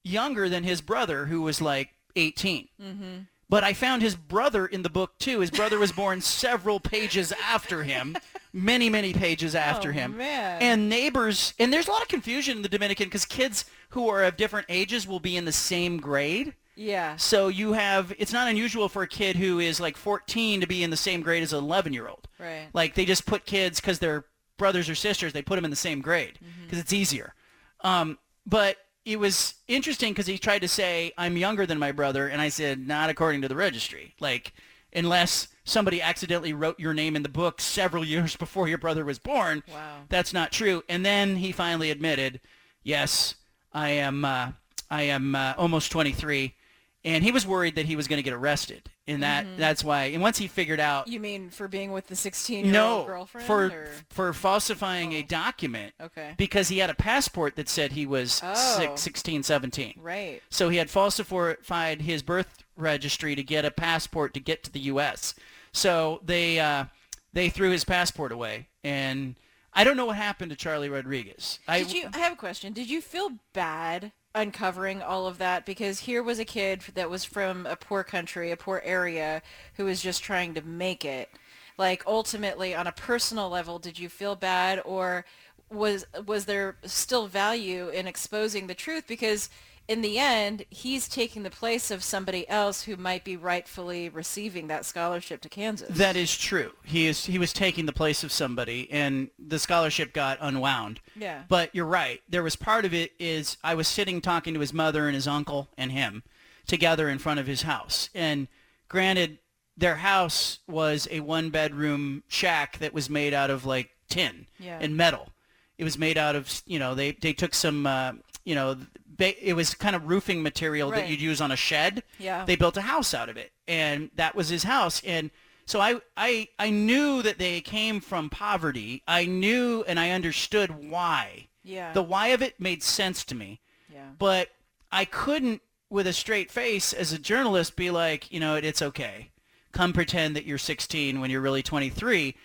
younger 0.03 0.49
than 0.49 0.65
his 0.65 0.81
brother, 0.81 1.27
who 1.27 1.41
was 1.41 1.61
like 1.61 1.91
18. 2.17 2.67
Mm-hmm. 2.83 3.17
But 3.47 3.63
I 3.63 3.71
found 3.71 4.01
his 4.01 4.17
brother 4.17 4.65
in 4.65 4.81
the 4.81 4.89
book 4.89 5.17
too. 5.17 5.39
His 5.39 5.49
brother 5.49 5.79
was 5.79 5.93
born 5.93 6.19
several 6.43 6.81
pages 6.81 7.31
after 7.41 7.83
him, 7.83 8.17
many, 8.51 8.89
many 8.89 9.13
pages 9.13 9.55
after 9.55 9.91
Oh, 9.91 9.93
him. 9.93 10.17
man. 10.17 10.61
And 10.61 10.89
neighbors, 10.89 11.53
and 11.57 11.71
there's 11.71 11.87
a 11.87 11.91
lot 11.91 12.01
of 12.01 12.09
confusion 12.09 12.57
in 12.57 12.61
the 12.61 12.67
Dominican 12.67 13.05
because 13.05 13.23
kids 13.23 13.63
who 13.91 14.09
are 14.09 14.25
of 14.25 14.35
different 14.35 14.65
ages 14.67 15.07
will 15.07 15.21
be 15.21 15.37
in 15.37 15.45
the 15.45 15.53
same 15.53 15.99
grade. 15.99 16.55
Yeah. 16.75 17.15
So 17.15 17.47
you 17.47 17.71
have, 17.71 18.13
it's 18.19 18.33
not 18.33 18.49
unusual 18.49 18.89
for 18.89 19.01
a 19.01 19.07
kid 19.07 19.37
who 19.37 19.59
is 19.59 19.79
like 19.79 19.95
14 19.95 20.59
to 20.59 20.67
be 20.67 20.83
in 20.83 20.89
the 20.89 20.97
same 20.97 21.21
grade 21.21 21.41
as 21.41 21.53
an 21.53 21.59
11 21.63 21.93
year 21.93 22.09
old. 22.09 22.27
Right. 22.37 22.67
Like 22.73 22.95
they 22.95 23.05
just 23.05 23.25
put 23.25 23.45
kids 23.45 23.79
because 23.79 23.99
they're 23.99 24.25
brothers 24.57 24.89
or 24.89 24.95
sisters, 24.95 25.33
they 25.33 25.41
put 25.41 25.55
them 25.55 25.65
in 25.65 25.71
the 25.71 25.75
same 25.77 26.01
grade 26.01 26.39
because 26.63 26.79
it's 26.79 26.93
easier. 26.93 27.33
Um, 27.81 28.17
but 28.45 28.77
it 29.05 29.19
was 29.19 29.53
interesting 29.67 30.11
because 30.13 30.27
he 30.27 30.37
tried 30.37 30.59
to 30.59 30.67
say 30.67 31.13
I'm 31.17 31.37
younger 31.37 31.65
than 31.65 31.79
my 31.79 31.91
brother, 31.91 32.27
and 32.27 32.41
I 32.41 32.49
said 32.49 32.87
not 32.87 33.09
according 33.09 33.41
to 33.43 33.47
the 33.47 33.55
registry. 33.55 34.15
Like 34.19 34.53
unless 34.93 35.47
somebody 35.63 36.01
accidentally 36.01 36.53
wrote 36.53 36.79
your 36.79 36.93
name 36.93 37.15
in 37.15 37.23
the 37.23 37.29
book 37.29 37.59
several 37.61 38.03
years 38.13 38.35
before 38.35 38.67
your 38.67 38.77
brother 38.77 39.05
was 39.05 39.19
born, 39.19 39.63
Wow. 39.71 39.99
that's 40.09 40.33
not 40.33 40.51
true. 40.51 40.83
And 40.89 41.05
then 41.05 41.35
he 41.37 41.51
finally 41.51 41.91
admitted, 41.91 42.39
yes, 42.83 43.35
I 43.73 43.89
am. 43.91 44.25
Uh, 44.25 44.51
I 44.89 45.01
am 45.03 45.35
uh, 45.35 45.53
almost 45.57 45.91
23, 45.91 46.55
and 47.03 47.21
he 47.21 47.31
was 47.33 47.45
worried 47.45 47.75
that 47.75 47.87
he 47.87 47.97
was 47.97 48.07
going 48.07 48.19
to 48.19 48.23
get 48.23 48.31
arrested, 48.33 48.89
and 49.07 49.23
that 49.23 49.45
Mhm. 49.45 49.57
that's 49.57 49.83
why. 49.83 50.05
And 50.05 50.21
once 50.21 50.37
he 50.37 50.47
figured 50.47 50.79
out 50.79 51.07
You 51.07 51.19
mean 51.19 51.49
for 51.49 51.67
being 51.67 51.91
with 51.91 52.07
the 52.07 52.15
16-year-old 52.15 52.73
no, 52.73 53.05
girlfriend? 53.05 53.47
for 53.47 53.65
or? 53.65 53.89
for 54.09 54.33
falsifying 54.33 55.13
a 55.13 55.21
document. 55.23 55.93
Okay. 56.01 56.33
Because 56.37 56.67
he 56.69 56.79
had 56.79 56.89
a 56.89 56.95
passport 56.95 57.55
that 57.55 57.69
said 57.69 57.93
he 57.93 58.05
was 58.05 58.41
Oh. 58.43 58.53
six, 58.77 59.01
16, 59.01 59.43
17. 59.43 59.93
Right. 60.01 60.41
So 60.49 60.69
he 60.69 60.77
had 60.77 60.89
falsified 60.89 62.01
his 62.01 62.21
birth 62.23 62.63
registry 62.75 63.35
to 63.35 63.43
get 63.43 63.65
a 63.65 63.71
passport 63.71 64.33
to 64.35 64.39
get 64.39 64.63
to 64.65 64.71
the 64.71 64.79
U.S. 64.81 65.33
So 65.71 66.21
they 66.23 66.59
uh, 66.59 66.85
they 67.33 67.49
threw 67.49 67.71
his 67.71 67.83
passport 67.83 68.31
away, 68.31 68.67
and 68.83 69.35
I 69.73 69.83
don't 69.83 69.97
know 69.97 70.05
what 70.07 70.15
happened 70.15 70.49
to 70.51 70.55
Charlie 70.57 70.89
Rodriguez. 70.89 71.59
I, 71.67 71.79
Did 71.83 71.91
you? 71.93 72.09
I 72.13 72.17
have 72.19 72.33
a 72.33 72.37
question. 72.37 72.73
Did 72.73 72.89
you 72.89 73.01
feel 73.01 73.31
bad 73.53 74.11
uncovering 74.37 75.01
all 75.01 75.25
of 75.25 75.39
that 75.39 75.65
because 75.65 75.99
here 75.99 76.21
was 76.21 76.39
a 76.39 76.45
kid 76.45 76.81
that 76.93 77.09
was 77.09 77.25
from 77.25 77.65
a 77.65 77.75
poor 77.75 78.03
country, 78.03 78.51
a 78.51 78.57
poor 78.57 78.81
area, 78.85 79.41
who 79.75 79.85
was 79.85 80.01
just 80.01 80.23
trying 80.23 80.53
to 80.53 80.61
make 80.61 81.03
it. 81.03 81.29
Like 81.77 82.03
ultimately, 82.05 82.73
on 82.75 82.87
a 82.87 82.91
personal 82.91 83.49
level, 83.49 83.79
did 83.79 83.99
you 83.99 84.09
feel 84.09 84.35
bad, 84.35 84.81
or 84.85 85.25
was 85.69 86.05
was 86.25 86.45
there 86.45 86.77
still 86.85 87.27
value 87.27 87.89
in 87.89 88.07
exposing 88.07 88.67
the 88.67 88.73
truth? 88.73 89.05
Because 89.07 89.49
in 89.87 90.01
the 90.01 90.19
end, 90.19 90.65
he's 90.69 91.07
taking 91.07 91.43
the 91.43 91.49
place 91.49 91.89
of 91.91 92.03
somebody 92.03 92.47
else 92.49 92.83
who 92.83 92.97
might 92.97 93.23
be 93.23 93.37
rightfully 93.37 94.09
receiving 94.09 94.67
that 94.67 94.85
scholarship 94.85 95.39
to 95.41 95.49
Kansas. 95.49 95.97
That 95.97 96.15
is 96.17 96.37
true. 96.37 96.71
He 96.83 97.07
is 97.07 97.25
he 97.25 97.37
was 97.39 97.53
taking 97.53 97.85
the 97.85 97.93
place 97.93 98.23
of 98.23 98.31
somebody, 98.31 98.89
and 98.91 99.29
the 99.39 99.59
scholarship 99.59 100.13
got 100.13 100.37
unwound. 100.41 100.99
Yeah. 101.15 101.43
But 101.47 101.73
you're 101.73 101.85
right. 101.85 102.21
There 102.27 102.43
was 102.43 102.55
part 102.57 102.83
of 102.85 102.93
it 102.93 103.11
is 103.17 103.57
I 103.63 103.75
was 103.75 103.87
sitting 103.87 104.19
talking 104.21 104.53
to 104.53 104.59
his 104.59 104.73
mother 104.73 105.07
and 105.07 105.15
his 105.15 105.27
uncle 105.27 105.69
and 105.77 105.91
him 105.91 106.23
together 106.65 107.07
in 107.07 107.17
front 107.17 107.39
of 107.39 107.47
his 107.47 107.61
house, 107.61 108.09
and 108.13 108.47
granted, 108.89 109.39
their 109.77 109.95
house 109.97 110.59
was 110.67 111.07
a 111.11 111.21
one 111.21 111.49
bedroom 111.49 112.23
shack 112.27 112.77
that 112.79 112.93
was 112.93 113.09
made 113.09 113.33
out 113.33 113.49
of 113.49 113.65
like 113.65 113.91
tin 114.09 114.47
Yeah. 114.59 114.79
and 114.81 114.97
metal. 114.97 115.29
It 115.77 115.83
was 115.83 115.97
made 115.97 116.17
out 116.17 116.35
of 116.35 116.61
you 116.65 116.77
know 116.79 116.93
they 116.95 117.11
they 117.13 117.31
took 117.33 117.53
some 117.53 117.85
uh, 117.85 118.13
you 118.43 118.55
know 118.55 118.75
it 119.19 119.55
was 119.55 119.73
kind 119.73 119.95
of 119.95 120.07
roofing 120.07 120.43
material 120.43 120.91
that 120.91 121.09
you'd 121.09 121.21
use 121.21 121.41
on 121.41 121.51
a 121.51 121.55
shed. 121.55 122.03
Yeah. 122.19 122.45
They 122.45 122.55
built 122.55 122.77
a 122.77 122.81
house 122.81 123.13
out 123.13 123.29
of 123.29 123.37
it, 123.37 123.51
and 123.67 124.11
that 124.15 124.35
was 124.35 124.49
his 124.49 124.63
house. 124.63 125.01
And 125.03 125.31
so 125.65 125.81
I, 125.81 125.99
I, 126.15 126.47
I 126.57 126.69
knew 126.69 127.21
that 127.21 127.39
they 127.39 127.59
came 127.61 127.99
from 127.99 128.29
poverty. 128.29 129.03
I 129.07 129.25
knew 129.25 129.83
and 129.87 129.99
I 129.99 130.11
understood 130.11 130.89
why. 130.89 131.47
Yeah. 131.63 131.91
The 131.91 132.01
why 132.01 132.27
of 132.27 132.41
it 132.41 132.59
made 132.59 132.81
sense 132.81 133.25
to 133.25 133.35
me. 133.35 133.59
Yeah. 133.93 134.11
But 134.17 134.49
I 134.91 135.03
couldn't, 135.03 135.61
with 135.89 136.07
a 136.07 136.13
straight 136.13 136.51
face, 136.51 136.93
as 136.93 137.11
a 137.11 137.19
journalist, 137.19 137.75
be 137.75 137.91
like, 137.91 138.31
you 138.31 138.39
know, 138.39 138.55
it's 138.55 138.81
okay. 138.81 139.31
Come 139.73 139.91
pretend 139.91 140.35
that 140.37 140.45
you're 140.45 140.57
16 140.57 141.19
when 141.19 141.29
you're 141.29 141.41
really 141.41 141.63
23. 141.63 142.35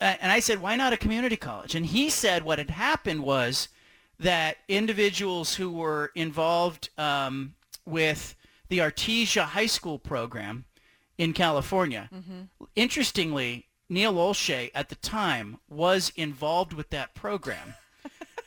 Uh, 0.00 0.14
and 0.20 0.30
I 0.30 0.38
said, 0.38 0.60
why 0.60 0.76
not 0.76 0.92
a 0.92 0.96
community 0.96 1.36
college? 1.36 1.74
And 1.74 1.86
he 1.86 2.08
said 2.08 2.44
what 2.44 2.58
had 2.58 2.70
happened 2.70 3.24
was 3.24 3.68
that 4.18 4.56
individuals 4.68 5.54
who 5.56 5.70
were 5.70 6.10
involved 6.14 6.90
um, 6.98 7.54
with 7.86 8.34
the 8.68 8.78
Artesia 8.78 9.42
High 9.44 9.66
School 9.66 9.98
program 9.98 10.64
in 11.18 11.32
California, 11.32 12.08
interestingly, 12.74 13.66
Neil 13.88 14.14
Olshey 14.14 14.70
at 14.74 14.88
the 14.88 14.94
time 14.96 15.58
was 15.68 16.12
involved 16.16 16.72
with 16.72 16.90
that 16.90 17.14
program. 17.14 17.74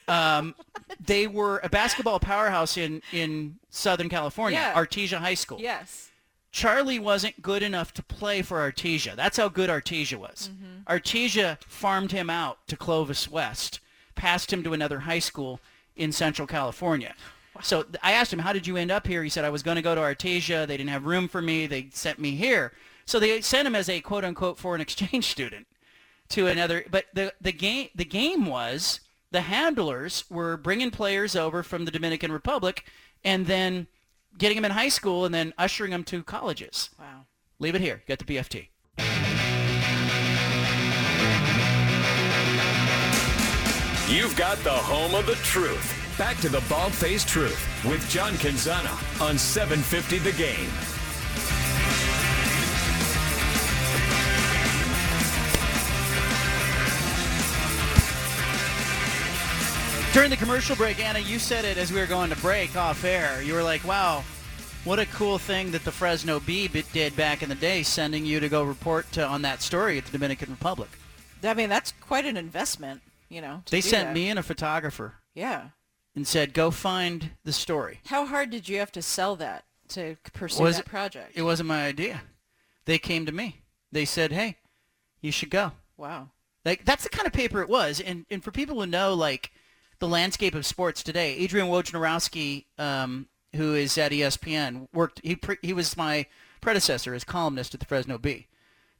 Um, 0.09 0.55
they 1.01 1.27
were 1.27 1.59
a 1.63 1.67
basketball 1.69 2.17
powerhouse 2.21 2.77
in, 2.77 3.01
in 3.11 3.57
Southern 3.69 4.07
California, 4.07 4.57
Yeah. 4.57 4.73
Artesia 4.73 5.17
High 5.17 5.33
School. 5.33 5.59
Yes. 5.59 6.11
Charlie 6.49 6.97
wasn't 6.97 7.41
good 7.41 7.61
enough 7.61 7.93
to 7.95 8.01
play 8.03 8.41
for 8.41 8.59
Artesia. 8.59 9.17
That's 9.17 9.35
how 9.35 9.49
good 9.49 9.69
Artesia 9.69 10.15
was. 10.17 10.49
Artesia 10.87 11.61
farmed 11.61 12.13
him 12.13 12.29
out 12.29 12.65
to 12.69 12.77
Clovis 12.77 13.29
West, 13.29 13.81
passed 14.17 14.51
him 14.51 14.63
to 14.63 14.73
another 14.73 14.99
high 14.99 15.19
school 15.19 15.61
in 15.95 16.11
Central 16.11 16.47
California. 16.47 17.15
So 17.61 17.85
I 18.03 18.11
asked 18.11 18.31
him, 18.31 18.39
how 18.39 18.53
did 18.53 18.67
you 18.67 18.77
end 18.77 18.91
up 18.91 19.07
here? 19.07 19.23
He 19.23 19.29
said, 19.29 19.45
I 19.45 19.49
was 19.49 19.63
going 19.63 19.77
to 19.77 19.81
go 19.81 19.95
to 19.95 20.01
Artesia. 20.01 20.67
They 20.67 20.77
didn't 20.77 20.89
have 20.89 21.05
room 21.05 21.27
for 21.27 21.41
me. 21.41 21.65
They 21.65 21.89
sent 21.91 22.19
me 22.19 22.31
here. 22.35 22.71
So 23.05 23.19
they 23.19 23.41
sent 23.41 23.67
him 23.67 23.75
as 23.75 23.89
a 23.89 24.01
quote 24.01 24.25
unquote 24.25 24.59
foreign 24.59 24.81
exchange 24.81 25.25
student 25.31 25.67
to 26.29 26.47
another. 26.47 26.85
But 26.89 27.05
the 27.13 27.33
the 27.39 27.53
game 27.53 27.89
the 27.95 28.05
game 28.05 28.45
was 28.45 28.99
the 29.31 29.41
handlers 29.41 30.25
were 30.29 30.57
bringing 30.57 30.91
players 30.91 31.35
over 31.35 31.63
from 31.63 31.85
the 31.85 31.91
Dominican 31.91 32.31
Republic 32.31 32.85
and 33.23 33.45
then 33.45 33.87
getting 34.37 34.57
them 34.57 34.65
in 34.65 34.71
high 34.71 34.89
school 34.89 35.25
and 35.25 35.33
then 35.33 35.53
ushering 35.57 35.91
them 35.91 36.03
to 36.05 36.23
colleges. 36.23 36.89
Wow. 36.99 37.25
Leave 37.59 37.75
it 37.75 37.81
here. 37.81 38.03
Get 38.07 38.19
the 38.19 38.25
BFT. 38.25 38.67
You've 44.09 44.37
got 44.37 44.57
the 44.59 44.71
home 44.71 45.15
of 45.15 45.25
the 45.25 45.35
truth. 45.35 46.15
Back 46.17 46.37
to 46.37 46.47
the 46.47 46.63
bald 46.69 46.93
faced 46.93 47.27
truth 47.27 47.61
with 47.83 48.09
John 48.09 48.31
Canzano 48.35 48.93
on 49.21 49.37
750 49.37 50.19
The 50.19 50.31
Game. 50.31 50.69
During 60.13 60.29
the 60.29 60.37
commercial 60.37 60.77
break, 60.77 61.03
Anna, 61.03 61.19
you 61.19 61.37
said 61.37 61.65
it 61.65 61.77
as 61.77 61.91
we 61.91 61.99
were 61.99 62.05
going 62.05 62.29
to 62.29 62.37
break 62.37 62.77
off 62.77 63.03
air. 63.03 63.41
You 63.41 63.55
were 63.55 63.61
like, 63.61 63.85
wow, 63.85 64.23
what 64.85 64.99
a 64.99 65.05
cool 65.07 65.37
thing 65.37 65.71
that 65.71 65.83
the 65.83 65.91
Fresno 65.91 66.39
Bee 66.39 66.69
did 66.69 67.13
back 67.17 67.43
in 67.43 67.49
the 67.49 67.55
day, 67.55 67.83
sending 67.83 68.25
you 68.25 68.39
to 68.39 68.47
go 68.47 68.63
report 68.63 69.11
to, 69.11 69.27
on 69.27 69.41
that 69.41 69.61
story 69.61 69.97
at 69.97 70.05
the 70.05 70.13
Dominican 70.13 70.49
Republic. 70.49 70.89
I 71.43 71.53
mean, 71.53 71.67
that's 71.67 71.91
quite 71.99 72.25
an 72.25 72.37
investment, 72.37 73.01
you 73.29 73.41
know. 73.41 73.63
They 73.69 73.81
sent 73.81 74.07
that. 74.09 74.13
me 74.13 74.29
and 74.29 74.39
a 74.39 74.43
photographer 74.43 75.15
Yeah. 75.33 75.69
and 76.15 76.27
said, 76.27 76.53
go 76.53 76.71
find 76.71 77.31
the 77.43 77.53
story. 77.53 77.99
How 78.07 78.25
hard 78.25 78.49
did 78.49 78.67
you 78.69 78.79
have 78.79 78.91
to 78.93 79.01
sell 79.01 79.35
that 79.37 79.65
to 79.89 80.17
pursue 80.33 80.63
Was 80.63 80.77
that 80.77 80.85
it- 80.85 80.89
project? 80.89 81.31
It 81.35 81.43
wasn't 81.43 81.67
my 81.69 81.85
idea. 81.85 82.21
They 82.85 82.97
came 82.97 83.25
to 83.25 83.31
me. 83.31 83.61
They 83.91 84.05
said, 84.05 84.31
hey, 84.31 84.57
you 85.21 85.31
should 85.31 85.49
go. 85.49 85.73
Wow. 85.97 86.29
Like 86.65 86.83
that's 86.85 87.03
the 87.03 87.09
kind 87.09 87.25
of 87.25 87.31
paper 87.33 87.61
it 87.61 87.69
was, 87.69 88.01
and 88.01 88.25
and 88.29 88.43
for 88.43 88.51
people 88.51 88.79
who 88.81 88.85
know 88.85 89.13
like 89.13 89.51
the 89.99 90.07
landscape 90.07 90.53
of 90.53 90.65
sports 90.65 91.01
today, 91.01 91.33
Adrian 91.37 91.67
Wojnarowski, 91.67 92.65
um, 92.77 93.27
who 93.55 93.73
is 93.73 93.97
at 93.97 94.11
ESPN, 94.11 94.89
worked. 94.93 95.21
He 95.23 95.37
pre- 95.37 95.57
he 95.61 95.71
was 95.71 95.95
my 95.95 96.25
predecessor 96.59 97.13
as 97.13 97.23
columnist 97.23 97.73
at 97.73 97.79
the 97.79 97.85
Fresno 97.85 98.17
Bee. 98.17 98.47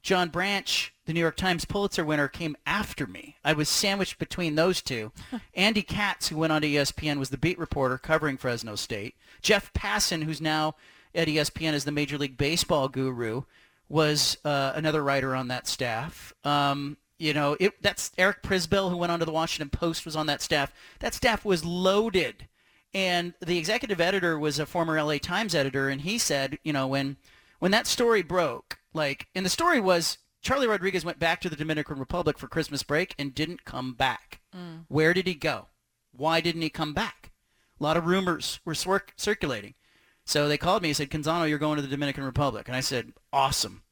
John 0.02 0.28
Branch, 0.28 0.92
the 1.06 1.12
New 1.12 1.20
York 1.20 1.36
Times 1.36 1.64
Pulitzer 1.64 2.04
winner, 2.04 2.28
came 2.28 2.56
after 2.66 3.06
me. 3.06 3.36
I 3.44 3.52
was 3.52 3.68
sandwiched 3.68 4.18
between 4.18 4.54
those 4.54 4.80
two. 4.80 5.12
Andy 5.54 5.82
Katz, 5.82 6.28
who 6.28 6.36
went 6.36 6.52
on 6.52 6.62
to 6.62 6.68
ESPN, 6.68 7.18
was 7.18 7.30
the 7.30 7.38
beat 7.38 7.58
reporter 7.58 7.98
covering 7.98 8.36
Fresno 8.36 8.76
State. 8.76 9.14
Jeff 9.42 9.72
Passan, 9.72 10.24
who's 10.24 10.40
now 10.40 10.76
at 11.14 11.28
ESPN 11.28 11.72
as 11.72 11.84
the 11.84 11.92
Major 11.92 12.18
League 12.18 12.36
Baseball 12.36 12.88
guru, 12.88 13.42
was 13.88 14.36
uh, 14.44 14.72
another 14.74 15.02
writer 15.02 15.34
on 15.34 15.48
that 15.48 15.66
staff. 15.66 16.32
Um, 16.44 16.96
you 17.18 17.34
know, 17.34 17.56
it, 17.58 17.82
that's 17.82 18.12
Eric 18.16 18.42
Prisbell, 18.42 18.90
who 18.90 18.96
went 18.96 19.10
on 19.10 19.18
to 19.18 19.24
the 19.24 19.32
Washington 19.32 19.70
Post, 19.70 20.04
was 20.04 20.16
on 20.16 20.26
that 20.26 20.42
staff. 20.42 20.72
That 21.00 21.14
staff 21.14 21.44
was 21.44 21.64
loaded. 21.64 22.46
And 22.94 23.34
the 23.40 23.58
executive 23.58 24.00
editor 24.00 24.38
was 24.38 24.58
a 24.58 24.66
former 24.66 25.02
LA 25.02 25.18
Times 25.18 25.54
editor, 25.54 25.88
and 25.88 26.00
he 26.00 26.16
said, 26.16 26.58
you 26.62 26.72
know, 26.72 26.86
when 26.86 27.16
when 27.58 27.70
that 27.72 27.86
story 27.86 28.22
broke, 28.22 28.77
like, 28.94 29.28
and 29.34 29.44
the 29.44 29.50
story 29.50 29.80
was 29.80 30.18
Charlie 30.40 30.66
Rodriguez 30.66 31.04
went 31.04 31.18
back 31.18 31.40
to 31.40 31.48
the 31.48 31.56
Dominican 31.56 31.98
Republic 31.98 32.38
for 32.38 32.48
Christmas 32.48 32.82
break 32.82 33.14
and 33.18 33.34
didn't 33.34 33.64
come 33.64 33.94
back. 33.94 34.40
Mm. 34.56 34.84
Where 34.88 35.12
did 35.12 35.26
he 35.26 35.34
go? 35.34 35.66
Why 36.12 36.40
didn't 36.40 36.62
he 36.62 36.70
come 36.70 36.94
back? 36.94 37.32
A 37.78 37.82
lot 37.82 37.96
of 37.96 38.06
rumors 38.06 38.60
were 38.64 38.74
swir- 38.74 39.02
circulating. 39.16 39.74
So 40.24 40.48
they 40.48 40.58
called 40.58 40.82
me 40.82 40.90
and 40.90 40.96
said, 40.96 41.10
Canzano, 41.10 41.48
you're 41.48 41.58
going 41.58 41.76
to 41.76 41.82
the 41.82 41.88
Dominican 41.88 42.24
Republic. 42.24 42.68
And 42.68 42.76
I 42.76 42.80
said, 42.80 43.12
awesome. 43.32 43.82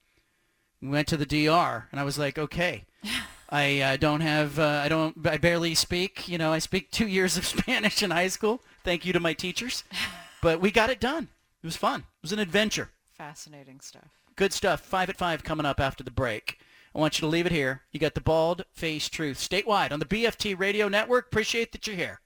We 0.82 0.88
went 0.88 1.08
to 1.08 1.16
the 1.16 1.24
DR, 1.24 1.88
and 1.90 1.98
I 1.98 2.04
was 2.04 2.18
like, 2.18 2.38
okay. 2.38 2.84
I 3.48 3.80
uh, 3.80 3.96
don't 3.96 4.20
have, 4.20 4.58
uh, 4.58 4.82
I 4.84 4.88
don't, 4.88 5.26
I 5.26 5.36
barely 5.38 5.74
speak. 5.74 6.28
You 6.28 6.36
know, 6.36 6.52
I 6.52 6.58
speak 6.58 6.90
two 6.90 7.06
years 7.06 7.36
of 7.36 7.46
Spanish 7.46 8.02
in 8.02 8.10
high 8.10 8.28
school. 8.28 8.60
Thank 8.84 9.06
you 9.06 9.12
to 9.12 9.20
my 9.20 9.32
teachers. 9.32 9.84
But 10.42 10.60
we 10.60 10.70
got 10.70 10.90
it 10.90 11.00
done. 11.00 11.28
It 11.62 11.66
was 11.66 11.76
fun. 11.76 12.00
It 12.00 12.22
was 12.22 12.30
an 12.30 12.38
adventure. 12.38 12.90
Fascinating 13.16 13.80
stuff. 13.80 14.10
Good 14.36 14.52
stuff. 14.52 14.80
Five 14.82 15.08
at 15.08 15.16
five 15.16 15.42
coming 15.42 15.64
up 15.64 15.80
after 15.80 16.04
the 16.04 16.10
break. 16.10 16.58
I 16.94 16.98
want 16.98 17.18
you 17.18 17.22
to 17.22 17.26
leave 17.26 17.46
it 17.46 17.52
here. 17.52 17.82
You 17.90 17.98
got 17.98 18.14
the 18.14 18.20
bald 18.20 18.64
face 18.72 19.08
truth 19.08 19.38
statewide 19.38 19.92
on 19.92 19.98
the 19.98 20.04
BFT 20.04 20.58
radio 20.58 20.88
network. 20.88 21.26
Appreciate 21.26 21.72
that 21.72 21.86
you're 21.86 21.96
here. 21.96 22.20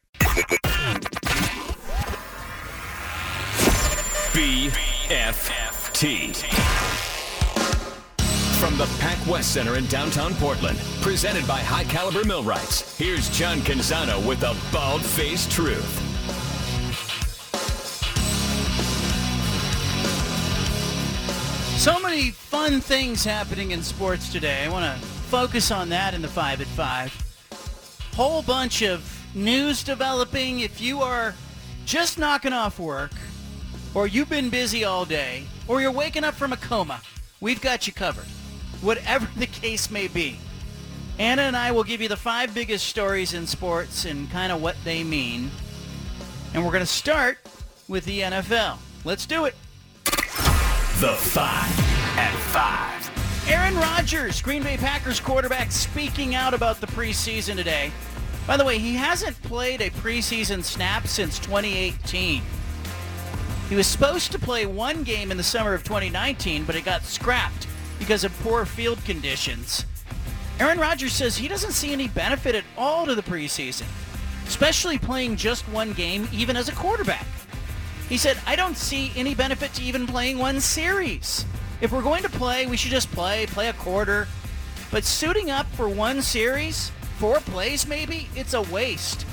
BFT. 4.32 5.50
From 8.60 8.76
the 8.76 8.86
Pac 8.98 9.24
West 9.26 9.54
Center 9.54 9.76
in 9.76 9.86
downtown 9.86 10.34
Portland, 10.34 10.78
presented 11.00 11.46
by 11.46 11.60
High 11.60 11.84
Caliber 11.84 12.24
Millwrights, 12.24 12.96
here's 12.98 13.28
John 13.30 13.58
Canzano 13.58 14.24
with 14.26 14.40
the 14.40 14.56
bald 14.72 15.02
Face 15.04 15.46
truth. 15.46 16.09
So 21.80 21.98
many 21.98 22.30
fun 22.30 22.82
things 22.82 23.24
happening 23.24 23.70
in 23.70 23.82
sports 23.82 24.30
today. 24.30 24.64
I 24.64 24.68
want 24.68 24.84
to 24.84 25.06
focus 25.06 25.70
on 25.70 25.88
that 25.88 26.12
in 26.12 26.20
the 26.20 26.28
5 26.28 26.60
at 26.60 26.66
5. 26.66 28.12
Whole 28.14 28.42
bunch 28.42 28.82
of 28.82 29.02
news 29.34 29.82
developing. 29.82 30.60
If 30.60 30.78
you 30.78 31.00
are 31.00 31.34
just 31.86 32.18
knocking 32.18 32.52
off 32.52 32.78
work, 32.78 33.12
or 33.94 34.06
you've 34.06 34.28
been 34.28 34.50
busy 34.50 34.84
all 34.84 35.06
day, 35.06 35.44
or 35.68 35.80
you're 35.80 35.90
waking 35.90 36.22
up 36.22 36.34
from 36.34 36.52
a 36.52 36.58
coma, 36.58 37.00
we've 37.40 37.62
got 37.62 37.86
you 37.86 37.94
covered. 37.94 38.28
Whatever 38.82 39.26
the 39.38 39.46
case 39.46 39.90
may 39.90 40.06
be. 40.06 40.38
Anna 41.18 41.40
and 41.40 41.56
I 41.56 41.72
will 41.72 41.84
give 41.84 42.02
you 42.02 42.08
the 42.10 42.14
five 42.14 42.52
biggest 42.52 42.88
stories 42.88 43.32
in 43.32 43.46
sports 43.46 44.04
and 44.04 44.30
kind 44.30 44.52
of 44.52 44.60
what 44.60 44.76
they 44.84 45.02
mean. 45.02 45.50
And 46.52 46.62
we're 46.62 46.72
going 46.72 46.84
to 46.84 46.86
start 46.86 47.38
with 47.88 48.04
the 48.04 48.20
NFL. 48.20 48.76
Let's 49.02 49.24
do 49.24 49.46
it. 49.46 49.54
The 51.00 51.14
5 51.14 51.46
at 52.18 52.34
5. 52.52 53.50
Aaron 53.50 53.74
Rodgers, 53.76 54.42
Green 54.42 54.62
Bay 54.62 54.76
Packers 54.76 55.18
quarterback, 55.18 55.72
speaking 55.72 56.34
out 56.34 56.52
about 56.52 56.78
the 56.82 56.86
preseason 56.88 57.56
today. 57.56 57.90
By 58.46 58.58
the 58.58 58.66
way, 58.66 58.76
he 58.76 58.96
hasn't 58.96 59.40
played 59.44 59.80
a 59.80 59.88
preseason 59.88 60.62
snap 60.62 61.06
since 61.06 61.38
2018. 61.38 62.42
He 63.70 63.74
was 63.74 63.86
supposed 63.86 64.30
to 64.32 64.38
play 64.38 64.66
one 64.66 65.02
game 65.02 65.30
in 65.30 65.38
the 65.38 65.42
summer 65.42 65.72
of 65.72 65.84
2019, 65.84 66.64
but 66.64 66.76
it 66.76 66.84
got 66.84 67.02
scrapped 67.02 67.66
because 67.98 68.22
of 68.22 68.38
poor 68.40 68.66
field 68.66 69.02
conditions. 69.06 69.86
Aaron 70.58 70.78
Rodgers 70.78 71.14
says 71.14 71.34
he 71.34 71.48
doesn't 71.48 71.72
see 71.72 71.94
any 71.94 72.08
benefit 72.08 72.54
at 72.54 72.64
all 72.76 73.06
to 73.06 73.14
the 73.14 73.22
preseason, 73.22 73.86
especially 74.46 74.98
playing 74.98 75.36
just 75.36 75.66
one 75.70 75.94
game, 75.94 76.28
even 76.30 76.58
as 76.58 76.68
a 76.68 76.72
quarterback. 76.72 77.24
He 78.10 78.18
said, 78.18 78.38
I 78.44 78.56
don't 78.56 78.76
see 78.76 79.12
any 79.14 79.36
benefit 79.36 79.72
to 79.74 79.82
even 79.84 80.04
playing 80.04 80.38
one 80.38 80.60
series. 80.60 81.46
If 81.80 81.92
we're 81.92 82.02
going 82.02 82.24
to 82.24 82.28
play, 82.28 82.66
we 82.66 82.76
should 82.76 82.90
just 82.90 83.10
play, 83.12 83.46
play 83.46 83.68
a 83.68 83.72
quarter. 83.72 84.26
But 84.90 85.04
suiting 85.04 85.48
up 85.48 85.66
for 85.68 85.88
one 85.88 86.20
series, 86.20 86.90
four 87.18 87.38
plays 87.38 87.86
maybe, 87.86 88.28
it's 88.34 88.52
a 88.52 88.62
waste. 88.62 89.24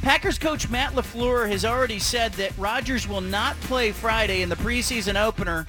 Packers 0.00 0.38
coach 0.38 0.70
Matt 0.70 0.94
LaFleur 0.94 1.50
has 1.50 1.66
already 1.66 1.98
said 1.98 2.32
that 2.32 2.56
Rodgers 2.56 3.06
will 3.06 3.20
not 3.20 3.60
play 3.60 3.92
Friday 3.92 4.40
in 4.40 4.48
the 4.48 4.56
preseason 4.56 5.22
opener 5.22 5.66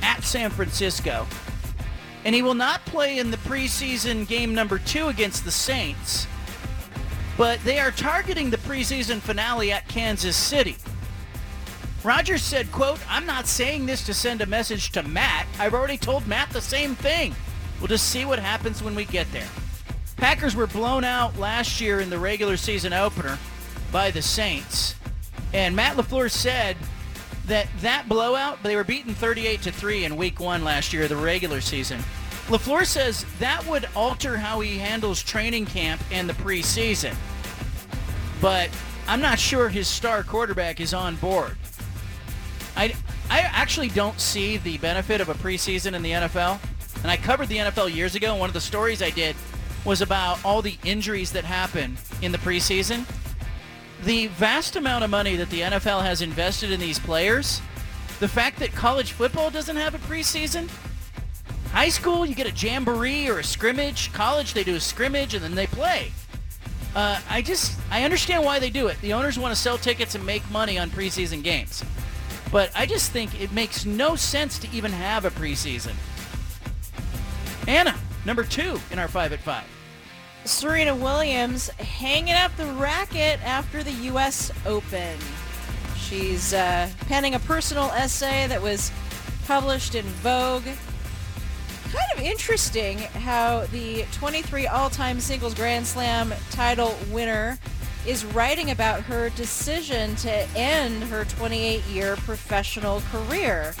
at 0.00 0.22
San 0.22 0.50
Francisco. 0.50 1.26
And 2.24 2.36
he 2.36 2.42
will 2.42 2.54
not 2.54 2.86
play 2.86 3.18
in 3.18 3.32
the 3.32 3.36
preseason 3.38 4.28
game 4.28 4.54
number 4.54 4.78
two 4.78 5.08
against 5.08 5.44
the 5.44 5.50
Saints. 5.50 6.28
But 7.36 7.58
they 7.64 7.80
are 7.80 7.90
targeting 7.90 8.50
the 8.50 8.58
preseason 8.58 9.18
finale 9.18 9.72
at 9.72 9.88
Kansas 9.88 10.36
City. 10.36 10.76
Rodgers 12.04 12.42
said, 12.42 12.70
quote, 12.70 13.00
I'm 13.08 13.24
not 13.24 13.46
saying 13.46 13.86
this 13.86 14.04
to 14.04 14.12
send 14.12 14.42
a 14.42 14.46
message 14.46 14.92
to 14.92 15.02
Matt. 15.02 15.46
I've 15.58 15.72
already 15.72 15.96
told 15.96 16.26
Matt 16.26 16.50
the 16.50 16.60
same 16.60 16.94
thing. 16.94 17.34
We'll 17.80 17.88
just 17.88 18.10
see 18.10 18.26
what 18.26 18.38
happens 18.38 18.82
when 18.82 18.94
we 18.94 19.06
get 19.06 19.30
there. 19.32 19.48
Packers 20.18 20.54
were 20.54 20.66
blown 20.66 21.02
out 21.02 21.38
last 21.38 21.80
year 21.80 22.00
in 22.00 22.10
the 22.10 22.18
regular 22.18 22.58
season 22.58 22.92
opener 22.92 23.38
by 23.90 24.10
the 24.10 24.20
Saints. 24.20 24.96
And 25.54 25.74
Matt 25.74 25.96
LaFleur 25.96 26.30
said 26.30 26.76
that 27.46 27.68
that 27.80 28.06
blowout, 28.06 28.62
they 28.62 28.76
were 28.76 28.84
beaten 28.84 29.14
38 29.14 29.62
to 29.62 29.72
3 29.72 30.04
in 30.04 30.16
week 30.16 30.40
1 30.40 30.62
last 30.62 30.92
year 30.92 31.08
the 31.08 31.16
regular 31.16 31.62
season. 31.62 32.00
LaFleur 32.48 32.84
says 32.84 33.24
that 33.38 33.66
would 33.66 33.88
alter 33.96 34.36
how 34.36 34.60
he 34.60 34.76
handles 34.76 35.22
training 35.22 35.64
camp 35.64 36.02
and 36.12 36.28
the 36.28 36.34
preseason. 36.34 37.14
But 38.42 38.68
I'm 39.08 39.22
not 39.22 39.38
sure 39.38 39.70
his 39.70 39.88
star 39.88 40.22
quarterback 40.22 40.80
is 40.80 40.92
on 40.92 41.16
board. 41.16 41.56
I, 42.76 42.94
I 43.30 43.40
actually 43.40 43.88
don't 43.88 44.18
see 44.20 44.56
the 44.56 44.78
benefit 44.78 45.20
of 45.20 45.28
a 45.28 45.34
preseason 45.34 45.94
in 45.94 46.02
the 46.02 46.10
NFL. 46.10 46.58
And 47.02 47.10
I 47.10 47.16
covered 47.16 47.48
the 47.48 47.58
NFL 47.58 47.94
years 47.94 48.14
ago, 48.14 48.30
and 48.30 48.40
one 48.40 48.48
of 48.48 48.54
the 48.54 48.60
stories 48.60 49.02
I 49.02 49.10
did 49.10 49.36
was 49.84 50.00
about 50.00 50.42
all 50.44 50.62
the 50.62 50.78
injuries 50.84 51.32
that 51.32 51.44
happen 51.44 51.96
in 52.22 52.32
the 52.32 52.38
preseason. 52.38 53.06
The 54.04 54.28
vast 54.28 54.76
amount 54.76 55.04
of 55.04 55.10
money 55.10 55.36
that 55.36 55.50
the 55.50 55.60
NFL 55.60 56.02
has 56.02 56.22
invested 56.22 56.70
in 56.70 56.80
these 56.80 56.98
players, 56.98 57.60
the 58.20 58.28
fact 58.28 58.58
that 58.60 58.72
college 58.72 59.12
football 59.12 59.50
doesn't 59.50 59.76
have 59.76 59.94
a 59.94 59.98
preseason, 59.98 60.68
High 61.74 61.88
school, 61.88 62.24
you 62.24 62.36
get 62.36 62.46
a 62.46 62.52
jamboree 62.52 63.28
or 63.28 63.40
a 63.40 63.44
scrimmage. 63.44 64.12
College, 64.12 64.54
they 64.54 64.62
do 64.62 64.76
a 64.76 64.80
scrimmage 64.80 65.34
and 65.34 65.42
then 65.42 65.56
they 65.56 65.66
play. 65.66 66.12
Uh, 66.94 67.20
I 67.28 67.42
just, 67.42 67.80
I 67.90 68.04
understand 68.04 68.44
why 68.44 68.60
they 68.60 68.70
do 68.70 68.86
it. 68.86 68.96
The 69.00 69.12
owners 69.12 69.40
want 69.40 69.52
to 69.52 69.60
sell 69.60 69.76
tickets 69.76 70.14
and 70.14 70.24
make 70.24 70.48
money 70.52 70.78
on 70.78 70.88
preseason 70.88 71.42
games. 71.42 71.82
But 72.50 72.70
I 72.74 72.86
just 72.86 73.10
think 73.10 73.40
it 73.40 73.52
makes 73.52 73.84
no 73.84 74.16
sense 74.16 74.58
to 74.60 74.70
even 74.70 74.92
have 74.92 75.24
a 75.24 75.30
preseason. 75.30 75.94
Anna, 77.66 77.94
number 78.24 78.44
two 78.44 78.78
in 78.90 78.98
our 78.98 79.08
five 79.08 79.32
at 79.32 79.40
five. 79.40 79.64
Serena 80.44 80.94
Williams 80.94 81.68
hanging 81.70 82.34
up 82.34 82.54
the 82.56 82.66
racket 82.66 83.40
after 83.44 83.82
the 83.82 83.92
U.S. 83.92 84.50
Open. 84.66 85.18
She's 85.96 86.52
uh, 86.52 86.90
penning 87.06 87.34
a 87.34 87.38
personal 87.40 87.90
essay 87.92 88.46
that 88.48 88.60
was 88.60 88.92
published 89.46 89.94
in 89.94 90.04
Vogue. 90.04 90.64
Kind 90.64 92.06
of 92.14 92.20
interesting 92.22 92.98
how 92.98 93.64
the 93.66 94.04
23 94.12 94.66
all-time 94.66 95.18
singles 95.18 95.54
Grand 95.54 95.86
Slam 95.86 96.34
title 96.50 96.94
winner 97.10 97.58
is 98.06 98.24
writing 98.24 98.70
about 98.70 99.02
her 99.02 99.30
decision 99.30 100.14
to 100.16 100.30
end 100.56 101.02
her 101.04 101.24
28-year 101.24 102.16
professional 102.16 103.00
career. 103.10 103.74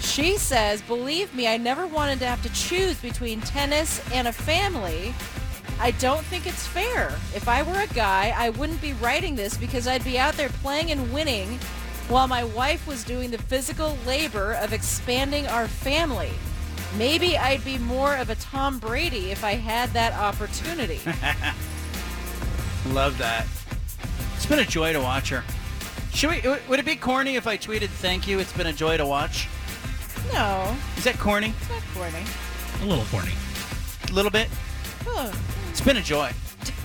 She 0.00 0.36
says, 0.36 0.82
believe 0.82 1.34
me, 1.34 1.48
I 1.48 1.56
never 1.56 1.86
wanted 1.86 2.18
to 2.20 2.26
have 2.26 2.42
to 2.42 2.52
choose 2.52 3.00
between 3.00 3.40
tennis 3.40 4.00
and 4.12 4.28
a 4.28 4.32
family. 4.32 5.14
I 5.80 5.92
don't 5.92 6.24
think 6.24 6.46
it's 6.46 6.66
fair. 6.66 7.08
If 7.34 7.48
I 7.48 7.62
were 7.62 7.80
a 7.80 7.94
guy, 7.94 8.34
I 8.36 8.50
wouldn't 8.50 8.80
be 8.80 8.92
writing 8.94 9.36
this 9.36 9.56
because 9.56 9.86
I'd 9.86 10.04
be 10.04 10.18
out 10.18 10.34
there 10.34 10.48
playing 10.48 10.90
and 10.90 11.12
winning 11.12 11.58
while 12.08 12.26
my 12.26 12.42
wife 12.42 12.86
was 12.86 13.04
doing 13.04 13.30
the 13.30 13.38
physical 13.38 13.96
labor 14.06 14.54
of 14.54 14.72
expanding 14.72 15.46
our 15.46 15.68
family. 15.68 16.30
Maybe 16.96 17.36
I'd 17.36 17.64
be 17.64 17.78
more 17.78 18.16
of 18.16 18.30
a 18.30 18.34
Tom 18.36 18.78
Brady 18.78 19.30
if 19.30 19.44
I 19.44 19.52
had 19.52 19.90
that 19.90 20.14
opportunity. 20.14 21.00
Love 22.92 23.18
that. 23.18 23.46
It's 24.36 24.46
been 24.46 24.58
a 24.60 24.64
joy 24.64 24.92
to 24.92 25.00
watch 25.00 25.28
her. 25.30 25.44
Should 26.12 26.30
we? 26.30 26.56
Would 26.68 26.80
it 26.80 26.86
be 26.86 26.96
corny 26.96 27.36
if 27.36 27.46
I 27.46 27.56
tweeted 27.56 27.88
"Thank 27.88 28.26
you"? 28.26 28.38
It's 28.38 28.52
been 28.52 28.66
a 28.66 28.72
joy 28.72 28.96
to 28.96 29.06
watch. 29.06 29.46
no, 30.32 30.76
Is 30.96 31.04
that 31.04 31.18
corny? 31.18 31.54
it's 31.60 31.68
not 31.68 31.82
corny. 31.94 32.24
A 32.82 32.86
little 32.86 33.04
corny. 33.06 33.32
A 34.08 34.12
little 34.12 34.30
bit. 34.30 34.48
Oh, 35.06 35.32
It's 35.70 35.80
been 35.80 35.96
a 35.98 36.02
joy. 36.02 36.30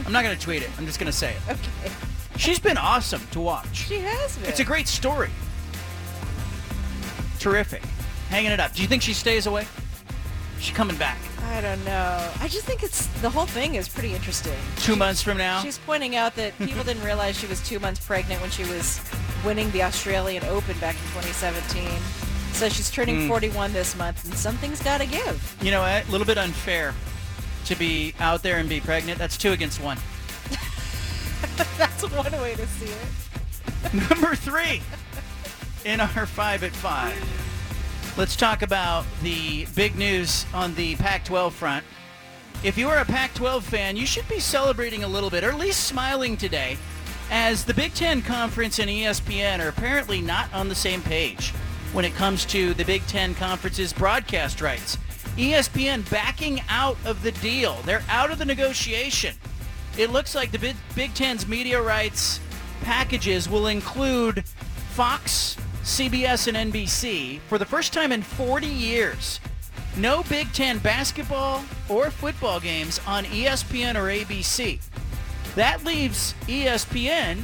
I'm 0.06 0.12
not 0.12 0.24
going 0.24 0.36
to 0.38 0.42
tweet 0.42 0.62
it. 0.62 0.70
I'm 0.78 0.86
just 0.86 1.00
going 1.00 1.12
to 1.12 1.18
say 1.18 1.32
it. 1.34 1.52
okay. 1.52 1.94
She's 2.38 2.60
been 2.60 2.78
awesome 2.78 3.22
to 3.32 3.40
watch. 3.40 3.68
She 3.88 4.00
has 4.00 4.38
been. 4.38 4.50
It's 4.50 4.60
a 4.60 4.64
great 4.64 4.88
story. 4.88 5.30
Terrific. 7.40 7.84
Hanging 8.30 8.52
it 8.52 8.60
up. 8.60 8.74
Do 8.74 8.82
you 8.82 8.88
think 8.88 9.02
she 9.02 9.14
stays 9.14 9.46
away? 9.48 9.66
She 10.64 10.72
coming 10.72 10.96
back. 10.96 11.18
I 11.50 11.60
don't 11.60 11.84
know. 11.84 12.32
I 12.40 12.48
just 12.48 12.66
think 12.66 12.84
it's 12.84 13.08
the 13.22 13.30
whole 13.30 13.46
thing 13.46 13.76
is 13.76 13.90
pretty 13.90 14.14
interesting. 14.16 14.54
Two 14.78 14.96
months 14.96 15.22
from 15.22 15.38
now? 15.38 15.62
She's 15.62 15.78
pointing 15.78 16.16
out 16.16 16.36
that 16.38 16.58
people 16.58 16.86
didn't 16.86 17.04
realize 17.04 17.38
she 17.38 17.48
was 17.48 17.62
two 17.68 17.80
months 17.80 18.00
pregnant 18.06 18.40
when 18.40 18.50
she 18.50 18.64
was 18.64 19.02
winning 19.46 19.70
the 19.72 19.84
Australian 19.84 20.46
Open 20.46 20.78
back 20.80 20.96
in 20.96 21.02
2017. 21.22 21.90
So 22.54 22.70
she's 22.70 22.90
turning 22.90 23.18
Mm. 23.24 23.28
41 23.28 23.74
this 23.74 23.94
month, 23.98 24.24
and 24.24 24.34
something's 24.36 24.82
got 24.82 25.02
to 25.02 25.06
give. 25.06 25.58
You 25.62 25.72
know, 25.72 25.82
a 25.82 26.02
little 26.10 26.26
bit 26.26 26.38
unfair 26.38 26.94
to 27.66 27.76
be 27.76 28.14
out 28.22 28.42
there 28.42 28.58
and 28.60 28.70
be 28.70 28.80
pregnant. 28.80 29.20
That's 29.20 29.38
two 29.38 29.52
against 29.52 29.82
one. 29.82 29.98
That's 31.78 32.04
one 32.10 32.32
way 32.42 32.56
to 32.56 32.66
see 32.68 32.86
it. 32.86 33.94
Number 34.10 34.34
three 34.36 34.82
in 35.84 36.00
our 36.00 36.26
five 36.26 36.64
at 36.64 36.72
five. 36.72 37.14
Let's 38.16 38.36
talk 38.36 38.62
about 38.62 39.06
the 39.24 39.66
big 39.74 39.96
news 39.96 40.46
on 40.54 40.76
the 40.76 40.96
Pac-12 40.98 41.52
front. 41.52 41.84
If 42.64 42.78
you 42.78 42.88
are 42.90 43.00
a 43.00 43.06
Pac-12 43.06 43.64
fan, 43.64 43.98
you 43.98 44.06
should 44.06 44.28
be 44.30 44.40
celebrating 44.40 45.04
a 45.04 45.08
little 45.08 45.32
bit, 45.32 45.44
or 45.44 45.50
at 45.50 45.58
least 45.58 45.86
smiling 45.86 46.38
today, 46.38 46.78
as 47.32 47.66
the 47.66 47.74
Big 47.74 47.96
Ten 47.96 48.22
Conference 48.22 48.78
and 48.78 48.88
ESPN 48.88 49.66
are 49.66 49.70
apparently 49.70 50.22
not 50.22 50.54
on 50.54 50.70
the 50.70 50.76
same 50.76 51.02
page 51.02 51.50
when 51.92 52.06
it 52.06 52.14
comes 52.14 52.46
to 52.46 52.76
the 52.76 52.86
Big 52.86 53.02
Ten 53.08 53.34
Conference's 53.34 53.92
broadcast 53.92 54.62
rights. 54.62 54.96
ESPN 55.36 56.08
backing 56.12 56.62
out 56.70 56.98
of 57.06 57.24
the 57.24 57.32
deal. 57.32 57.82
They're 57.84 58.04
out 58.10 58.30
of 58.30 58.38
the 58.38 58.46
negotiation. 58.46 59.36
It 59.98 60.12
looks 60.12 60.36
like 60.36 60.52
the 60.52 60.76
Big 60.94 61.14
Ten's 61.16 61.48
media 61.48 61.82
rights 61.82 62.40
packages 62.84 63.50
will 63.50 63.66
include 63.66 64.46
Fox, 64.46 65.58
CBS, 65.84 66.48
and 66.48 66.72
NBC 66.72 67.42
for 67.42 67.58
the 67.58 67.66
first 67.66 67.92
time 67.92 68.14
in 68.14 68.22
40 68.22 68.68
years. 68.68 69.42
No 69.98 70.24
Big 70.24 70.52
Ten 70.54 70.78
basketball 70.80 71.62
or 71.90 72.10
football 72.10 72.62
games 72.62 73.02
on 73.06 73.26
ESPN 73.26 73.96
or 73.96 74.06
ABC. 74.06 74.80
That 75.56 75.84
leaves 75.84 76.36
ESPN 76.48 77.44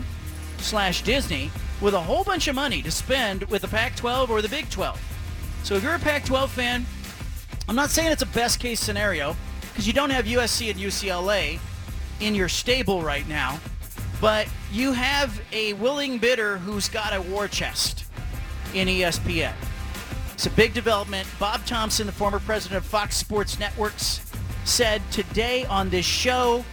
slash 0.58 1.02
Disney 1.02 1.52
with 1.82 1.94
a 1.94 2.00
whole 2.00 2.24
bunch 2.24 2.48
of 2.48 2.56
money 2.56 2.82
to 2.82 2.92
spend 2.92 3.44
with 3.46 3.62
the 3.62 3.68
Pac-12 3.68 4.30
or 4.30 4.42
the 4.42 4.50
Big 4.50 4.70
12. 4.70 5.00
So 5.64 5.76
if 5.76 5.84
you're 5.84 5.96
a 5.96 6.00
Pac-12 6.00 6.48
fan, 6.48 6.86
I'm 7.68 7.76
not 7.76 7.90
saying 7.90 8.14
it's 8.14 8.22
a 8.22 8.28
best 8.28 8.62
case 8.62 8.80
scenario 8.80 9.36
because 9.70 9.86
you 9.86 9.92
don't 9.92 10.12
have 10.12 10.26
USC 10.26 10.72
and 10.72 10.80
UCLA 10.80 11.60
in 12.22 12.36
your 12.36 12.50
stable 12.50 13.02
right 13.02 13.28
now, 13.28 13.60
but 14.22 14.48
you 14.72 14.94
have 14.94 15.42
a 15.52 15.74
willing 15.74 16.18
bidder 16.18 16.58
who's 16.58 16.88
got 16.88 17.14
a 17.14 17.22
war 17.22 17.50
chest 17.50 18.06
in 18.74 18.88
ESPN. 18.88 19.54
It's 20.34 20.46
a 20.46 20.52
big 20.52 20.74
development. 20.74 21.28
Bob 21.40 21.66
Thompson, 21.66 22.06
the 22.06 22.14
former 22.14 22.40
president 22.40 22.78
of 22.78 22.86
Fox 22.86 23.18
Sports 23.18 23.60
Networks, 23.60 24.22
said 24.64 25.02
today 25.12 25.66
on 25.66 25.90
this 25.90 26.06
show, 26.06 26.64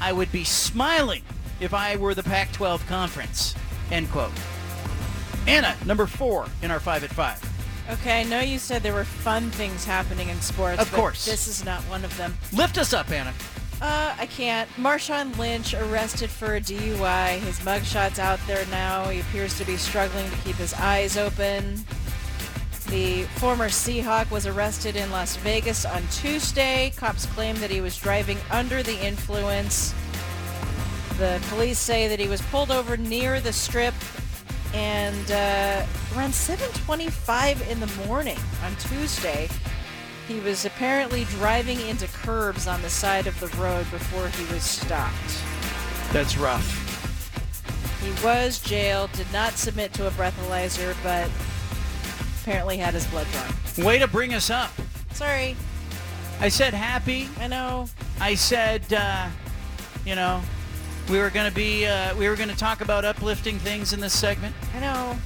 I 0.00 0.12
would 0.12 0.30
be 0.32 0.44
smiling 0.44 1.22
if 1.60 1.72
I 1.72 1.96
were 1.96 2.14
the 2.14 2.22
Pac-12 2.22 2.86
conference. 2.86 3.54
End 3.90 4.10
quote. 4.10 4.32
Anna, 5.46 5.76
number 5.86 6.06
four 6.06 6.46
in 6.62 6.70
our 6.70 6.80
five 6.80 7.04
at 7.04 7.10
five. 7.10 7.40
Okay, 7.88 8.20
I 8.20 8.24
know 8.24 8.40
you 8.40 8.58
said 8.58 8.82
there 8.82 8.92
were 8.92 9.04
fun 9.04 9.50
things 9.52 9.84
happening 9.84 10.28
in 10.28 10.40
sports. 10.40 10.82
Of 10.82 10.90
but 10.90 10.96
course. 10.98 11.24
This 11.24 11.46
is 11.46 11.64
not 11.64 11.80
one 11.82 12.04
of 12.04 12.16
them. 12.16 12.36
Lift 12.52 12.78
us 12.78 12.92
up, 12.92 13.10
Anna. 13.10 13.32
Uh, 13.80 14.16
I 14.18 14.26
can't. 14.26 14.70
Marshawn 14.70 15.36
Lynch 15.36 15.74
arrested 15.74 16.30
for 16.30 16.56
a 16.56 16.60
DUI. 16.60 17.38
His 17.40 17.58
mugshot's 17.60 18.18
out 18.18 18.40
there 18.46 18.64
now. 18.66 19.04
He 19.08 19.20
appears 19.20 19.58
to 19.58 19.64
be 19.64 19.76
struggling 19.76 20.30
to 20.30 20.36
keep 20.38 20.56
his 20.56 20.72
eyes 20.74 21.18
open. 21.18 21.84
The 22.88 23.24
former 23.34 23.68
Seahawk 23.68 24.30
was 24.30 24.46
arrested 24.46 24.96
in 24.96 25.10
Las 25.10 25.36
Vegas 25.36 25.84
on 25.84 26.02
Tuesday. 26.10 26.92
Cops 26.96 27.26
claim 27.26 27.56
that 27.56 27.70
he 27.70 27.80
was 27.80 27.98
driving 27.98 28.38
under 28.50 28.82
the 28.82 28.98
influence. 29.04 29.92
The 31.18 31.42
police 31.48 31.78
say 31.78 32.08
that 32.08 32.20
he 32.20 32.28
was 32.28 32.40
pulled 32.42 32.70
over 32.70 32.96
near 32.96 33.40
the 33.40 33.52
strip 33.52 33.94
and 34.72 35.30
uh, 35.30 35.84
around 36.16 36.32
7:25 36.32 37.68
in 37.68 37.80
the 37.80 37.86
morning 38.06 38.38
on 38.64 38.74
Tuesday. 38.76 39.48
He 40.28 40.40
was 40.40 40.64
apparently 40.64 41.24
driving 41.24 41.80
into 41.82 42.08
curbs 42.08 42.66
on 42.66 42.82
the 42.82 42.90
side 42.90 43.26
of 43.26 43.38
the 43.38 43.46
road 43.58 43.88
before 43.90 44.28
he 44.28 44.52
was 44.52 44.64
stopped. 44.64 45.40
That's 46.12 46.36
rough. 46.36 46.82
He 48.02 48.24
was 48.24 48.60
jailed, 48.60 49.12
did 49.12 49.32
not 49.32 49.52
submit 49.52 49.92
to 49.94 50.06
a 50.06 50.10
breathalyzer, 50.12 50.96
but 51.02 51.30
apparently 52.42 52.76
had 52.76 52.94
his 52.94 53.06
blood 53.06 53.26
drawn. 53.32 53.84
Way 53.86 53.98
to 53.98 54.08
bring 54.08 54.34
us 54.34 54.50
up. 54.50 54.70
Sorry. 55.12 55.56
I 56.40 56.48
said 56.48 56.74
happy. 56.74 57.28
I 57.38 57.46
know. 57.46 57.88
I 58.20 58.34
said, 58.34 58.92
uh, 58.92 59.28
you 60.04 60.14
know, 60.14 60.42
we 61.08 61.18
were 61.18 61.30
going 61.30 61.48
to 61.48 61.54
be, 61.54 61.86
uh, 61.86 62.16
we 62.16 62.28
were 62.28 62.36
going 62.36 62.48
to 62.48 62.56
talk 62.56 62.80
about 62.80 63.04
uplifting 63.04 63.58
things 63.58 63.92
in 63.92 64.00
this 64.00 64.18
segment. 64.18 64.54
I 64.74 64.80
know. 64.80 65.16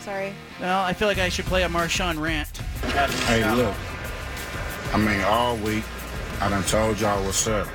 Sorry. 0.00 0.34
Well, 0.60 0.82
I 0.82 0.92
feel 0.92 1.08
like 1.08 1.18
I 1.18 1.28
should 1.28 1.46
play 1.46 1.62
a 1.62 1.68
Marshawn 1.68 2.20
rant. 2.20 2.56
Hey, 3.26 3.54
look. 3.54 3.74
I 4.92 4.98
mean, 4.98 5.22
all 5.22 5.56
week, 5.56 5.84
I 6.40 6.50
done 6.50 6.62
told 6.64 7.00
y'all 7.00 7.24
what's 7.24 7.46
up. 7.46 7.66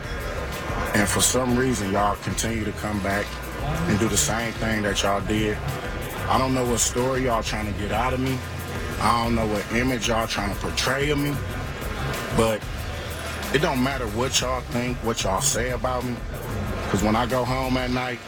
And 0.93 1.09
for 1.09 1.21
some 1.21 1.57
reason, 1.57 1.91
y'all 1.91 2.15
continue 2.17 2.63
to 2.63 2.71
come 2.73 3.01
back 3.01 3.25
and 3.89 3.97
do 3.97 4.07
the 4.07 4.17
same 4.17 4.53
thing 4.53 4.83
that 4.83 5.01
y'all 5.01 5.21
did. 5.21 5.57
I 6.29 6.37
don't 6.37 6.53
know 6.53 6.63
what 6.63 6.79
story 6.79 7.23
y'all 7.25 7.41
trying 7.41 7.73
to 7.73 7.79
get 7.79 7.91
out 7.91 8.13
of 8.13 8.19
me. 8.19 8.37
I 8.99 9.23
don't 9.23 9.33
know 9.33 9.47
what 9.47 9.65
image 9.73 10.09
y'all 10.09 10.27
trying 10.27 10.53
to 10.53 10.59
portray 10.61 11.09
of 11.09 11.17
me. 11.17 11.33
But 12.35 12.61
it 13.51 13.63
don't 13.63 13.81
matter 13.81 14.05
what 14.09 14.39
y'all 14.39 14.61
think, 14.61 14.97
what 14.97 15.23
y'all 15.23 15.41
say 15.41 15.71
about 15.71 16.05
me. 16.05 16.15
Because 16.83 17.01
when 17.01 17.15
I 17.15 17.25
go 17.25 17.43
home 17.43 17.77
at 17.77 17.89
night, 17.89 18.19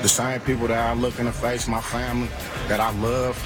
the 0.00 0.08
same 0.08 0.40
people 0.40 0.66
that 0.68 0.78
I 0.78 0.94
look 0.94 1.18
in 1.18 1.26
the 1.26 1.32
face, 1.32 1.68
my 1.68 1.82
family, 1.82 2.28
that 2.68 2.80
I 2.80 2.90
love, 3.00 3.36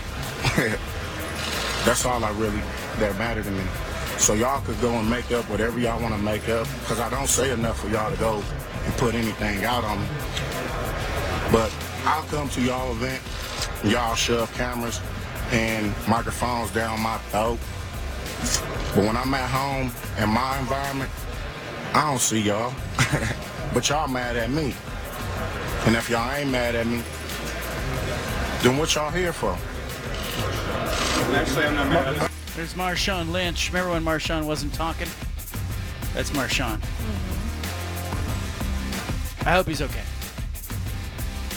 that's 1.84 2.04
all 2.06 2.24
I 2.24 2.30
really, 2.32 2.62
that 3.00 3.18
matter 3.18 3.42
to 3.42 3.50
me. 3.50 3.64
So 4.24 4.32
y'all 4.32 4.62
could 4.62 4.80
go 4.80 4.88
and 4.88 5.10
make 5.10 5.30
up 5.32 5.44
whatever 5.50 5.78
y'all 5.78 6.00
want 6.00 6.14
to 6.14 6.20
make 6.22 6.48
up, 6.48 6.66
because 6.80 6.98
I 6.98 7.10
don't 7.10 7.26
say 7.26 7.50
enough 7.50 7.78
for 7.78 7.90
y'all 7.90 8.10
to 8.10 8.16
go 8.16 8.42
and 8.86 8.94
put 8.94 9.14
anything 9.14 9.64
out 9.64 9.84
on 9.84 10.00
me. 10.00 10.06
But 11.52 11.70
I'll 12.06 12.22
come 12.22 12.48
to 12.48 12.62
y'all 12.62 12.90
event, 12.92 13.22
y'all 13.84 14.14
shove 14.14 14.50
cameras 14.54 14.98
and 15.50 15.92
microphones 16.08 16.70
down 16.70 17.00
my 17.00 17.18
throat, 17.28 17.58
But 18.94 19.04
when 19.04 19.14
I'm 19.14 19.34
at 19.34 19.50
home 19.50 19.92
in 20.18 20.30
my 20.30 20.58
environment, 20.58 21.10
I 21.92 22.08
don't 22.08 22.18
see 22.18 22.40
y'all. 22.40 22.72
but 23.74 23.86
y'all 23.90 24.08
mad 24.08 24.38
at 24.38 24.48
me. 24.48 24.74
And 25.84 25.94
if 25.96 26.08
y'all 26.08 26.32
ain't 26.32 26.50
mad 26.50 26.74
at 26.74 26.86
me, 26.86 27.02
then 28.62 28.78
what 28.78 28.94
y'all 28.94 29.10
here 29.10 29.34
for? 29.34 29.52
Actually, 31.36 31.66
I'm 31.66 31.74
not 31.74 31.88
mad. 31.90 32.30
There's 32.56 32.74
Marshawn 32.74 33.32
Lynch. 33.32 33.68
Remember 33.70 33.92
when 33.92 34.04
Marshawn 34.04 34.46
wasn't 34.46 34.72
talking? 34.74 35.08
That's 36.14 36.30
Marshawn. 36.30 36.78
Mm-hmm. 36.78 37.34
I 39.48 39.52
hope 39.52 39.66
he's 39.66 39.82
okay. 39.82 40.04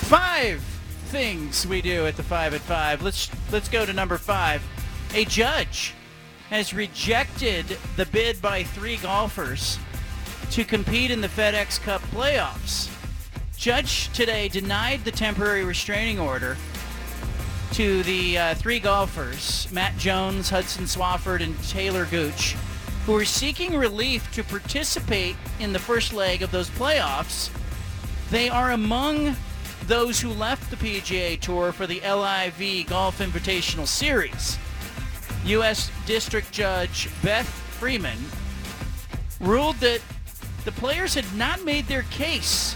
Five 0.07 0.60
things 1.06 1.68
we 1.68 1.82
do 1.82 2.07
at 2.07 2.18
the 2.18 2.24
five 2.24 2.53
at 2.56 2.61
five. 2.61 3.03
Let's 3.03 3.30
let's 3.52 3.69
go 3.69 3.86
to 3.86 3.94
number 3.94 4.18
five. 4.18 4.64
A 5.14 5.26
judge 5.26 5.94
has 6.49 6.74
rejected 6.74 7.78
the 7.95 8.06
bid 8.07 8.41
by 8.41 8.64
three 8.64 8.98
golfers 8.98 9.78
to 10.52 10.64
compete 10.64 11.11
in 11.11 11.22
the 11.22 11.28
FedEx 11.28 11.80
Cup 11.82 12.02
playoffs. 12.14 12.90
Judge 13.56 14.10
today 14.14 14.48
denied 14.48 15.03
the 15.03 15.11
temporary 15.11 15.64
restraining 15.64 16.19
order 16.19 16.57
to 17.73 18.03
the 18.03 18.38
uh, 18.38 18.56
three 18.56 18.80
golfers, 18.80 19.68
Matt 19.72 19.98
Jones, 19.98 20.49
Hudson 20.49 20.85
Swafford, 20.85 21.41
and 21.41 21.61
Taylor 21.64 22.06
Gooch, 22.06 22.53
who 23.06 23.15
are 23.15 23.26
seeking 23.26 23.76
relief 23.76 24.31
to 24.34 24.44
participate 24.44 25.35
in 25.60 25.73
the 25.73 25.80
first 25.80 26.14
leg 26.14 26.41
of 26.41 26.52
those 26.52 26.69
playoffs. 26.69 27.49
They 28.30 28.49
are 28.49 28.72
among 28.72 29.35
those 29.85 30.19
who 30.19 30.30
left 30.30 30.69
the 30.69 30.76
PGA 30.76 31.39
Tour 31.39 31.72
for 31.72 31.88
the 31.88 32.02
LIV 32.02 32.88
Golf 32.88 33.19
Invitational 33.19 33.88
Series. 33.88 34.57
U.S. 35.45 35.91
District 36.06 36.52
Judge 36.52 37.10
Beth 37.23 37.48
Freeman 37.48 38.18
ruled 39.39 39.77
that 39.77 40.02
the 40.65 40.72
players 40.73 41.14
had 41.14 41.31
not 41.35 41.64
made 41.64 41.85
their 41.88 42.03
case 42.03 42.76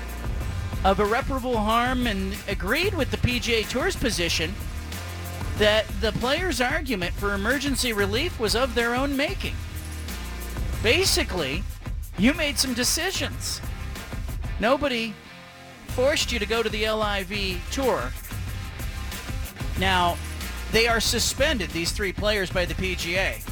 of 0.84 1.00
irreparable 1.00 1.58
harm 1.58 2.08
and 2.08 2.36
agreed 2.48 2.94
with 2.94 3.12
the 3.12 3.18
PGA 3.18 3.68
Tour's 3.68 3.96
position 3.96 4.54
that 5.58 5.88
the 6.02 6.12
players' 6.14 6.62
argument 6.62 7.14
for 7.14 7.34
emergency 7.34 7.94
relief 7.94 8.40
was 8.40 8.56
of 8.56 8.76
their 8.76 8.96
own 8.96 9.16
making. 9.16 9.56
Basically, 10.82 11.64
you 12.18 12.34
made 12.34 12.58
some 12.58 12.74
decisions. 12.74 13.62
Nobody 14.60 15.14
forced 15.88 16.32
you 16.32 16.40
to 16.40 16.46
go 16.46 16.64
to 16.64 16.70
the 16.70 16.90
LIV 16.90 17.62
tour. 17.72 18.12
Now, 19.80 20.18
they 20.72 20.88
are 20.88 21.00
suspended, 21.00 21.70
these 21.72 21.92
three 21.92 22.14
players, 22.14 22.50
by 22.50 22.66
the 22.66 22.74
PGA. 22.76 23.44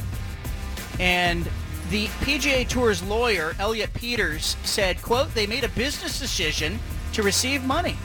And 0.98 1.48
the 1.90 2.06
PGA 2.06 2.66
Tour's 2.68 3.02
lawyer, 3.02 3.54
Elliot 3.58 3.92
Peters, 3.94 4.56
said, 4.64 5.02
quote, 5.02 5.34
they 5.34 5.46
made 5.46 5.64
a 5.64 5.68
business 5.70 6.18
decision 6.18 6.78
to 7.12 7.22
receive 7.22 7.64
money. 7.64 7.96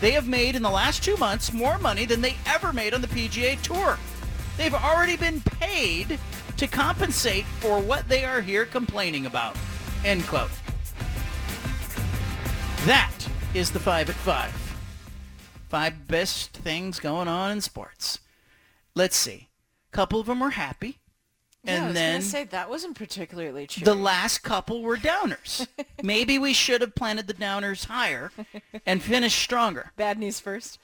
They 0.00 0.12
have 0.12 0.28
made 0.28 0.56
in 0.56 0.62
the 0.62 0.70
last 0.70 1.02
two 1.02 1.16
months 1.16 1.52
more 1.52 1.78
money 1.78 2.04
than 2.04 2.20
they 2.20 2.36
ever 2.46 2.72
made 2.72 2.92
on 2.92 3.00
the 3.00 3.08
PGA 3.08 3.60
Tour. 3.62 3.98
They've 4.56 4.74
already 4.74 5.16
been 5.16 5.40
paid 5.40 6.18
to 6.56 6.66
compensate 6.66 7.44
for 7.60 7.80
what 7.80 8.08
they 8.08 8.24
are 8.24 8.40
here 8.40 8.66
complaining 8.66 9.26
about. 9.26 9.56
End 10.04 10.26
quote. 10.26 10.50
That 12.84 13.12
is 13.54 13.70
the 13.70 13.80
five 13.80 14.08
at 14.08 14.16
five. 14.16 14.52
Five 15.68 16.06
best 16.06 16.52
things 16.52 17.00
going 17.00 17.28
on 17.28 17.50
in 17.50 17.60
sports. 17.60 18.20
Let's 18.94 19.16
see. 19.16 19.48
A 19.92 19.96
couple 19.96 20.20
of 20.20 20.26
them 20.26 20.42
are 20.42 20.50
happy. 20.50 21.00
Yeah, 21.66 21.72
I 21.72 21.76
And 21.76 21.86
was 21.86 21.94
then 21.94 22.12
gonna 22.20 22.22
say 22.22 22.44
that 22.44 22.70
wasn't 22.70 22.96
particularly 22.96 23.66
true. 23.66 23.84
the 23.84 23.94
last 23.94 24.38
couple 24.42 24.82
were 24.82 24.96
downers. 24.96 25.66
Maybe 26.02 26.38
we 26.38 26.52
should 26.52 26.80
have 26.80 26.94
planted 26.94 27.26
the 27.26 27.34
downers 27.34 27.86
higher 27.86 28.30
and 28.86 29.02
finished 29.02 29.38
stronger. 29.38 29.92
Bad 29.96 30.18
news 30.18 30.40
first. 30.40 30.78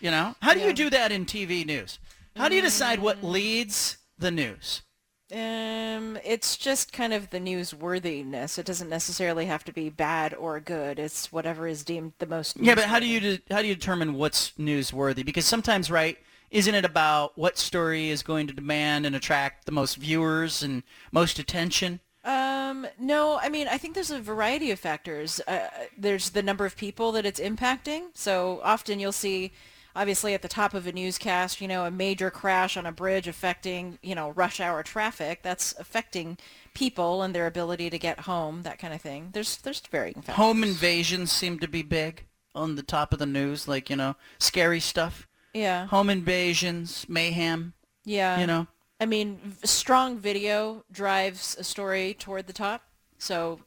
You 0.00 0.10
know? 0.10 0.34
How 0.42 0.54
do 0.54 0.60
Yeah. 0.60 0.66
you 0.68 0.72
do 0.74 0.90
that 0.90 1.10
in 1.12 1.24
TV 1.26 1.64
news? 1.66 1.98
How 2.36 2.48
do 2.48 2.54
you 2.54 2.62
decide 2.62 3.00
what 3.00 3.24
leads 3.24 3.96
the 4.18 4.30
news? 4.30 4.82
Um, 5.30 6.16
it's 6.24 6.56
just 6.56 6.92
kind 6.92 7.12
of 7.12 7.30
the 7.30 7.38
newsworthiness. 7.40 8.58
It 8.58 8.64
doesn't 8.64 8.88
necessarily 8.88 9.46
have 9.46 9.64
to 9.64 9.72
be 9.72 9.90
bad 9.90 10.32
or 10.34 10.58
good. 10.60 10.98
It's 10.98 11.30
whatever 11.32 11.66
is 11.66 11.84
deemed 11.84 12.12
the 12.18 12.26
most. 12.26 12.56
Yeah, 12.58 12.74
but 12.74 12.84
how 12.84 12.98
do 13.00 13.06
you 13.06 13.20
de- 13.20 13.42
how 13.50 13.60
do 13.60 13.68
you 13.68 13.74
determine 13.74 14.14
what's 14.14 14.52
newsworthy? 14.52 15.24
Because 15.24 15.44
sometimes, 15.44 15.90
right, 15.90 16.16
isn't 16.50 16.74
it 16.74 16.84
about 16.84 17.36
what 17.36 17.58
story 17.58 18.10
is 18.10 18.22
going 18.22 18.46
to 18.46 18.52
demand 18.52 19.06
and 19.06 19.14
attract 19.14 19.66
the 19.66 19.72
most 19.72 19.96
viewers 19.96 20.62
and 20.62 20.82
most 21.12 21.38
attention? 21.38 22.00
Um, 22.24 22.86
no, 22.98 23.38
I 23.40 23.48
mean, 23.48 23.68
I 23.68 23.78
think 23.78 23.94
there's 23.94 24.10
a 24.10 24.20
variety 24.20 24.70
of 24.70 24.78
factors. 24.78 25.40
Uh, 25.46 25.68
there's 25.96 26.30
the 26.30 26.42
number 26.42 26.66
of 26.66 26.76
people 26.76 27.12
that 27.12 27.24
it's 27.24 27.40
impacting. 27.40 28.08
So 28.14 28.60
often 28.62 29.00
you'll 29.00 29.12
see, 29.12 29.52
obviously 29.94 30.34
at 30.34 30.42
the 30.42 30.48
top 30.48 30.74
of 30.74 30.86
a 30.86 30.92
newscast, 30.92 31.60
you 31.60 31.68
know, 31.68 31.84
a 31.84 31.90
major 31.90 32.30
crash 32.30 32.76
on 32.76 32.86
a 32.86 32.92
bridge 32.92 33.28
affecting, 33.28 33.98
you 34.02 34.14
know, 34.14 34.30
rush 34.30 34.60
hour 34.60 34.82
traffic. 34.82 35.42
That's 35.42 35.74
affecting 35.78 36.38
people 36.74 37.22
and 37.22 37.34
their 37.34 37.46
ability 37.46 37.90
to 37.90 37.98
get 37.98 38.20
home, 38.20 38.62
that 38.62 38.78
kind 38.78 38.94
of 38.94 39.00
thing. 39.00 39.30
There's 39.32 39.56
there's 39.58 39.80
varying 39.80 40.14
factors. 40.14 40.36
Home 40.36 40.62
invasions 40.62 41.30
seem 41.30 41.58
to 41.60 41.68
be 41.68 41.82
big 41.82 42.24
on 42.54 42.76
the 42.76 42.82
top 42.82 43.12
of 43.12 43.18
the 43.18 43.26
news, 43.26 43.68
like 43.68 43.88
you 43.90 43.96
know, 43.96 44.16
scary 44.38 44.80
stuff. 44.80 45.27
Yeah. 45.54 45.86
Home 45.86 46.10
invasions, 46.10 47.06
mayhem. 47.08 47.74
Yeah. 48.04 48.40
You 48.40 48.46
know. 48.46 48.66
I 49.00 49.06
mean, 49.06 49.56
strong 49.64 50.18
video 50.18 50.84
drives 50.90 51.56
a 51.58 51.64
story 51.64 52.14
toward 52.18 52.46
the 52.46 52.52
top. 52.52 52.82
So, 53.18 53.60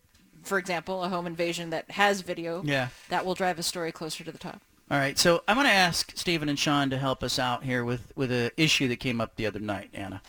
for 0.43 0.57
example, 0.57 1.03
a 1.03 1.09
home 1.09 1.25
invasion 1.25 1.69
that 1.69 1.91
has 1.91 2.21
video, 2.21 2.61
Yeah. 2.65 2.89
that 3.09 3.25
will 3.25 3.35
drive 3.35 3.57
a 3.59 3.63
story 3.63 3.91
closer 3.91 4.23
to 4.23 4.31
the 4.31 4.37
top. 4.37 4.61
All 4.89 4.97
right, 4.97 5.17
so 5.17 5.41
I'm 5.47 5.55
going 5.55 5.67
to 5.67 5.73
ask 5.73 6.11
Stephen 6.15 6.49
and 6.49 6.59
Sean 6.59 6.89
to 6.89 6.97
help 6.97 7.23
us 7.23 7.39
out 7.39 7.63
here 7.63 7.85
with 7.85 8.11
with 8.17 8.29
an 8.29 8.51
issue 8.57 8.89
that 8.89 8.97
came 8.97 9.21
up 9.21 9.37
the 9.37 9.45
other 9.45 9.59
night, 9.59 9.89
Anna. 9.93 10.21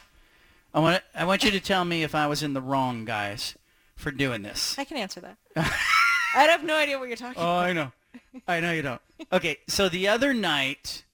I 0.73 0.79
want 0.79 1.03
I 1.17 1.25
want 1.25 1.43
you 1.43 1.51
to 1.51 1.59
tell 1.59 1.85
me 1.85 2.05
if 2.05 2.15
I 2.15 2.29
was 2.29 2.45
in 2.45 2.53
the 2.53 2.61
wrong, 2.61 3.05
guys, 3.05 3.57
for 3.97 4.13
doing 4.13 4.43
this. 4.43 4.79
I 4.79 4.85
can 4.85 4.99
answer 4.99 5.21
that. 5.21 5.37
I 5.57 6.45
have 6.45 6.63
no 6.63 6.77
idea 6.77 6.97
what 7.01 7.09
you're 7.09 7.17
talking 7.17 7.43
oh, 7.43 7.45
about. 7.45 7.55
Oh, 7.55 7.59
about. 7.59 7.69
I 7.69 7.73
know. 7.73 7.93
I 8.47 8.61
know 8.61 8.73
you 8.73 8.83
don't. 8.83 9.01
Okay, 9.33 9.59
so 9.67 9.89
the 9.89 10.07
other 10.07 10.33
night, 10.33 11.05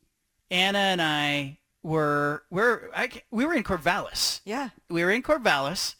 Anna 0.51 0.79
and 0.79 1.03
I 1.03 1.59
were 1.83 2.43
we're 2.51 2.91
I, 2.95 3.11
we 3.31 3.45
were 3.45 3.55
in 3.55 3.62
Corvallis. 3.62 4.41
Yeah. 4.45 4.70
We 4.89 5.05
were 5.05 5.11
in 5.11 5.23
Corvallis, 5.23 5.95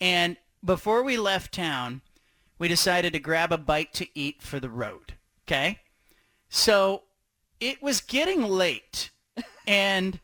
and 0.00 0.36
before 0.64 1.02
we 1.02 1.16
left 1.16 1.52
town, 1.52 2.02
we 2.58 2.68
decided 2.68 3.12
to 3.12 3.18
grab 3.18 3.52
a 3.52 3.58
bite 3.58 3.92
to 3.94 4.06
eat 4.14 4.42
for 4.42 4.60
the 4.60 4.70
road. 4.70 5.14
Okay, 5.46 5.80
so 6.48 7.02
it 7.58 7.82
was 7.82 8.00
getting 8.00 8.42
late, 8.42 9.10
and 9.66 10.20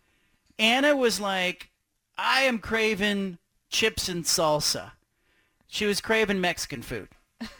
Anna 0.58 0.96
was 0.96 1.20
like, 1.20 1.70
"I 2.16 2.42
am 2.42 2.58
craving 2.58 3.38
chips 3.68 4.08
and 4.08 4.24
salsa." 4.24 4.92
She 5.68 5.84
was 5.84 6.00
craving 6.00 6.40
Mexican 6.40 6.82
food. 6.82 7.08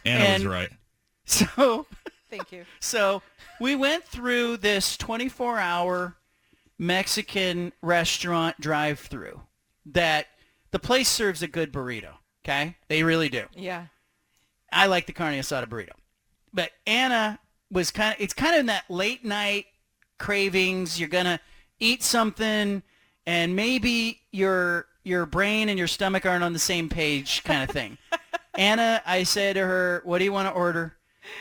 Anna 0.05 0.33
was 0.33 0.45
right. 0.45 0.69
So 1.29 1.85
Thank 2.29 2.51
you. 2.51 2.65
so 2.79 3.21
we 3.59 3.75
went 3.75 4.03
through 4.03 4.57
this 4.57 4.97
24-hour 4.97 6.15
Mexican 6.77 7.73
restaurant 7.81 8.59
drive-through 8.59 9.41
that 9.87 10.27
the 10.71 10.79
place 10.79 11.09
serves 11.09 11.41
a 11.41 11.47
good 11.47 11.71
burrito. 11.71 12.13
Okay, 12.45 12.75
they 12.87 13.03
really 13.03 13.29
do. 13.29 13.45
Yeah. 13.53 13.87
I 14.71 14.85
like 14.87 15.05
the 15.05 15.13
carne 15.13 15.39
asada 15.39 15.65
burrito, 15.65 15.93
but 16.53 16.71
Anna 16.85 17.39
was 17.71 17.91
kind 17.91 18.13
of. 18.13 18.21
It's 18.21 18.33
kind 18.33 18.53
of 18.53 18.61
in 18.61 18.65
that 18.67 18.89
late 18.89 19.23
night 19.23 19.65
cravings. 20.17 20.99
You're 20.99 21.09
gonna 21.09 21.39
eat 21.79 22.03
something, 22.03 22.83
and 23.25 23.55
maybe 23.55 24.21
your 24.31 24.87
your 25.03 25.25
brain 25.25 25.69
and 25.69 25.77
your 25.77 25.87
stomach 25.87 26.25
aren't 26.25 26.43
on 26.43 26.53
the 26.53 26.59
same 26.59 26.89
page, 26.89 27.43
kind 27.43 27.63
of 27.63 27.69
thing. 27.69 27.97
Anna, 28.55 29.01
I 29.05 29.23
said 29.23 29.53
to 29.55 29.61
her, 29.61 30.01
"What 30.03 30.19
do 30.19 30.25
you 30.25 30.33
want 30.33 30.47
to 30.47 30.53
order?" 30.53 30.96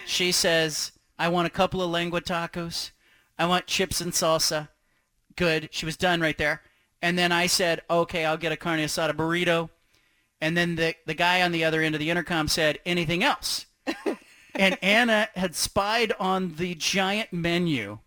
She 0.06 0.32
says, 0.32 0.92
"I 1.18 1.28
want 1.28 1.46
a 1.46 1.50
couple 1.50 1.82
of 1.82 1.90
lengua 1.90 2.20
tacos. 2.20 2.90
I 3.38 3.46
want 3.46 3.66
chips 3.66 4.00
and 4.00 4.12
salsa." 4.12 4.68
Good. 5.36 5.68
She 5.72 5.86
was 5.86 5.96
done 5.96 6.20
right 6.20 6.38
there. 6.38 6.62
And 7.02 7.18
then 7.18 7.32
I 7.32 7.46
said, 7.46 7.82
"Okay, 7.90 8.24
I'll 8.24 8.36
get 8.36 8.52
a 8.52 8.56
carne 8.56 8.80
asada 8.80 9.12
burrito." 9.12 9.70
And 10.40 10.56
then 10.56 10.76
the 10.76 10.94
the 11.06 11.14
guy 11.14 11.42
on 11.42 11.52
the 11.52 11.64
other 11.64 11.82
end 11.82 11.94
of 11.94 11.98
the 11.98 12.10
intercom 12.10 12.48
said, 12.48 12.78
"Anything 12.86 13.22
else?" 13.22 13.66
and 14.54 14.78
Anna 14.82 15.28
had 15.34 15.54
spied 15.54 16.12
on 16.18 16.54
the 16.56 16.74
giant 16.74 17.32
menu 17.32 17.98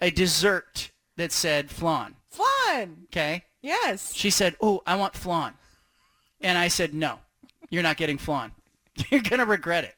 a 0.00 0.10
dessert 0.10 0.90
that 1.16 1.32
said 1.32 1.70
flan. 1.70 2.16
Flan. 2.28 3.06
Okay. 3.06 3.44
Yes. 3.62 4.12
She 4.14 4.30
said, 4.30 4.56
"Oh, 4.60 4.82
I 4.86 4.96
want 4.96 5.14
flan," 5.14 5.54
and 6.40 6.58
I 6.58 6.68
said, 6.68 6.92
"No, 6.92 7.20
you're 7.70 7.82
not 7.82 7.96
getting 7.96 8.18
flan. 8.18 8.52
You're 9.10 9.22
gonna 9.22 9.46
regret 9.46 9.84
it. 9.84 9.96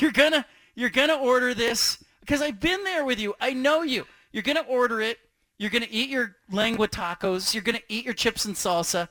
You're 0.00 0.12
gonna 0.12 0.46
you're 0.74 0.90
gonna 0.90 1.16
order 1.16 1.54
this 1.54 2.02
because 2.20 2.42
I've 2.42 2.60
been 2.60 2.84
there 2.84 3.04
with 3.04 3.18
you. 3.18 3.34
I 3.40 3.52
know 3.52 3.82
you. 3.82 4.06
You're 4.32 4.42
gonna 4.42 4.64
order 4.68 5.00
it. 5.00 5.18
You're 5.58 5.70
gonna 5.70 5.86
eat 5.90 6.10
your 6.10 6.36
lengua 6.50 6.88
tacos. 6.88 7.54
You're 7.54 7.62
gonna 7.62 7.80
eat 7.88 8.04
your 8.04 8.14
chips 8.14 8.44
and 8.44 8.54
salsa, 8.54 9.08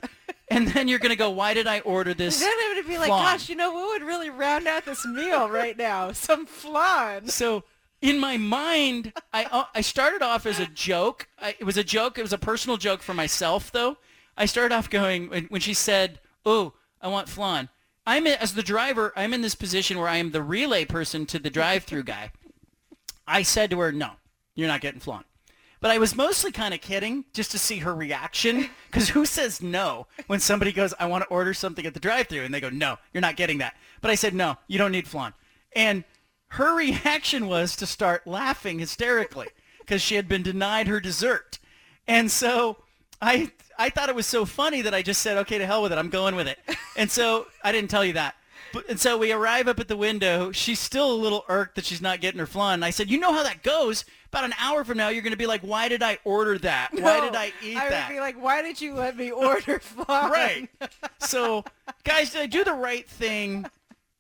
and 0.50 0.68
then 0.68 0.88
you're 0.88 1.00
to 1.00 1.16
go, 1.16 1.32
why 1.32 1.54
did 1.54 1.68
I 1.68 1.80
order 1.80 2.14
this? 2.14 2.42
And 2.42 2.50
then 2.50 2.72
it 2.72 2.76
would 2.76 2.88
be 2.88 2.98
like, 2.98 3.08
flan? 3.08 3.24
gosh, 3.24 3.50
you 3.50 3.56
know 3.56 3.74
what 3.74 4.00
would 4.00 4.08
really 4.08 4.30
round 4.30 4.68
out 4.68 4.86
this 4.86 5.06
meal 5.06 5.50
right 5.50 5.78
now? 5.78 6.12
Some 6.14 6.46
flan. 6.46 7.28
So 7.28 7.64
in 8.02 8.20
my 8.20 8.38
mind, 8.38 9.14
I 9.34 9.46
uh, 9.46 9.66
I 9.74 9.82
started 9.82 10.22
off 10.22 10.46
as 10.46 10.60
a 10.60 10.68
joke. 10.68 11.28
I, 11.40 11.56
it 11.60 11.64
was 11.64 11.78
a 11.78 11.84
joke. 11.84 12.20
It 12.20 12.22
was 12.22 12.34
a 12.34 12.38
personal 12.38 12.78
joke 12.78 13.02
for 13.02 13.14
myself, 13.14 13.72
though. 13.72 13.98
I 14.38 14.46
started 14.46 14.76
off 14.76 14.90
going 14.90 15.30
when, 15.30 15.46
when 15.46 15.62
she 15.62 15.74
said, 15.74 16.20
"Oh, 16.46 16.74
I 17.02 17.08
want 17.08 17.30
flan." 17.30 17.70
I'm 18.06 18.28
as 18.28 18.54
the 18.54 18.64
driver. 18.64 19.12
I'm 19.16 19.34
in 19.34 19.42
this 19.42 19.56
position 19.56 19.98
where 19.98 20.08
I 20.08 20.18
am 20.18 20.32
the 20.32 20.44
relay 20.44 20.86
person 20.86 21.26
to 21.28 21.40
the 21.40 21.50
drive-through 21.50 22.04
guy. 22.04 22.32
I 23.28 23.42
said 23.42 23.72
to 23.72 23.80
her, 23.80 23.92
"No, 23.92 24.12
you're 24.54 24.68
not 24.68 24.82
getting 24.82 25.00
flan." 25.00 25.24
But 25.82 25.92
I 25.92 25.98
was 25.98 26.16
mostly 26.16 26.52
kind 26.52 26.74
of 26.74 26.82
kidding 26.82 27.26
just 27.34 27.52
to 27.52 27.60
see 27.60 27.80
her 27.80 27.94
reaction. 27.94 28.70
Because 28.90 29.10
who 29.10 29.26
says 29.26 29.62
no 29.62 30.08
when 30.28 30.40
somebody 30.40 30.72
goes, 30.72 30.94
I 31.00 31.06
want 31.06 31.24
to 31.24 31.30
order 31.30 31.54
something 31.54 31.86
at 31.86 31.94
the 31.94 32.00
drive-through," 32.00 32.44
and 32.44 32.54
they 32.54 32.62
go, 32.62 32.70
no, 32.70 32.98
you're 33.14 33.22
not 33.22 33.36
getting 33.36 33.60
that. 33.60 33.76
But 34.02 34.12
I 34.12 34.16
said, 34.16 34.34
no, 34.34 34.58
you 34.68 34.78
don't 34.78 34.92
need 34.92 35.08
flan. 35.08 35.34
And 35.76 36.04
her 36.50 36.76
reaction 36.76 37.48
was 37.48 37.76
to 37.76 37.86
start 37.86 38.26
laughing 38.26 38.80
hysterically 38.80 39.50
because 39.80 40.02
she 40.02 40.16
had 40.16 40.28
been 40.28 40.44
denied 40.44 40.88
her 40.88 41.00
dessert. 41.00 41.60
And 42.08 42.32
so 42.32 42.78
I 43.22 43.52
I 43.78 43.90
thought 43.90 44.10
it 44.10 44.16
was 44.16 44.26
so 44.28 44.46
funny 44.46 44.82
that 44.82 44.94
I 44.94 45.02
just 45.02 45.22
said, 45.22 45.38
okay, 45.40 45.58
to 45.58 45.66
hell 45.66 45.82
with 45.82 45.92
it. 45.92 45.98
I'm 45.98 46.10
going 46.10 46.36
with 46.36 46.48
it. 46.48 46.60
And 46.98 47.12
so 47.12 47.48
I 47.64 47.72
didn't 47.72 47.90
tell 47.90 48.06
you 48.06 48.14
that. 48.14 48.36
But, 48.74 48.90
and 48.90 49.00
so 49.00 49.18
we 49.18 49.32
arrive 49.32 49.68
up 49.68 49.80
at 49.80 49.88
the 49.88 49.98
window. 49.98 50.52
She's 50.52 50.80
still 50.80 51.12
a 51.12 51.16
little 51.16 51.46
irked 51.48 51.76
that 51.76 51.86
she's 51.86 52.02
not 52.02 52.20
getting 52.20 52.40
her 52.40 52.46
flan. 52.46 52.76
And 52.76 52.86
I 52.86 52.90
said, 52.90 53.10
you 53.10 53.20
know 53.20 53.34
how 53.34 53.44
that 53.44 53.64
goes. 53.64 54.06
About 54.28 54.44
an 54.44 54.54
hour 54.60 54.84
from 54.84 54.98
now, 54.98 55.10
you're 55.10 55.22
going 55.22 55.32
to 55.32 55.38
be 55.38 55.48
like, 55.48 55.62
why 55.62 55.88
did 55.88 56.04
I 56.04 56.18
order 56.26 56.58
that? 56.58 56.90
Why 56.94 57.22
did 57.22 57.36
I 57.36 57.54
eat 57.64 57.76
that? 57.76 57.86
I 57.86 57.90
that? 57.90 58.10
would 58.10 58.16
be 58.16 58.20
like, 58.20 58.42
why 58.42 58.62
did 58.62 58.82
you 58.82 58.94
let 58.94 59.16
me 59.16 59.32
order 59.32 59.80
flan? 59.82 60.30
Right. 60.30 60.70
So, 61.20 61.64
guys, 62.04 62.32
did 62.32 62.42
I 62.42 62.46
do 62.48 62.66
the 62.66 62.74
right 62.74 63.08
thing 63.08 63.66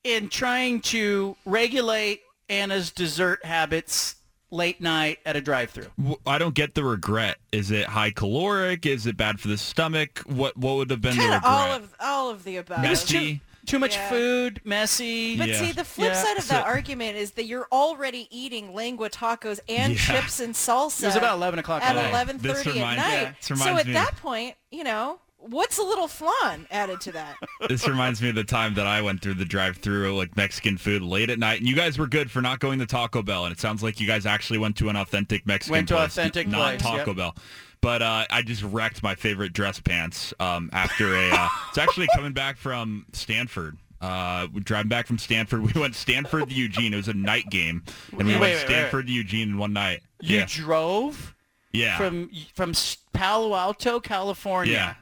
in 0.05 0.29
trying 0.29 0.79
to 0.81 1.35
regulate 1.45 2.21
Anna's 2.47 2.91
dessert 2.91 3.43
habits 3.43 4.15
late 4.51 4.79
night 4.81 5.19
at 5.25 5.35
a 5.35 5.41
drive-through? 5.41 6.17
I 6.25 6.37
don't 6.37 6.55
get 6.55 6.73
the 6.75 6.83
regret. 6.83 7.37
Is 7.51 7.71
it 7.71 7.87
high 7.87 8.11
caloric? 8.11 8.85
Is 8.85 9.05
it 9.07 9.17
bad 9.17 9.39
for 9.39 9.47
the 9.47 9.57
stomach? 9.57 10.19
What 10.25 10.55
what 10.57 10.75
would 10.77 10.89
have 10.91 11.01
been 11.01 11.17
the 11.17 11.23
regret? 11.23 11.43
of 11.43 11.45
all 11.45 11.71
of 11.71 11.95
all 11.99 12.29
of 12.29 12.43
the 12.43 12.57
above. 12.57 12.81
Messy. 12.81 13.41
Too 13.65 13.79
much 13.79 13.95
Yeah. 13.95 14.09
food, 14.09 14.61
messy. 14.63 15.37
But 15.37 15.49
Yeah. 15.49 15.59
see, 15.59 15.71
the 15.71 15.83
flip 15.83 16.13
Yeah. 16.13 16.21
side 16.23 16.37
of 16.37 16.43
So- 16.43 16.53
that 16.53 16.65
argument 16.67 17.17
is 17.17 17.31
that 17.31 17.45
you're 17.45 17.67
already 17.71 18.27
eating 18.29 18.75
lengua 18.75 19.09
tacos 19.09 19.59
and 19.67 19.93
Yeah. 19.93 19.99
chips 20.21 20.39
and 20.39 20.53
salsa. 20.53 21.01
It 21.01 21.05
was 21.07 21.15
about 21.15 21.33
11 21.37 21.57
o'clock 21.57 21.81
at 21.81 21.95
at 21.95 22.03
night. 22.03 22.09
eleven 22.11 22.37
This 22.37 22.61
thirty 22.61 22.79
at 22.79 22.95
night. 22.95 23.35
yeah, 23.49 23.55
so 23.55 23.75
at 23.75 23.87
me- 23.87 23.93
that 23.93 24.15
point, 24.17 24.55
you 24.69 24.83
know, 24.83 25.19
what's 25.49 25.77
a 25.77 25.83
little 25.83 26.07
flan 26.07 26.67
added 26.71 27.01
to 27.01 27.11
that? 27.13 27.37
this 27.69 27.87
reminds 27.87 28.21
me 28.21 28.29
of 28.29 28.35
the 28.35 28.43
time 28.43 28.73
that 28.75 28.87
I 28.87 29.01
went 29.01 29.21
through 29.21 29.35
the 29.35 29.45
drive-through 29.45 30.15
like 30.15 30.35
Mexican 30.35 30.77
food 30.77 31.01
late 31.01 31.29
at 31.29 31.39
night, 31.39 31.59
and 31.59 31.69
you 31.69 31.75
guys 31.75 31.97
were 31.97 32.07
good 32.07 32.31
for 32.31 32.41
not 32.41 32.59
going 32.59 32.79
to 32.79 32.85
Taco 32.85 33.21
Bell, 33.21 33.45
and 33.45 33.51
it 33.51 33.59
sounds 33.59 33.83
like 33.83 33.99
you 33.99 34.07
guys 34.07 34.25
actually 34.25 34.59
went 34.59 34.75
to 34.77 34.89
an 34.89 34.95
authentic 34.95 35.45
Mexican 35.45 35.71
Went 35.71 35.87
to 35.89 35.95
place, 35.95 36.17
authentic 36.17 36.47
not 36.47 36.79
place, 36.79 36.81
Taco 36.81 37.11
yep. 37.11 37.17
Bell. 37.17 37.35
But 37.81 38.01
uh, 38.01 38.25
I 38.31 38.41
just 38.41 38.63
wrecked 38.63 39.03
my 39.03 39.15
favorite 39.15 39.53
dress 39.53 39.79
pants 39.79 40.33
um, 40.39 40.69
after 40.73 41.15
a. 41.15 41.29
Uh, 41.31 41.49
it's 41.69 41.77
actually 41.77 42.07
coming 42.15 42.33
back 42.33 42.57
from 42.57 43.05
Stanford. 43.13 43.77
Uh, 44.01 44.47
we 44.53 44.61
driving 44.61 44.89
back 44.89 45.07
from 45.07 45.17
Stanford. 45.17 45.61
We 45.73 45.79
went 45.79 45.95
Stanford 45.95 46.49
to 46.49 46.55
Eugene. 46.55 46.93
It 46.93 46.97
was 46.97 47.07
a 47.07 47.13
night 47.13 47.49
game, 47.49 47.83
and 48.11 48.19
we 48.19 48.25
Wait, 48.25 48.31
went 48.31 48.41
wait, 48.41 48.55
wait, 48.55 48.65
Stanford 48.65 49.07
to 49.07 49.13
Eugene 49.13 49.49
in 49.49 49.57
one 49.57 49.73
night. 49.73 50.01
You 50.21 50.39
yeah, 50.39 50.45
drove 50.47 51.35
yeah, 51.73 51.97
from 51.97 52.31
from 52.53 52.73
Palo 53.13 53.55
Alto, 53.55 53.99
California, 53.99 54.73
yeah. 54.73 54.93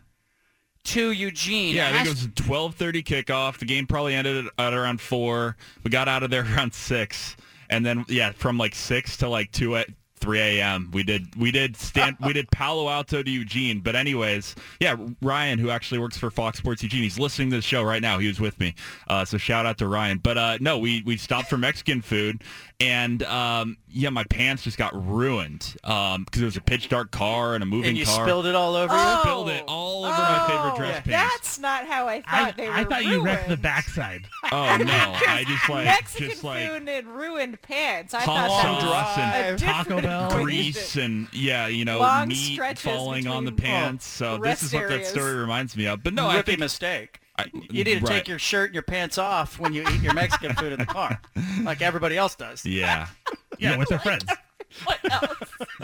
To 0.85 1.11
Eugene. 1.11 1.75
Yeah, 1.75 1.89
I 1.89 1.91
think 1.91 2.07
it 2.07 2.09
was 2.09 2.25
a 2.25 2.29
twelve 2.29 2.75
thirty 2.75 3.03
kickoff. 3.03 3.57
The 3.57 3.65
game 3.65 3.87
probably 3.87 4.15
ended 4.15 4.47
at 4.57 4.73
around 4.73 5.01
four. 5.01 5.55
We 5.83 5.91
got 5.91 6.07
out 6.07 6.23
of 6.23 6.29
there 6.29 6.43
around 6.55 6.73
six, 6.73 7.35
and 7.69 7.85
then 7.85 8.05
yeah, 8.07 8.31
from 8.31 8.57
like 8.57 8.75
six 8.75 9.17
to 9.17 9.29
like 9.29 9.51
two 9.51 9.75
at 9.75 9.87
three 10.23 10.39
a.m. 10.39 10.89
We 10.93 11.03
did 11.03 11.35
we 11.35 11.51
did 11.51 11.75
stand 11.75 12.15
we 12.25 12.31
did 12.33 12.49
Palo 12.49 12.87
Alto 12.89 13.21
to 13.21 13.29
Eugene. 13.29 13.81
But 13.81 13.95
anyways, 13.95 14.55
yeah, 14.79 14.95
Ryan, 15.21 15.59
who 15.59 15.69
actually 15.69 15.99
works 15.99 16.17
for 16.17 16.31
Fox 16.31 16.57
Sports 16.57 16.81
Eugene, 16.81 17.03
he's 17.03 17.19
listening 17.19 17.49
to 17.49 17.57
the 17.57 17.61
show 17.61 17.83
right 17.83 18.01
now. 18.01 18.17
He 18.19 18.27
was 18.27 18.39
with 18.39 18.59
me, 18.59 18.73
uh, 19.09 19.25
so 19.25 19.37
shout 19.37 19.65
out 19.65 19.77
to 19.79 19.87
Ryan. 19.87 20.19
But 20.19 20.37
uh, 20.37 20.57
no, 20.61 20.79
we 20.79 21.03
we 21.05 21.17
stopped 21.17 21.49
for 21.49 21.57
Mexican 21.57 22.01
food, 22.01 22.41
and 22.79 23.21
um, 23.23 23.77
yeah, 23.89 24.09
my 24.09 24.23
pants 24.23 24.63
just 24.63 24.77
got 24.77 24.93
ruined 25.05 25.75
because 25.83 26.41
it 26.41 26.45
was 26.45 26.57
a 26.57 26.61
pitch 26.61 26.87
dark 26.89 27.11
car 27.11 27.53
and 27.55 27.61
a 27.63 27.65
moving 27.65 27.89
and 27.89 27.97
you 27.97 28.05
car. 28.05 28.25
spilled 28.25 28.45
it 28.45 28.55
all 28.55 28.75
over 28.75 28.93
Oh. 28.95 29.13
you. 29.15 29.21
Spilled 29.21 29.49
it 29.49 29.63
all 29.67 30.05
over 30.05 30.17
my 30.17 30.47
favorite 30.47 30.75
dress 30.77 31.03
pants. 31.05 31.09
That's 31.33 31.59
not 31.59 31.85
how 31.85 32.07
I 32.07 32.21
thought 32.21 32.27
I, 32.31 32.51
they 32.51 32.67
were 32.69 32.73
I 32.75 32.83
thought 32.85 33.03
you 33.05 33.23
wrecked 33.23 33.49
the 33.49 33.57
backside. 33.57 34.27
Oh 34.51 34.77
no! 34.77 34.85
I 35.27 35.45
just 35.47 35.67
like 35.69 35.85
Mexican 35.85 36.29
just 36.29 36.43
like 36.43 36.67
food 36.69 36.87
and 36.87 37.07
ruined 37.07 37.61
pants. 37.61 38.13
I 38.13 38.19
hot 38.21 38.25
thought 38.49 38.63
that 38.63 38.81
sauce 38.81 39.17
was 39.17 39.17
and 39.17 39.55
a 39.55 39.57
different 39.57 39.87
Taco 39.87 40.01
Bell. 40.19 40.27
equation. 40.27 40.43
grease 40.45 40.95
and 40.95 41.27
yeah, 41.33 41.67
you 41.67 41.85
know, 41.85 41.99
Long 41.99 42.27
meat 42.29 42.53
stretches 42.53 42.83
falling 42.83 43.27
on 43.27 43.45
the 43.45 43.51
between, 43.51 43.71
pants. 43.71 44.05
so 44.05 44.37
this 44.37 44.63
is 44.63 44.73
what 44.73 44.89
that 44.89 45.05
story 45.05 45.35
reminds 45.35 45.75
me 45.77 45.85
of. 45.87 46.03
But 46.03 46.13
no, 46.13 46.27
I 46.27 46.37
Rookie 46.37 46.51
think 46.53 46.59
mistake. 46.59 47.19
I- 47.37 47.45
You 47.53 47.83
need 47.83 47.85
to 47.85 47.99
right. 48.01 48.05
take 48.05 48.27
your 48.27 48.37
shirt 48.39 48.67
and 48.69 48.73
your 48.75 48.83
pants 48.83 49.17
off 49.17 49.59
when 49.59 49.73
you 49.73 49.83
eat 49.89 50.01
your 50.01 50.13
Mexican 50.13 50.53
food 50.55 50.71
in 50.73 50.79
the 50.79 50.85
car, 50.85 51.19
like 51.63 51.81
everybody 51.81 52.15
else 52.17 52.35
does. 52.35 52.65
yeah. 52.65 53.07
Yeah, 53.59 53.77
with 53.77 53.87
their 53.89 53.99
friends. 53.99 54.25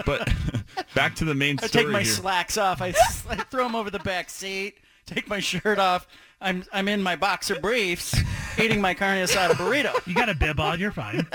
But 0.05 0.27
back 0.95 1.15
to 1.15 1.25
the 1.25 1.35
main 1.35 1.57
story. 1.59 1.69
I 1.69 1.83
take 1.83 1.91
my 1.91 2.01
here. 2.01 2.11
slacks 2.11 2.57
off. 2.57 2.81
I, 2.81 2.93
I 3.29 3.35
throw 3.35 3.63
them 3.63 3.75
over 3.75 3.89
the 3.91 3.99
back 3.99 4.29
seat. 4.29 4.77
Take 5.05 5.27
my 5.29 5.39
shirt 5.39 5.77
off. 5.79 6.07
I'm 6.41 6.63
I'm 6.73 6.87
in 6.87 7.01
my 7.03 7.15
boxer 7.15 7.59
briefs, 7.59 8.15
eating 8.57 8.81
my 8.81 8.93
carne 8.93 9.19
asada 9.25 9.51
burrito. 9.51 9.93
You 10.07 10.15
got 10.15 10.29
a 10.29 10.33
bib 10.35 10.59
on, 10.59 10.79
you're 10.79 10.91
fine. 10.91 11.27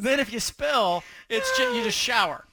Then 0.00 0.18
if 0.20 0.32
you 0.32 0.40
spill, 0.40 1.02
it's 1.28 1.56
ju- 1.56 1.72
you 1.74 1.84
just 1.84 1.98
shower. 1.98 2.46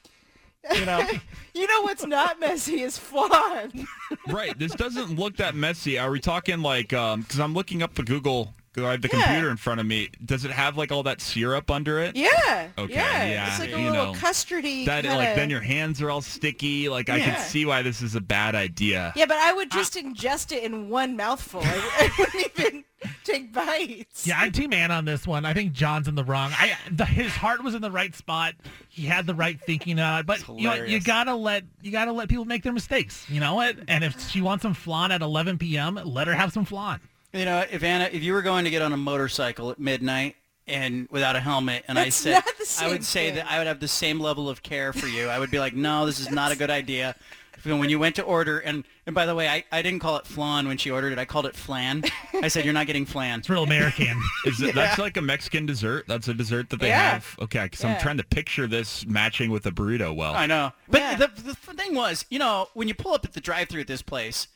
You 0.73 0.85
know. 0.85 1.07
You 1.53 1.65
know 1.65 1.81
what's 1.81 2.05
not 2.05 2.39
messy 2.39 2.81
is 2.81 2.99
fun. 2.99 3.87
right. 4.27 4.55
This 4.59 4.75
doesn't 4.75 5.17
look 5.17 5.37
that 5.37 5.55
messy. 5.55 5.97
Are 5.97 6.11
we 6.11 6.19
talking 6.19 6.59
like 6.61 6.93
um 6.93 7.23
cuz 7.23 7.39
I'm 7.39 7.55
looking 7.55 7.81
up 7.81 7.95
the 7.95 8.03
Google 8.03 8.53
I 8.77 8.91
have 8.91 9.01
the 9.01 9.09
Yeah. 9.11 9.23
computer 9.23 9.49
in 9.49 9.57
front 9.57 9.79
of 9.79 9.87
me. 9.87 10.09
Does 10.23 10.45
it 10.45 10.51
have 10.51 10.77
like 10.77 10.91
all 10.91 11.01
that 11.01 11.19
syrup 11.19 11.71
under 11.71 11.97
it? 11.97 12.15
Yeah. 12.15 12.67
Okay, 12.77 12.93
Yeah. 12.93 13.25
yeah, 13.25 13.47
It's 13.49 13.59
like 13.59 13.69
a 13.73 13.79
you 13.81 13.89
little 13.89 14.13
know, 14.13 14.19
custardy 14.19 14.85
That 14.85 15.01
kinda... 15.03 15.17
like 15.17 15.33
then 15.35 15.49
your 15.49 15.61
hands 15.61 15.99
are 15.99 16.11
all 16.11 16.21
sticky. 16.21 16.89
Like 16.89 17.09
I 17.09 17.19
can 17.19 17.39
see 17.39 17.65
why 17.65 17.81
this 17.81 18.03
is 18.03 18.13
a 18.13 18.21
bad 18.21 18.53
idea. 18.53 19.13
Yeah, 19.15 19.25
but 19.25 19.37
I 19.37 19.53
would 19.53 19.71
just 19.71 19.95
ingest 19.95 20.51
it 20.55 20.61
in 20.63 20.89
one 20.89 21.15
mouthful. 21.17 21.61
I, 21.63 21.81
I 22.01 22.11
wouldn't 22.19 22.51
even 22.59 22.83
take 23.23 23.53
bites. 23.53 24.25
Yeah, 24.25 24.39
I'm 24.39 24.51
Team 24.51 24.73
Ann 24.73 24.91
on 24.91 25.05
this 25.05 25.27
one. 25.27 25.45
I 25.45 25.53
think 25.53 25.71
John's 25.71 26.07
in 26.07 26.15
the 26.15 26.23
wrong. 26.23 26.51
I 26.53 26.75
the, 26.91 27.05
his 27.05 27.31
heart 27.31 27.63
was 27.63 27.75
in 27.75 27.81
the 27.81 27.91
right 27.91 28.15
spot. 28.15 28.55
He 28.89 29.05
had 29.05 29.27
the 29.27 29.35
right 29.35 29.59
thinking 29.59 29.99
on 29.99 30.21
it. 30.21 30.25
But 30.25 30.47
you 30.47 30.63
know, 30.63 30.75
you 30.75 30.99
gotta 30.99 31.35
let 31.35 31.63
you 31.81 31.91
gotta 31.91 32.11
let 32.11 32.29
people 32.29 32.45
make 32.45 32.63
their 32.63 32.73
mistakes. 32.73 33.29
You 33.29 33.39
know 33.39 33.55
what? 33.55 33.77
And 33.87 34.03
if 34.03 34.29
she 34.29 34.41
wants 34.41 34.63
some 34.63 34.73
flan 34.73 35.11
at 35.11 35.21
11 35.21 35.57
p.m., 35.57 35.99
let 36.03 36.27
her 36.27 36.33
have 36.33 36.51
some 36.51 36.65
flan. 36.65 36.99
You 37.33 37.45
know, 37.45 37.65
if 37.69 37.83
Anna, 37.83 38.09
if 38.11 38.23
you 38.23 38.33
were 38.33 38.41
going 38.41 38.65
to 38.65 38.71
get 38.71 38.81
on 38.81 38.93
a 38.93 38.97
motorcycle 38.97 39.69
at 39.69 39.79
midnight 39.79 40.35
and 40.65 41.07
without 41.11 41.35
a 41.35 41.39
helmet, 41.39 41.83
and 41.87 41.99
I 41.99 42.09
said, 42.09 42.41
I 42.79 42.87
would 42.87 43.03
say 43.03 43.27
thing. 43.27 43.35
that 43.35 43.51
I 43.51 43.57
would 43.57 43.67
have 43.67 43.79
the 43.79 43.87
same 43.87 44.19
level 44.19 44.49
of 44.49 44.63
care 44.63 44.93
for 44.93 45.07
you. 45.07 45.27
I 45.27 45.37
would 45.37 45.51
be 45.51 45.59
like, 45.59 45.75
no, 45.75 46.05
this 46.05 46.19
is 46.19 46.31
not 46.31 46.51
a 46.51 46.55
good 46.55 46.69
idea. 46.69 47.15
When 47.63 47.89
you 47.89 47.99
went 47.99 48.15
to 48.15 48.21
order, 48.23 48.59
and 48.59 48.83
and 49.05 49.13
by 49.15 49.25
the 49.25 49.33
way, 49.35 49.47
I, 49.49 49.63
I 49.71 49.81
didn't 49.81 49.99
call 49.99 50.17
it 50.17 50.25
flan 50.27 50.67
when 50.67 50.77
she 50.77 50.91
ordered 50.91 51.11
it. 51.11 51.19
I 51.19 51.25
called 51.25 51.45
it 51.45 51.55
flan. 51.55 52.03
I 52.33 52.47
said, 52.49 52.65
you're 52.65 52.73
not 52.73 52.87
getting 52.87 53.05
flan. 53.05 53.39
It's 53.39 53.49
real 53.49 53.63
American. 53.63 54.21
Is 54.45 54.61
it, 54.61 54.75
That's 54.75 54.99
like 54.99 55.17
a 55.17 55.21
Mexican 55.21 55.65
dessert. 55.65 56.05
That's 56.07 56.27
a 56.27 56.33
dessert 56.33 56.69
that 56.69 56.79
they 56.79 56.89
Yeah. 56.89 57.11
have. 57.13 57.35
Okay, 57.41 57.63
because 57.63 57.83
Yeah. 57.83 57.93
I'm 57.95 58.01
trying 58.01 58.17
to 58.17 58.23
picture 58.23 58.67
this 58.67 59.05
matching 59.05 59.49
with 59.51 59.65
a 59.65 59.71
burrito. 59.71 60.15
Well, 60.15 60.33
I 60.33 60.45
know. 60.45 60.71
But 60.87 61.17
the, 61.17 61.41
the 61.41 61.55
thing 61.55 61.95
was, 61.95 62.25
you 62.29 62.39
know, 62.39 62.67
when 62.73 62.87
you 62.87 62.93
pull 62.93 63.13
up 63.13 63.25
at 63.25 63.33
the 63.33 63.41
drive 63.41 63.69
through 63.69 63.81
at 63.81 63.87
this 63.87 64.01
place, 64.01 64.47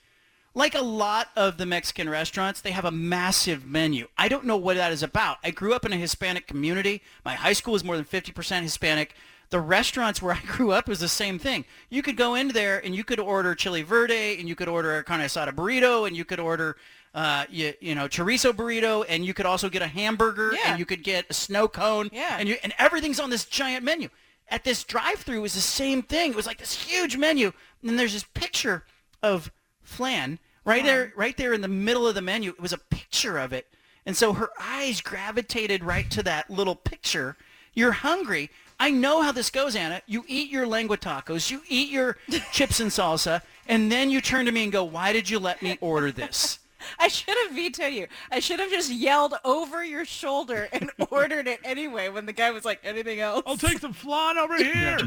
like 0.53 0.76
a 0.76 0.82
lot 0.82 1.30
of 1.36 1.57
the 1.57 1.65
Mexican 1.65 2.10
restaurants, 2.10 2.60
they 2.61 2.72
have 2.72 2.84
a 2.86 2.91
massive 2.91 3.65
menu. 3.65 4.07
I 4.18 4.28
don't 4.28 4.45
know 4.45 4.57
what 4.57 4.76
that 4.76 4.91
is 4.91 5.02
about. 5.02 5.38
I 5.44 5.52
grew 5.52 5.73
up 5.73 5.86
in 5.86 5.94
a 5.94 5.98
Hispanic 5.98 6.45
community. 6.45 7.02
My 7.23 7.36
high 7.36 7.53
school 7.53 7.72
was 7.73 7.84
more 7.86 7.95
than 7.95 8.06
50% 8.06 8.61
Hispanic. 8.64 9.15
The 9.52 9.60
restaurants 9.60 10.22
where 10.22 10.34
I 10.34 10.40
grew 10.48 10.72
up 10.72 10.88
was 10.88 10.99
the 10.99 11.07
same 11.07 11.38
thing. 11.38 11.65
You 11.90 12.02
could 12.02 12.18
go 12.18 12.36
in 12.36 12.48
there 12.49 12.84
and 12.84 12.95
you 12.95 13.03
could 13.03 13.19
order 13.19 13.53
chili 13.56 13.84
verde 13.84 14.38
and 14.40 14.49
you 14.49 14.56
could 14.56 14.68
order 14.68 14.98
a 14.98 15.03
carne 15.03 15.22
asada 15.22 15.52
burrito 15.53 16.07
and 16.07 16.15
you 16.18 16.26
could 16.26 16.40
order 16.40 16.78
uh, 17.14 17.44
you, 17.49 17.73
you 17.82 17.94
know, 17.94 18.07
chorizo 18.07 18.53
burrito 18.53 19.06
and 19.10 19.26
you 19.26 19.34
could 19.34 19.45
also 19.45 19.69
get 19.69 19.82
a 19.82 19.88
hamburger 19.88 20.53
Yeah. 20.53 20.72
and 20.72 20.80
you 20.80 20.86
could 20.86 21.03
get 21.03 21.26
a 21.30 21.34
snow 21.34 21.68
cone 21.68 22.10
Yeah. 22.14 22.38
and 22.40 22.48
you 22.49 22.56
and 22.64 22.73
everything's 22.80 23.19
on 23.19 23.30
this 23.30 23.45
giant 23.45 23.84
menu. 23.84 24.10
At 24.48 24.64
this 24.64 24.84
drive-through 24.84 25.41
was 25.41 25.53
the 25.53 25.61
same 25.61 26.02
thing. 26.02 26.32
It 26.32 26.36
was 26.36 26.48
like 26.48 26.57
this 26.57 26.73
huge 26.73 27.18
menu 27.18 27.48
and 27.82 27.90
then 27.90 27.98
there's 27.98 28.14
this 28.14 28.23
picture 28.34 28.86
of 29.22 29.52
flan 29.82 30.40
right 30.64 30.84
there 30.86 31.11
right 31.18 31.36
there 31.36 31.53
in 31.53 31.60
the 31.61 31.68
middle 31.68 32.07
of 32.07 32.15
the 32.15 32.22
menu. 32.22 32.52
It 32.52 32.61
was 32.61 32.73
a 32.73 32.78
picture 32.78 33.38
of 33.38 33.52
it. 33.52 33.68
And 34.06 34.15
so 34.15 34.32
her 34.34 34.49
eyes 34.60 35.02
gravitated 35.02 35.84
right 35.84 36.10
to 36.11 36.23
that 36.23 36.49
little 36.49 36.76
picture. 36.76 37.36
You're 37.73 37.91
hungry. 37.91 38.49
I 38.81 38.89
know 38.89 39.21
how 39.21 39.31
this 39.31 39.49
goes, 39.51 39.75
Anna. 39.75 40.01
You 40.07 40.25
eat 40.27 40.49
your 40.49 40.65
lengua 40.65 40.97
tacos, 40.97 41.51
you 41.51 41.61
eat 41.69 41.89
your 41.89 42.17
chips 42.51 42.79
and 42.79 42.89
salsa, 42.89 43.41
and 43.67 43.91
then 43.91 44.09
you 44.09 44.21
turn 44.21 44.45
to 44.47 44.51
me 44.51 44.63
and 44.63 44.71
go, 44.71 44.83
"Why 44.83 45.13
did 45.13 45.29
you 45.29 45.37
let 45.39 45.61
me 45.61 45.77
order 45.81 46.11
this?" 46.11 46.57
I 46.99 47.09
should 47.09 47.35
have 47.43 47.51
vetoed 47.51 47.93
you. 47.93 48.07
I 48.31 48.39
should 48.39 48.59
have 48.59 48.71
just 48.71 48.89
yelled 48.91 49.35
over 49.45 49.85
your 49.85 50.03
shoulder 50.03 50.67
and 50.73 50.89
ordered 51.11 51.45
it 51.47 51.59
anyway 51.63 52.09
when 52.09 52.25
the 52.25 52.33
guy 52.33 52.49
was 52.49 52.65
like, 52.65 52.79
anything 52.83 53.19
else? 53.19 53.43
I'll 53.45 53.55
take 53.55 53.77
some 53.77 53.93
flan 53.93 54.39
over 54.39 54.55
here. 54.57 54.97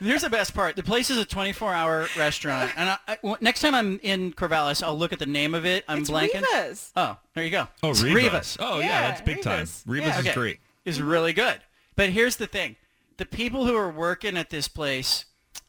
Here's 0.00 0.22
the 0.22 0.30
best 0.30 0.54
part. 0.54 0.76
The 0.76 0.84
place 0.84 1.10
is 1.10 1.18
a 1.18 1.26
24-hour 1.26 2.06
restaurant, 2.16 2.70
and 2.76 2.90
I, 2.90 2.98
I- 3.08 3.16
w- 3.16 3.36
next 3.40 3.62
time 3.62 3.74
I'm 3.74 3.98
in 4.04 4.32
Corvallis, 4.32 4.80
I'll 4.80 4.96
look 4.96 5.12
at 5.12 5.18
the 5.18 5.26
name 5.26 5.54
of 5.56 5.66
it. 5.66 5.84
I'm 5.88 6.02
It's 6.02 6.10
blanking. 6.10 6.42
Rivas. 6.42 6.92
Oh, 6.94 7.16
there 7.34 7.42
you 7.42 7.50
go. 7.50 7.66
Oh, 7.82 7.90
It's 7.90 8.02
Rivas. 8.04 8.56
Oh, 8.60 8.78
yeah, 8.78 8.86
Yeah, 8.86 9.00
that's 9.08 9.22
big 9.22 9.42
time. 9.42 9.58
Rivas. 9.58 9.82
Rivas 9.88 10.06
Yeah. 10.08 10.18
is 10.20 10.26
Okay. 10.26 10.34
great. 10.34 10.60
Is 10.84 11.02
really 11.02 11.32
good. 11.32 11.60
But 11.96 12.10
here's 12.10 12.36
the 12.36 12.46
thing: 12.46 12.76
the 13.16 13.26
people 13.26 13.66
who 13.66 13.76
are 13.76 13.90
working 13.90 14.36
at 14.36 14.50
this 14.50 14.68
place, 14.68 15.24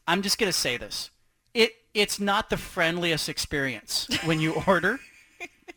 I'm 0.06 0.22
just 0.22 0.38
gonna 0.38 0.52
say 0.52 0.76
this. 0.76 1.10
It 1.52 1.72
it's 1.94 2.18
not 2.18 2.50
the 2.50 2.56
friendliest 2.56 3.28
experience 3.28 4.08
when 4.24 4.40
you 4.40 4.54
order. 4.66 5.00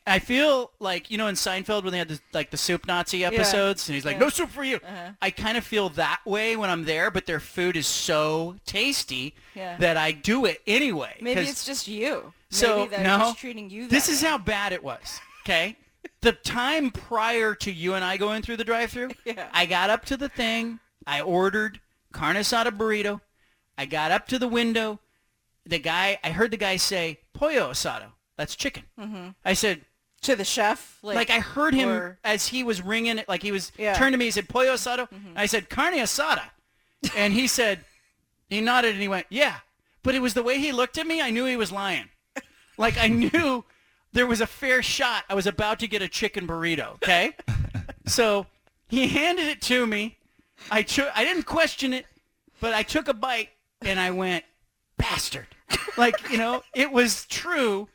I 0.06 0.20
feel 0.20 0.72
like 0.80 1.12
you 1.12 1.18
know 1.18 1.28
in 1.28 1.36
Seinfeld 1.36 1.84
when 1.84 1.92
they 1.92 1.98
had 1.98 2.08
the, 2.08 2.20
like 2.34 2.50
the 2.50 2.58
soup 2.58 2.88
Nazi 2.88 3.26
episodes, 3.26 3.88
and 3.90 3.94
he's 3.96 4.06
like, 4.06 4.16
Yeah. 4.16 4.20
"No 4.22 4.30
soup 4.30 4.50
for 4.50 4.64
you." 4.64 4.78
Uh-huh. 4.78 5.12
I 5.22 5.32
kind 5.32 5.58
of 5.58 5.66
feel 5.66 5.90
that 5.90 6.22
way 6.26 6.56
when 6.56 6.70
I'm 6.70 6.86
there, 6.86 7.12
but 7.12 7.26
their 7.26 7.42
food 7.42 7.76
is 7.76 7.88
so 7.88 8.56
tasty 8.66 9.36
Yeah. 9.54 9.76
that 9.78 9.98
I 9.98 10.14
do 10.14 10.46
it 10.46 10.62
anyway. 10.66 11.18
Maybe 11.22 11.42
it's 11.42 11.66
just 11.66 11.88
you. 11.90 12.34
so 12.50 12.78
Maybe 12.86 12.90
they're 12.92 13.04
no, 13.04 13.18
just 13.20 13.38
treating 13.40 13.70
you. 13.70 13.88
this 13.90 14.08
that 14.08 14.14
is 14.14 14.24
way. 14.24 14.30
how 14.30 14.38
bad 14.38 14.72
it 14.72 14.82
was. 14.84 15.20
Okay, 15.46 15.76
the 16.22 16.32
time 16.32 16.90
prior 16.90 17.54
to 17.56 17.72
you 17.72 17.94
and 17.94 18.04
I 18.06 18.16
going 18.16 18.42
through 18.42 18.58
the 18.58 18.64
drive-through, 18.64 19.12
Yeah. 19.26 19.50
I 19.52 19.66
got 19.66 19.90
up 19.90 20.06
to 20.06 20.16
the 20.18 20.30
thing. 20.30 20.80
I 21.08 21.22
ordered 21.22 21.80
carne 22.12 22.36
asada 22.36 22.70
burrito. 22.72 23.22
I 23.78 23.86
got 23.86 24.12
up 24.12 24.28
to 24.28 24.38
the 24.40 24.48
window. 24.48 25.00
The 25.66 25.80
guy, 25.80 26.20
I 26.24 26.30
heard 26.32 26.52
the 26.52 26.58
guy 26.58 26.76
say 26.78 27.20
pollo 27.34 27.72
asado. 27.72 28.12
That's 28.38 28.56
chicken. 28.56 28.84
Mhm. 29.00 29.36
I 29.44 29.54
said 29.54 29.86
to 30.22 30.36
the 30.36 30.44
chef. 30.46 31.00
Like, 31.02 31.16
like, 31.16 31.30
I 31.30 31.40
heard 31.40 31.74
him 31.74 31.90
or- 31.90 32.20
as 32.24 32.48
he 32.48 32.64
was 32.64 32.82
ringing 32.82 33.18
it, 33.18 33.28
like 33.28 33.42
he 33.44 33.52
was 33.52 33.72
Yeah. 33.78 33.94
Mm-hmm. 33.94 34.00
turned 34.00 34.14
to 34.14 34.18
me. 34.18 34.26
He 34.26 34.32
said 34.32 34.50
pollo 34.50 34.74
asado. 34.76 35.08
I 35.36 35.46
said 35.46 35.70
carne 35.70 35.94
asada, 35.96 36.44
and 37.16 37.34
he 37.34 37.48
said 37.48 37.86
he 38.50 38.62
nodded 38.62 38.92
and 38.94 39.02
he 39.02 39.08
went 39.08 39.28
yeah. 39.30 39.58
But 40.04 40.16
it 40.16 40.22
was 40.22 40.34
the 40.36 40.44
way 40.44 40.60
he 40.60 40.72
looked 40.72 40.98
at 40.98 41.06
me. 41.08 41.22
I 41.22 41.32
knew 41.32 41.46
he 41.46 41.58
was 41.58 41.72
lying. 41.72 42.10
Like 42.78 42.98
I 42.98 43.08
knew 43.08 43.66
there 44.14 44.28
was 44.28 44.40
a 44.42 44.48
fair 44.48 44.82
shot. 44.84 45.24
I 45.30 45.34
was 45.36 45.48
about 45.48 45.80
to 45.80 45.88
get 45.88 46.02
a 46.02 46.08
chicken 46.08 46.48
burrito. 46.48 46.94
Okay, 46.96 47.34
so 48.06 48.46
he 48.88 49.08
handed 49.08 49.48
it 49.48 49.62
to 49.64 49.86
me. 49.88 50.18
I 50.72 50.82
took. 50.82 51.10
I 51.16 51.24
didn't 51.24 51.44
question 51.44 51.94
it, 51.94 52.06
but 52.60 52.74
I 52.74 52.84
took 52.84 53.08
a 53.08 53.14
bite 53.14 53.50
and 53.82 54.00
I 54.00 54.12
went 54.12 54.44
bastard. 54.98 55.48
Like 55.98 56.30
you 56.32 56.38
know, 56.38 56.64
it 56.76 56.92
was 56.92 57.26
true. 57.26 57.88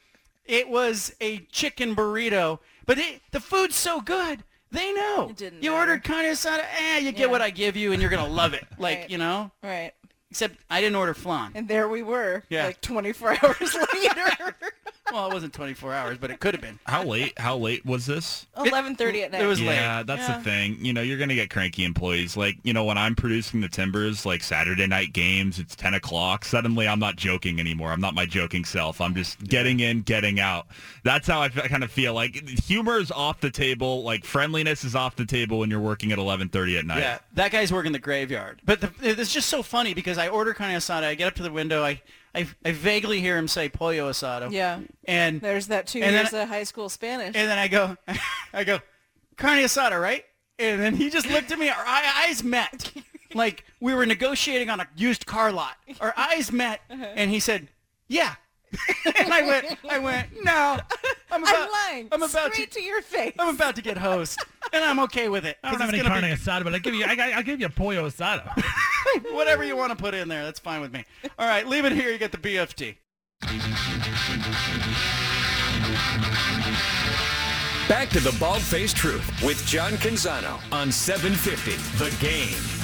It 0.44 0.68
was 0.68 1.14
a 1.20 1.38
chicken 1.52 1.94
burrito, 1.94 2.58
but 2.86 2.98
it, 2.98 3.20
the 3.30 3.40
food's 3.40 3.76
so 3.76 4.00
good. 4.00 4.42
They 4.70 4.92
know. 4.92 5.28
It 5.30 5.36
didn't 5.36 5.62
you 5.62 5.70
matter. 5.70 5.80
ordered 5.92 6.04
carne 6.04 6.24
asada. 6.24 6.64
Eh, 6.78 6.98
you 6.98 7.12
get 7.12 7.20
Yeah. 7.20 7.26
what 7.26 7.42
I 7.42 7.50
give 7.50 7.76
you, 7.76 7.92
and 7.92 8.00
you're 8.00 8.10
gonna 8.10 8.26
love 8.26 8.54
it. 8.54 8.64
Like 8.78 8.98
Right. 9.00 9.10
you 9.10 9.18
know. 9.18 9.50
Right. 9.62 9.92
Except 10.30 10.56
I 10.70 10.80
didn't 10.80 10.96
order 10.96 11.12
flan. 11.14 11.52
And 11.54 11.68
there 11.68 11.88
we 11.88 12.02
were, 12.02 12.42
Yeah. 12.48 12.64
like 12.66 12.80
24 12.80 13.36
hours 13.42 13.76
later. 13.92 14.56
Well, 15.10 15.28
it 15.28 15.34
wasn't 15.34 15.52
24 15.52 15.92
hours, 15.92 16.18
but 16.18 16.30
it 16.30 16.38
could 16.38 16.54
have 16.54 16.60
been. 16.60 16.78
How 16.84 17.02
late? 17.02 17.36
How 17.38 17.56
late 17.56 17.84
was 17.84 18.06
this? 18.06 18.46
11:30 18.56 19.24
at 19.24 19.32
night. 19.32 19.42
It 19.42 19.46
was 19.46 19.60
yeah, 19.60 19.98
late. 19.98 20.06
that's 20.06 20.28
Yeah. 20.28 20.38
the 20.38 20.44
thing. 20.44 20.78
You 20.84 20.92
know, 20.92 21.02
you're 21.02 21.18
gonna 21.18 21.34
get 21.34 21.50
cranky 21.50 21.84
employees. 21.84 22.36
Like, 22.36 22.56
you 22.62 22.72
know, 22.72 22.84
when 22.84 22.96
I'm 22.96 23.14
producing 23.16 23.60
the 23.60 23.68
Timbers, 23.68 24.24
like 24.24 24.42
Saturday 24.42 24.86
night 24.86 25.12
games, 25.12 25.58
it's 25.58 25.74
10 25.74 25.94
o'clock. 25.94 26.44
Suddenly, 26.44 26.86
I'm 26.86 27.00
not 27.00 27.16
joking 27.16 27.58
anymore. 27.58 27.90
I'm 27.92 28.00
not 28.00 28.14
my 28.14 28.24
joking 28.26 28.64
self. 28.64 29.00
I'm 29.00 29.14
just 29.14 29.42
getting 29.44 29.80
in, 29.80 30.02
getting 30.02 30.38
out. 30.38 30.66
That's 31.02 31.26
how 31.26 31.42
I 31.42 31.46
f- 31.46 31.54
kind 31.68 31.82
of 31.82 31.90
feel. 31.90 32.14
Like 32.14 32.48
humor 32.60 32.98
is 32.98 33.10
off 33.10 33.40
the 33.40 33.50
table. 33.50 34.04
Like 34.04 34.24
friendliness 34.24 34.84
is 34.84 34.94
off 34.94 35.16
the 35.16 35.26
table 35.26 35.58
when 35.58 35.68
you're 35.68 35.80
working 35.80 36.12
at 36.12 36.18
11:30 36.18 36.78
at 36.78 36.86
night. 36.86 37.00
Yeah, 37.00 37.18
that 37.34 37.50
guy's 37.50 37.72
working 37.72 37.92
the 37.92 37.98
graveyard. 37.98 38.60
But 38.64 38.80
the, 38.80 38.92
it's 39.02 39.32
just 39.32 39.48
so 39.48 39.62
funny 39.64 39.94
because 39.94 40.16
I 40.16 40.28
order 40.28 40.54
carne 40.54 40.74
asada. 40.74 41.04
I 41.04 41.14
get 41.16 41.26
up 41.26 41.34
to 41.34 41.42
the 41.42 41.52
window. 41.52 41.82
I, 41.84 42.00
I, 42.34 42.46
I 42.64 42.72
vaguely 42.72 43.20
hear 43.20 43.36
him 43.36 43.46
say 43.48 43.68
pollo 43.68 44.10
asado. 44.10 44.50
Yeah. 44.50 44.80
And 45.04 45.40
There's 45.40 45.66
that 45.68 45.86
two 45.86 45.98
and 46.00 46.14
then- 46.14 46.24
years 46.24 46.32
of 46.32 46.48
high 46.48 46.64
school 46.64 46.88
Spanish. 46.88 47.36
And 47.36 47.48
then 47.50 47.58
I 47.58 47.68
go, 47.68 47.96
I 48.54 48.64
go, 48.64 48.80
carne 49.36 49.58
asada, 49.62 50.00
right? 50.00 50.24
And 50.58 50.80
then 50.80 50.94
he 50.94 51.10
just 51.10 51.28
looked 51.28 51.50
at 51.52 51.58
me. 51.58 51.68
Our 51.68 51.84
eyes 51.86 52.42
met, 52.44 52.92
like 53.34 53.64
we 53.80 53.94
were 53.94 54.06
negotiating 54.06 54.70
on 54.70 54.80
a 54.80 54.88
used 54.96 55.26
car 55.26 55.50
lot. 55.52 55.76
Our 56.00 56.14
eyes 56.16 56.52
met, 56.52 56.80
Uh-huh. 56.90 57.04
and 57.16 57.30
he 57.30 57.40
said, 57.40 57.68
"Yeah." 58.08 58.34
and 59.18 59.32
I 59.32 59.42
went, 59.42 59.78
I 59.90 59.98
went, 59.98 60.28
no, 60.44 60.78
I'm 61.32 61.42
about, 61.42 61.54
I'm 61.54 61.70
lying. 61.70 62.08
I'm 62.12 62.22
about 62.22 62.52
straight 62.52 62.70
to, 62.70 62.78
to, 62.80 62.84
your 62.84 63.02
face. 63.02 63.32
I'm 63.38 63.54
about 63.54 63.74
to 63.76 63.82
get 63.82 63.96
host, 63.98 64.38
and 64.72 64.84
I'm 64.84 64.98
okay 65.00 65.28
with 65.28 65.44
it. 65.44 65.56
I 65.64 65.70
don't 65.70 65.78
'cause 65.78 65.86
have 65.90 65.94
any 65.94 66.02
carne 66.06 66.22
be- 66.22 66.28
asada, 66.28 66.64
but 66.64 66.74
I 66.74 66.78
give 66.78 66.94
you, 66.94 67.04
I, 67.06 67.32
I'll 67.36 67.42
give 67.42 67.58
you 67.60 67.66
a 67.66 67.70
pollo 67.70 68.08
asada. 68.08 68.62
Whatever 69.32 69.64
you 69.64 69.76
want 69.76 69.90
to 69.90 69.96
put 69.96 70.14
in 70.14 70.28
there, 70.28 70.44
that's 70.44 70.60
fine 70.60 70.80
with 70.80 70.92
me. 70.92 71.04
All 71.38 71.46
right, 71.48 71.66
leave 71.66 71.84
it 71.84 71.92
here. 71.92 72.10
You 72.10 72.18
get 72.18 72.32
the 72.32 72.38
BFT. 72.38 72.96
Back 77.88 78.08
to 78.10 78.20
the 78.20 78.34
Bald 78.38 78.62
Faced 78.62 78.96
Truth 78.96 79.42
with 79.42 79.64
John 79.66 79.92
Canzano 79.92 80.60
on 80.72 80.90
750 80.90 81.72
The 81.98 82.16
Game. 82.24 82.81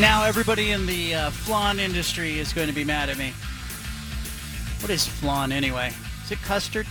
Now 0.00 0.24
everybody 0.24 0.72
in 0.72 0.86
the 0.86 1.14
uh, 1.14 1.30
flan 1.30 1.78
industry 1.78 2.40
is 2.40 2.52
going 2.52 2.66
to 2.66 2.74
be 2.74 2.82
mad 2.82 3.10
at 3.10 3.16
me. 3.16 3.32
What 4.80 4.90
is 4.90 5.06
flan 5.06 5.52
anyway? 5.52 5.92
Is 6.24 6.32
it 6.32 6.42
custard? 6.42 6.88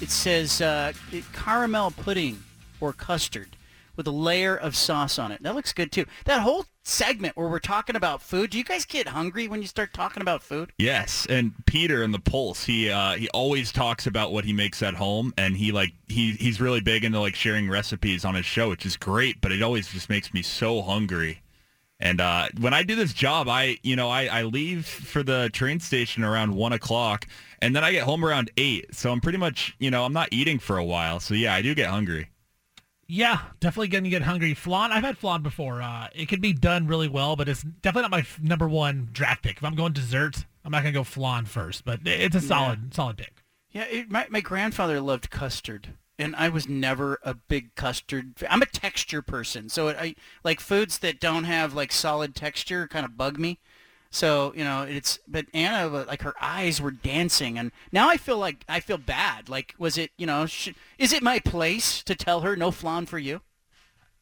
It 0.00 0.10
says 0.10 0.60
uh, 0.60 0.92
caramel 1.32 1.90
pudding 1.90 2.44
or 2.80 2.92
custard 2.92 3.56
with 3.96 4.06
a 4.06 4.12
layer 4.12 4.56
of 4.56 4.76
sauce 4.76 5.18
on 5.18 5.32
it. 5.32 5.42
That 5.42 5.56
looks 5.56 5.72
good 5.72 5.90
too. 5.90 6.06
That 6.26 6.42
whole 6.42 6.64
segment 6.82 7.36
where 7.36 7.48
we're 7.48 7.58
talking 7.58 7.96
about 7.96 8.22
food. 8.22 8.50
Do 8.50 8.58
you 8.58 8.64
guys 8.64 8.84
get 8.84 9.08
hungry 9.08 9.48
when 9.48 9.62
you 9.62 9.68
start 9.68 9.92
talking 9.92 10.20
about 10.20 10.42
food? 10.42 10.72
Yes, 10.78 11.26
and 11.28 11.52
Peter 11.66 12.02
in 12.02 12.12
the 12.12 12.18
Pulse, 12.18 12.64
he 12.64 12.90
uh, 12.90 13.12
he 13.12 13.28
always 13.30 13.72
talks 13.72 14.06
about 14.06 14.32
what 14.32 14.44
he 14.44 14.52
makes 14.52 14.82
at 14.82 14.94
home, 14.94 15.32
and 15.36 15.56
he 15.56 15.72
like 15.72 15.92
he 16.08 16.32
he's 16.32 16.60
really 16.60 16.80
big 16.80 17.04
into 17.04 17.20
like 17.20 17.34
sharing 17.34 17.68
recipes 17.68 18.24
on 18.24 18.34
his 18.34 18.46
show, 18.46 18.68
which 18.68 18.86
is 18.86 18.96
great. 18.96 19.40
But 19.40 19.52
it 19.52 19.62
always 19.62 19.88
just 19.88 20.08
makes 20.08 20.34
me 20.34 20.42
so 20.42 20.82
hungry. 20.82 21.42
And 22.00 22.20
uh, 22.20 22.48
when 22.58 22.74
I 22.74 22.82
do 22.82 22.96
this 22.96 23.12
job, 23.12 23.48
I 23.48 23.78
you 23.82 23.94
know 23.94 24.10
I, 24.10 24.24
I 24.26 24.42
leave 24.42 24.86
for 24.86 25.22
the 25.22 25.50
train 25.52 25.78
station 25.78 26.24
around 26.24 26.54
one 26.54 26.72
o'clock, 26.72 27.28
and 27.60 27.76
then 27.76 27.84
I 27.84 27.92
get 27.92 28.02
home 28.02 28.24
around 28.24 28.50
eight. 28.56 28.92
So 28.94 29.12
I'm 29.12 29.20
pretty 29.20 29.38
much 29.38 29.76
you 29.78 29.90
know 29.90 30.04
I'm 30.04 30.12
not 30.12 30.28
eating 30.32 30.58
for 30.58 30.78
a 30.78 30.84
while. 30.84 31.20
So 31.20 31.34
yeah, 31.34 31.54
I 31.54 31.62
do 31.62 31.74
get 31.74 31.88
hungry. 31.88 32.31
Yeah, 33.08 33.40
definitely 33.60 33.88
going 33.88 34.04
to 34.04 34.10
get 34.10 34.22
hungry. 34.22 34.54
Flan, 34.54 34.90
I've 34.90 35.04
had 35.04 35.18
flan 35.18 35.42
before. 35.42 35.82
Uh, 35.82 36.08
it 36.14 36.28
can 36.28 36.40
be 36.40 36.52
done 36.52 36.86
really 36.86 37.08
well, 37.08 37.36
but 37.36 37.48
it's 37.48 37.62
definitely 37.62 38.02
not 38.02 38.10
my 38.10 38.20
f- 38.20 38.40
number 38.40 38.68
one 38.68 39.08
draft 39.12 39.42
pick. 39.42 39.58
If 39.58 39.64
I'm 39.64 39.74
going 39.74 39.92
dessert, 39.92 40.46
I'm 40.64 40.72
not 40.72 40.82
going 40.82 40.94
to 40.94 40.98
go 40.98 41.04
flan 41.04 41.44
first, 41.44 41.84
but 41.84 42.00
it's 42.04 42.36
a 42.36 42.40
solid, 42.40 42.94
solid 42.94 43.18
pick. 43.18 43.42
Yeah, 43.70 43.84
it, 43.84 44.10
my 44.10 44.26
my 44.30 44.40
grandfather 44.40 45.00
loved 45.00 45.30
custard, 45.30 45.94
and 46.18 46.36
I 46.36 46.48
was 46.48 46.68
never 46.68 47.18
a 47.22 47.34
big 47.34 47.74
custard. 47.74 48.34
I'm 48.48 48.62
a 48.62 48.66
texture 48.66 49.22
person, 49.22 49.68
so 49.68 49.88
it, 49.88 49.96
I 49.98 50.14
like 50.44 50.60
foods 50.60 50.98
that 50.98 51.20
don't 51.20 51.44
have 51.44 51.74
like 51.74 51.92
solid 51.92 52.34
texture 52.34 52.86
kind 52.86 53.04
of 53.04 53.16
bug 53.16 53.38
me. 53.38 53.58
So 54.14 54.52
you 54.54 54.62
know, 54.62 54.82
it's 54.82 55.18
but 55.26 55.46
Anna 55.54 55.88
like 55.88 56.22
her 56.22 56.34
eyes 56.40 56.80
were 56.80 56.90
dancing, 56.92 57.58
and 57.58 57.72
now 57.90 58.08
I 58.10 58.18
feel 58.18 58.36
like 58.38 58.62
I 58.68 58.78
feel 58.80 58.98
bad. 58.98 59.48
Like, 59.48 59.74
was 59.78 59.96
it 59.98 60.10
you 60.18 60.26
know, 60.26 60.46
sh- 60.46 60.68
is 60.98 61.12
it 61.12 61.22
my 61.22 61.38
place 61.40 62.02
to 62.04 62.14
tell 62.14 62.42
her 62.42 62.54
no 62.54 62.70
flan 62.70 63.06
for 63.06 63.18
you? 63.18 63.40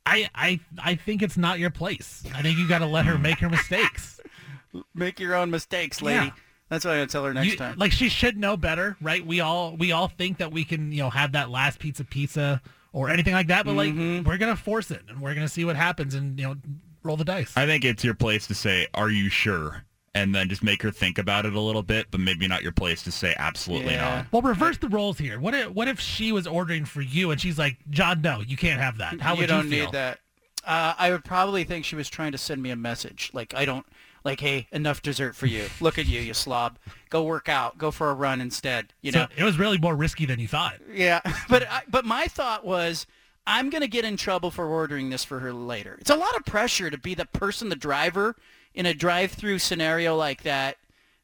I, 0.07 0.29
I, 0.35 0.61
I 0.83 0.95
think 0.95 1.23
it's 1.23 1.37
not 1.37 1.59
your 1.59 1.69
place. 1.71 2.25
I 2.35 2.41
think 2.41 2.57
you 2.59 2.67
got 2.67 2.79
to 2.79 2.87
let 2.87 3.05
her 3.05 3.19
make 3.19 3.39
her 3.41 3.51
mistakes. 3.51 4.19
Make 4.95 5.19
your 5.21 5.35
own 5.35 5.51
mistakes, 5.51 6.01
lady. 6.01 6.27
Yeah. 6.27 6.31
That's 6.69 6.85
what 6.85 6.93
I'm 6.93 6.99
gonna 6.99 7.07
tell 7.09 7.25
her 7.25 7.35
next 7.35 7.49
You- 7.51 7.57
time. 7.57 7.77
Like 7.77 7.91
she 7.91 8.09
should 8.09 8.39
know 8.39 8.57
better, 8.57 8.97
right? 9.01 9.25
We 9.27 9.41
all 9.41 9.77
we 9.77 9.91
all 9.91 10.07
think 10.07 10.39
that 10.39 10.53
we 10.53 10.65
can, 10.65 10.93
you 10.93 10.99
know, 11.03 11.11
have 11.11 11.33
that 11.33 11.51
last 11.51 11.81
pizza 11.81 12.05
pizza 12.05 12.63
or 12.93 13.11
anything 13.11 13.35
like 13.35 13.49
that, 13.49 13.65
but 13.67 13.75
Mm-hmm. 13.75 14.19
like 14.19 14.27
we're 14.27 14.39
gonna 14.39 14.55
force 14.55 14.93
it 14.93 15.03
and 15.09 15.21
we're 15.21 15.35
gonna 15.35 15.49
see 15.49 15.65
what 15.65 15.75
happens 15.75 16.15
and 16.15 16.39
you 16.39 16.47
know 16.47 16.55
roll 17.03 17.17
the 17.17 17.25
dice. 17.25 17.53
I 17.57 17.67
think 17.67 17.85
it's 17.85 18.05
your 18.05 18.15
place 18.15 18.47
to 18.49 18.55
say, 18.55 18.87
"Are 18.95 19.11
you 19.11 19.29
sure?" 19.29 19.85
and 20.13 20.35
then 20.35 20.49
just 20.49 20.63
make 20.65 20.83
her 20.83 20.91
think 20.91 21.19
about 21.19 21.47
it 21.47 21.55
a 21.55 21.61
little 21.61 21.85
bit, 21.85 22.07
but 22.11 22.19
maybe 22.19 22.49
not 22.49 22.63
your 22.65 22.73
place 22.73 23.03
to 23.05 23.13
say 23.13 23.33
absolutely 23.39 23.95
not. 23.97 24.27
Well, 24.33 24.43
reverse 24.43 24.77
the 24.79 24.89
roles 24.89 25.19
here. 25.19 25.39
What 25.39 25.55
if 25.55 25.69
what 25.69 25.87
if 25.89 26.01
she 26.01 26.33
was 26.33 26.47
ordering 26.47 26.85
for 26.85 27.01
you 27.01 27.31
and 27.31 27.41
she's 27.41 27.59
like, 27.59 27.77
John, 27.91 28.21
no, 28.21 28.41
you 28.41 28.57
can't 28.57 28.81
have 28.81 28.99
that. 28.99 29.21
How 29.21 29.35
you 29.35 29.43
would 29.43 29.47
don't 29.47 29.67
you 29.67 29.71
feel? 29.71 29.85
need 29.87 29.93
that. 29.93 30.19
Uh, 30.65 30.95
I 30.99 31.11
would 31.11 31.25
probably 31.25 31.65
think 31.65 31.85
she 31.85 31.97
was 31.97 32.09
trying 32.09 32.33
to 32.33 32.39
send 32.39 32.63
me 32.63 32.71
a 32.71 32.77
message. 32.77 33.31
Like 33.33 33.55
I 33.55 33.65
don't, 33.65 33.87
Like, 34.25 34.41
hey, 34.41 34.67
enough 34.73 35.01
dessert 35.01 35.35
for 35.37 35.47
you. 35.47 35.67
Look 35.81 35.97
at 35.99 36.07
you, 36.07 36.21
you 36.21 36.35
slob. 36.35 36.79
Go 37.09 37.23
work 37.23 37.49
out. 37.49 37.79
Go 37.79 37.91
for 37.91 38.11
a 38.11 38.15
run 38.15 38.41
instead. 38.41 38.93
You 39.01 39.13
so 39.13 39.21
know. 39.21 39.27
it 39.37 39.45
was 39.45 39.59
really 39.59 39.79
more 39.79 39.95
risky 39.95 40.27
than 40.27 40.39
you 40.41 40.49
thought. 40.49 40.75
Yeah, 40.93 41.21
but 41.49 41.67
I, 41.71 41.83
but 41.89 42.05
my 42.05 42.27
thought 42.27 42.67
was 42.67 43.07
I'm 43.47 43.71
going 43.71 43.83
to 43.83 43.89
get 43.89 44.05
in 44.05 44.17
trouble 44.17 44.51
for 44.51 44.67
ordering 44.67 45.11
this 45.11 45.25
for 45.25 45.41
her 45.41 45.53
later. 45.53 45.97
It's 46.01 46.11
a 46.11 46.17
lot 46.17 46.37
of 46.37 46.45
pressure 46.45 46.91
to 46.91 46.99
be 46.99 47.15
the 47.15 47.27
person, 47.27 47.69
the 47.69 47.77
driver 47.77 48.37
in 48.75 48.87
a 48.87 48.95
drive-through 48.95 49.59
scenario 49.59 50.15
like 50.15 50.43
that 50.43 50.77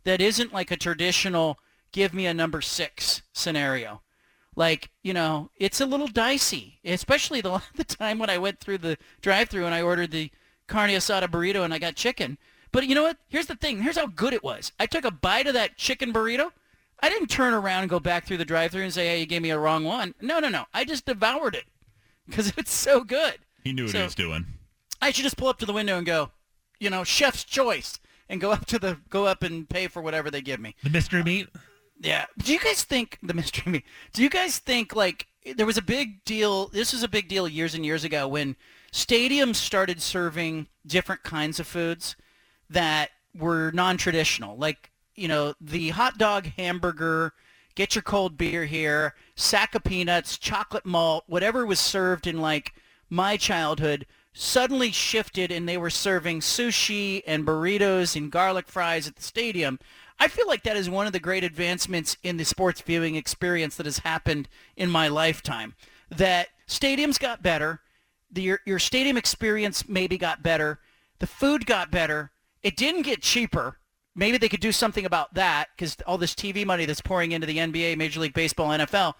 that 0.05 0.21
isn't 0.21 0.53
like 0.53 0.71
a 0.71 0.77
traditional 0.77 1.59
give 1.93 2.13
me 2.13 2.27
a 2.27 2.35
number 2.35 2.61
6 2.61 3.23
scenario. 3.33 4.03
Like, 4.55 4.91
you 5.03 5.13
know, 5.13 5.51
it's 5.57 5.81
a 5.81 5.87
little 5.87 6.07
dicey, 6.09 6.81
especially 6.85 7.41
the 7.41 7.63
the 7.75 7.85
time 7.85 8.19
when 8.19 8.31
I 8.31 8.39
went 8.39 8.61
through 8.61 8.79
the 8.79 8.97
drive-through 9.21 9.67
and 9.67 9.75
I 9.75 9.83
ordered 9.83 10.11
the 10.11 10.31
carne 10.67 10.91
asada 10.91 11.29
burrito 11.29 11.65
and 11.65 11.75
I 11.75 11.79
got 11.79 11.95
chicken. 11.95 12.39
But 12.73 12.87
you 12.87 12.95
know 12.95 13.05
what? 13.05 13.19
Here's 13.29 13.47
the 13.47 13.57
thing. 13.57 13.83
Here's 13.83 13.99
how 13.99 14.07
good 14.07 14.33
it 14.33 14.43
was. 14.43 14.73
I 14.81 14.87
took 14.87 15.05
a 15.05 15.11
bite 15.11 15.47
of 15.47 15.55
that 15.55 15.77
chicken 15.77 16.13
burrito. 16.13 16.51
I 17.01 17.09
didn't 17.09 17.29
turn 17.29 17.55
around 17.55 17.83
and 17.83 17.91
go 17.91 18.01
back 18.01 18.27
through 18.27 18.39
the 18.39 18.45
drive-through 18.45 18.83
and 18.83 18.93
say, 18.93 19.07
"Hey, 19.07 19.21
you 19.21 19.27
gave 19.27 19.43
me 19.43 19.51
a 19.51 19.59
wrong 19.59 19.85
one." 19.85 20.15
No, 20.21 20.41
no, 20.41 20.49
no. 20.49 20.65
I 20.73 20.85
just 20.85 21.05
devoured 21.05 21.55
it 21.55 21.67
because 22.28 22.53
it's 22.57 22.73
so 22.73 23.03
good. 23.05 23.36
He 23.65 23.73
knew 23.73 23.85
what 23.85 23.93
So- 23.93 23.98
he 23.98 24.05
was 24.05 24.15
doing. 24.15 24.47
I 25.03 25.11
should 25.11 25.24
just 25.24 25.36
pull 25.36 25.48
up 25.48 25.59
to 25.59 25.66
the 25.66 25.73
window 25.74 25.98
and 25.98 26.07
go, 26.07 26.31
you 26.81 26.89
know, 26.89 27.05
chef's 27.05 27.44
choice, 27.44 27.98
and 28.28 28.40
go 28.40 28.51
up 28.51 28.65
to 28.66 28.78
the 28.78 28.98
go 29.11 29.27
up 29.27 29.43
and 29.43 29.69
pay 29.69 29.89
for 29.89 30.01
whatever 30.03 30.31
they 30.31 30.40
give 30.40 30.59
me. 30.59 30.74
The 30.82 30.90
mystery 30.90 31.23
meat. 31.23 31.48
Yeah. 32.01 32.24
Do 32.39 32.53
you 32.53 32.59
guys 32.59 32.82
think 32.82 33.19
the 33.23 33.35
mystery 33.35 33.70
meat? 33.73 33.85
Do 34.12 34.23
you 34.23 34.31
guys 34.31 34.59
think 34.59 34.97
like 34.97 35.27
there 35.57 35.66
was 35.66 35.77
a 35.78 35.82
big 35.82 36.24
deal? 36.24 36.69
This 36.69 36.93
was 36.93 37.03
a 37.03 37.09
big 37.09 37.28
deal 37.28 37.47
years 37.47 37.74
and 37.74 37.85
years 37.85 38.05
ago 38.05 38.27
when 38.27 38.57
stadiums 38.93 39.57
started 39.57 40.01
serving 40.03 40.66
different 40.86 41.23
kinds 41.23 41.61
of 41.61 41.66
foods 41.66 42.16
that 42.70 43.11
were 43.35 43.70
non-traditional, 43.73 44.57
like 44.57 44.90
you 45.15 45.28
know 45.28 45.55
the 45.61 45.90
hot 45.90 46.16
dog, 46.19 46.47
hamburger. 46.57 47.32
Get 47.77 47.94
your 47.94 48.03
cold 48.03 48.39
beer 48.39 48.65
here, 48.65 49.15
sack 49.36 49.74
of 49.74 49.85
peanuts, 49.85 50.39
chocolate 50.39 50.86
malt, 50.86 51.24
whatever 51.27 51.65
was 51.66 51.78
served 51.78 52.27
in 52.27 52.40
like 52.40 52.74
my 53.11 53.36
childhood 53.36 54.07
suddenly 54.32 54.90
shifted 54.90 55.53
and 55.53 55.69
they 55.69 55.77
were 55.77 55.90
serving 55.90 56.40
sushi 56.40 57.23
and 57.27 57.47
burritos 57.47 58.16
and 58.16 58.32
garlic 58.32 58.66
fries 58.66 59.07
at 59.07 59.16
the 59.16 59.23
stadium. 59.23 59.78
I 60.19 60.28
feel 60.28 60.47
like 60.47 60.62
that 60.62 60.77
is 60.78 60.89
one 60.89 61.07
of 61.07 61.12
the 61.12 61.20
great 61.20 61.44
advancements 61.44 62.16
in 62.23 62.39
the 62.39 62.44
sports 62.44 62.81
viewing 62.81 63.15
experience 63.15 63.77
that 63.77 63.86
has 63.86 63.98
happened 63.98 64.48
in 64.74 64.90
my 64.90 65.09
lifetime. 65.09 65.74
That 66.11 66.48
stadiums 66.66 67.20
got 67.20 67.43
better, 67.43 67.82
the, 68.31 68.43
your, 68.43 68.61
your 68.65 68.78
stadium 68.78 69.19
experience 69.19 69.86
maybe 69.86 70.16
got 70.16 70.43
better, 70.43 70.81
the 71.19 71.27
food 71.27 71.66
got 71.66 71.90
better, 71.90 72.31
it 72.62 72.77
didn't 72.77 73.03
get 73.03 73.20
cheaper. 73.20 73.77
Maybe 74.19 74.39
they 74.39 74.49
could 74.49 74.61
do 74.61 74.73
something 74.73 75.05
about 75.05 75.35
that 75.35 75.69
because 75.77 75.97
all 76.07 76.17
this 76.17 76.35
TV 76.35 76.65
money 76.65 76.87
that's 76.87 77.03
pouring 77.03 77.33
into 77.33 77.47
the 77.47 77.59
NBA, 77.59 77.99
Major 77.99 78.19
League 78.19 78.33
Baseball, 78.33 78.71
NFL. 78.71 79.15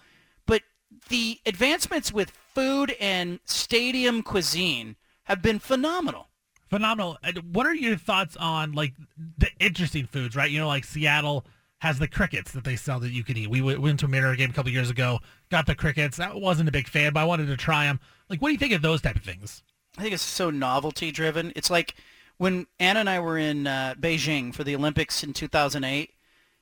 But 0.47 0.63
the 1.11 1.39
advancements 1.45 2.13
with 2.13 2.31
food 2.31 2.97
and 2.99 3.39
stadium 3.45 4.23
cuisine 4.23 4.97
have 5.25 5.43
been 5.43 5.59
phenomenal. 5.59 6.29
Phenomenal. 6.71 7.19
What 7.53 7.67
are 7.67 7.75
your 7.75 7.97
thoughts 7.97 8.37
on 8.39 8.73
like 8.73 8.95
the 9.37 9.51
interesting 9.61 10.07
foods? 10.07 10.35
Right, 10.35 10.51
you 10.51 10.59
know, 10.59 10.67
like 10.67 10.85
Seattle 10.85 11.45
has 11.81 11.99
the 11.99 12.09
crickets 12.09 12.53
that 12.53 12.65
they 12.65 12.75
sell 12.75 12.99
that 13.01 13.11
you 13.11 13.23
can 13.23 13.37
eat. 13.37 13.51
We 13.51 13.61
went 13.61 14.01
to 14.01 14.07
a 14.07 14.09
Mariner 14.09 14.35
game 14.35 14.51
a 14.51 14.53
couple 14.55 14.73
years 14.73 14.89
ago, 14.89 15.19
got 15.51 15.67
the 15.67 15.75
crickets. 15.75 16.19
I 16.19 16.33
wasn't 16.33 16.71
a 16.71 16.73
big 16.73 16.89
fan, 16.89 17.13
but 17.13 17.21
I 17.21 17.25
wanted 17.25 17.49
to 17.49 17.57
try 17.57 17.85
them. 17.85 18.01
Like, 18.31 18.41
what 18.41 18.49
do 18.49 18.53
you 18.53 18.59
think 18.59 18.73
of 18.73 18.81
those 18.81 19.03
type 19.03 19.17
of 19.17 19.23
things? 19.23 19.63
I 19.99 20.03
think 20.03 20.15
it's 20.15 20.23
so 20.23 20.49
novelty 20.49 21.11
driven. 21.11 21.53
It's 21.55 21.71
like 21.71 21.95
when 22.39 22.67
Anna 22.79 23.01
and 23.01 23.11
I 23.11 23.21
were 23.21 23.39
in 23.39 23.67
uh, 23.67 23.95
Beijing 23.99 24.55
for 24.55 24.65
the 24.65 24.75
Olympics 24.75 25.23
in 25.23 25.33
2008. 25.33 26.11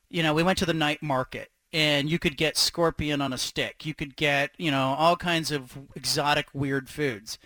You 0.09 0.22
know, 0.22 0.34
we 0.34 0.42
went 0.42 0.59
to 0.59 0.66
the 0.66 0.74
night 0.74 1.02
market 1.02 1.51
and 1.72 2.09
you 2.09 2.18
could 2.18 2.36
get 2.36 2.56
scorpion 2.56 3.20
on 3.20 3.32
a 3.32 3.38
stick. 3.38 3.84
You 3.84 3.94
could 3.94 4.16
get, 4.16 4.52
you 4.56 4.70
know, 4.70 4.94
all 4.96 5.16
kinds 5.16 5.51
of 5.51 5.76
exotic 5.96 6.46
weird 6.52 6.88
foods. 6.88 7.38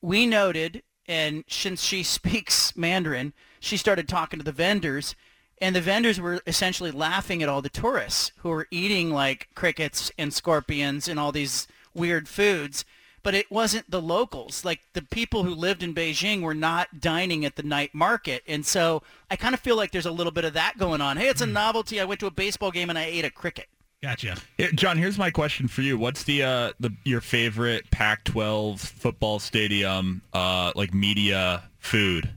We 0.00 0.26
noted 0.26 0.82
and 1.06 1.44
since 1.48 1.82
she 1.82 2.02
speaks 2.04 2.76
Mandarin, 2.76 3.32
she 3.60 3.76
started 3.76 4.08
talking 4.08 4.38
to 4.38 4.44
the 4.44 4.52
vendors 4.52 5.14
and 5.58 5.74
the 5.74 5.80
vendors 5.80 6.20
were 6.20 6.40
essentially 6.46 6.90
laughing 6.90 7.42
at 7.42 7.48
all 7.48 7.62
the 7.62 7.68
tourists 7.68 8.32
who 8.38 8.48
were 8.48 8.66
eating 8.70 9.10
like 9.10 9.48
crickets 9.54 10.10
and 10.18 10.32
scorpions 10.32 11.08
and 11.08 11.18
all 11.18 11.32
these 11.32 11.66
weird 11.94 12.28
foods 12.28 12.84
but 13.24 13.34
it 13.34 13.50
wasn't 13.50 13.90
the 13.90 14.00
locals. 14.00 14.64
Like 14.64 14.80
the 14.92 15.02
people 15.02 15.42
who 15.42 15.54
lived 15.54 15.82
in 15.82 15.92
Beijing 15.94 16.42
were 16.42 16.54
not 16.54 17.00
dining 17.00 17.44
at 17.44 17.56
the 17.56 17.64
night 17.64 17.92
market. 17.94 18.44
And 18.46 18.64
so 18.64 19.02
I 19.30 19.34
kind 19.36 19.54
of 19.54 19.60
feel 19.60 19.76
like 19.76 19.90
there's 19.90 20.06
a 20.06 20.12
little 20.12 20.30
bit 20.30 20.44
of 20.44 20.52
that 20.52 20.78
going 20.78 21.00
on. 21.00 21.16
Hey, 21.16 21.28
it's 21.28 21.40
a 21.40 21.46
novelty. 21.46 22.00
I 22.00 22.04
went 22.04 22.20
to 22.20 22.26
a 22.26 22.30
baseball 22.30 22.70
game 22.70 22.88
and 22.90 22.98
I 22.98 23.04
ate 23.06 23.24
a 23.24 23.30
cricket. 23.30 23.66
Gotcha. 24.02 24.36
John, 24.74 24.98
here's 24.98 25.16
my 25.16 25.30
question 25.30 25.66
for 25.66 25.80
you. 25.80 25.96
What's 25.96 26.24
the 26.24 26.42
uh 26.42 26.72
the 26.78 26.90
your 27.04 27.22
favorite 27.22 27.90
Pac-12 27.90 28.78
football 28.78 29.38
stadium 29.38 30.20
uh 30.34 30.72
like 30.76 30.92
media 30.92 31.64
food? 31.78 32.30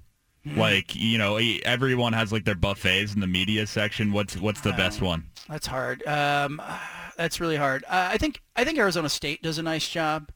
Hmm. 0.46 0.58
Like, 0.58 0.96
you 0.96 1.18
know, 1.18 1.38
everyone 1.66 2.14
has 2.14 2.32
like 2.32 2.46
their 2.46 2.56
buffets 2.56 3.14
in 3.14 3.20
the 3.20 3.28
media 3.28 3.68
section. 3.68 4.14
What's 4.14 4.38
what's 4.38 4.62
the 4.62 4.72
best 4.72 5.02
Um, 5.02 5.08
one? 5.08 5.24
That's 5.50 5.68
hard. 5.68 6.08
Um, 6.08 6.62
that's 7.18 7.42
really 7.42 7.56
hard. 7.58 7.84
Uh, 7.86 8.10
I 8.12 8.18
think 8.18 8.42
I 8.56 8.64
think 8.64 8.78
Arizona 8.78 9.10
State 9.10 9.42
does 9.44 9.58
a 9.58 9.64
nice 9.64 9.90
job. 9.90 10.32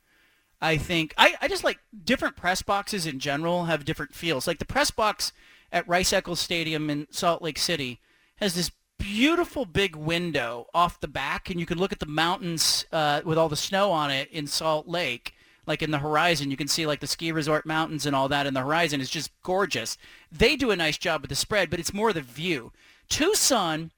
I 0.62 0.78
think 0.78 1.14
I, 1.18 1.36
I 1.42 1.48
just 1.48 1.64
like 1.64 1.80
different 2.04 2.36
press 2.36 2.62
boxes 2.62 3.06
in 3.08 3.20
general 3.20 3.66
have 3.66 3.84
different 3.84 4.14
feels. 4.14 4.48
Like 4.48 4.60
the 4.60 4.66
press 4.66 4.92
box 4.92 5.34
at 5.72 5.88
Rice 5.88 6.14
Eccles 6.14 6.40
Stadium 6.40 6.90
in 6.90 7.08
Salt 7.10 7.42
Lake 7.42 7.58
City 7.58 8.00
has 8.38 8.54
this 8.54 8.72
beautiful 9.00 9.66
big 9.66 9.96
window 9.96 10.68
off 10.74 11.00
the 11.00 11.08
back, 11.08 11.50
and 11.50 11.60
you 11.60 11.66
can 11.66 11.80
look 11.80 11.92
at 11.92 12.00
the 12.00 12.06
mountains 12.06 12.86
uh, 12.92 13.22
with 13.26 13.38
all 13.38 13.50
the 13.50 13.56
snow 13.56 13.92
on 13.92 14.12
it 14.12 14.30
in 14.32 14.46
Salt 14.46 14.88
Lake. 14.88 15.34
Like 15.66 15.82
in 15.82 15.92
the 15.92 16.00
horizon, 16.00 16.52
you 16.52 16.58
can 16.58 16.68
see 16.68 16.86
like 16.86 17.00
the 17.00 17.08
ski 17.08 17.32
resort 17.32 17.66
mountains 17.66 18.06
and 18.06 18.16
all 18.16 18.28
that 18.30 18.48
in 18.48 18.54
the 18.54 18.62
horizon. 18.62 19.00
It's 19.00 19.10
just 19.10 19.32
gorgeous. 19.42 19.98
They 20.32 20.56
do 20.56 20.72
a 20.72 20.76
nice 20.76 20.98
job 20.98 21.22
with 21.22 21.30
the 21.30 21.36
spread, 21.36 21.70
but 21.70 21.80
it's 21.80 21.94
more 21.94 22.14
the 22.14 22.22
view. 22.22 22.72
Tucson 23.10 23.92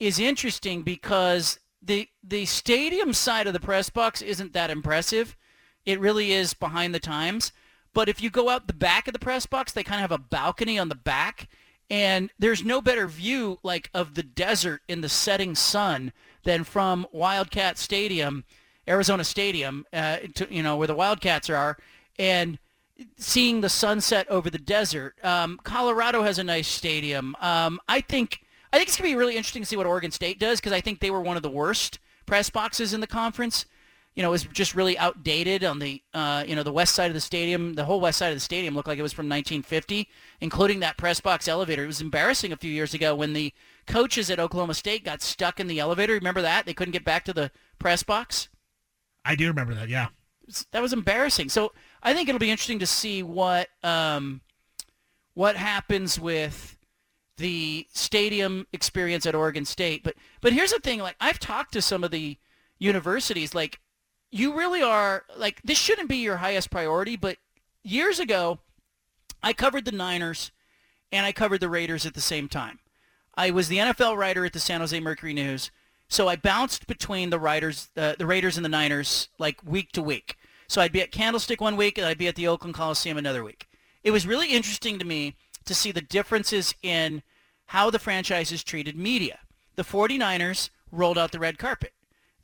is 0.00 0.18
interesting 0.18 0.82
because 0.82 1.58
the 1.82 2.08
the 2.22 2.44
stadium 2.46 3.12
side 3.12 3.46
of 3.46 3.52
the 3.52 3.60
press 3.60 3.90
box 3.90 4.22
isn't 4.22 4.52
that 4.52 4.70
impressive. 4.70 5.36
It 5.84 6.00
really 6.00 6.32
is 6.32 6.54
behind 6.54 6.94
the 6.94 7.00
times. 7.00 7.52
But 7.94 8.08
if 8.08 8.22
you 8.22 8.30
go 8.30 8.48
out 8.48 8.66
the 8.66 8.72
back 8.72 9.06
of 9.06 9.12
the 9.12 9.18
press 9.18 9.46
box, 9.46 9.72
they 9.72 9.82
kind 9.82 10.02
of 10.02 10.10
have 10.10 10.20
a 10.20 10.22
balcony 10.22 10.78
on 10.78 10.88
the 10.88 10.94
back, 10.94 11.48
and 11.90 12.30
there's 12.38 12.64
no 12.64 12.80
better 12.80 13.06
view 13.06 13.58
like 13.62 13.90
of 13.92 14.14
the 14.14 14.22
desert 14.22 14.80
in 14.88 15.02
the 15.02 15.08
setting 15.08 15.54
sun 15.54 16.12
than 16.44 16.64
from 16.64 17.06
Wildcat 17.12 17.76
Stadium, 17.76 18.44
Arizona 18.88 19.24
Stadium, 19.24 19.84
uh, 19.92 20.18
to, 20.34 20.46
you 20.50 20.62
know 20.62 20.76
where 20.76 20.88
the 20.88 20.94
Wildcats 20.94 21.50
are, 21.50 21.76
and 22.18 22.58
seeing 23.16 23.60
the 23.60 23.68
sunset 23.68 24.28
over 24.28 24.48
the 24.48 24.58
desert. 24.58 25.14
Um, 25.22 25.60
Colorado 25.62 26.22
has 26.22 26.38
a 26.38 26.44
nice 26.44 26.68
stadium. 26.68 27.36
Um, 27.40 27.80
I 27.88 28.00
think 28.00 28.40
I 28.72 28.78
think 28.78 28.88
it's 28.88 28.96
gonna 28.96 29.10
be 29.10 29.16
really 29.16 29.36
interesting 29.36 29.62
to 29.62 29.68
see 29.68 29.76
what 29.76 29.86
Oregon 29.86 30.10
State 30.10 30.38
does 30.38 30.60
because 30.60 30.72
I 30.72 30.80
think 30.80 31.00
they 31.00 31.10
were 31.10 31.20
one 31.20 31.36
of 31.36 31.42
the 31.42 31.50
worst 31.50 31.98
press 32.24 32.48
boxes 32.48 32.94
in 32.94 33.00
the 33.00 33.06
conference. 33.06 33.66
You 34.14 34.22
know, 34.22 34.28
it 34.28 34.32
was 34.32 34.44
just 34.44 34.74
really 34.74 34.98
outdated 34.98 35.64
on 35.64 35.78
the 35.78 36.02
uh, 36.12 36.44
you 36.46 36.54
know 36.54 36.62
the 36.62 36.72
west 36.72 36.94
side 36.94 37.08
of 37.08 37.14
the 37.14 37.20
stadium. 37.20 37.74
The 37.74 37.84
whole 37.84 38.00
west 38.00 38.18
side 38.18 38.28
of 38.28 38.36
the 38.36 38.40
stadium 38.40 38.74
looked 38.74 38.88
like 38.88 38.98
it 38.98 39.02
was 39.02 39.12
from 39.12 39.26
1950, 39.26 40.08
including 40.40 40.80
that 40.80 40.98
press 40.98 41.20
box 41.20 41.48
elevator. 41.48 41.84
It 41.84 41.86
was 41.88 42.00
embarrassing 42.00 42.52
a 42.52 42.56
few 42.56 42.70
years 42.70 42.92
ago 42.92 43.14
when 43.14 43.32
the 43.32 43.52
coaches 43.86 44.30
at 44.30 44.38
Oklahoma 44.38 44.74
State 44.74 45.04
got 45.04 45.22
stuck 45.22 45.58
in 45.60 45.66
the 45.66 45.80
elevator. 45.80 46.12
Remember 46.14 46.42
that? 46.42 46.66
They 46.66 46.74
couldn't 46.74 46.92
get 46.92 47.04
back 47.04 47.24
to 47.24 47.32
the 47.32 47.50
press 47.78 48.02
box 48.02 48.48
I 49.24 49.34
do 49.34 49.48
remember 49.48 49.74
that. 49.74 49.88
Yeah. 49.88 50.08
that 50.72 50.82
was 50.82 50.92
embarrassing. 50.92 51.48
So 51.48 51.72
I 52.02 52.14
think 52.14 52.28
it'll 52.28 52.38
be 52.38 52.50
interesting 52.50 52.80
to 52.80 52.86
see 52.86 53.22
what 53.22 53.68
um, 53.82 54.40
what 55.34 55.56
happens 55.56 56.18
with 56.18 56.76
the 57.36 57.86
stadium 57.92 58.66
experience 58.72 59.26
at 59.26 59.34
Oregon 59.34 59.64
State. 59.64 60.02
But 60.02 60.14
but 60.40 60.52
here's 60.52 60.72
the 60.72 60.80
thing: 60.80 61.00
like 61.00 61.16
I've 61.20 61.38
talked 61.38 61.72
to 61.72 61.82
some 61.82 62.04
of 62.04 62.10
the 62.10 62.38
universities, 62.78 63.54
like 63.54 63.80
you 64.32 64.56
really 64.56 64.82
are 64.82 65.24
like 65.36 65.60
this 65.62 65.78
shouldn't 65.78 66.08
be 66.08 66.16
your 66.16 66.38
highest 66.38 66.70
priority. 66.70 67.16
But 67.16 67.36
years 67.84 68.18
ago, 68.18 68.58
I 69.42 69.52
covered 69.52 69.84
the 69.84 69.92
Niners 69.92 70.50
and 71.12 71.24
I 71.24 71.30
covered 71.30 71.60
the 71.60 71.68
Raiders 71.68 72.06
at 72.06 72.14
the 72.14 72.20
same 72.20 72.48
time. 72.48 72.80
I 73.34 73.50
was 73.50 73.68
the 73.68 73.78
NFL 73.78 74.16
writer 74.16 74.44
at 74.44 74.52
the 74.52 74.58
San 74.58 74.80
Jose 74.80 74.98
Mercury 74.98 75.34
News, 75.34 75.70
so 76.08 76.28
I 76.28 76.36
bounced 76.36 76.86
between 76.86 77.30
the 77.30 77.38
writers, 77.38 77.88
uh, 77.96 78.14
the 78.18 78.26
Raiders 78.26 78.56
and 78.56 78.64
the 78.64 78.70
Niners, 78.70 79.28
like 79.38 79.60
week 79.64 79.92
to 79.92 80.02
week. 80.02 80.36
So 80.68 80.80
I'd 80.80 80.92
be 80.92 81.02
at 81.02 81.12
Candlestick 81.12 81.60
one 81.60 81.76
week, 81.76 81.98
and 81.98 82.06
I'd 82.06 82.18
be 82.18 82.28
at 82.28 82.34
the 82.34 82.48
Oakland 82.48 82.74
Coliseum 82.74 83.18
another 83.18 83.44
week. 83.44 83.68
It 84.02 84.10
was 84.10 84.26
really 84.26 84.48
interesting 84.48 84.98
to 84.98 85.04
me 85.04 85.36
to 85.64 85.74
see 85.74 85.92
the 85.92 86.00
differences 86.00 86.74
in 86.82 87.22
how 87.66 87.90
the 87.90 87.98
franchises 87.98 88.64
treated 88.64 88.96
media. 88.96 89.40
The 89.76 89.84
49ers 89.84 90.70
rolled 90.90 91.18
out 91.18 91.32
the 91.32 91.38
red 91.38 91.58
carpet. 91.58 91.92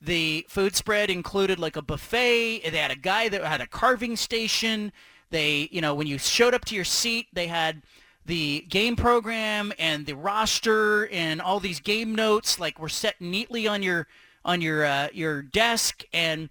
The 0.01 0.47
food 0.49 0.77
spread 0.77 1.11
included 1.11 1.59
like 1.59 1.77
a 1.77 1.83
buffet. 1.83 2.61
They 2.71 2.79
had 2.79 2.91
a 2.91 2.97
guy 2.97 3.29
that 3.29 3.43
had 3.43 3.61
a 3.61 3.67
carving 3.67 4.17
station. 4.17 4.93
They, 5.31 5.69
you 5.73 5.81
know, 5.81 5.95
when 5.95 6.07
you 6.07 6.19
showed 6.19 6.55
up 6.55 6.65
to 6.67 6.75
your 6.75 6.85
seat, 6.85 7.27
they 7.33 7.49
had 7.49 7.83
the 8.25 8.65
game 8.69 8.95
program 8.95 9.73
and 9.79 10.07
the 10.07 10.15
roster 10.15 11.09
and 11.09 11.41
all 11.41 11.59
these 11.61 11.81
game 11.81 12.15
notes 12.15 12.61
like 12.61 12.79
were 12.79 12.89
set 12.89 13.21
neatly 13.21 13.67
on 13.67 13.83
your 13.83 14.07
on 14.45 14.61
your 14.61 14.85
uh, 14.85 15.09
your 15.13 15.41
desk 15.43 16.05
and 16.13 16.51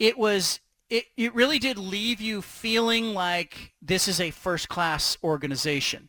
it 0.00 0.18
was 0.18 0.58
it, 0.90 1.04
it 1.16 1.32
really 1.34 1.58
did 1.60 1.78
leave 1.78 2.20
you 2.20 2.42
feeling 2.42 3.14
like 3.14 3.72
this 3.80 4.08
is 4.08 4.20
a 4.20 4.32
first 4.32 4.68
class 4.68 5.16
organization 5.22 6.08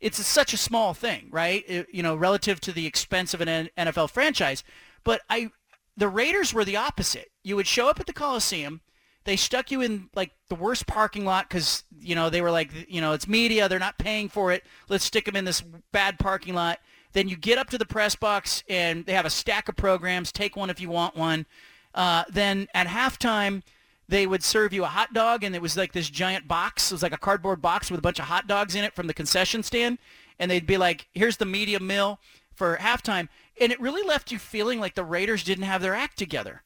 it's 0.00 0.20
a, 0.20 0.24
such 0.24 0.52
a 0.52 0.56
small 0.56 0.94
thing 0.94 1.28
right 1.32 1.64
It- 1.66 1.88
you 1.92 2.02
know 2.04 2.14
relative 2.14 2.60
to 2.60 2.72
the 2.72 2.86
expense 2.86 3.34
of 3.34 3.40
an 3.40 3.70
nfl 3.76 4.08
franchise 4.08 4.62
but 5.02 5.20
i 5.28 5.50
the 5.96 6.08
raiders 6.08 6.52
were 6.52 6.64
the 6.64 6.76
opposite. 6.76 7.30
You 7.42 7.56
would 7.56 7.66
show 7.66 7.88
up 7.88 8.00
at 8.00 8.06
the 8.06 8.12
coliseum 8.12 8.80
they 9.24 9.36
stuck 9.36 9.70
you 9.70 9.80
in 9.80 10.08
like 10.14 10.32
the 10.48 10.54
worst 10.54 10.86
parking 10.86 11.24
lot 11.24 11.48
because 11.48 11.84
you 11.98 12.14
know 12.14 12.30
they 12.30 12.42
were 12.42 12.50
like 12.50 12.70
you 12.88 13.00
know 13.00 13.12
it's 13.12 13.26
media 13.26 13.68
they're 13.68 13.78
not 13.78 13.98
paying 13.98 14.28
for 14.28 14.52
it 14.52 14.62
let's 14.88 15.04
stick 15.04 15.24
them 15.24 15.36
in 15.36 15.44
this 15.44 15.62
bad 15.92 16.18
parking 16.18 16.54
lot. 16.54 16.78
Then 17.12 17.28
you 17.28 17.36
get 17.36 17.58
up 17.58 17.70
to 17.70 17.78
the 17.78 17.86
press 17.86 18.16
box 18.16 18.64
and 18.68 19.06
they 19.06 19.12
have 19.12 19.24
a 19.24 19.30
stack 19.30 19.68
of 19.68 19.76
programs 19.76 20.32
take 20.32 20.56
one 20.56 20.70
if 20.70 20.80
you 20.80 20.90
want 20.90 21.16
one. 21.16 21.46
Uh, 21.94 22.24
then 22.28 22.66
at 22.74 22.86
halftime 22.86 23.62
they 24.08 24.26
would 24.26 24.42
serve 24.42 24.72
you 24.72 24.84
a 24.84 24.88
hot 24.88 25.14
dog 25.14 25.44
and 25.44 25.54
it 25.54 25.62
was 25.62 25.76
like 25.76 25.92
this 25.92 26.10
giant 26.10 26.46
box 26.46 26.90
it 26.90 26.94
was 26.94 27.02
like 27.02 27.12
a 27.12 27.18
cardboard 27.18 27.62
box 27.62 27.90
with 27.90 27.98
a 27.98 28.02
bunch 28.02 28.18
of 28.18 28.26
hot 28.26 28.46
dogs 28.46 28.74
in 28.74 28.84
it 28.84 28.94
from 28.94 29.06
the 29.06 29.14
concession 29.14 29.62
stand. 29.62 29.98
And 30.38 30.50
they'd 30.50 30.66
be 30.66 30.76
like 30.76 31.08
here's 31.14 31.38
the 31.38 31.46
media 31.46 31.80
mill 31.80 32.18
for 32.54 32.76
halftime 32.76 33.28
and 33.60 33.72
it 33.72 33.80
really 33.80 34.02
left 34.02 34.32
you 34.32 34.38
feeling 34.38 34.80
like 34.80 34.94
the 34.94 35.04
raiders 35.04 35.44
didn't 35.44 35.64
have 35.64 35.82
their 35.82 35.94
act 35.94 36.18
together 36.18 36.62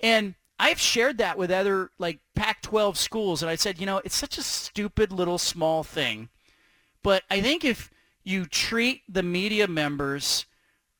and 0.00 0.34
I've 0.58 0.78
shared 0.78 1.18
that 1.18 1.36
with 1.36 1.50
other 1.50 1.90
like 1.98 2.20
Pac-12 2.36 2.96
schools, 2.96 3.42
and 3.42 3.50
I 3.50 3.56
said, 3.56 3.80
you 3.80 3.86
know, 3.86 4.00
it's 4.04 4.14
such 4.14 4.38
a 4.38 4.42
stupid 4.42 5.10
little 5.10 5.38
small 5.38 5.82
thing, 5.82 6.28
but 7.02 7.24
I 7.28 7.40
think 7.40 7.64
if 7.64 7.90
you 8.22 8.46
treat 8.46 9.02
the 9.08 9.24
media 9.24 9.66
members 9.66 10.46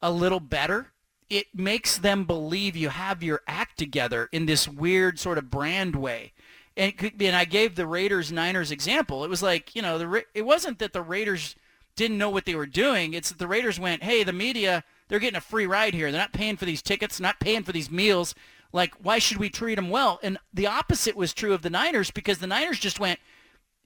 a 0.00 0.10
little 0.10 0.40
better, 0.40 0.88
it 1.30 1.46
makes 1.54 1.96
them 1.96 2.24
believe 2.24 2.76
you 2.76 2.88
have 2.88 3.22
your 3.22 3.40
act 3.46 3.78
together 3.78 4.28
in 4.32 4.46
this 4.46 4.66
weird 4.66 5.20
sort 5.20 5.38
of 5.38 5.48
brand 5.48 5.94
way. 5.94 6.32
And, 6.76 6.94
be, 7.16 7.26
and 7.28 7.36
I 7.36 7.44
gave 7.44 7.76
the 7.76 7.86
Raiders 7.86 8.32
Niners 8.32 8.70
example. 8.72 9.24
It 9.24 9.30
was 9.30 9.42
like, 9.42 9.76
you 9.76 9.82
know, 9.82 9.96
the 9.98 10.24
it 10.34 10.42
wasn't 10.42 10.78
that 10.80 10.92
the 10.92 11.02
Raiders 11.02 11.54
didn't 11.94 12.18
know 12.18 12.30
what 12.30 12.46
they 12.46 12.54
were 12.54 12.66
doing. 12.66 13.14
It's 13.14 13.28
that 13.28 13.38
the 13.38 13.46
Raiders 13.46 13.78
went, 13.78 14.02
hey, 14.02 14.24
the 14.24 14.32
media, 14.32 14.82
they're 15.12 15.20
getting 15.20 15.36
a 15.36 15.42
free 15.42 15.66
ride 15.66 15.92
here. 15.92 16.10
They're 16.10 16.18
not 16.18 16.32
paying 16.32 16.56
for 16.56 16.64
these 16.64 16.80
tickets, 16.80 17.20
not 17.20 17.38
paying 17.38 17.64
for 17.64 17.72
these 17.72 17.90
meals. 17.90 18.34
Like, 18.72 18.94
why 19.02 19.18
should 19.18 19.36
we 19.36 19.50
treat 19.50 19.74
them 19.74 19.90
well? 19.90 20.18
And 20.22 20.38
the 20.54 20.66
opposite 20.66 21.14
was 21.14 21.34
true 21.34 21.52
of 21.52 21.60
the 21.60 21.68
Niners 21.68 22.10
because 22.10 22.38
the 22.38 22.46
Niners 22.46 22.78
just 22.78 22.98
went, 22.98 23.20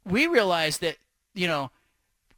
we 0.05 0.29
realized 0.29 0.81
that, 0.83 0.99
you 1.35 1.49
know, 1.49 1.73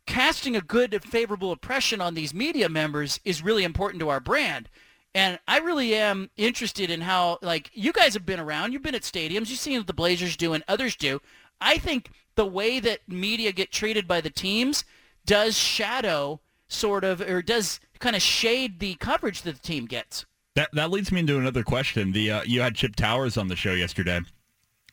casting 0.07 0.57
a 0.57 0.63
good, 0.63 1.05
favorable 1.05 1.53
impression 1.53 2.01
on 2.01 2.15
these 2.15 2.33
media 2.33 2.71
members 2.71 3.21
is 3.27 3.45
really 3.45 3.63
important 3.63 4.01
to 4.01 4.09
our 4.09 4.21
brand. 4.21 4.71
And 5.15 5.39
I 5.47 5.59
really 5.59 5.95
am 5.95 6.31
interested 6.39 6.91
in 6.91 7.03
how, 7.03 7.41
like, 7.43 7.71
you 7.75 7.93
guys 7.93 8.15
have 8.15 8.25
been 8.25 8.41
around. 8.41 8.73
You've 8.73 8.83
been 8.83 8.95
at 8.95 9.03
stadiums. 9.03 9.51
You've 9.51 9.59
seen 9.59 9.77
what 9.77 9.87
the 9.87 9.93
Blazers 9.93 10.35
do 10.35 10.55
and 10.55 10.65
others 10.67 10.97
do. 10.97 11.21
I 11.61 11.77
think 11.77 12.09
the 12.37 12.47
way 12.47 12.81
that 12.81 13.01
media 13.07 13.53
get 13.53 13.71
treated 13.71 14.09
by 14.09 14.23
the 14.23 14.31
teams 14.31 14.87
does 15.27 15.59
shadow 15.59 16.41
sort 16.69 17.05
of, 17.05 17.21
or 17.21 17.43
does 17.43 17.81
kind 17.99 18.17
of 18.17 18.23
shade 18.23 18.81
the 18.81 18.95
coverage 18.97 19.43
that 19.43 19.55
the 19.55 19.61
team 19.61 19.87
gets. 19.87 20.27
That 20.55 20.71
that 20.73 20.91
leads 20.91 21.13
me 21.13 21.21
into 21.21 21.39
another 21.39 21.63
question. 21.63 22.13
The 22.13 22.31
uh, 22.31 22.43
you 22.45 22.61
had 22.61 22.75
Chip 22.75 22.97
Towers 22.97 23.37
on 23.37 23.49
the 23.49 23.57
show 23.57 23.73
yesterday, 23.73 24.21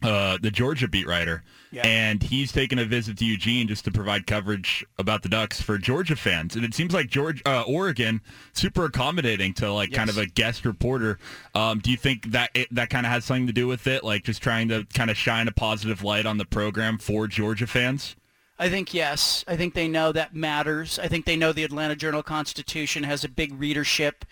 uh, 0.03 0.37
the 0.41 0.51
Georgia 0.51 0.87
beat 0.87 1.07
writer, 1.07 1.43
and 1.83 2.21
he's 2.21 2.51
taking 2.51 2.77
a 2.77 2.85
visit 2.85 3.17
to 3.17 3.25
Eugene 3.25 3.67
just 3.67 3.83
to 3.85 3.91
provide 3.91 4.27
coverage 4.27 4.85
about 4.99 5.23
the 5.23 5.29
Ducks 5.29 5.61
for 5.61 5.77
Georgia 5.77 6.15
fans. 6.15 6.55
And 6.55 6.63
it 6.63 6.73
seems 6.73 6.93
like 6.93 7.07
Georgia, 7.07 7.41
uh, 7.45 7.63
Oregon, 7.63 8.21
super 8.53 8.85
accommodating 8.85 9.53
to 9.55 9.71
like 9.71 9.91
kind 9.91 10.09
of 10.09 10.17
a 10.17 10.25
guest 10.27 10.65
reporter. 10.65 11.17
Um, 11.55 11.79
do 11.79 11.89
you 11.89 11.97
think 11.97 12.31
that 12.31 12.51
it, 12.53 12.67
that 12.75 12.89
kind 12.89 13.05
of 13.05 13.11
has 13.11 13.25
something 13.25 13.47
to 13.47 13.53
do 13.53 13.67
with 13.67 13.87
it, 13.87 14.03
like 14.03 14.23
just 14.23 14.43
trying 14.43 14.67
to 14.67 14.85
kind 14.93 15.09
of 15.09 15.17
shine 15.17 15.47
a 15.47 15.51
positive 15.51 16.03
light 16.03 16.25
on 16.25 16.37
the 16.37 16.45
program 16.45 16.97
for 16.97 17.25
Georgia 17.27 17.65
fans? 17.67 18.15
I 18.57 18.69
think 18.69 18.93
yes. 18.93 19.43
I 19.47 19.57
think 19.57 19.73
they 19.73 19.87
know 19.87 20.11
that 20.11 20.33
matters. 20.33 20.97
I 20.97 21.07
think 21.07 21.25
they 21.25 21.35
know 21.35 21.51
the 21.51 21.63
Atlanta 21.63 21.95
Journal 21.95 22.23
Constitution 22.23 23.03
has 23.03 23.23
a 23.23 23.29
big 23.29 23.53
readership. 23.59 24.25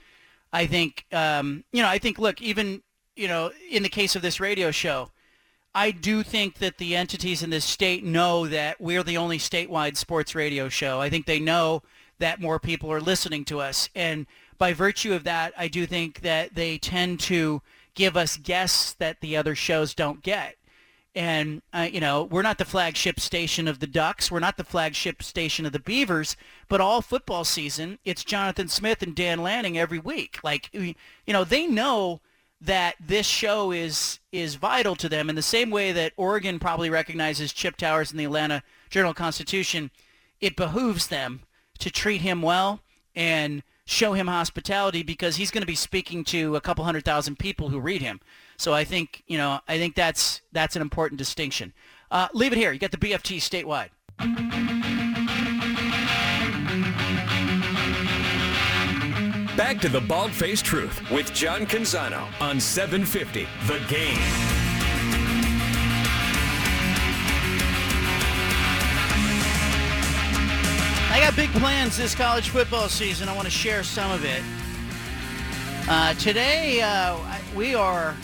I 0.54 0.66
think, 0.66 1.06
um, 1.12 1.64
you 1.74 1.82
know, 1.82 1.90
I 1.90 1.98
think, 1.98 2.20
look, 2.20 2.42
even, 2.42 2.84
you 3.16 3.28
know, 3.28 3.52
in 3.70 3.84
the 3.84 3.90
case 3.90 4.16
of 4.16 4.22
this 4.22 4.40
radio 4.40 4.72
show, 4.72 5.10
I 5.76 5.92
do 5.92 6.22
think 6.22 6.60
that 6.60 6.78
the 6.78 6.96
entities 6.96 7.42
in 7.42 7.50
this 7.50 7.66
state 7.66 8.04
know 8.04 8.48
that 8.48 8.80
we're 8.80 9.04
the 9.04 9.18
only 9.18 9.40
statewide 9.40 9.98
sports 9.98 10.36
radio 10.36 10.70
show. 10.70 11.02
I 11.02 11.10
think 11.10 11.26
they 11.26 11.40
know 11.40 11.82
that 12.20 12.40
more 12.40 12.60
people 12.60 12.92
are 12.92 13.02
listening 13.02 13.44
to 13.46 13.60
us. 13.60 13.90
And 13.96 14.28
by 14.58 14.72
virtue 14.72 15.14
of 15.14 15.24
that, 15.24 15.52
I 15.58 15.68
do 15.68 15.86
think 15.88 16.22
that 16.22 16.54
they 16.54 16.78
tend 16.78 17.20
to 17.22 17.62
give 17.96 18.16
us 18.16 18.38
guests 18.38 18.94
that 18.94 19.20
the 19.20 19.36
other 19.36 19.56
shows 19.56 19.94
don't 19.96 20.22
get. 20.22 20.56
And, 21.16 21.62
uh, 21.72 21.88
you 21.92 22.00
know, 22.00 22.24
we're 22.24 22.42
not 22.42 22.58
the 22.58 22.66
flagship 22.66 23.20
station 23.20 23.68
of 23.68 23.80
the 23.80 23.88
Ducks. 23.88 24.32
We're 24.32 24.40
not 24.40 24.58
the 24.58 24.64
flagship 24.64 25.22
station 25.22 25.66
of 25.66 25.72
the 25.72 25.80
Beavers. 25.80 26.36
But 26.68 26.82
all 26.82 27.02
football 27.02 27.44
season, 27.44 28.00
it's 28.04 28.24
Jonathan 28.24 28.68
Smith 28.68 29.04
and 29.04 29.16
Dan 29.16 29.44
Lanning 29.44 29.78
every 29.78 30.00
week. 30.00 30.40
Like, 30.44 30.70
you 30.74 30.96
know, 31.28 31.44
they 31.44 31.68
know 31.68 32.22
that 32.60 32.96
this 33.00 33.26
show 33.28 33.72
is 33.72 34.20
is 34.32 34.56
vital 34.56 34.96
to 34.96 35.10
them 35.10 35.30
in 35.30 35.36
the 35.36 35.42
same 35.42 35.70
way 35.70 35.92
that 35.92 36.14
Oregon 36.16 36.60
probably 36.60 36.90
recognizes 36.90 37.54
Chip 37.54 37.76
Towers 37.76 38.12
in 38.12 38.18
the 38.18 38.24
Atlanta 38.24 38.64
Journal-Constitution. 38.90 39.92
It 40.40 40.56
behooves 40.56 41.08
them 41.08 41.42
to 41.80 41.92
treat 41.92 42.22
him 42.22 42.42
well 42.42 42.80
and 43.16 43.64
show 43.86 44.14
him 44.14 44.28
hospitality 44.28 45.04
because 45.04 45.36
he's 45.36 45.52
going 45.52 45.62
to 45.62 45.68
be 45.68 45.76
speaking 45.76 46.24
to 46.24 46.56
a 46.56 46.62
couple 46.62 46.86
hundred 46.86 47.04
thousand 47.04 47.38
people 47.38 47.70
who 47.70 47.80
read 47.80 48.02
him. 48.02 48.22
So 48.64 48.74
I 48.74 48.86
think 48.86 49.24
you 49.28 49.38
know 49.38 49.60
I 49.68 49.78
think 49.78 49.94
that's 49.94 50.40
that's 50.54 50.78
an 50.78 50.82
important 50.82 51.18
distinction. 51.18 51.74
Uh, 52.10 52.30
leave 52.34 52.54
it 52.54 52.58
here. 52.58 52.72
You 52.72 52.80
got 52.80 52.92
the 52.92 52.98
BFT 52.98 53.40
statewide. 53.40 53.90
Back 59.58 59.82
to 59.82 59.90
the 59.90 60.00
Bald 60.00 60.32
Faced 60.32 60.64
Truth 60.64 61.12
with 61.12 61.34
John 61.34 61.66
Canzano 61.66 62.26
on 62.40 62.58
750 62.62 63.46
The 63.68 63.80
Game. 63.90 64.18
I 71.12 71.20
got 71.20 71.36
big 71.36 71.50
plans 71.52 71.98
this 71.98 72.16
college 72.16 72.48
football 72.48 72.88
season. 72.88 73.28
I 73.28 73.36
want 73.36 73.44
to 73.44 73.52
share 73.52 73.84
some 73.84 74.10
of 74.10 74.24
it. 74.24 74.42
Uh, 75.90 76.14
today, 76.14 76.80
uh, 76.82 77.18
we 77.54 77.76
are, 77.76 78.16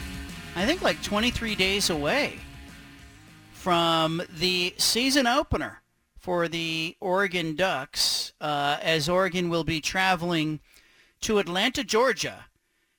I 0.59 0.65
think, 0.65 0.81
like 0.81 1.01
23 1.01 1.55
days 1.55 1.89
away 1.89 2.33
from 3.53 4.21
the 4.29 4.73
season 4.77 5.25
opener 5.25 5.81
for 6.17 6.49
the 6.49 6.97
Oregon 6.99 7.55
Ducks, 7.55 8.33
uh, 8.41 8.75
as 8.81 9.07
Oregon 9.07 9.47
will 9.47 9.63
be 9.63 9.79
traveling 9.79 10.59
to 11.21 11.37
Atlanta, 11.37 11.81
Georgia, 11.85 12.47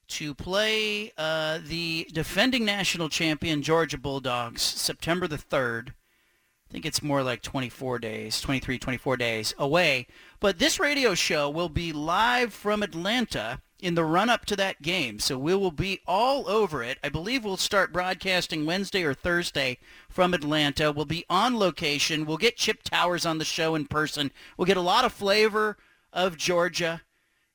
to 0.09 0.35
play 0.35 1.13
uh, 1.19 1.59
the 1.63 2.09
defending 2.15 2.65
national 2.65 3.11
champion 3.11 3.61
Georgia 3.61 3.99
Bulldogs 3.99 4.63
September 4.63 5.29
the 5.29 5.37
3rd. 5.37 5.91
I 5.91 6.73
think 6.73 6.87
it's 6.87 7.03
more 7.03 7.23
like 7.23 7.43
24 7.43 7.99
days, 7.99 8.41
23, 8.41 8.79
24 8.79 9.19
days 9.19 9.53
away. 9.59 10.07
But 10.41 10.59
this 10.59 10.81
radio 10.81 11.15
show 11.15 11.51
will 11.51 11.69
be 11.69 11.93
live 11.93 12.55
from 12.55 12.83
Atlanta 12.83 13.61
in 13.81 13.95
the 13.95 14.05
run-up 14.05 14.47
to 14.47 14.57
that 14.57 14.83
game. 14.83 15.19
So 15.19 15.39
we 15.39 15.55
will 15.55 15.71
be 15.71 16.01
all 16.07 16.49
over 16.49 16.83
it. 16.83 16.99
I 17.03 17.09
believe 17.09 17.45
we'll 17.45 17.57
start 17.57 17.93
broadcasting 17.93 18.67
Wednesday 18.67 19.03
or 19.03 19.15
Thursday 19.15 19.79
from 20.09 20.35
Atlanta. 20.35 20.93
We'll 20.93 21.05
be 21.05 21.25
on 21.29 21.59
location. 21.59 22.27
We'll 22.27 22.37
get 22.37 22.57
Chip 22.57 22.83
Towers 22.83 23.27
on 23.27 23.39
the 23.39 23.45
show 23.45 23.75
in 23.75 23.87
person. 23.87 24.31
We'll 24.57 24.67
get 24.67 24.77
a 24.77 24.83
lot 24.83 25.05
of 25.05 25.13
flavor 25.13 25.77
of 26.13 26.37
Georgia. 26.37 27.03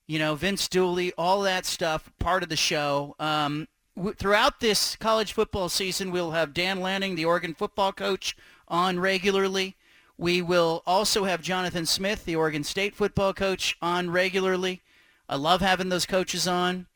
You 0.07 0.19
know, 0.19 0.35
Vince 0.35 0.67
Dooley, 0.67 1.13
all 1.17 1.41
that 1.41 1.65
stuff, 1.65 2.11
part 2.19 2.43
of 2.43 2.49
the 2.49 2.55
show. 2.55 3.15
Um, 3.19 3.67
w- 3.95 4.13
throughout 4.13 4.59
this 4.59 4.95
college 4.95 5.33
football 5.33 5.69
season, 5.69 6.11
we'll 6.11 6.31
have 6.31 6.53
Dan 6.53 6.79
Lanning, 6.79 7.15
the 7.15 7.25
Oregon 7.25 7.53
football 7.53 7.91
coach, 7.91 8.37
on 8.67 8.99
regularly. 8.99 9.75
We 10.17 10.41
will 10.41 10.83
also 10.85 11.25
have 11.25 11.41
Jonathan 11.41 11.85
Smith, 11.85 12.23
the 12.23 12.35
Oregon 12.35 12.63
State 12.63 12.95
football 12.95 13.33
coach, 13.33 13.75
on 13.81 14.11
regularly. 14.11 14.81
I 15.27 15.35
love 15.35 15.61
having 15.61 15.89
those 15.89 16.05
coaches 16.05 16.47
on. 16.47 16.87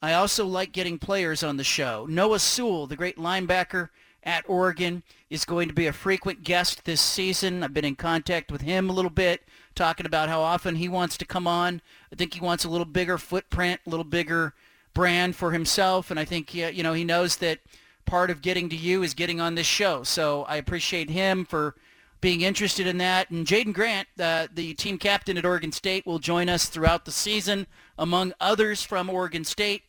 I 0.00 0.14
also 0.14 0.46
like 0.46 0.72
getting 0.72 0.98
players 0.98 1.42
on 1.42 1.56
the 1.56 1.64
show. 1.64 2.06
Noah 2.08 2.38
Sewell, 2.38 2.86
the 2.86 2.96
great 2.96 3.16
linebacker 3.16 3.88
at 4.22 4.48
Oregon, 4.48 5.02
is 5.30 5.44
going 5.44 5.68
to 5.68 5.74
be 5.74 5.86
a 5.86 5.92
frequent 5.92 6.44
guest 6.44 6.84
this 6.84 7.00
season. 7.00 7.64
I've 7.64 7.74
been 7.74 7.84
in 7.84 7.96
contact 7.96 8.52
with 8.52 8.60
him 8.60 8.88
a 8.88 8.92
little 8.92 9.10
bit, 9.10 9.42
talking 9.74 10.06
about 10.06 10.28
how 10.28 10.40
often 10.40 10.76
he 10.76 10.88
wants 10.88 11.16
to 11.18 11.24
come 11.24 11.46
on. 11.46 11.82
I 12.12 12.16
think 12.16 12.34
he 12.34 12.40
wants 12.40 12.64
a 12.64 12.68
little 12.68 12.84
bigger 12.84 13.18
footprint, 13.18 13.80
a 13.86 13.90
little 13.90 14.04
bigger 14.04 14.54
brand 14.94 15.36
for 15.36 15.52
himself, 15.52 16.10
and 16.10 16.18
I 16.18 16.24
think 16.24 16.54
you 16.54 16.82
know 16.82 16.92
he 16.92 17.04
knows 17.04 17.36
that 17.36 17.60
part 18.04 18.30
of 18.30 18.42
getting 18.42 18.68
to 18.70 18.76
you 18.76 19.02
is 19.02 19.14
getting 19.14 19.40
on 19.40 19.54
this 19.54 19.66
show. 19.66 20.02
So 20.02 20.44
I 20.44 20.56
appreciate 20.56 21.10
him 21.10 21.44
for 21.44 21.74
being 22.20 22.40
interested 22.40 22.86
in 22.86 22.98
that. 22.98 23.30
And 23.30 23.46
Jaydon 23.46 23.72
Grant, 23.72 24.08
uh, 24.18 24.48
the 24.52 24.74
team 24.74 24.98
captain 24.98 25.38
at 25.38 25.44
Oregon 25.44 25.72
State, 25.72 26.06
will 26.06 26.18
join 26.18 26.48
us 26.48 26.66
throughout 26.66 27.04
the 27.04 27.12
season, 27.12 27.66
among 27.98 28.32
others 28.40 28.82
from 28.82 29.08
Oregon 29.08 29.44
State. 29.44 29.82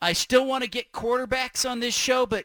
I 0.00 0.12
still 0.12 0.46
want 0.46 0.64
to 0.64 0.70
get 0.70 0.92
quarterbacks 0.92 1.68
on 1.68 1.80
this 1.80 1.94
show, 1.94 2.26
but 2.26 2.44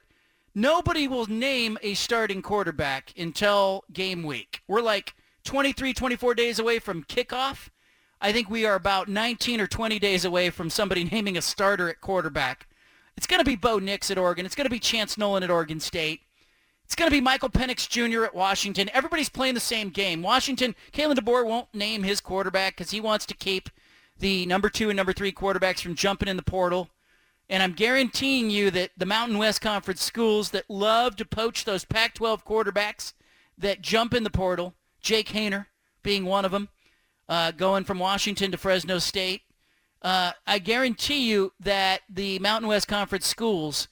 nobody 0.56 1.08
will 1.08 1.26
name 1.26 1.78
a 1.82 1.94
starting 1.94 2.42
quarterback 2.42 3.14
until 3.18 3.84
game 3.92 4.24
week. 4.24 4.62
We're 4.68 4.82
like 4.82 5.14
23, 5.44 5.94
24 5.94 6.36
days 6.36 6.60
away 6.60 6.80
from 6.80 7.04
kickoff. 7.04 7.70
I 8.22 8.32
think 8.32 8.50
we 8.50 8.66
are 8.66 8.76
about 8.76 9.08
19 9.08 9.62
or 9.62 9.68
20 9.68 9.98
days 10.00 10.26
away 10.26 10.50
from 10.50 10.70
somebody 10.70 11.04
naming 11.06 11.38
a 11.38 11.42
starter 11.42 11.90
at 11.90 12.02
quarterback. 12.02 12.68
It's 13.16 13.28
going 13.28 13.40
to 13.40 13.46
be 13.46 13.56
Bo 13.56 13.80
Nix 13.80 14.10
at 14.12 14.18
Oregon. 14.18 14.46
It's 14.46 14.56
going 14.56 14.66
to 14.66 14.72
be 14.72 14.80
Chance 14.80 15.18
Nolan 15.18 15.44
at 15.44 15.52
Oregon 15.52 15.80
State. 15.80 16.22
It's 16.90 16.96
going 16.96 17.08
to 17.08 17.16
be 17.16 17.22
Michael 17.22 17.50
Penix 17.50 17.88
Jr. 17.88 18.24
at 18.24 18.34
Washington. 18.34 18.90
Everybody's 18.96 19.30
playing 19.30 19.54
the 19.54 19.60
same 19.60 19.92
game. 19.92 20.24
Washington, 20.24 20.74
Kalen 20.92 21.14
DeBoer 21.14 21.46
won't 21.46 21.72
name 21.72 22.02
his 22.02 22.20
quarterback 22.20 22.76
because 22.76 22.90
he 22.90 23.00
wants 23.00 23.28
to 23.28 23.36
keep 23.36 23.70
the 24.18 24.48
number 24.48 24.70
two 24.70 24.90
and 24.90 24.98
number 24.98 25.14
three 25.14 25.32
quarterbacks 25.32 25.82
from 25.82 25.94
jumping 25.94 26.28
in 26.28 26.36
the 26.36 26.42
portal. 26.42 26.90
And 27.48 27.62
I'm 27.62 27.74
guaranteeing 27.74 28.50
you 28.50 28.72
that 28.72 28.90
the 28.98 29.06
Mountain 29.06 29.38
West 29.38 29.62
Conference 29.62 30.02
schools 30.02 30.50
that 30.50 30.68
love 30.68 31.16
to 31.18 31.26
poach 31.26 31.64
those 31.64 31.86
Pac-12 31.86 32.44
quarterbacks 32.44 33.14
that 33.56 33.84
jump 33.84 34.16
in 34.16 34.24
the 34.24 34.32
portal, 34.32 34.74
Jake 35.00 35.30
Haener 35.30 35.68
being 36.02 36.26
one 36.26 36.44
of 36.44 36.52
them, 36.52 36.70
uh, 37.30 37.52
going 37.52 37.84
from 37.84 38.00
Washington 38.00 38.50
to 38.50 38.58
Fresno 38.58 38.98
State, 38.98 39.44
uh, 40.02 40.32
I 40.48 40.58
guarantee 40.58 41.30
you 41.30 41.54
that 41.60 42.02
the 42.10 42.40
Mountain 42.40 42.68
West 42.68 42.88
Conference 42.88 43.28
schools 43.28 43.90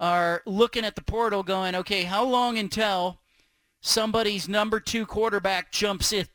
are 0.00 0.42
looking 0.46 0.84
at 0.84 0.96
the 0.96 1.02
portal 1.02 1.42
going, 1.42 1.74
okay, 1.74 2.04
how 2.04 2.24
long 2.24 2.58
until 2.58 3.20
somebody's 3.80 4.48
number 4.48 4.80
two 4.80 5.06
quarterback 5.06 5.70
jumps 5.72 6.12
in, 6.12 6.26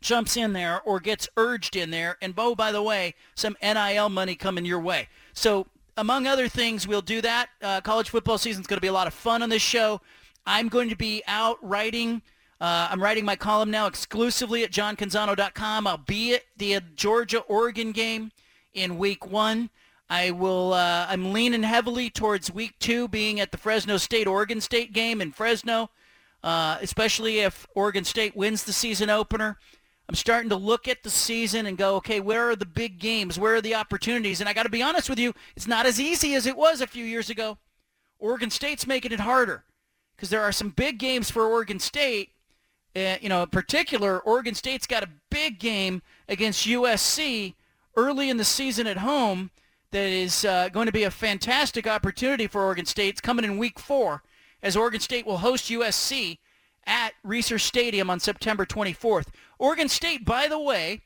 jumps 0.00 0.36
in 0.36 0.52
there 0.52 0.80
or 0.82 1.00
gets 1.00 1.28
urged 1.36 1.76
in 1.76 1.90
there? 1.90 2.16
And, 2.22 2.34
Bo, 2.34 2.54
by 2.54 2.72
the 2.72 2.82
way, 2.82 3.14
some 3.34 3.56
NIL 3.62 4.08
money 4.08 4.34
coming 4.34 4.64
your 4.64 4.80
way. 4.80 5.08
So 5.32 5.66
among 5.96 6.26
other 6.26 6.48
things, 6.48 6.86
we'll 6.86 7.02
do 7.02 7.20
that. 7.20 7.48
Uh, 7.60 7.80
college 7.80 8.10
football 8.10 8.38
season 8.38 8.60
is 8.60 8.66
going 8.66 8.78
to 8.78 8.82
be 8.82 8.88
a 8.88 8.92
lot 8.92 9.06
of 9.06 9.14
fun 9.14 9.42
on 9.42 9.48
this 9.48 9.62
show. 9.62 10.00
I'm 10.46 10.68
going 10.68 10.88
to 10.88 10.96
be 10.96 11.22
out 11.26 11.58
writing. 11.60 12.22
Uh, 12.60 12.88
I'm 12.90 13.02
writing 13.02 13.24
my 13.24 13.36
column 13.36 13.70
now 13.70 13.86
exclusively 13.86 14.64
at 14.64 14.70
johncanzano.com. 14.70 15.86
I'll 15.86 15.98
be 15.98 16.34
at 16.34 16.42
the 16.56 16.80
Georgia-Oregon 16.94 17.92
game 17.92 18.32
in 18.72 18.96
week 18.96 19.26
one. 19.26 19.70
I 20.10 20.30
will. 20.30 20.72
Uh, 20.72 21.06
I'm 21.08 21.32
leaning 21.32 21.62
heavily 21.62 22.08
towards 22.08 22.50
week 22.50 22.78
two 22.78 23.08
being 23.08 23.40
at 23.40 23.52
the 23.52 23.58
Fresno 23.58 23.98
State 23.98 24.26
Oregon 24.26 24.60
State 24.60 24.92
game 24.92 25.20
in 25.20 25.32
Fresno, 25.32 25.90
uh, 26.42 26.78
especially 26.80 27.40
if 27.40 27.66
Oregon 27.74 28.04
State 28.04 28.34
wins 28.34 28.64
the 28.64 28.72
season 28.72 29.10
opener. 29.10 29.58
I'm 30.08 30.14
starting 30.14 30.48
to 30.48 30.56
look 30.56 30.88
at 30.88 31.02
the 31.02 31.10
season 31.10 31.66
and 31.66 31.76
go, 31.76 31.96
okay, 31.96 32.18
where 32.20 32.48
are 32.48 32.56
the 32.56 32.64
big 32.64 32.98
games? 32.98 33.38
Where 33.38 33.56
are 33.56 33.60
the 33.60 33.74
opportunities? 33.74 34.40
And 34.40 34.48
I 34.48 34.54
got 34.54 34.62
to 34.62 34.70
be 34.70 34.82
honest 34.82 35.10
with 35.10 35.18
you, 35.18 35.34
it's 35.54 35.66
not 35.66 35.84
as 35.84 36.00
easy 36.00 36.34
as 36.34 36.46
it 36.46 36.56
was 36.56 36.80
a 36.80 36.86
few 36.86 37.04
years 37.04 37.28
ago. 37.28 37.58
Oregon 38.18 38.48
State's 38.48 38.86
making 38.86 39.12
it 39.12 39.20
harder 39.20 39.64
because 40.16 40.30
there 40.30 40.40
are 40.42 40.52
some 40.52 40.70
big 40.70 40.98
games 40.98 41.30
for 41.30 41.44
Oregon 41.44 41.78
State. 41.78 42.30
Uh, 42.96 43.16
you 43.20 43.28
know, 43.28 43.42
in 43.42 43.50
particular, 43.50 44.18
Oregon 44.20 44.54
State's 44.54 44.86
got 44.86 45.02
a 45.02 45.10
big 45.30 45.58
game 45.58 46.00
against 46.26 46.66
USC 46.66 47.54
early 47.94 48.30
in 48.30 48.38
the 48.38 48.44
season 48.44 48.86
at 48.86 48.96
home 48.96 49.50
that 49.90 50.06
is 50.08 50.44
uh, 50.44 50.68
going 50.68 50.86
to 50.86 50.92
be 50.92 51.04
a 51.04 51.10
fantastic 51.10 51.86
opportunity 51.86 52.46
for 52.46 52.62
Oregon 52.62 52.84
State. 52.84 53.08
It's 53.10 53.20
coming 53.20 53.44
in 53.44 53.58
week 53.58 53.78
four 53.78 54.22
as 54.62 54.76
Oregon 54.76 55.00
State 55.00 55.26
will 55.26 55.38
host 55.38 55.70
USC 55.70 56.38
at 56.86 57.12
Reser 57.24 57.60
Stadium 57.60 58.10
on 58.10 58.20
September 58.20 58.66
24th. 58.66 59.26
Oregon 59.58 59.88
State, 59.88 60.24
by 60.24 60.48
the 60.48 60.58
way, 60.58 61.00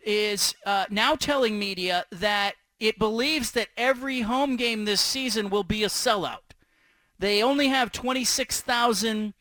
is 0.00 0.54
uh, 0.64 0.86
now 0.90 1.14
telling 1.14 1.58
media 1.58 2.06
that 2.10 2.54
it 2.80 2.98
believes 2.98 3.52
that 3.52 3.68
every 3.76 4.22
home 4.22 4.56
game 4.56 4.84
this 4.84 5.00
season 5.00 5.50
will 5.50 5.64
be 5.64 5.82
a 5.82 5.88
sellout. 5.88 6.54
They 7.18 7.42
only 7.42 7.68
have 7.68 7.90
26,000 7.90 9.34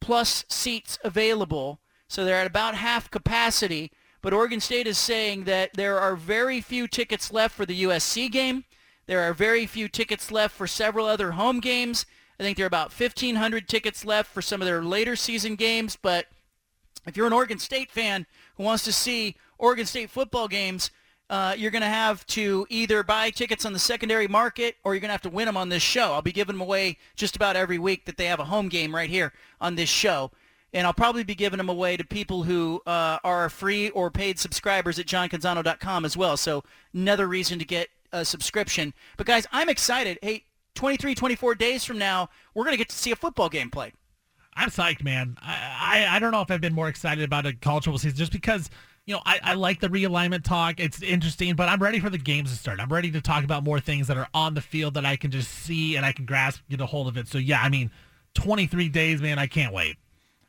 plus 0.00 0.44
seats 0.48 0.98
available, 1.04 1.80
so 2.08 2.24
they're 2.24 2.40
at 2.40 2.46
about 2.46 2.74
half 2.74 3.10
capacity. 3.10 3.92
But 4.22 4.32
Oregon 4.34 4.60
State 4.60 4.86
is 4.86 4.98
saying 4.98 5.44
that 5.44 5.74
there 5.74 5.98
are 5.98 6.14
very 6.14 6.60
few 6.60 6.86
tickets 6.86 7.32
left 7.32 7.54
for 7.54 7.64
the 7.64 7.84
USC 7.84 8.30
game. 8.30 8.64
There 9.06 9.20
are 9.22 9.32
very 9.32 9.66
few 9.66 9.88
tickets 9.88 10.30
left 10.30 10.54
for 10.54 10.66
several 10.66 11.06
other 11.06 11.32
home 11.32 11.60
games. 11.60 12.04
I 12.38 12.42
think 12.42 12.56
there 12.56 12.64
are 12.64 12.68
about 12.68 12.92
1,500 12.92 13.68
tickets 13.68 14.04
left 14.04 14.30
for 14.32 14.42
some 14.42 14.60
of 14.60 14.66
their 14.66 14.82
later 14.82 15.16
season 15.16 15.56
games. 15.56 15.96
But 16.00 16.26
if 17.06 17.16
you're 17.16 17.26
an 17.26 17.32
Oregon 17.32 17.58
State 17.58 17.90
fan 17.90 18.26
who 18.56 18.62
wants 18.62 18.84
to 18.84 18.92
see 18.92 19.36
Oregon 19.58 19.86
State 19.86 20.10
football 20.10 20.48
games, 20.48 20.90
uh, 21.30 21.54
you're 21.56 21.70
going 21.70 21.80
to 21.82 21.88
have 21.88 22.26
to 22.26 22.66
either 22.68 23.02
buy 23.02 23.30
tickets 23.30 23.64
on 23.64 23.72
the 23.72 23.78
secondary 23.78 24.28
market 24.28 24.76
or 24.84 24.94
you're 24.94 25.00
going 25.00 25.08
to 25.08 25.12
have 25.12 25.22
to 25.22 25.30
win 25.30 25.46
them 25.46 25.56
on 25.56 25.70
this 25.70 25.82
show. 25.82 26.12
I'll 26.12 26.22
be 26.22 26.32
giving 26.32 26.56
them 26.56 26.60
away 26.60 26.98
just 27.14 27.36
about 27.36 27.56
every 27.56 27.78
week 27.78 28.04
that 28.04 28.16
they 28.16 28.26
have 28.26 28.40
a 28.40 28.44
home 28.44 28.68
game 28.68 28.94
right 28.94 29.08
here 29.08 29.32
on 29.60 29.76
this 29.76 29.88
show 29.88 30.30
and 30.72 30.86
I'll 30.86 30.92
probably 30.92 31.24
be 31.24 31.34
giving 31.34 31.58
them 31.58 31.68
away 31.68 31.96
to 31.96 32.04
people 32.04 32.42
who 32.42 32.80
uh, 32.86 33.18
are 33.24 33.48
free 33.48 33.90
or 33.90 34.10
paid 34.10 34.38
subscribers 34.38 34.98
at 34.98 35.06
johncanzano.com 35.06 36.04
as 36.04 36.16
well. 36.16 36.36
So 36.36 36.64
another 36.94 37.26
reason 37.26 37.58
to 37.58 37.64
get 37.64 37.88
a 38.12 38.24
subscription. 38.24 38.94
But 39.16 39.26
guys, 39.26 39.46
I'm 39.52 39.68
excited. 39.68 40.18
Hey, 40.22 40.44
23, 40.74 41.14
24 41.14 41.54
days 41.56 41.84
from 41.84 41.98
now, 41.98 42.28
we're 42.54 42.64
going 42.64 42.74
to 42.74 42.78
get 42.78 42.88
to 42.90 42.96
see 42.96 43.10
a 43.10 43.16
football 43.16 43.48
game 43.48 43.70
played. 43.70 43.92
I'm 44.54 44.70
psyched, 44.70 45.02
man. 45.02 45.36
I, 45.40 46.06
I, 46.10 46.16
I 46.16 46.18
don't 46.18 46.32
know 46.32 46.42
if 46.42 46.50
I've 46.50 46.60
been 46.60 46.74
more 46.74 46.88
excited 46.88 47.24
about 47.24 47.46
a 47.46 47.52
college 47.52 47.84
football 47.84 47.98
season 47.98 48.18
just 48.18 48.32
because 48.32 48.70
you 49.06 49.14
know, 49.14 49.22
I, 49.26 49.40
I 49.42 49.54
like 49.54 49.80
the 49.80 49.88
realignment 49.88 50.44
talk. 50.44 50.78
It's 50.78 51.02
interesting, 51.02 51.56
but 51.56 51.68
I'm 51.68 51.82
ready 51.82 51.98
for 51.98 52.10
the 52.10 52.18
games 52.18 52.52
to 52.52 52.56
start. 52.56 52.78
I'm 52.78 52.92
ready 52.92 53.10
to 53.12 53.20
talk 53.20 53.42
about 53.42 53.64
more 53.64 53.80
things 53.80 54.06
that 54.08 54.16
are 54.16 54.28
on 54.34 54.54
the 54.54 54.60
field 54.60 54.94
that 54.94 55.04
I 55.04 55.16
can 55.16 55.30
just 55.30 55.50
see 55.50 55.96
and 55.96 56.04
I 56.04 56.12
can 56.12 56.26
grasp, 56.26 56.60
get 56.68 56.80
a 56.80 56.86
hold 56.86 57.08
of 57.08 57.16
it. 57.16 57.26
So 57.26 57.38
yeah, 57.38 57.60
I 57.60 57.68
mean, 57.68 57.90
23 58.34 58.88
days, 58.88 59.20
man, 59.20 59.38
I 59.38 59.46
can't 59.46 59.72
wait. 59.72 59.96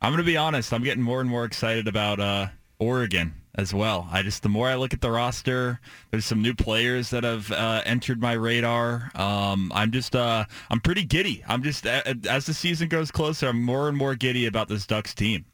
I'm 0.01 0.11
going 0.11 0.17
to 0.17 0.23
be 0.23 0.37
honest. 0.37 0.73
I'm 0.73 0.83
getting 0.83 1.03
more 1.03 1.21
and 1.21 1.29
more 1.29 1.45
excited 1.45 1.87
about 1.87 2.19
uh, 2.19 2.47
Oregon 2.79 3.33
as 3.55 3.73
well. 3.73 4.07
I 4.11 4.23
just 4.23 4.43
the 4.43 4.49
more 4.49 4.67
I 4.67 4.75
look 4.75 4.93
at 4.93 5.01
the 5.01 5.11
roster, 5.11 5.79
there's 6.09 6.25
some 6.25 6.41
new 6.41 6.55
players 6.55 7.09
that 7.11 7.23
have 7.23 7.51
uh, 7.51 7.81
entered 7.85 8.21
my 8.21 8.33
radar. 8.33 9.11
Um, 9.13 9.71
I'm 9.75 9.91
just 9.91 10.15
uh, 10.15 10.45
I'm 10.69 10.79
pretty 10.79 11.03
giddy. 11.03 11.43
I'm 11.47 11.61
just 11.61 11.85
as 11.85 12.45
the 12.45 12.53
season 12.53 12.87
goes 12.87 13.11
closer, 13.11 13.49
I'm 13.49 13.61
more 13.61 13.87
and 13.87 13.97
more 13.97 14.15
giddy 14.15 14.45
about 14.45 14.67
this 14.67 14.87
Ducks 14.87 15.13
team. 15.13 15.45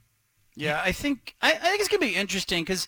Yeah, 0.55 0.81
I 0.83 0.91
think 0.91 1.35
I, 1.41 1.51
I 1.51 1.55
think 1.55 1.79
it's 1.79 1.89
going 1.89 2.01
to 2.01 2.07
be 2.07 2.15
interesting 2.15 2.63
because 2.63 2.87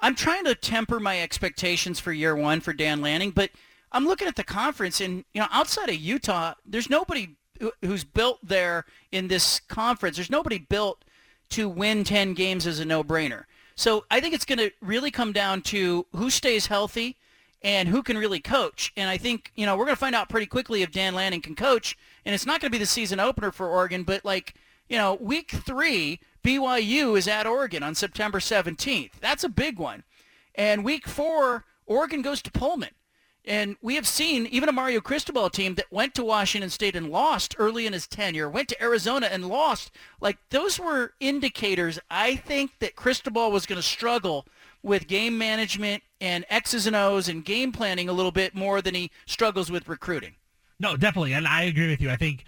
I'm 0.00 0.14
trying 0.14 0.44
to 0.44 0.54
temper 0.54 1.00
my 1.00 1.20
expectations 1.20 1.98
for 1.98 2.12
year 2.12 2.36
one 2.36 2.60
for 2.60 2.72
Dan 2.72 3.00
Lanning, 3.00 3.30
but 3.30 3.50
I'm 3.92 4.06
looking 4.06 4.28
at 4.28 4.36
the 4.36 4.44
conference 4.44 5.00
and 5.00 5.24
you 5.32 5.40
know 5.40 5.48
outside 5.50 5.88
of 5.88 5.96
Utah, 5.96 6.54
there's 6.66 6.90
nobody 6.90 7.36
who's 7.82 8.04
built 8.04 8.38
there 8.42 8.84
in 9.12 9.28
this 9.28 9.60
conference. 9.60 10.16
There's 10.16 10.30
nobody 10.30 10.58
built 10.58 11.04
to 11.50 11.68
win 11.68 12.04
10 12.04 12.34
games 12.34 12.66
as 12.66 12.80
a 12.80 12.84
no-brainer. 12.84 13.44
So 13.74 14.04
I 14.10 14.20
think 14.20 14.34
it's 14.34 14.44
going 14.44 14.58
to 14.58 14.70
really 14.80 15.10
come 15.10 15.32
down 15.32 15.62
to 15.62 16.06
who 16.14 16.30
stays 16.30 16.66
healthy 16.66 17.16
and 17.62 17.88
who 17.88 18.02
can 18.02 18.18
really 18.18 18.40
coach. 18.40 18.92
And 18.96 19.08
I 19.08 19.16
think, 19.16 19.52
you 19.54 19.66
know, 19.66 19.76
we're 19.76 19.84
going 19.84 19.96
to 19.96 20.00
find 20.00 20.14
out 20.14 20.28
pretty 20.28 20.46
quickly 20.46 20.82
if 20.82 20.92
Dan 20.92 21.14
Lanning 21.14 21.42
can 21.42 21.54
coach. 21.54 21.96
And 22.24 22.34
it's 22.34 22.46
not 22.46 22.60
going 22.60 22.70
to 22.70 22.76
be 22.76 22.82
the 22.82 22.86
season 22.86 23.20
opener 23.20 23.52
for 23.52 23.68
Oregon, 23.68 24.02
but 24.02 24.24
like, 24.24 24.54
you 24.88 24.96
know, 24.96 25.14
week 25.14 25.50
three, 25.50 26.20
BYU 26.42 27.16
is 27.16 27.28
at 27.28 27.46
Oregon 27.46 27.82
on 27.82 27.94
September 27.94 28.38
17th. 28.38 29.12
That's 29.20 29.44
a 29.44 29.48
big 29.48 29.78
one. 29.78 30.04
And 30.54 30.84
week 30.84 31.06
four, 31.06 31.64
Oregon 31.86 32.22
goes 32.22 32.42
to 32.42 32.50
Pullman. 32.50 32.90
And 33.44 33.76
we 33.80 33.94
have 33.94 34.06
seen 34.06 34.46
even 34.46 34.68
a 34.68 34.72
Mario 34.72 35.00
Cristobal 35.00 35.48
team 35.48 35.74
that 35.76 35.90
went 35.90 36.14
to 36.14 36.24
Washington 36.24 36.70
State 36.70 36.94
and 36.94 37.10
lost 37.10 37.56
early 37.58 37.86
in 37.86 37.92
his 37.94 38.06
tenure, 38.06 38.48
went 38.48 38.68
to 38.68 38.82
Arizona 38.82 39.28
and 39.30 39.48
lost. 39.48 39.90
Like 40.20 40.38
those 40.50 40.78
were 40.78 41.14
indicators, 41.20 41.98
I 42.10 42.36
think, 42.36 42.72
that 42.80 42.96
Cristobal 42.96 43.50
was 43.50 43.66
going 43.66 43.80
to 43.80 43.86
struggle 43.86 44.46
with 44.82 45.06
game 45.06 45.38
management 45.38 46.02
and 46.20 46.44
X's 46.50 46.86
and 46.86 46.96
O's 46.96 47.28
and 47.28 47.44
game 47.44 47.72
planning 47.72 48.08
a 48.08 48.12
little 48.12 48.32
bit 48.32 48.54
more 48.54 48.82
than 48.82 48.94
he 48.94 49.10
struggles 49.26 49.70
with 49.70 49.88
recruiting. 49.88 50.34
No, 50.78 50.96
definitely. 50.96 51.32
And 51.32 51.46
I 51.46 51.64
agree 51.64 51.88
with 51.88 52.00
you. 52.00 52.10
I 52.10 52.16
think 52.16 52.44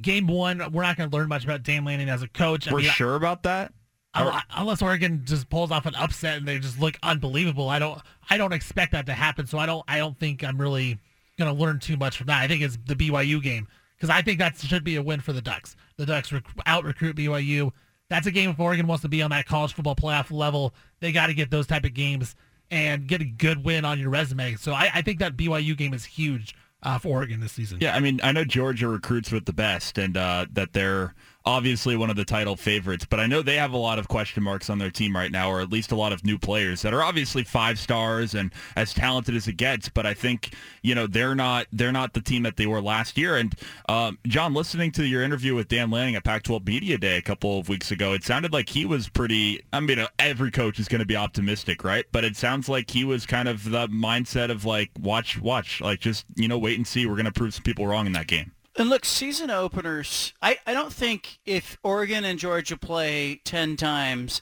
game 0.00 0.26
one, 0.26 0.58
we're 0.72 0.82
not 0.82 0.96
going 0.96 1.10
to 1.10 1.16
learn 1.16 1.28
much 1.28 1.44
about 1.44 1.62
Dan 1.62 1.84
Lanning 1.84 2.08
as 2.08 2.22
a 2.22 2.28
coach. 2.28 2.70
We're 2.70 2.78
I 2.78 2.82
mean, 2.82 2.90
sure 2.90 3.14
about 3.14 3.42
that? 3.44 3.72
Unless 4.14 4.82
Oregon 4.82 5.22
just 5.24 5.48
pulls 5.48 5.70
off 5.70 5.86
an 5.86 5.94
upset 5.94 6.38
and 6.38 6.46
they 6.48 6.58
just 6.58 6.80
look 6.80 6.98
unbelievable, 7.02 7.68
I 7.68 7.78
don't 7.78 8.00
I 8.28 8.36
don't 8.36 8.52
expect 8.52 8.92
that 8.92 9.06
to 9.06 9.12
happen. 9.12 9.46
So 9.46 9.58
I 9.58 9.66
don't 9.66 9.84
I 9.88 9.98
don't 9.98 10.18
think 10.18 10.42
I'm 10.44 10.60
really 10.60 10.98
going 11.38 11.54
to 11.54 11.60
learn 11.60 11.78
too 11.78 11.96
much 11.96 12.16
from 12.16 12.26
that. 12.26 12.42
I 12.42 12.48
think 12.48 12.62
it's 12.62 12.78
the 12.86 12.94
BYU 12.94 13.42
game 13.42 13.68
because 13.96 14.10
I 14.10 14.22
think 14.22 14.38
that 14.38 14.58
should 14.58 14.84
be 14.84 14.96
a 14.96 15.02
win 15.02 15.20
for 15.20 15.32
the 15.32 15.42
Ducks. 15.42 15.76
The 15.96 16.06
Ducks 16.06 16.32
rec- 16.32 16.44
out 16.66 16.84
recruit 16.84 17.16
BYU. 17.16 17.72
That's 18.08 18.26
a 18.26 18.30
game 18.30 18.50
if 18.50 18.58
Oregon 18.58 18.86
wants 18.86 19.02
to 19.02 19.08
be 19.08 19.22
on 19.22 19.30
that 19.30 19.46
college 19.46 19.72
football 19.72 19.94
playoff 19.94 20.30
level. 20.30 20.74
They 20.98 21.12
got 21.12 21.28
to 21.28 21.34
get 21.34 21.50
those 21.50 21.66
type 21.66 21.84
of 21.84 21.94
games 21.94 22.34
and 22.70 23.06
get 23.06 23.20
a 23.20 23.24
good 23.24 23.64
win 23.64 23.84
on 23.84 23.98
your 23.98 24.10
resume. 24.10 24.56
So 24.56 24.72
I, 24.72 24.90
I 24.94 25.02
think 25.02 25.20
that 25.20 25.36
BYU 25.36 25.76
game 25.76 25.94
is 25.94 26.04
huge 26.04 26.54
uh, 26.82 26.98
for 26.98 27.08
Oregon 27.08 27.40
this 27.40 27.52
season. 27.52 27.78
Yeah, 27.80 27.94
I 27.94 28.00
mean, 28.00 28.20
I 28.22 28.32
know 28.32 28.44
Georgia 28.44 28.88
recruits 28.88 29.30
with 29.30 29.44
the 29.44 29.52
best, 29.52 29.98
and 29.98 30.16
uh, 30.16 30.46
that 30.52 30.72
their 30.72 31.14
obviously 31.50 31.96
one 31.96 32.10
of 32.10 32.16
the 32.16 32.24
title 32.24 32.54
favorites, 32.54 33.04
but 33.04 33.18
I 33.18 33.26
know 33.26 33.42
they 33.42 33.56
have 33.56 33.72
a 33.72 33.76
lot 33.76 33.98
of 33.98 34.06
question 34.06 34.44
marks 34.44 34.70
on 34.70 34.78
their 34.78 34.90
team 34.90 35.16
right 35.16 35.32
now, 35.32 35.50
or 35.50 35.60
at 35.60 35.72
least 35.72 35.90
a 35.90 35.96
lot 35.96 36.12
of 36.12 36.24
new 36.24 36.38
players 36.38 36.82
that 36.82 36.94
are 36.94 37.02
obviously 37.02 37.42
five 37.42 37.76
stars 37.76 38.34
and 38.34 38.52
as 38.76 38.94
talented 38.94 39.34
as 39.34 39.48
it 39.48 39.54
gets. 39.54 39.88
But 39.88 40.06
I 40.06 40.14
think 40.14 40.54
you 40.82 40.94
know 40.94 41.08
they're 41.08 41.34
not 41.34 41.66
they're 41.72 41.90
not 41.90 42.12
the 42.14 42.20
team 42.20 42.44
that 42.44 42.56
they 42.56 42.66
were 42.66 42.80
last 42.80 43.18
year. 43.18 43.36
And 43.36 43.52
um, 43.88 44.18
John, 44.26 44.54
listening 44.54 44.92
to 44.92 45.04
your 45.04 45.24
interview 45.24 45.56
with 45.56 45.66
Dan 45.66 45.90
Lanning 45.90 46.14
at 46.14 46.22
Pac-12 46.22 46.64
Media 46.66 46.96
Day 46.98 47.16
a 47.16 47.22
couple 47.22 47.58
of 47.58 47.68
weeks 47.68 47.90
ago, 47.90 48.12
it 48.12 48.22
sounded 48.22 48.52
like 48.52 48.68
he 48.68 48.84
was 48.84 49.08
pretty. 49.08 49.60
I 49.72 49.80
mean, 49.80 50.06
every 50.20 50.52
coach 50.52 50.78
is 50.78 50.86
going 50.86 51.00
to 51.00 51.06
be 51.06 51.16
optimistic, 51.16 51.82
right? 51.82 52.04
But 52.12 52.24
it 52.24 52.36
sounds 52.36 52.68
like 52.68 52.90
he 52.90 53.04
was 53.04 53.26
kind 53.26 53.48
of 53.48 53.68
the 53.68 53.88
mindset 53.88 54.52
of 54.52 54.64
like 54.64 54.90
watch, 55.00 55.40
watch, 55.40 55.80
like 55.80 55.98
just 55.98 56.26
you 56.36 56.46
know 56.46 56.58
wait 56.58 56.78
and 56.78 56.86
see. 56.86 57.06
We're 57.06 57.16
going 57.16 57.24
to 57.26 57.32
prove 57.32 57.54
some 57.54 57.64
people 57.64 57.88
wrong 57.88 58.06
in 58.06 58.12
that 58.12 58.28
game. 58.28 58.52
And 58.80 58.88
look, 58.88 59.04
season 59.04 59.50
openers, 59.50 60.32
I, 60.40 60.56
I 60.66 60.72
don't 60.72 60.90
think 60.90 61.38
if 61.44 61.76
Oregon 61.82 62.24
and 62.24 62.38
Georgia 62.38 62.78
play 62.78 63.42
10 63.44 63.76
times, 63.76 64.40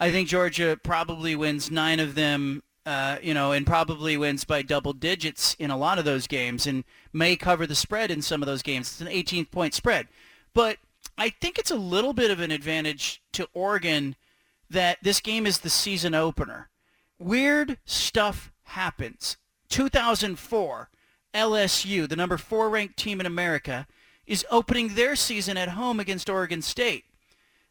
I 0.00 0.10
think 0.10 0.30
Georgia 0.30 0.80
probably 0.82 1.36
wins 1.36 1.70
nine 1.70 2.00
of 2.00 2.14
them, 2.14 2.62
uh, 2.86 3.18
you 3.20 3.34
know, 3.34 3.52
and 3.52 3.66
probably 3.66 4.16
wins 4.16 4.46
by 4.46 4.62
double 4.62 4.94
digits 4.94 5.52
in 5.58 5.70
a 5.70 5.76
lot 5.76 5.98
of 5.98 6.06
those 6.06 6.26
games 6.26 6.66
and 6.66 6.84
may 7.12 7.36
cover 7.36 7.66
the 7.66 7.74
spread 7.74 8.10
in 8.10 8.22
some 8.22 8.40
of 8.40 8.46
those 8.46 8.62
games. 8.62 8.92
It's 8.92 9.02
an 9.02 9.08
18 9.08 9.44
point 9.44 9.74
spread. 9.74 10.08
But 10.54 10.78
I 11.18 11.28
think 11.28 11.58
it's 11.58 11.70
a 11.70 11.76
little 11.76 12.14
bit 12.14 12.30
of 12.30 12.40
an 12.40 12.50
advantage 12.50 13.20
to 13.32 13.46
Oregon 13.52 14.16
that 14.70 14.96
this 15.02 15.20
game 15.20 15.46
is 15.46 15.58
the 15.58 15.68
season 15.68 16.14
opener. 16.14 16.70
Weird 17.18 17.76
stuff 17.84 18.50
happens. 18.62 19.36
2004, 19.68 20.88
LSU, 21.36 22.08
the 22.08 22.16
number 22.16 22.38
four 22.38 22.70
ranked 22.70 22.96
team 22.96 23.20
in 23.20 23.26
America, 23.26 23.86
is 24.26 24.44
opening 24.50 24.94
their 24.94 25.14
season 25.14 25.56
at 25.56 25.70
home 25.70 26.00
against 26.00 26.30
Oregon 26.30 26.62
State. 26.62 27.04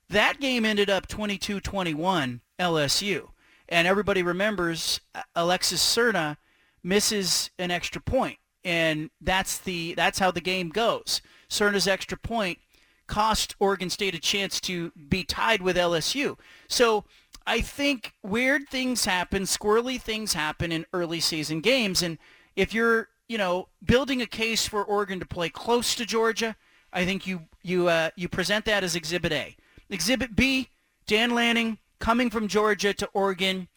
That 0.10 0.40
game 0.40 0.64
ended 0.66 0.90
up 0.90 1.08
22-21 1.08 2.42
LSU. 2.60 3.30
And 3.68 3.88
everybody 3.88 4.22
remembers 4.22 5.02
uh, 5.16 5.24
Alexis 5.36 5.82
Serna 5.82 6.38
misses 6.84 7.50
an 7.58 7.72
extra 7.72 8.00
point. 8.00 8.38
And 8.64 9.10
that's 9.20 9.58
the 9.58 9.94
that's 9.96 10.20
how 10.20 10.32
the 10.32 10.42
game 10.42 10.70
goes. 10.70 11.22
Serna's 11.50 11.88
extra 11.88 12.18
point 12.18 12.60
cost 13.08 13.56
Oregon 13.60 13.90
State 13.90 14.16
a 14.16 14.20
chance 14.20 14.60
to 14.62 14.92
be 15.10 15.24
tied 15.24 15.62
with 15.62 15.76
LSU. 15.76 16.38
So 16.68 17.06
I 17.46 17.62
think 17.62 18.14
weird 18.24 18.70
things 18.70 19.06
happen, 19.06 19.44
squirrely 19.44 20.02
things 20.02 20.34
happen 20.34 20.72
in 20.72 20.86
early 20.94 21.20
season 21.20 21.62
games. 21.62 22.02
And 22.02 22.18
if 22.56 22.74
you're 22.74 23.10
you 23.28 23.38
know, 23.38 23.68
building 23.84 24.22
a 24.22 24.26
case 24.26 24.68
for 24.68 24.84
Oregon 24.84 25.20
to 25.20 25.26
play 25.26 25.50
close 25.50 25.96
to 25.96 26.06
Georgia, 26.06 26.56
I 26.94 27.06
think 27.06 27.28
you 27.28 27.42
you 27.62 27.88
uh, 27.88 28.12
you 28.16 28.30
present 28.30 28.66
that 28.66 28.84
as 28.84 28.96
Exhibit 28.96 29.32
A. 29.32 29.56
Exhibit 29.90 30.36
B, 30.36 30.70
Dan 31.08 31.32
Lanning 31.32 31.78
coming 32.00 32.30
from 32.30 32.48
Georgia 32.48 32.94
to 32.94 33.10
Oregon 33.14 33.68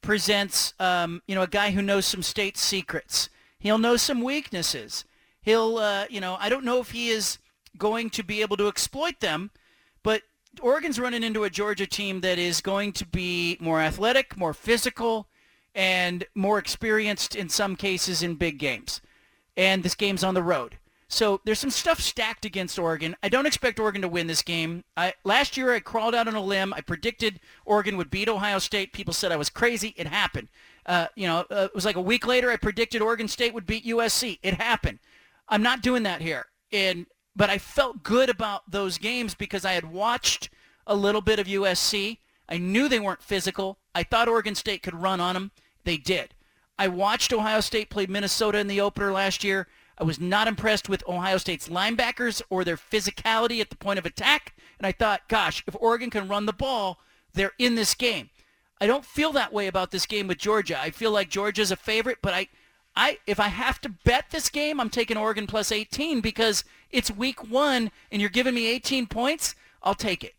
presents 0.00 0.74
um, 0.78 1.22
you 1.26 1.34
know 1.34 1.42
a 1.42 1.48
guy 1.48 1.70
who 1.70 1.82
knows 1.82 2.06
some 2.06 2.22
state 2.22 2.56
secrets. 2.56 3.28
He'll 3.58 3.78
know 3.78 3.96
some 3.96 4.22
weaknesses. 4.22 5.04
He'll 5.42 5.78
uh, 5.78 6.06
you 6.08 6.20
know 6.20 6.36
I 6.40 6.48
don't 6.48 6.64
know 6.64 6.80
if 6.80 6.90
he 6.90 7.10
is 7.10 7.38
going 7.76 8.10
to 8.10 8.22
be 8.22 8.40
able 8.40 8.56
to 8.56 8.68
exploit 8.68 9.20
them, 9.20 9.50
but 10.02 10.22
Oregon's 10.60 10.98
running 10.98 11.22
into 11.22 11.44
a 11.44 11.50
Georgia 11.50 11.86
team 11.86 12.20
that 12.20 12.38
is 12.38 12.60
going 12.60 12.92
to 12.92 13.06
be 13.06 13.56
more 13.60 13.80
athletic, 13.80 14.36
more 14.36 14.54
physical, 14.54 15.28
and 15.74 16.24
more 16.34 16.58
experienced 16.58 17.34
in 17.34 17.48
some 17.48 17.76
cases 17.76 18.22
in 18.22 18.36
big 18.36 18.58
games. 18.58 19.00
And 19.56 19.82
this 19.82 19.94
game's 19.94 20.24
on 20.24 20.34
the 20.34 20.42
road. 20.42 20.78
So 21.08 21.40
there's 21.44 21.58
some 21.58 21.70
stuff 21.70 22.00
stacked 22.00 22.44
against 22.44 22.78
Oregon. 22.78 23.14
I 23.22 23.28
don't 23.28 23.46
expect 23.46 23.78
Oregon 23.78 24.02
to 24.02 24.08
win 24.08 24.26
this 24.26 24.42
game. 24.42 24.84
I, 24.96 25.12
last 25.22 25.56
year 25.56 25.72
I 25.72 25.80
crawled 25.80 26.14
out 26.14 26.26
on 26.26 26.34
a 26.34 26.40
limb. 26.40 26.72
I 26.72 26.80
predicted 26.80 27.40
Oregon 27.64 27.96
would 27.96 28.10
beat 28.10 28.28
Ohio 28.28 28.58
State. 28.58 28.92
People 28.92 29.14
said 29.14 29.30
I 29.30 29.36
was 29.36 29.50
crazy. 29.50 29.94
It 29.96 30.08
happened. 30.08 30.48
Uh, 30.86 31.06
you 31.14 31.26
know, 31.26 31.44
uh, 31.50 31.66
it 31.66 31.74
was 31.74 31.84
like 31.84 31.96
a 31.96 32.00
week 32.00 32.26
later 32.26 32.50
I 32.50 32.56
predicted 32.56 33.00
Oregon 33.00 33.28
State 33.28 33.54
would 33.54 33.66
beat 33.66 33.86
USC. 33.86 34.38
It 34.42 34.54
happened. 34.54 34.98
I'm 35.48 35.62
not 35.62 35.82
doing 35.82 36.02
that 36.04 36.20
here. 36.20 36.46
And 36.72 37.06
but 37.36 37.50
I 37.50 37.58
felt 37.58 38.02
good 38.02 38.30
about 38.30 38.70
those 38.70 38.98
games 38.98 39.34
because 39.34 39.64
I 39.64 39.72
had 39.72 39.92
watched 39.92 40.50
a 40.86 40.94
little 40.94 41.20
bit 41.20 41.38
of 41.38 41.46
USC. 41.46 42.18
I 42.48 42.58
knew 42.58 42.88
they 42.88 43.00
weren't 43.00 43.22
physical. 43.22 43.78
I 43.94 44.02
thought 44.02 44.28
Oregon 44.28 44.54
State 44.54 44.82
could 44.82 44.94
run 44.94 45.20
on 45.20 45.34
them. 45.34 45.50
They 45.84 45.96
did. 45.96 46.34
I 46.78 46.88
watched 46.88 47.32
Ohio 47.32 47.60
State 47.60 47.90
play 47.90 48.06
Minnesota 48.06 48.58
in 48.58 48.66
the 48.66 48.80
opener 48.80 49.12
last 49.12 49.44
year. 49.44 49.68
I 49.96 50.04
was 50.04 50.18
not 50.18 50.48
impressed 50.48 50.88
with 50.88 51.08
Ohio 51.08 51.38
State's 51.38 51.68
linebackers 51.68 52.42
or 52.50 52.64
their 52.64 52.76
physicality 52.76 53.60
at 53.60 53.70
the 53.70 53.76
point 53.76 53.98
of 53.98 54.06
attack. 54.06 54.54
And 54.78 54.86
I 54.86 54.92
thought, 54.92 55.28
gosh, 55.28 55.62
if 55.66 55.76
Oregon 55.78 56.10
can 56.10 56.28
run 56.28 56.46
the 56.46 56.52
ball, 56.52 56.98
they're 57.32 57.52
in 57.58 57.76
this 57.76 57.94
game. 57.94 58.30
I 58.80 58.86
don't 58.86 59.04
feel 59.04 59.32
that 59.32 59.52
way 59.52 59.68
about 59.68 59.92
this 59.92 60.04
game 60.04 60.26
with 60.26 60.38
Georgia. 60.38 60.80
I 60.80 60.90
feel 60.90 61.12
like 61.12 61.30
Georgia's 61.30 61.70
a 61.70 61.76
favorite, 61.76 62.18
but 62.20 62.34
I, 62.34 62.48
I, 62.96 63.18
if 63.26 63.38
I 63.38 63.48
have 63.48 63.80
to 63.82 63.88
bet 63.88 64.26
this 64.30 64.48
game, 64.48 64.80
I'm 64.80 64.90
taking 64.90 65.16
Oregon 65.16 65.46
plus 65.46 65.70
18 65.70 66.20
because 66.20 66.64
it's 66.90 67.10
week 67.10 67.48
one 67.48 67.92
and 68.10 68.20
you're 68.20 68.30
giving 68.30 68.54
me 68.54 68.66
18 68.66 69.06
points. 69.06 69.54
I'll 69.82 69.94
take 69.94 70.24
it. 70.24 70.34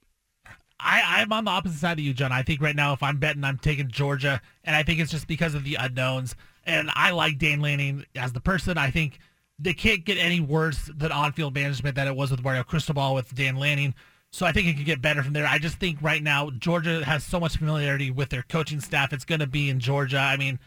I, 0.79 1.21
I'm 1.21 1.31
on 1.31 1.45
the 1.45 1.51
opposite 1.51 1.79
side 1.79 1.99
of 1.99 2.05
you, 2.05 2.13
John. 2.13 2.31
I 2.31 2.43
think 2.43 2.61
right 2.61 2.75
now, 2.75 2.93
if 2.93 3.01
I'm 3.01 3.17
betting, 3.17 3.43
I'm 3.43 3.57
taking 3.57 3.87
Georgia, 3.87 4.41
and 4.63 4.75
I 4.75 4.83
think 4.83 4.99
it's 4.99 5.11
just 5.11 5.27
because 5.27 5.55
of 5.55 5.63
the 5.63 5.75
unknowns. 5.75 6.35
And 6.65 6.89
I 6.93 7.11
like 7.11 7.37
Dan 7.37 7.61
Lanning 7.61 8.05
as 8.15 8.33
the 8.33 8.41
person. 8.41 8.77
I 8.77 8.91
think 8.91 9.19
they 9.57 9.73
can't 9.73 10.03
get 10.03 10.17
any 10.17 10.39
worse 10.39 10.89
than 10.93 11.11
on-field 11.11 11.53
management 11.53 11.95
that 11.95 12.07
it 12.07 12.15
was 12.15 12.31
with 12.31 12.43
Mario 12.43 12.63
Cristobal 12.63 13.13
with 13.13 13.33
Dan 13.33 13.55
Lanning. 13.55 13.95
So 14.31 14.45
I 14.45 14.51
think 14.51 14.67
it 14.67 14.75
could 14.75 14.85
get 14.85 15.01
better 15.01 15.23
from 15.23 15.31
there. 15.31 15.47
I 15.47 15.59
just 15.59 15.77
think 15.77 16.01
right 16.01 16.21
now 16.21 16.49
Georgia 16.49 17.05
has 17.05 17.23
so 17.23 17.39
much 17.39 17.55
familiarity 17.55 18.11
with 18.11 18.29
their 18.29 18.43
coaching 18.43 18.81
staff. 18.81 19.13
It's 19.13 19.23
going 19.23 19.39
to 19.39 19.47
be 19.47 19.69
in 19.69 19.79
Georgia. 19.79 20.17
I 20.17 20.35
mean, 20.35 20.59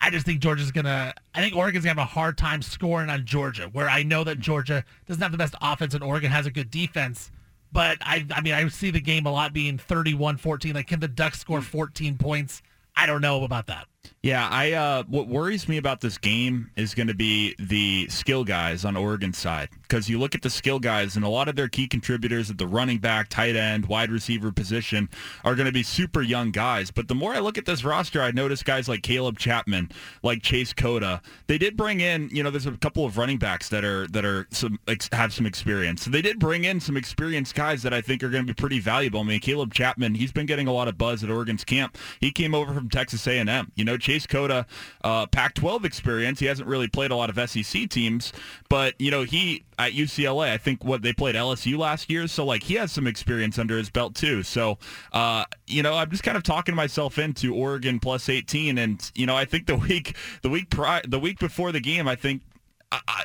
I 0.00 0.08
just 0.08 0.24
think 0.24 0.40
Georgia's 0.40 0.72
going 0.72 0.86
to. 0.86 1.12
I 1.34 1.40
think 1.40 1.54
Oregon's 1.54 1.84
going 1.84 1.94
to 1.96 2.00
have 2.00 2.08
a 2.08 2.14
hard 2.14 2.38
time 2.38 2.62
scoring 2.62 3.10
on 3.10 3.26
Georgia, 3.26 3.68
where 3.72 3.88
I 3.88 4.02
know 4.02 4.24
that 4.24 4.40
Georgia 4.40 4.82
doesn't 5.06 5.22
have 5.22 5.30
the 5.30 5.38
best 5.38 5.54
offense 5.60 5.92
and 5.92 6.02
Oregon 6.02 6.30
has 6.30 6.46
a 6.46 6.50
good 6.50 6.70
defense. 6.70 7.30
But 7.72 7.98
I, 8.02 8.26
I 8.34 8.40
mean, 8.42 8.52
I 8.52 8.68
see 8.68 8.90
the 8.90 9.00
game 9.00 9.26
a 9.26 9.32
lot 9.32 9.52
being 9.52 9.78
31-14. 9.78 10.74
Like, 10.74 10.86
can 10.86 11.00
the 11.00 11.08
Ducks 11.08 11.40
score 11.40 11.60
mm. 11.60 11.64
14 11.64 12.18
points? 12.18 12.62
I 12.94 13.06
don't 13.06 13.22
know 13.22 13.44
about 13.44 13.66
that. 13.68 13.86
Yeah, 14.22 14.48
I 14.48 14.72
uh, 14.72 15.02
what 15.08 15.26
worries 15.26 15.68
me 15.68 15.78
about 15.78 16.00
this 16.00 16.16
game 16.16 16.70
is 16.76 16.94
going 16.94 17.08
to 17.08 17.14
be 17.14 17.56
the 17.58 18.06
skill 18.08 18.44
guys 18.44 18.84
on 18.84 18.96
Oregon's 18.96 19.36
side 19.36 19.68
because 19.82 20.08
you 20.08 20.16
look 20.16 20.36
at 20.36 20.42
the 20.42 20.48
skill 20.48 20.78
guys 20.78 21.16
and 21.16 21.24
a 21.24 21.28
lot 21.28 21.48
of 21.48 21.56
their 21.56 21.68
key 21.68 21.88
contributors 21.88 22.48
at 22.48 22.56
the 22.56 22.66
running 22.66 22.98
back, 22.98 23.28
tight 23.28 23.56
end, 23.56 23.86
wide 23.86 24.12
receiver 24.12 24.52
position 24.52 25.08
are 25.44 25.56
going 25.56 25.66
to 25.66 25.72
be 25.72 25.82
super 25.82 26.22
young 26.22 26.52
guys. 26.52 26.92
But 26.92 27.08
the 27.08 27.16
more 27.16 27.34
I 27.34 27.40
look 27.40 27.58
at 27.58 27.66
this 27.66 27.82
roster, 27.82 28.22
I 28.22 28.30
notice 28.30 28.62
guys 28.62 28.88
like 28.88 29.02
Caleb 29.02 29.38
Chapman, 29.38 29.90
like 30.22 30.40
Chase 30.42 30.72
Cota. 30.72 31.20
They 31.48 31.58
did 31.58 31.76
bring 31.76 32.00
in, 32.00 32.28
you 32.30 32.44
know, 32.44 32.50
there's 32.50 32.66
a 32.66 32.72
couple 32.76 33.04
of 33.04 33.18
running 33.18 33.38
backs 33.38 33.68
that 33.70 33.84
are 33.84 34.06
that 34.08 34.24
are 34.24 34.46
some 34.50 34.78
have 35.12 35.32
some 35.32 35.46
experience. 35.46 36.04
So 36.04 36.10
they 36.10 36.22
did 36.22 36.38
bring 36.38 36.64
in 36.64 36.78
some 36.78 36.96
experienced 36.96 37.56
guys 37.56 37.82
that 37.82 37.92
I 37.92 38.00
think 38.00 38.22
are 38.22 38.30
going 38.30 38.46
to 38.46 38.54
be 38.54 38.56
pretty 38.56 38.78
valuable. 38.78 39.18
I 39.18 39.24
mean, 39.24 39.40
Caleb 39.40 39.74
Chapman, 39.74 40.14
he's 40.14 40.32
been 40.32 40.46
getting 40.46 40.68
a 40.68 40.72
lot 40.72 40.86
of 40.86 40.96
buzz 40.96 41.24
at 41.24 41.30
Oregon's 41.30 41.64
camp. 41.64 41.98
He 42.20 42.30
came 42.30 42.54
over 42.54 42.72
from 42.72 42.88
Texas 42.88 43.26
A&M. 43.26 43.72
You 43.74 43.84
know, 43.84 43.91
Chase 43.98 44.26
Cota, 44.26 44.66
uh, 45.02 45.26
Pac-12 45.26 45.84
experience. 45.84 46.40
He 46.40 46.46
hasn't 46.46 46.68
really 46.68 46.88
played 46.88 47.10
a 47.10 47.16
lot 47.16 47.30
of 47.30 47.50
SEC 47.50 47.88
teams, 47.88 48.32
but 48.68 48.94
you 49.00 49.10
know, 49.10 49.22
he 49.22 49.64
at 49.78 49.92
UCLA. 49.92 50.50
I 50.52 50.58
think 50.58 50.84
what 50.84 51.02
they 51.02 51.12
played 51.12 51.34
LSU 51.34 51.78
last 51.78 52.10
year, 52.10 52.26
so 52.26 52.44
like 52.44 52.64
he 52.64 52.74
has 52.74 52.92
some 52.92 53.06
experience 53.06 53.58
under 53.58 53.76
his 53.76 53.90
belt 53.90 54.14
too. 54.14 54.42
So 54.42 54.78
uh, 55.12 55.44
you 55.66 55.82
know, 55.82 55.94
I'm 55.94 56.10
just 56.10 56.22
kind 56.22 56.36
of 56.36 56.42
talking 56.42 56.74
myself 56.74 57.18
into 57.18 57.54
Oregon 57.54 58.00
plus 58.00 58.28
18, 58.28 58.78
and 58.78 59.10
you 59.14 59.26
know, 59.26 59.36
I 59.36 59.44
think 59.44 59.66
the 59.66 59.76
week 59.88 60.16
the 60.42 60.48
week 60.48 60.70
pri- 60.70 61.02
the 61.06 61.18
week 61.18 61.38
before 61.38 61.72
the 61.72 61.80
game, 61.80 62.08
I 62.08 62.16
think 62.16 62.42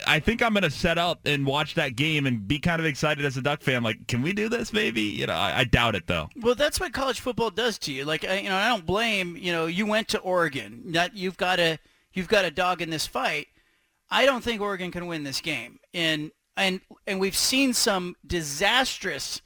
I, 0.07 0.19
think 0.19 0.41
I'm 0.41 0.53
going 0.53 0.63
to 0.63 0.71
set 0.71 0.97
up 0.97 1.21
and 1.25 1.45
watch 1.45 1.75
that 1.75 1.95
game 1.95 2.25
and 2.25 2.47
be 2.47 2.59
kind 2.59 2.79
of 2.79 2.85
excited 2.85 3.25
as 3.25 3.37
a 3.37 3.41
Duck 3.41 3.61
fan. 3.61 3.83
Like, 3.83 4.07
can 4.07 4.21
we 4.21 4.33
do 4.33 4.49
this? 4.49 4.73
Maybe 4.73 5.01
you 5.01 5.27
know, 5.27 5.33
I, 5.33 5.59
I 5.59 5.63
doubt 5.63 5.95
it 5.95 6.07
though. 6.07 6.29
Well, 6.35 6.55
that's 6.55 6.79
what 6.79 6.93
college 6.93 7.19
football 7.19 7.49
does 7.49 7.77
to 7.79 7.93
you. 7.93 8.05
Like, 8.05 8.25
I, 8.25 8.39
you 8.39 8.49
know, 8.49 8.55
I 8.55 8.69
don't 8.69 8.85
blame 8.85 9.37
you 9.37 9.51
know 9.51 9.65
you 9.65 9.85
went 9.85 10.07
to 10.09 10.19
Oregon. 10.19 10.91
That 10.91 11.15
you've 11.15 11.37
got 11.37 11.59
a 11.59 11.79
you've 12.13 12.27
got 12.27 12.45
a 12.45 12.51
dog 12.51 12.81
in 12.81 12.89
this 12.89 13.07
fight. 13.07 13.47
I 14.09 14.25
don't 14.25 14.43
think 14.43 14.61
Oregon 14.61 14.91
can 14.91 15.07
win 15.07 15.23
this 15.23 15.41
game, 15.41 15.79
and 15.93 16.31
and 16.55 16.81
and 17.05 17.19
we've 17.19 17.35
seen 17.35 17.73
some 17.73 18.15
disastrous 18.25 19.41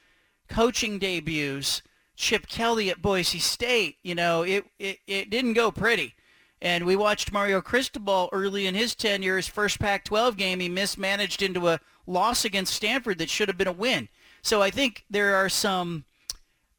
coaching 0.49 0.99
debuts. 0.99 1.81
Chip 2.17 2.45
Kelly 2.45 2.91
at 2.91 3.01
Boise 3.01 3.39
State, 3.39 3.95
you 4.03 4.13
know, 4.13 4.43
it, 4.43 4.65
it, 4.77 4.99
it 5.07 5.29
didn't 5.31 5.53
go 5.53 5.71
pretty. 5.71 6.13
And 6.61 6.85
we 6.85 6.95
watched 6.95 7.31
Mario 7.31 7.59
Cristobal 7.61 8.29
early 8.31 8.67
in 8.67 8.75
his 8.75 8.93
tenure, 8.93 9.37
his 9.37 9.47
first 9.47 9.79
Pac-12 9.79 10.37
game, 10.37 10.59
he 10.59 10.69
mismanaged 10.69 11.41
into 11.41 11.69
a 11.69 11.79
loss 12.05 12.45
against 12.45 12.73
Stanford 12.73 13.17
that 13.17 13.29
should 13.29 13.47
have 13.47 13.57
been 13.57 13.67
a 13.67 13.71
win. 13.71 14.09
So 14.43 14.61
I 14.61 14.69
think 14.69 15.05
there 15.09 15.35
are 15.35 15.49
some 15.49 16.05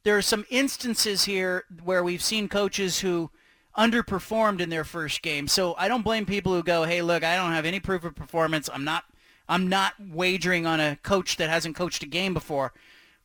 there 0.03 0.17
are 0.17 0.21
some 0.21 0.45
instances 0.49 1.23
here 1.23 1.63
where 1.81 2.03
we've 2.03 2.21
seen 2.21 2.49
coaches 2.49 2.99
who 2.99 3.31
underperformed 3.77 4.59
in 4.59 4.69
their 4.69 4.83
first 4.83 5.21
game. 5.21 5.47
So 5.47 5.75
I 5.77 5.87
don't 5.87 6.03
blame 6.03 6.25
people 6.25 6.53
who 6.53 6.61
go, 6.61 6.83
"Hey, 6.83 7.01
look, 7.01 7.23
I 7.23 7.37
don't 7.37 7.53
have 7.53 7.65
any 7.65 7.79
proof 7.79 8.03
of 8.03 8.15
performance. 8.15 8.69
I'm 8.71 8.83
not 8.83 9.05
I'm 9.47 9.67
not 9.67 9.93
wagering 9.99 10.65
on 10.65 10.79
a 10.79 10.97
coach 10.97 11.37
that 11.37 11.49
hasn't 11.49 11.75
coached 11.75 12.03
a 12.03 12.07
game 12.07 12.33
before. 12.33 12.73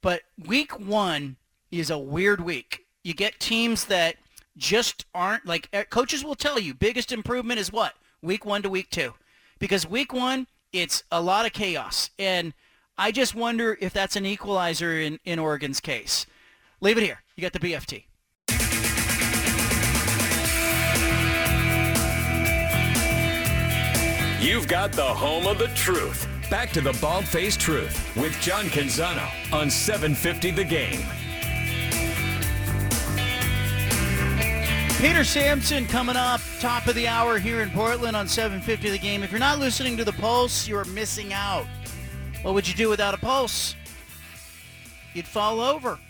But 0.00 0.22
week 0.36 0.78
one 0.78 1.36
is 1.70 1.90
a 1.90 1.98
weird 1.98 2.40
week. 2.40 2.86
You 3.02 3.14
get 3.14 3.40
teams 3.40 3.84
that 3.86 4.16
just 4.58 5.06
aren't 5.14 5.46
like 5.46 5.68
eh, 5.72 5.84
coaches 5.84 6.24
will 6.24 6.34
tell 6.34 6.58
you 6.58 6.74
biggest 6.74 7.12
improvement 7.12 7.60
is 7.60 7.72
what? 7.72 7.94
Week 8.20 8.44
one 8.44 8.62
to 8.62 8.68
week 8.68 8.90
two. 8.90 9.14
Because 9.58 9.88
week 9.88 10.12
one 10.12 10.46
it's 10.72 11.04
a 11.10 11.22
lot 11.22 11.46
of 11.46 11.52
chaos. 11.52 12.10
And 12.18 12.52
i 12.98 13.12
just 13.12 13.34
wonder 13.34 13.78
if 13.80 13.92
that's 13.92 14.16
an 14.16 14.26
equalizer 14.26 15.00
in, 15.00 15.18
in 15.24 15.38
oregon's 15.38 15.80
case. 15.80 16.26
Leave 16.80 16.98
it 16.98 17.04
here. 17.04 17.22
You 17.36 17.42
got 17.42 17.52
the 17.52 17.60
bft 17.60 18.04
You've 24.40 24.68
got 24.68 24.92
the 24.92 25.02
home 25.02 25.46
of 25.46 25.58
the 25.58 25.66
truth. 25.68 26.26
Back 26.48 26.70
to 26.70 26.80
the 26.80 26.96
bald 27.00 27.26
faced 27.26 27.60
truth 27.60 28.16
with 28.16 28.32
John 28.40 28.66
Canzano 28.66 29.28
on 29.52 29.68
750 29.68 30.52
The 30.52 30.64
Game. 30.64 31.04
Peter 34.98 35.22
Sampson 35.22 35.86
coming 35.86 36.16
up, 36.16 36.40
top 36.58 36.88
of 36.88 36.96
the 36.96 37.06
hour 37.06 37.38
here 37.38 37.60
in 37.60 37.70
Portland 37.70 38.16
on 38.16 38.26
750 38.26 38.90
The 38.90 38.98
Game. 38.98 39.22
If 39.22 39.30
you're 39.30 39.38
not 39.38 39.60
listening 39.60 39.96
to 39.96 40.04
The 40.04 40.12
Pulse, 40.12 40.66
you're 40.66 40.84
missing 40.86 41.32
out. 41.32 41.66
What 42.42 42.54
would 42.54 42.66
you 42.66 42.74
do 42.74 42.88
without 42.88 43.14
a 43.14 43.18
pulse? 43.18 43.76
You'd 45.14 45.24
fall 45.24 45.60
over. 45.60 46.00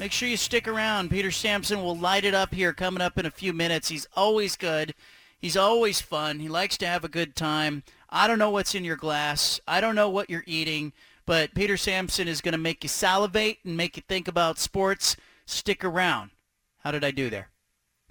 Make 0.00 0.10
sure 0.10 0.28
you 0.28 0.36
stick 0.36 0.66
around. 0.66 1.10
Peter 1.10 1.30
Sampson 1.30 1.84
will 1.84 1.96
light 1.96 2.24
it 2.24 2.34
up 2.34 2.52
here 2.52 2.72
coming 2.72 3.00
up 3.00 3.16
in 3.16 3.26
a 3.26 3.30
few 3.30 3.52
minutes. 3.52 3.88
He's 3.88 4.08
always 4.16 4.56
good. 4.56 4.92
He's 5.38 5.56
always 5.56 6.00
fun. 6.00 6.40
He 6.40 6.48
likes 6.48 6.76
to 6.78 6.88
have 6.88 7.04
a 7.04 7.08
good 7.08 7.36
time. 7.36 7.84
I 8.08 8.26
don't 8.26 8.40
know 8.40 8.50
what's 8.50 8.74
in 8.74 8.84
your 8.84 8.96
glass. 8.96 9.60
I 9.68 9.80
don't 9.80 9.94
know 9.94 10.10
what 10.10 10.28
you're 10.28 10.42
eating, 10.48 10.92
but 11.26 11.54
Peter 11.54 11.76
Sampson 11.76 12.26
is 12.26 12.40
going 12.40 12.52
to 12.52 12.58
make 12.58 12.82
you 12.82 12.88
salivate 12.88 13.58
and 13.64 13.76
make 13.76 13.96
you 13.96 14.02
think 14.08 14.26
about 14.26 14.58
sports. 14.58 15.14
Stick 15.46 15.84
around. 15.84 16.30
How 16.78 16.90
did 16.90 17.04
I 17.04 17.12
do 17.12 17.30
there? 17.30 17.49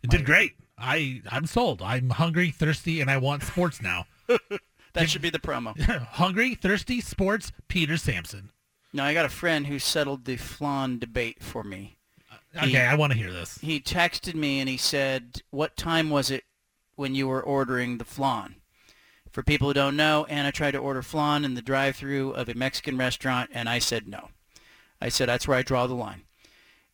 It 0.03 0.09
did 0.09 0.25
great. 0.25 0.53
I 0.77 1.21
I'm 1.29 1.45
sold. 1.45 1.81
I'm 1.81 2.09
hungry, 2.11 2.51
thirsty, 2.51 3.01
and 3.01 3.09
I 3.11 3.17
want 3.17 3.43
sports 3.43 3.81
now. 3.81 4.05
that 4.93 5.09
should 5.09 5.21
be 5.21 5.29
the 5.29 5.39
promo. 5.39 5.77
hungry, 6.11 6.55
thirsty, 6.55 7.01
sports. 7.01 7.51
Peter 7.67 7.97
Sampson. 7.97 8.51
Now 8.93 9.05
I 9.05 9.13
got 9.13 9.25
a 9.25 9.29
friend 9.29 9.67
who 9.67 9.77
settled 9.77 10.25
the 10.25 10.37
flan 10.37 10.99
debate 10.99 11.43
for 11.43 11.63
me. 11.63 11.97
Okay, 12.55 12.67
He- 12.69 12.77
I 12.77 12.95
want 12.95 13.11
to 13.13 13.17
hear 13.19 13.31
this. 13.31 13.57
He 13.59 13.79
texted 13.79 14.33
me 14.35 14.59
and 14.59 14.69
he 14.69 14.77
said, 14.77 15.41
"What 15.51 15.75
time 15.77 16.09
was 16.09 16.31
it 16.31 16.45
when 16.95 17.13
you 17.13 17.27
were 17.27 17.43
ordering 17.43 17.97
the 17.97 18.05
flan?" 18.05 18.55
For 19.31 19.43
people 19.43 19.67
who 19.67 19.75
don't 19.75 19.95
know, 19.95 20.25
Anna 20.25 20.51
tried 20.51 20.71
to 20.71 20.79
order 20.79 21.03
flan 21.03 21.45
in 21.45 21.53
the 21.53 21.61
drive-through 21.61 22.31
of 22.31 22.49
a 22.49 22.55
Mexican 22.55 22.97
restaurant, 22.97 23.51
and 23.53 23.69
I 23.69 23.77
said 23.77 24.07
no. 24.07 24.29
I 24.99 25.09
said 25.09 25.29
that's 25.29 25.47
where 25.47 25.57
I 25.57 25.61
draw 25.61 25.85
the 25.85 25.93
line. 25.93 26.23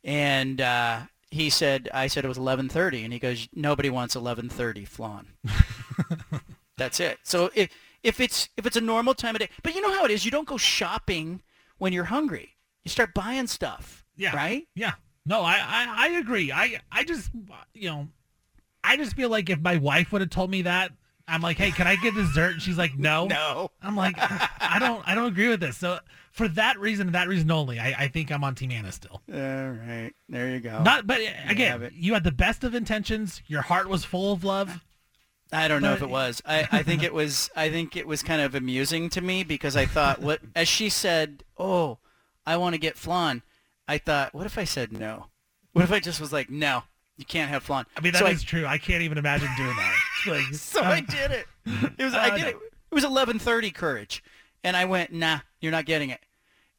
And 0.03 0.60
uh, 0.60 1.03
he 1.32 1.50
said, 1.50 1.90
I 1.94 2.08
said 2.08 2.26
it 2.26 2.30
was 2.30 2.38
11:30, 2.38 3.04
and 3.04 3.14
he 3.14 3.20
goes, 3.20 3.48
nobody 3.54 3.90
wants 3.90 4.16
11:30 4.16 4.88
flan. 4.88 5.28
That's 6.78 7.00
it. 7.00 7.20
So 7.24 7.50
if 7.56 7.70
if 8.04 8.20
it's 8.20 8.50
if 8.58 8.66
it's 8.66 8.78
a 8.78 8.82
normal 8.82 9.14
time 9.14 9.36
of 9.36 9.40
day, 9.40 9.50
but 9.64 9.76
you 9.76 9.82
know 9.82 9.94
how 9.94 10.06
it 10.06 10.12
is, 10.12 10.26
you 10.26 10.32
don't 10.32 10.48
go 10.48 10.58
shopping 10.58 11.42
when 11.78 11.94
you're 11.94 12.06
hungry. 12.06 12.56
You 12.84 12.90
start 12.90 13.14
buying 13.14 13.48
stuff. 13.48 14.06
Yeah. 14.16 14.36
Right. 14.36 14.68
Yeah. 14.76 14.94
No, 15.26 15.42
I, 15.42 15.56
I 15.56 15.96
I 15.98 16.08
agree. 16.20 16.52
I 16.52 16.80
I 16.92 17.04
just 17.04 17.32
you 17.74 17.90
know, 17.90 18.08
I 18.84 18.96
just 18.98 19.16
feel 19.16 19.30
like 19.30 19.50
if 19.50 19.60
my 19.60 19.78
wife 19.78 20.12
would 20.12 20.22
have 20.22 20.30
told 20.30 20.52
me 20.52 20.62
that, 20.64 20.92
I'm 21.28 21.42
like, 21.42 21.58
hey, 21.58 21.72
can 21.72 21.88
I 21.88 21.96
get 21.96 22.14
dessert? 22.14 22.54
And 22.54 22.62
she's 22.62 22.78
like, 22.78 22.98
no. 22.98 23.26
No. 23.30 23.72
I'm 23.82 23.96
like, 23.96 24.16
I 24.18 24.78
don't 24.80 25.08
I 25.08 25.16
don't 25.16 25.28
agree 25.28 25.48
with 25.50 25.60
this. 25.60 25.78
So 25.78 26.00
for 26.32 26.48
that 26.50 26.80
reason, 26.80 27.12
that 27.14 27.28
reason 27.28 27.50
only, 27.52 27.80
I, 27.80 27.96
I 28.04 28.08
think 28.10 28.32
I'm 28.32 28.44
on 28.44 28.56
Team 28.56 28.72
Anna 28.72 28.92
still. 28.92 29.22
All 29.34 29.38
right. 29.38 30.12
There 30.30 30.50
you 30.50 30.60
go. 30.60 30.84
Not, 30.84 31.08
but 31.08 31.22
You 31.22 31.30
again, 31.48 31.82
it. 31.84 31.94
you 31.94 32.14
had 32.14 32.24
the 32.24 32.32
best 32.32 32.64
of 32.64 32.76
intentions. 32.76 33.42
Your 33.48 33.62
heart 33.62 33.88
was 33.90 34.04
full 34.06 34.34
of 34.34 34.44
love. 34.44 34.82
I 35.52 35.68
don't 35.68 35.82
know 35.82 35.94
if 35.94 36.02
it 36.02 36.10
was. 36.10 36.42
I, 36.46 36.68
I 36.72 36.84
think 36.84 37.04
it 37.04 37.14
was. 37.14 37.50
I 37.56 37.70
think 37.70 37.96
it 37.96 38.08
was 38.08 38.24
kind 38.24 38.42
of 38.42 38.56
amusing 38.56 39.10
to 39.12 39.22
me 39.22 39.44
because 39.44 39.76
I 39.78 39.86
thought, 39.86 40.20
what 40.20 40.42
as 40.56 40.68
she 40.68 40.90
said, 40.90 41.44
"Oh, 41.58 42.00
I 42.46 42.58
want 42.58 42.74
to 42.74 42.80
get 42.80 42.98
flan." 42.98 43.44
I 43.88 44.00
thought, 44.00 44.34
what 44.34 44.48
if 44.48 44.58
I 44.58 44.64
said 44.64 44.92
no? 44.92 45.28
What 45.74 45.84
if 45.86 45.92
I 45.92 46.00
just 46.00 46.20
was 46.20 46.34
like, 46.34 46.50
"No, 46.50 46.84
you 47.18 47.26
can't 47.26 47.50
have 47.50 47.64
flan." 47.64 47.86
I 47.98 48.02
mean, 48.02 48.14
that 48.14 48.26
is 48.28 48.42
so 48.42 48.46
true. 48.48 48.66
I 48.66 48.78
can't 48.78 49.02
even 49.04 49.18
imagine 49.18 49.50
doing 49.58 49.76
that. 49.76 49.96
Like, 50.28 50.56
so 50.56 50.82
I 50.82 51.02
did 51.02 51.30
it. 51.32 51.46
It 52.00 52.04
was. 52.04 52.14
I 52.16 52.30
Uh, 52.30 52.36
did 52.38 52.42
no. 52.42 52.48
it. 52.50 52.56
It 52.56 52.95
was 52.95 53.03
11:30 53.06 53.72
courage, 53.74 54.24
and 54.64 54.76
I 54.76 54.85
went, 54.85 55.11
"Nah, 55.14 55.40
you're 55.61 55.72
not 55.72 55.85
getting 55.85 56.10
it." 56.10 56.22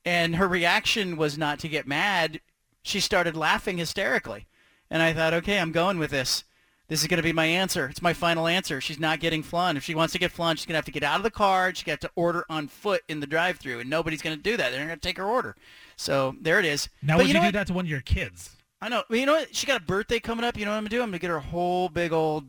And 0.05 0.37
her 0.37 0.49
reaction 0.49 1.17
was 1.17 1.37
not 1.39 1.59
to 1.61 1.69
get 1.69 1.87
mad. 1.87 2.41
She 2.83 2.99
started 3.01 3.37
laughing 3.37 3.79
hysterically, 3.79 4.47
and 4.91 5.01
I 5.03 5.13
thought, 5.13 5.33
"Okay, 5.35 5.59
I'm 5.61 5.71
going 5.73 5.99
with 5.99 6.11
this." 6.11 6.43
This 6.89 7.01
is 7.03 7.09
going 7.09 7.17
to 7.19 7.23
be 7.25 7.33
my 7.33 7.47
answer. 7.47 7.89
It's 7.89 8.01
my 8.01 8.13
final 8.13 8.47
answer. 8.47 8.81
She's 8.81 9.01
not 9.01 9.19
getting 9.19 9.43
flan. 9.43 9.77
If 9.77 9.83
she 9.83 9.95
wants 9.97 10.13
to 10.13 10.21
get 10.21 10.31
flan, 10.31 10.55
she's 10.55 10.67
going 10.67 10.75
to 10.75 10.79
have 10.79 10.85
to 10.85 10.93
get 10.93 11.03
out 11.03 11.17
of 11.17 11.25
the 11.25 11.33
car. 11.33 11.75
She's 11.75 11.83
going 11.83 11.99
to 11.99 12.05
have 12.07 12.13
to 12.13 12.17
order 12.17 12.45
on 12.49 12.69
foot 12.69 13.03
in 13.09 13.19
the 13.19 13.27
drive-through, 13.27 13.81
and 13.81 13.91
nobody's 13.91 14.23
going 14.23 14.37
to 14.37 14.43
do 14.43 14.57
that. 14.57 14.71
They're 14.71 14.79
not 14.79 14.87
going 14.87 15.01
to 15.01 15.09
take 15.09 15.17
her 15.19 15.25
order. 15.25 15.57
So 15.97 16.37
there 16.41 16.61
it 16.61 16.65
is. 16.65 16.89
Now, 17.03 17.15
But 17.17 17.23
would 17.25 17.29
you, 17.29 17.35
know 17.35 17.41
do 17.41 17.47
what? 17.47 17.55
that 17.55 17.67
to 17.69 17.73
one 17.73 17.87
of 17.87 17.91
your 17.91 18.03
kids? 18.03 18.51
I 18.81 18.89
know. 18.89 19.03
But 19.09 19.19
you 19.19 19.27
know 19.27 19.35
what? 19.35 19.55
She 19.55 19.67
got 19.67 19.81
a 19.83 19.85
birthday 19.85 20.21
coming 20.21 20.45
up. 20.45 20.57
You 20.57 20.65
know 20.65 20.73
what 20.73 20.79
I'm 20.79 20.83
going 20.85 20.91
to 20.91 20.97
do? 20.97 21.03
I'm 21.03 21.09
going 21.09 21.19
to 21.19 21.23
get 21.23 21.31
her 21.31 21.37
a 21.37 21.41
whole 21.41 21.89
big 21.89 22.13
old, 22.13 22.45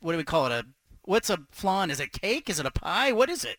what 0.00 0.12
do 0.12 0.18
we 0.18 0.24
call 0.24 0.46
it? 0.46 0.52
A 0.52 0.64
What's 1.04 1.30
a 1.30 1.38
flan? 1.50 1.90
Is 1.90 1.98
it 1.98 2.12
cake? 2.12 2.48
Is 2.48 2.60
it 2.60 2.66
a 2.66 2.70
pie? 2.70 3.10
What 3.12 3.28
is 3.28 3.44
it? 3.44 3.58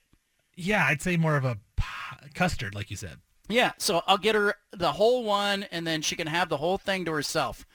Yeah, 0.56 0.86
I'd 0.86 1.02
say 1.02 1.18
more 1.18 1.36
of 1.36 1.44
a 1.44 1.58
p- 1.76 2.30
custard, 2.34 2.74
like 2.74 2.90
you 2.90 2.96
said. 2.96 3.18
Yeah, 3.50 3.74
so 3.78 4.02
I'll 4.08 4.18
get 4.18 4.36
her 4.36 4.56
the 4.72 4.94
whole 4.94 5.26
one, 5.26 5.64
and 5.64 5.86
then 5.86 6.02
she 6.02 6.16
can 6.16 6.28
have 6.28 6.48
the 6.48 6.58
whole 6.58 6.78
thing 6.78 7.04
to 7.06 7.12
herself. 7.12 7.66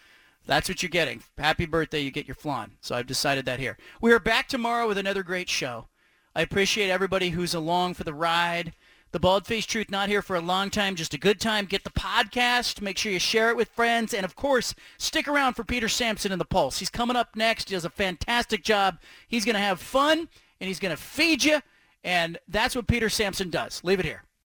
That's 0.46 0.68
what 0.68 0.82
you're 0.82 0.88
getting. 0.88 1.22
Happy 1.36 1.66
birthday, 1.66 2.00
you 2.00 2.10
get 2.10 2.26
your 2.26 2.34
flan. 2.34 2.72
So 2.80 2.94
I've 2.94 3.06
decided 3.06 3.44
that 3.44 3.60
here. 3.60 3.76
We 4.00 4.12
are 4.12 4.18
back 4.18 4.48
tomorrow 4.48 4.88
with 4.88 4.96
another 4.96 5.22
great 5.22 5.50
show. 5.50 5.88
I 6.34 6.40
appreciate 6.40 6.88
everybody 6.88 7.30
who's 7.30 7.52
along 7.52 7.94
for 7.94 8.04
the 8.04 8.14
ride. 8.14 8.72
The 9.10 9.20
Bald 9.20 9.46
Faced 9.46 9.70
Truth 9.70 9.90
not 9.90 10.10
here 10.10 10.20
for 10.20 10.36
a 10.36 10.40
long 10.40 10.68
time, 10.68 10.94
just 10.94 11.14
a 11.14 11.18
good 11.18 11.40
time. 11.40 11.64
Get 11.64 11.82
the 11.82 11.90
podcast. 11.90 12.82
Make 12.82 12.98
sure 12.98 13.10
you 13.10 13.18
share 13.18 13.48
it 13.48 13.56
with 13.56 13.68
friends. 13.68 14.12
And 14.12 14.24
of 14.24 14.36
course, 14.36 14.74
stick 14.98 15.26
around 15.26 15.54
for 15.54 15.64
Peter 15.64 15.88
Sampson 15.88 16.30
in 16.30 16.38
the 16.38 16.44
Pulse. 16.44 16.78
He's 16.78 16.90
coming 16.90 17.16
up 17.16 17.34
next. 17.34 17.70
He 17.70 17.74
does 17.74 17.86
a 17.86 17.90
fantastic 17.90 18.62
job. 18.62 18.98
He's 19.26 19.46
going 19.46 19.54
to 19.54 19.60
have 19.60 19.80
fun, 19.80 20.28
and 20.60 20.68
he's 20.68 20.78
going 20.78 20.94
to 20.94 21.02
feed 21.02 21.42
you. 21.42 21.60
And 22.04 22.38
that's 22.48 22.76
what 22.76 22.86
Peter 22.86 23.08
Sampson 23.08 23.48
does. 23.48 23.82
Leave 23.82 23.98
it 23.98 24.04
here. 24.04 24.24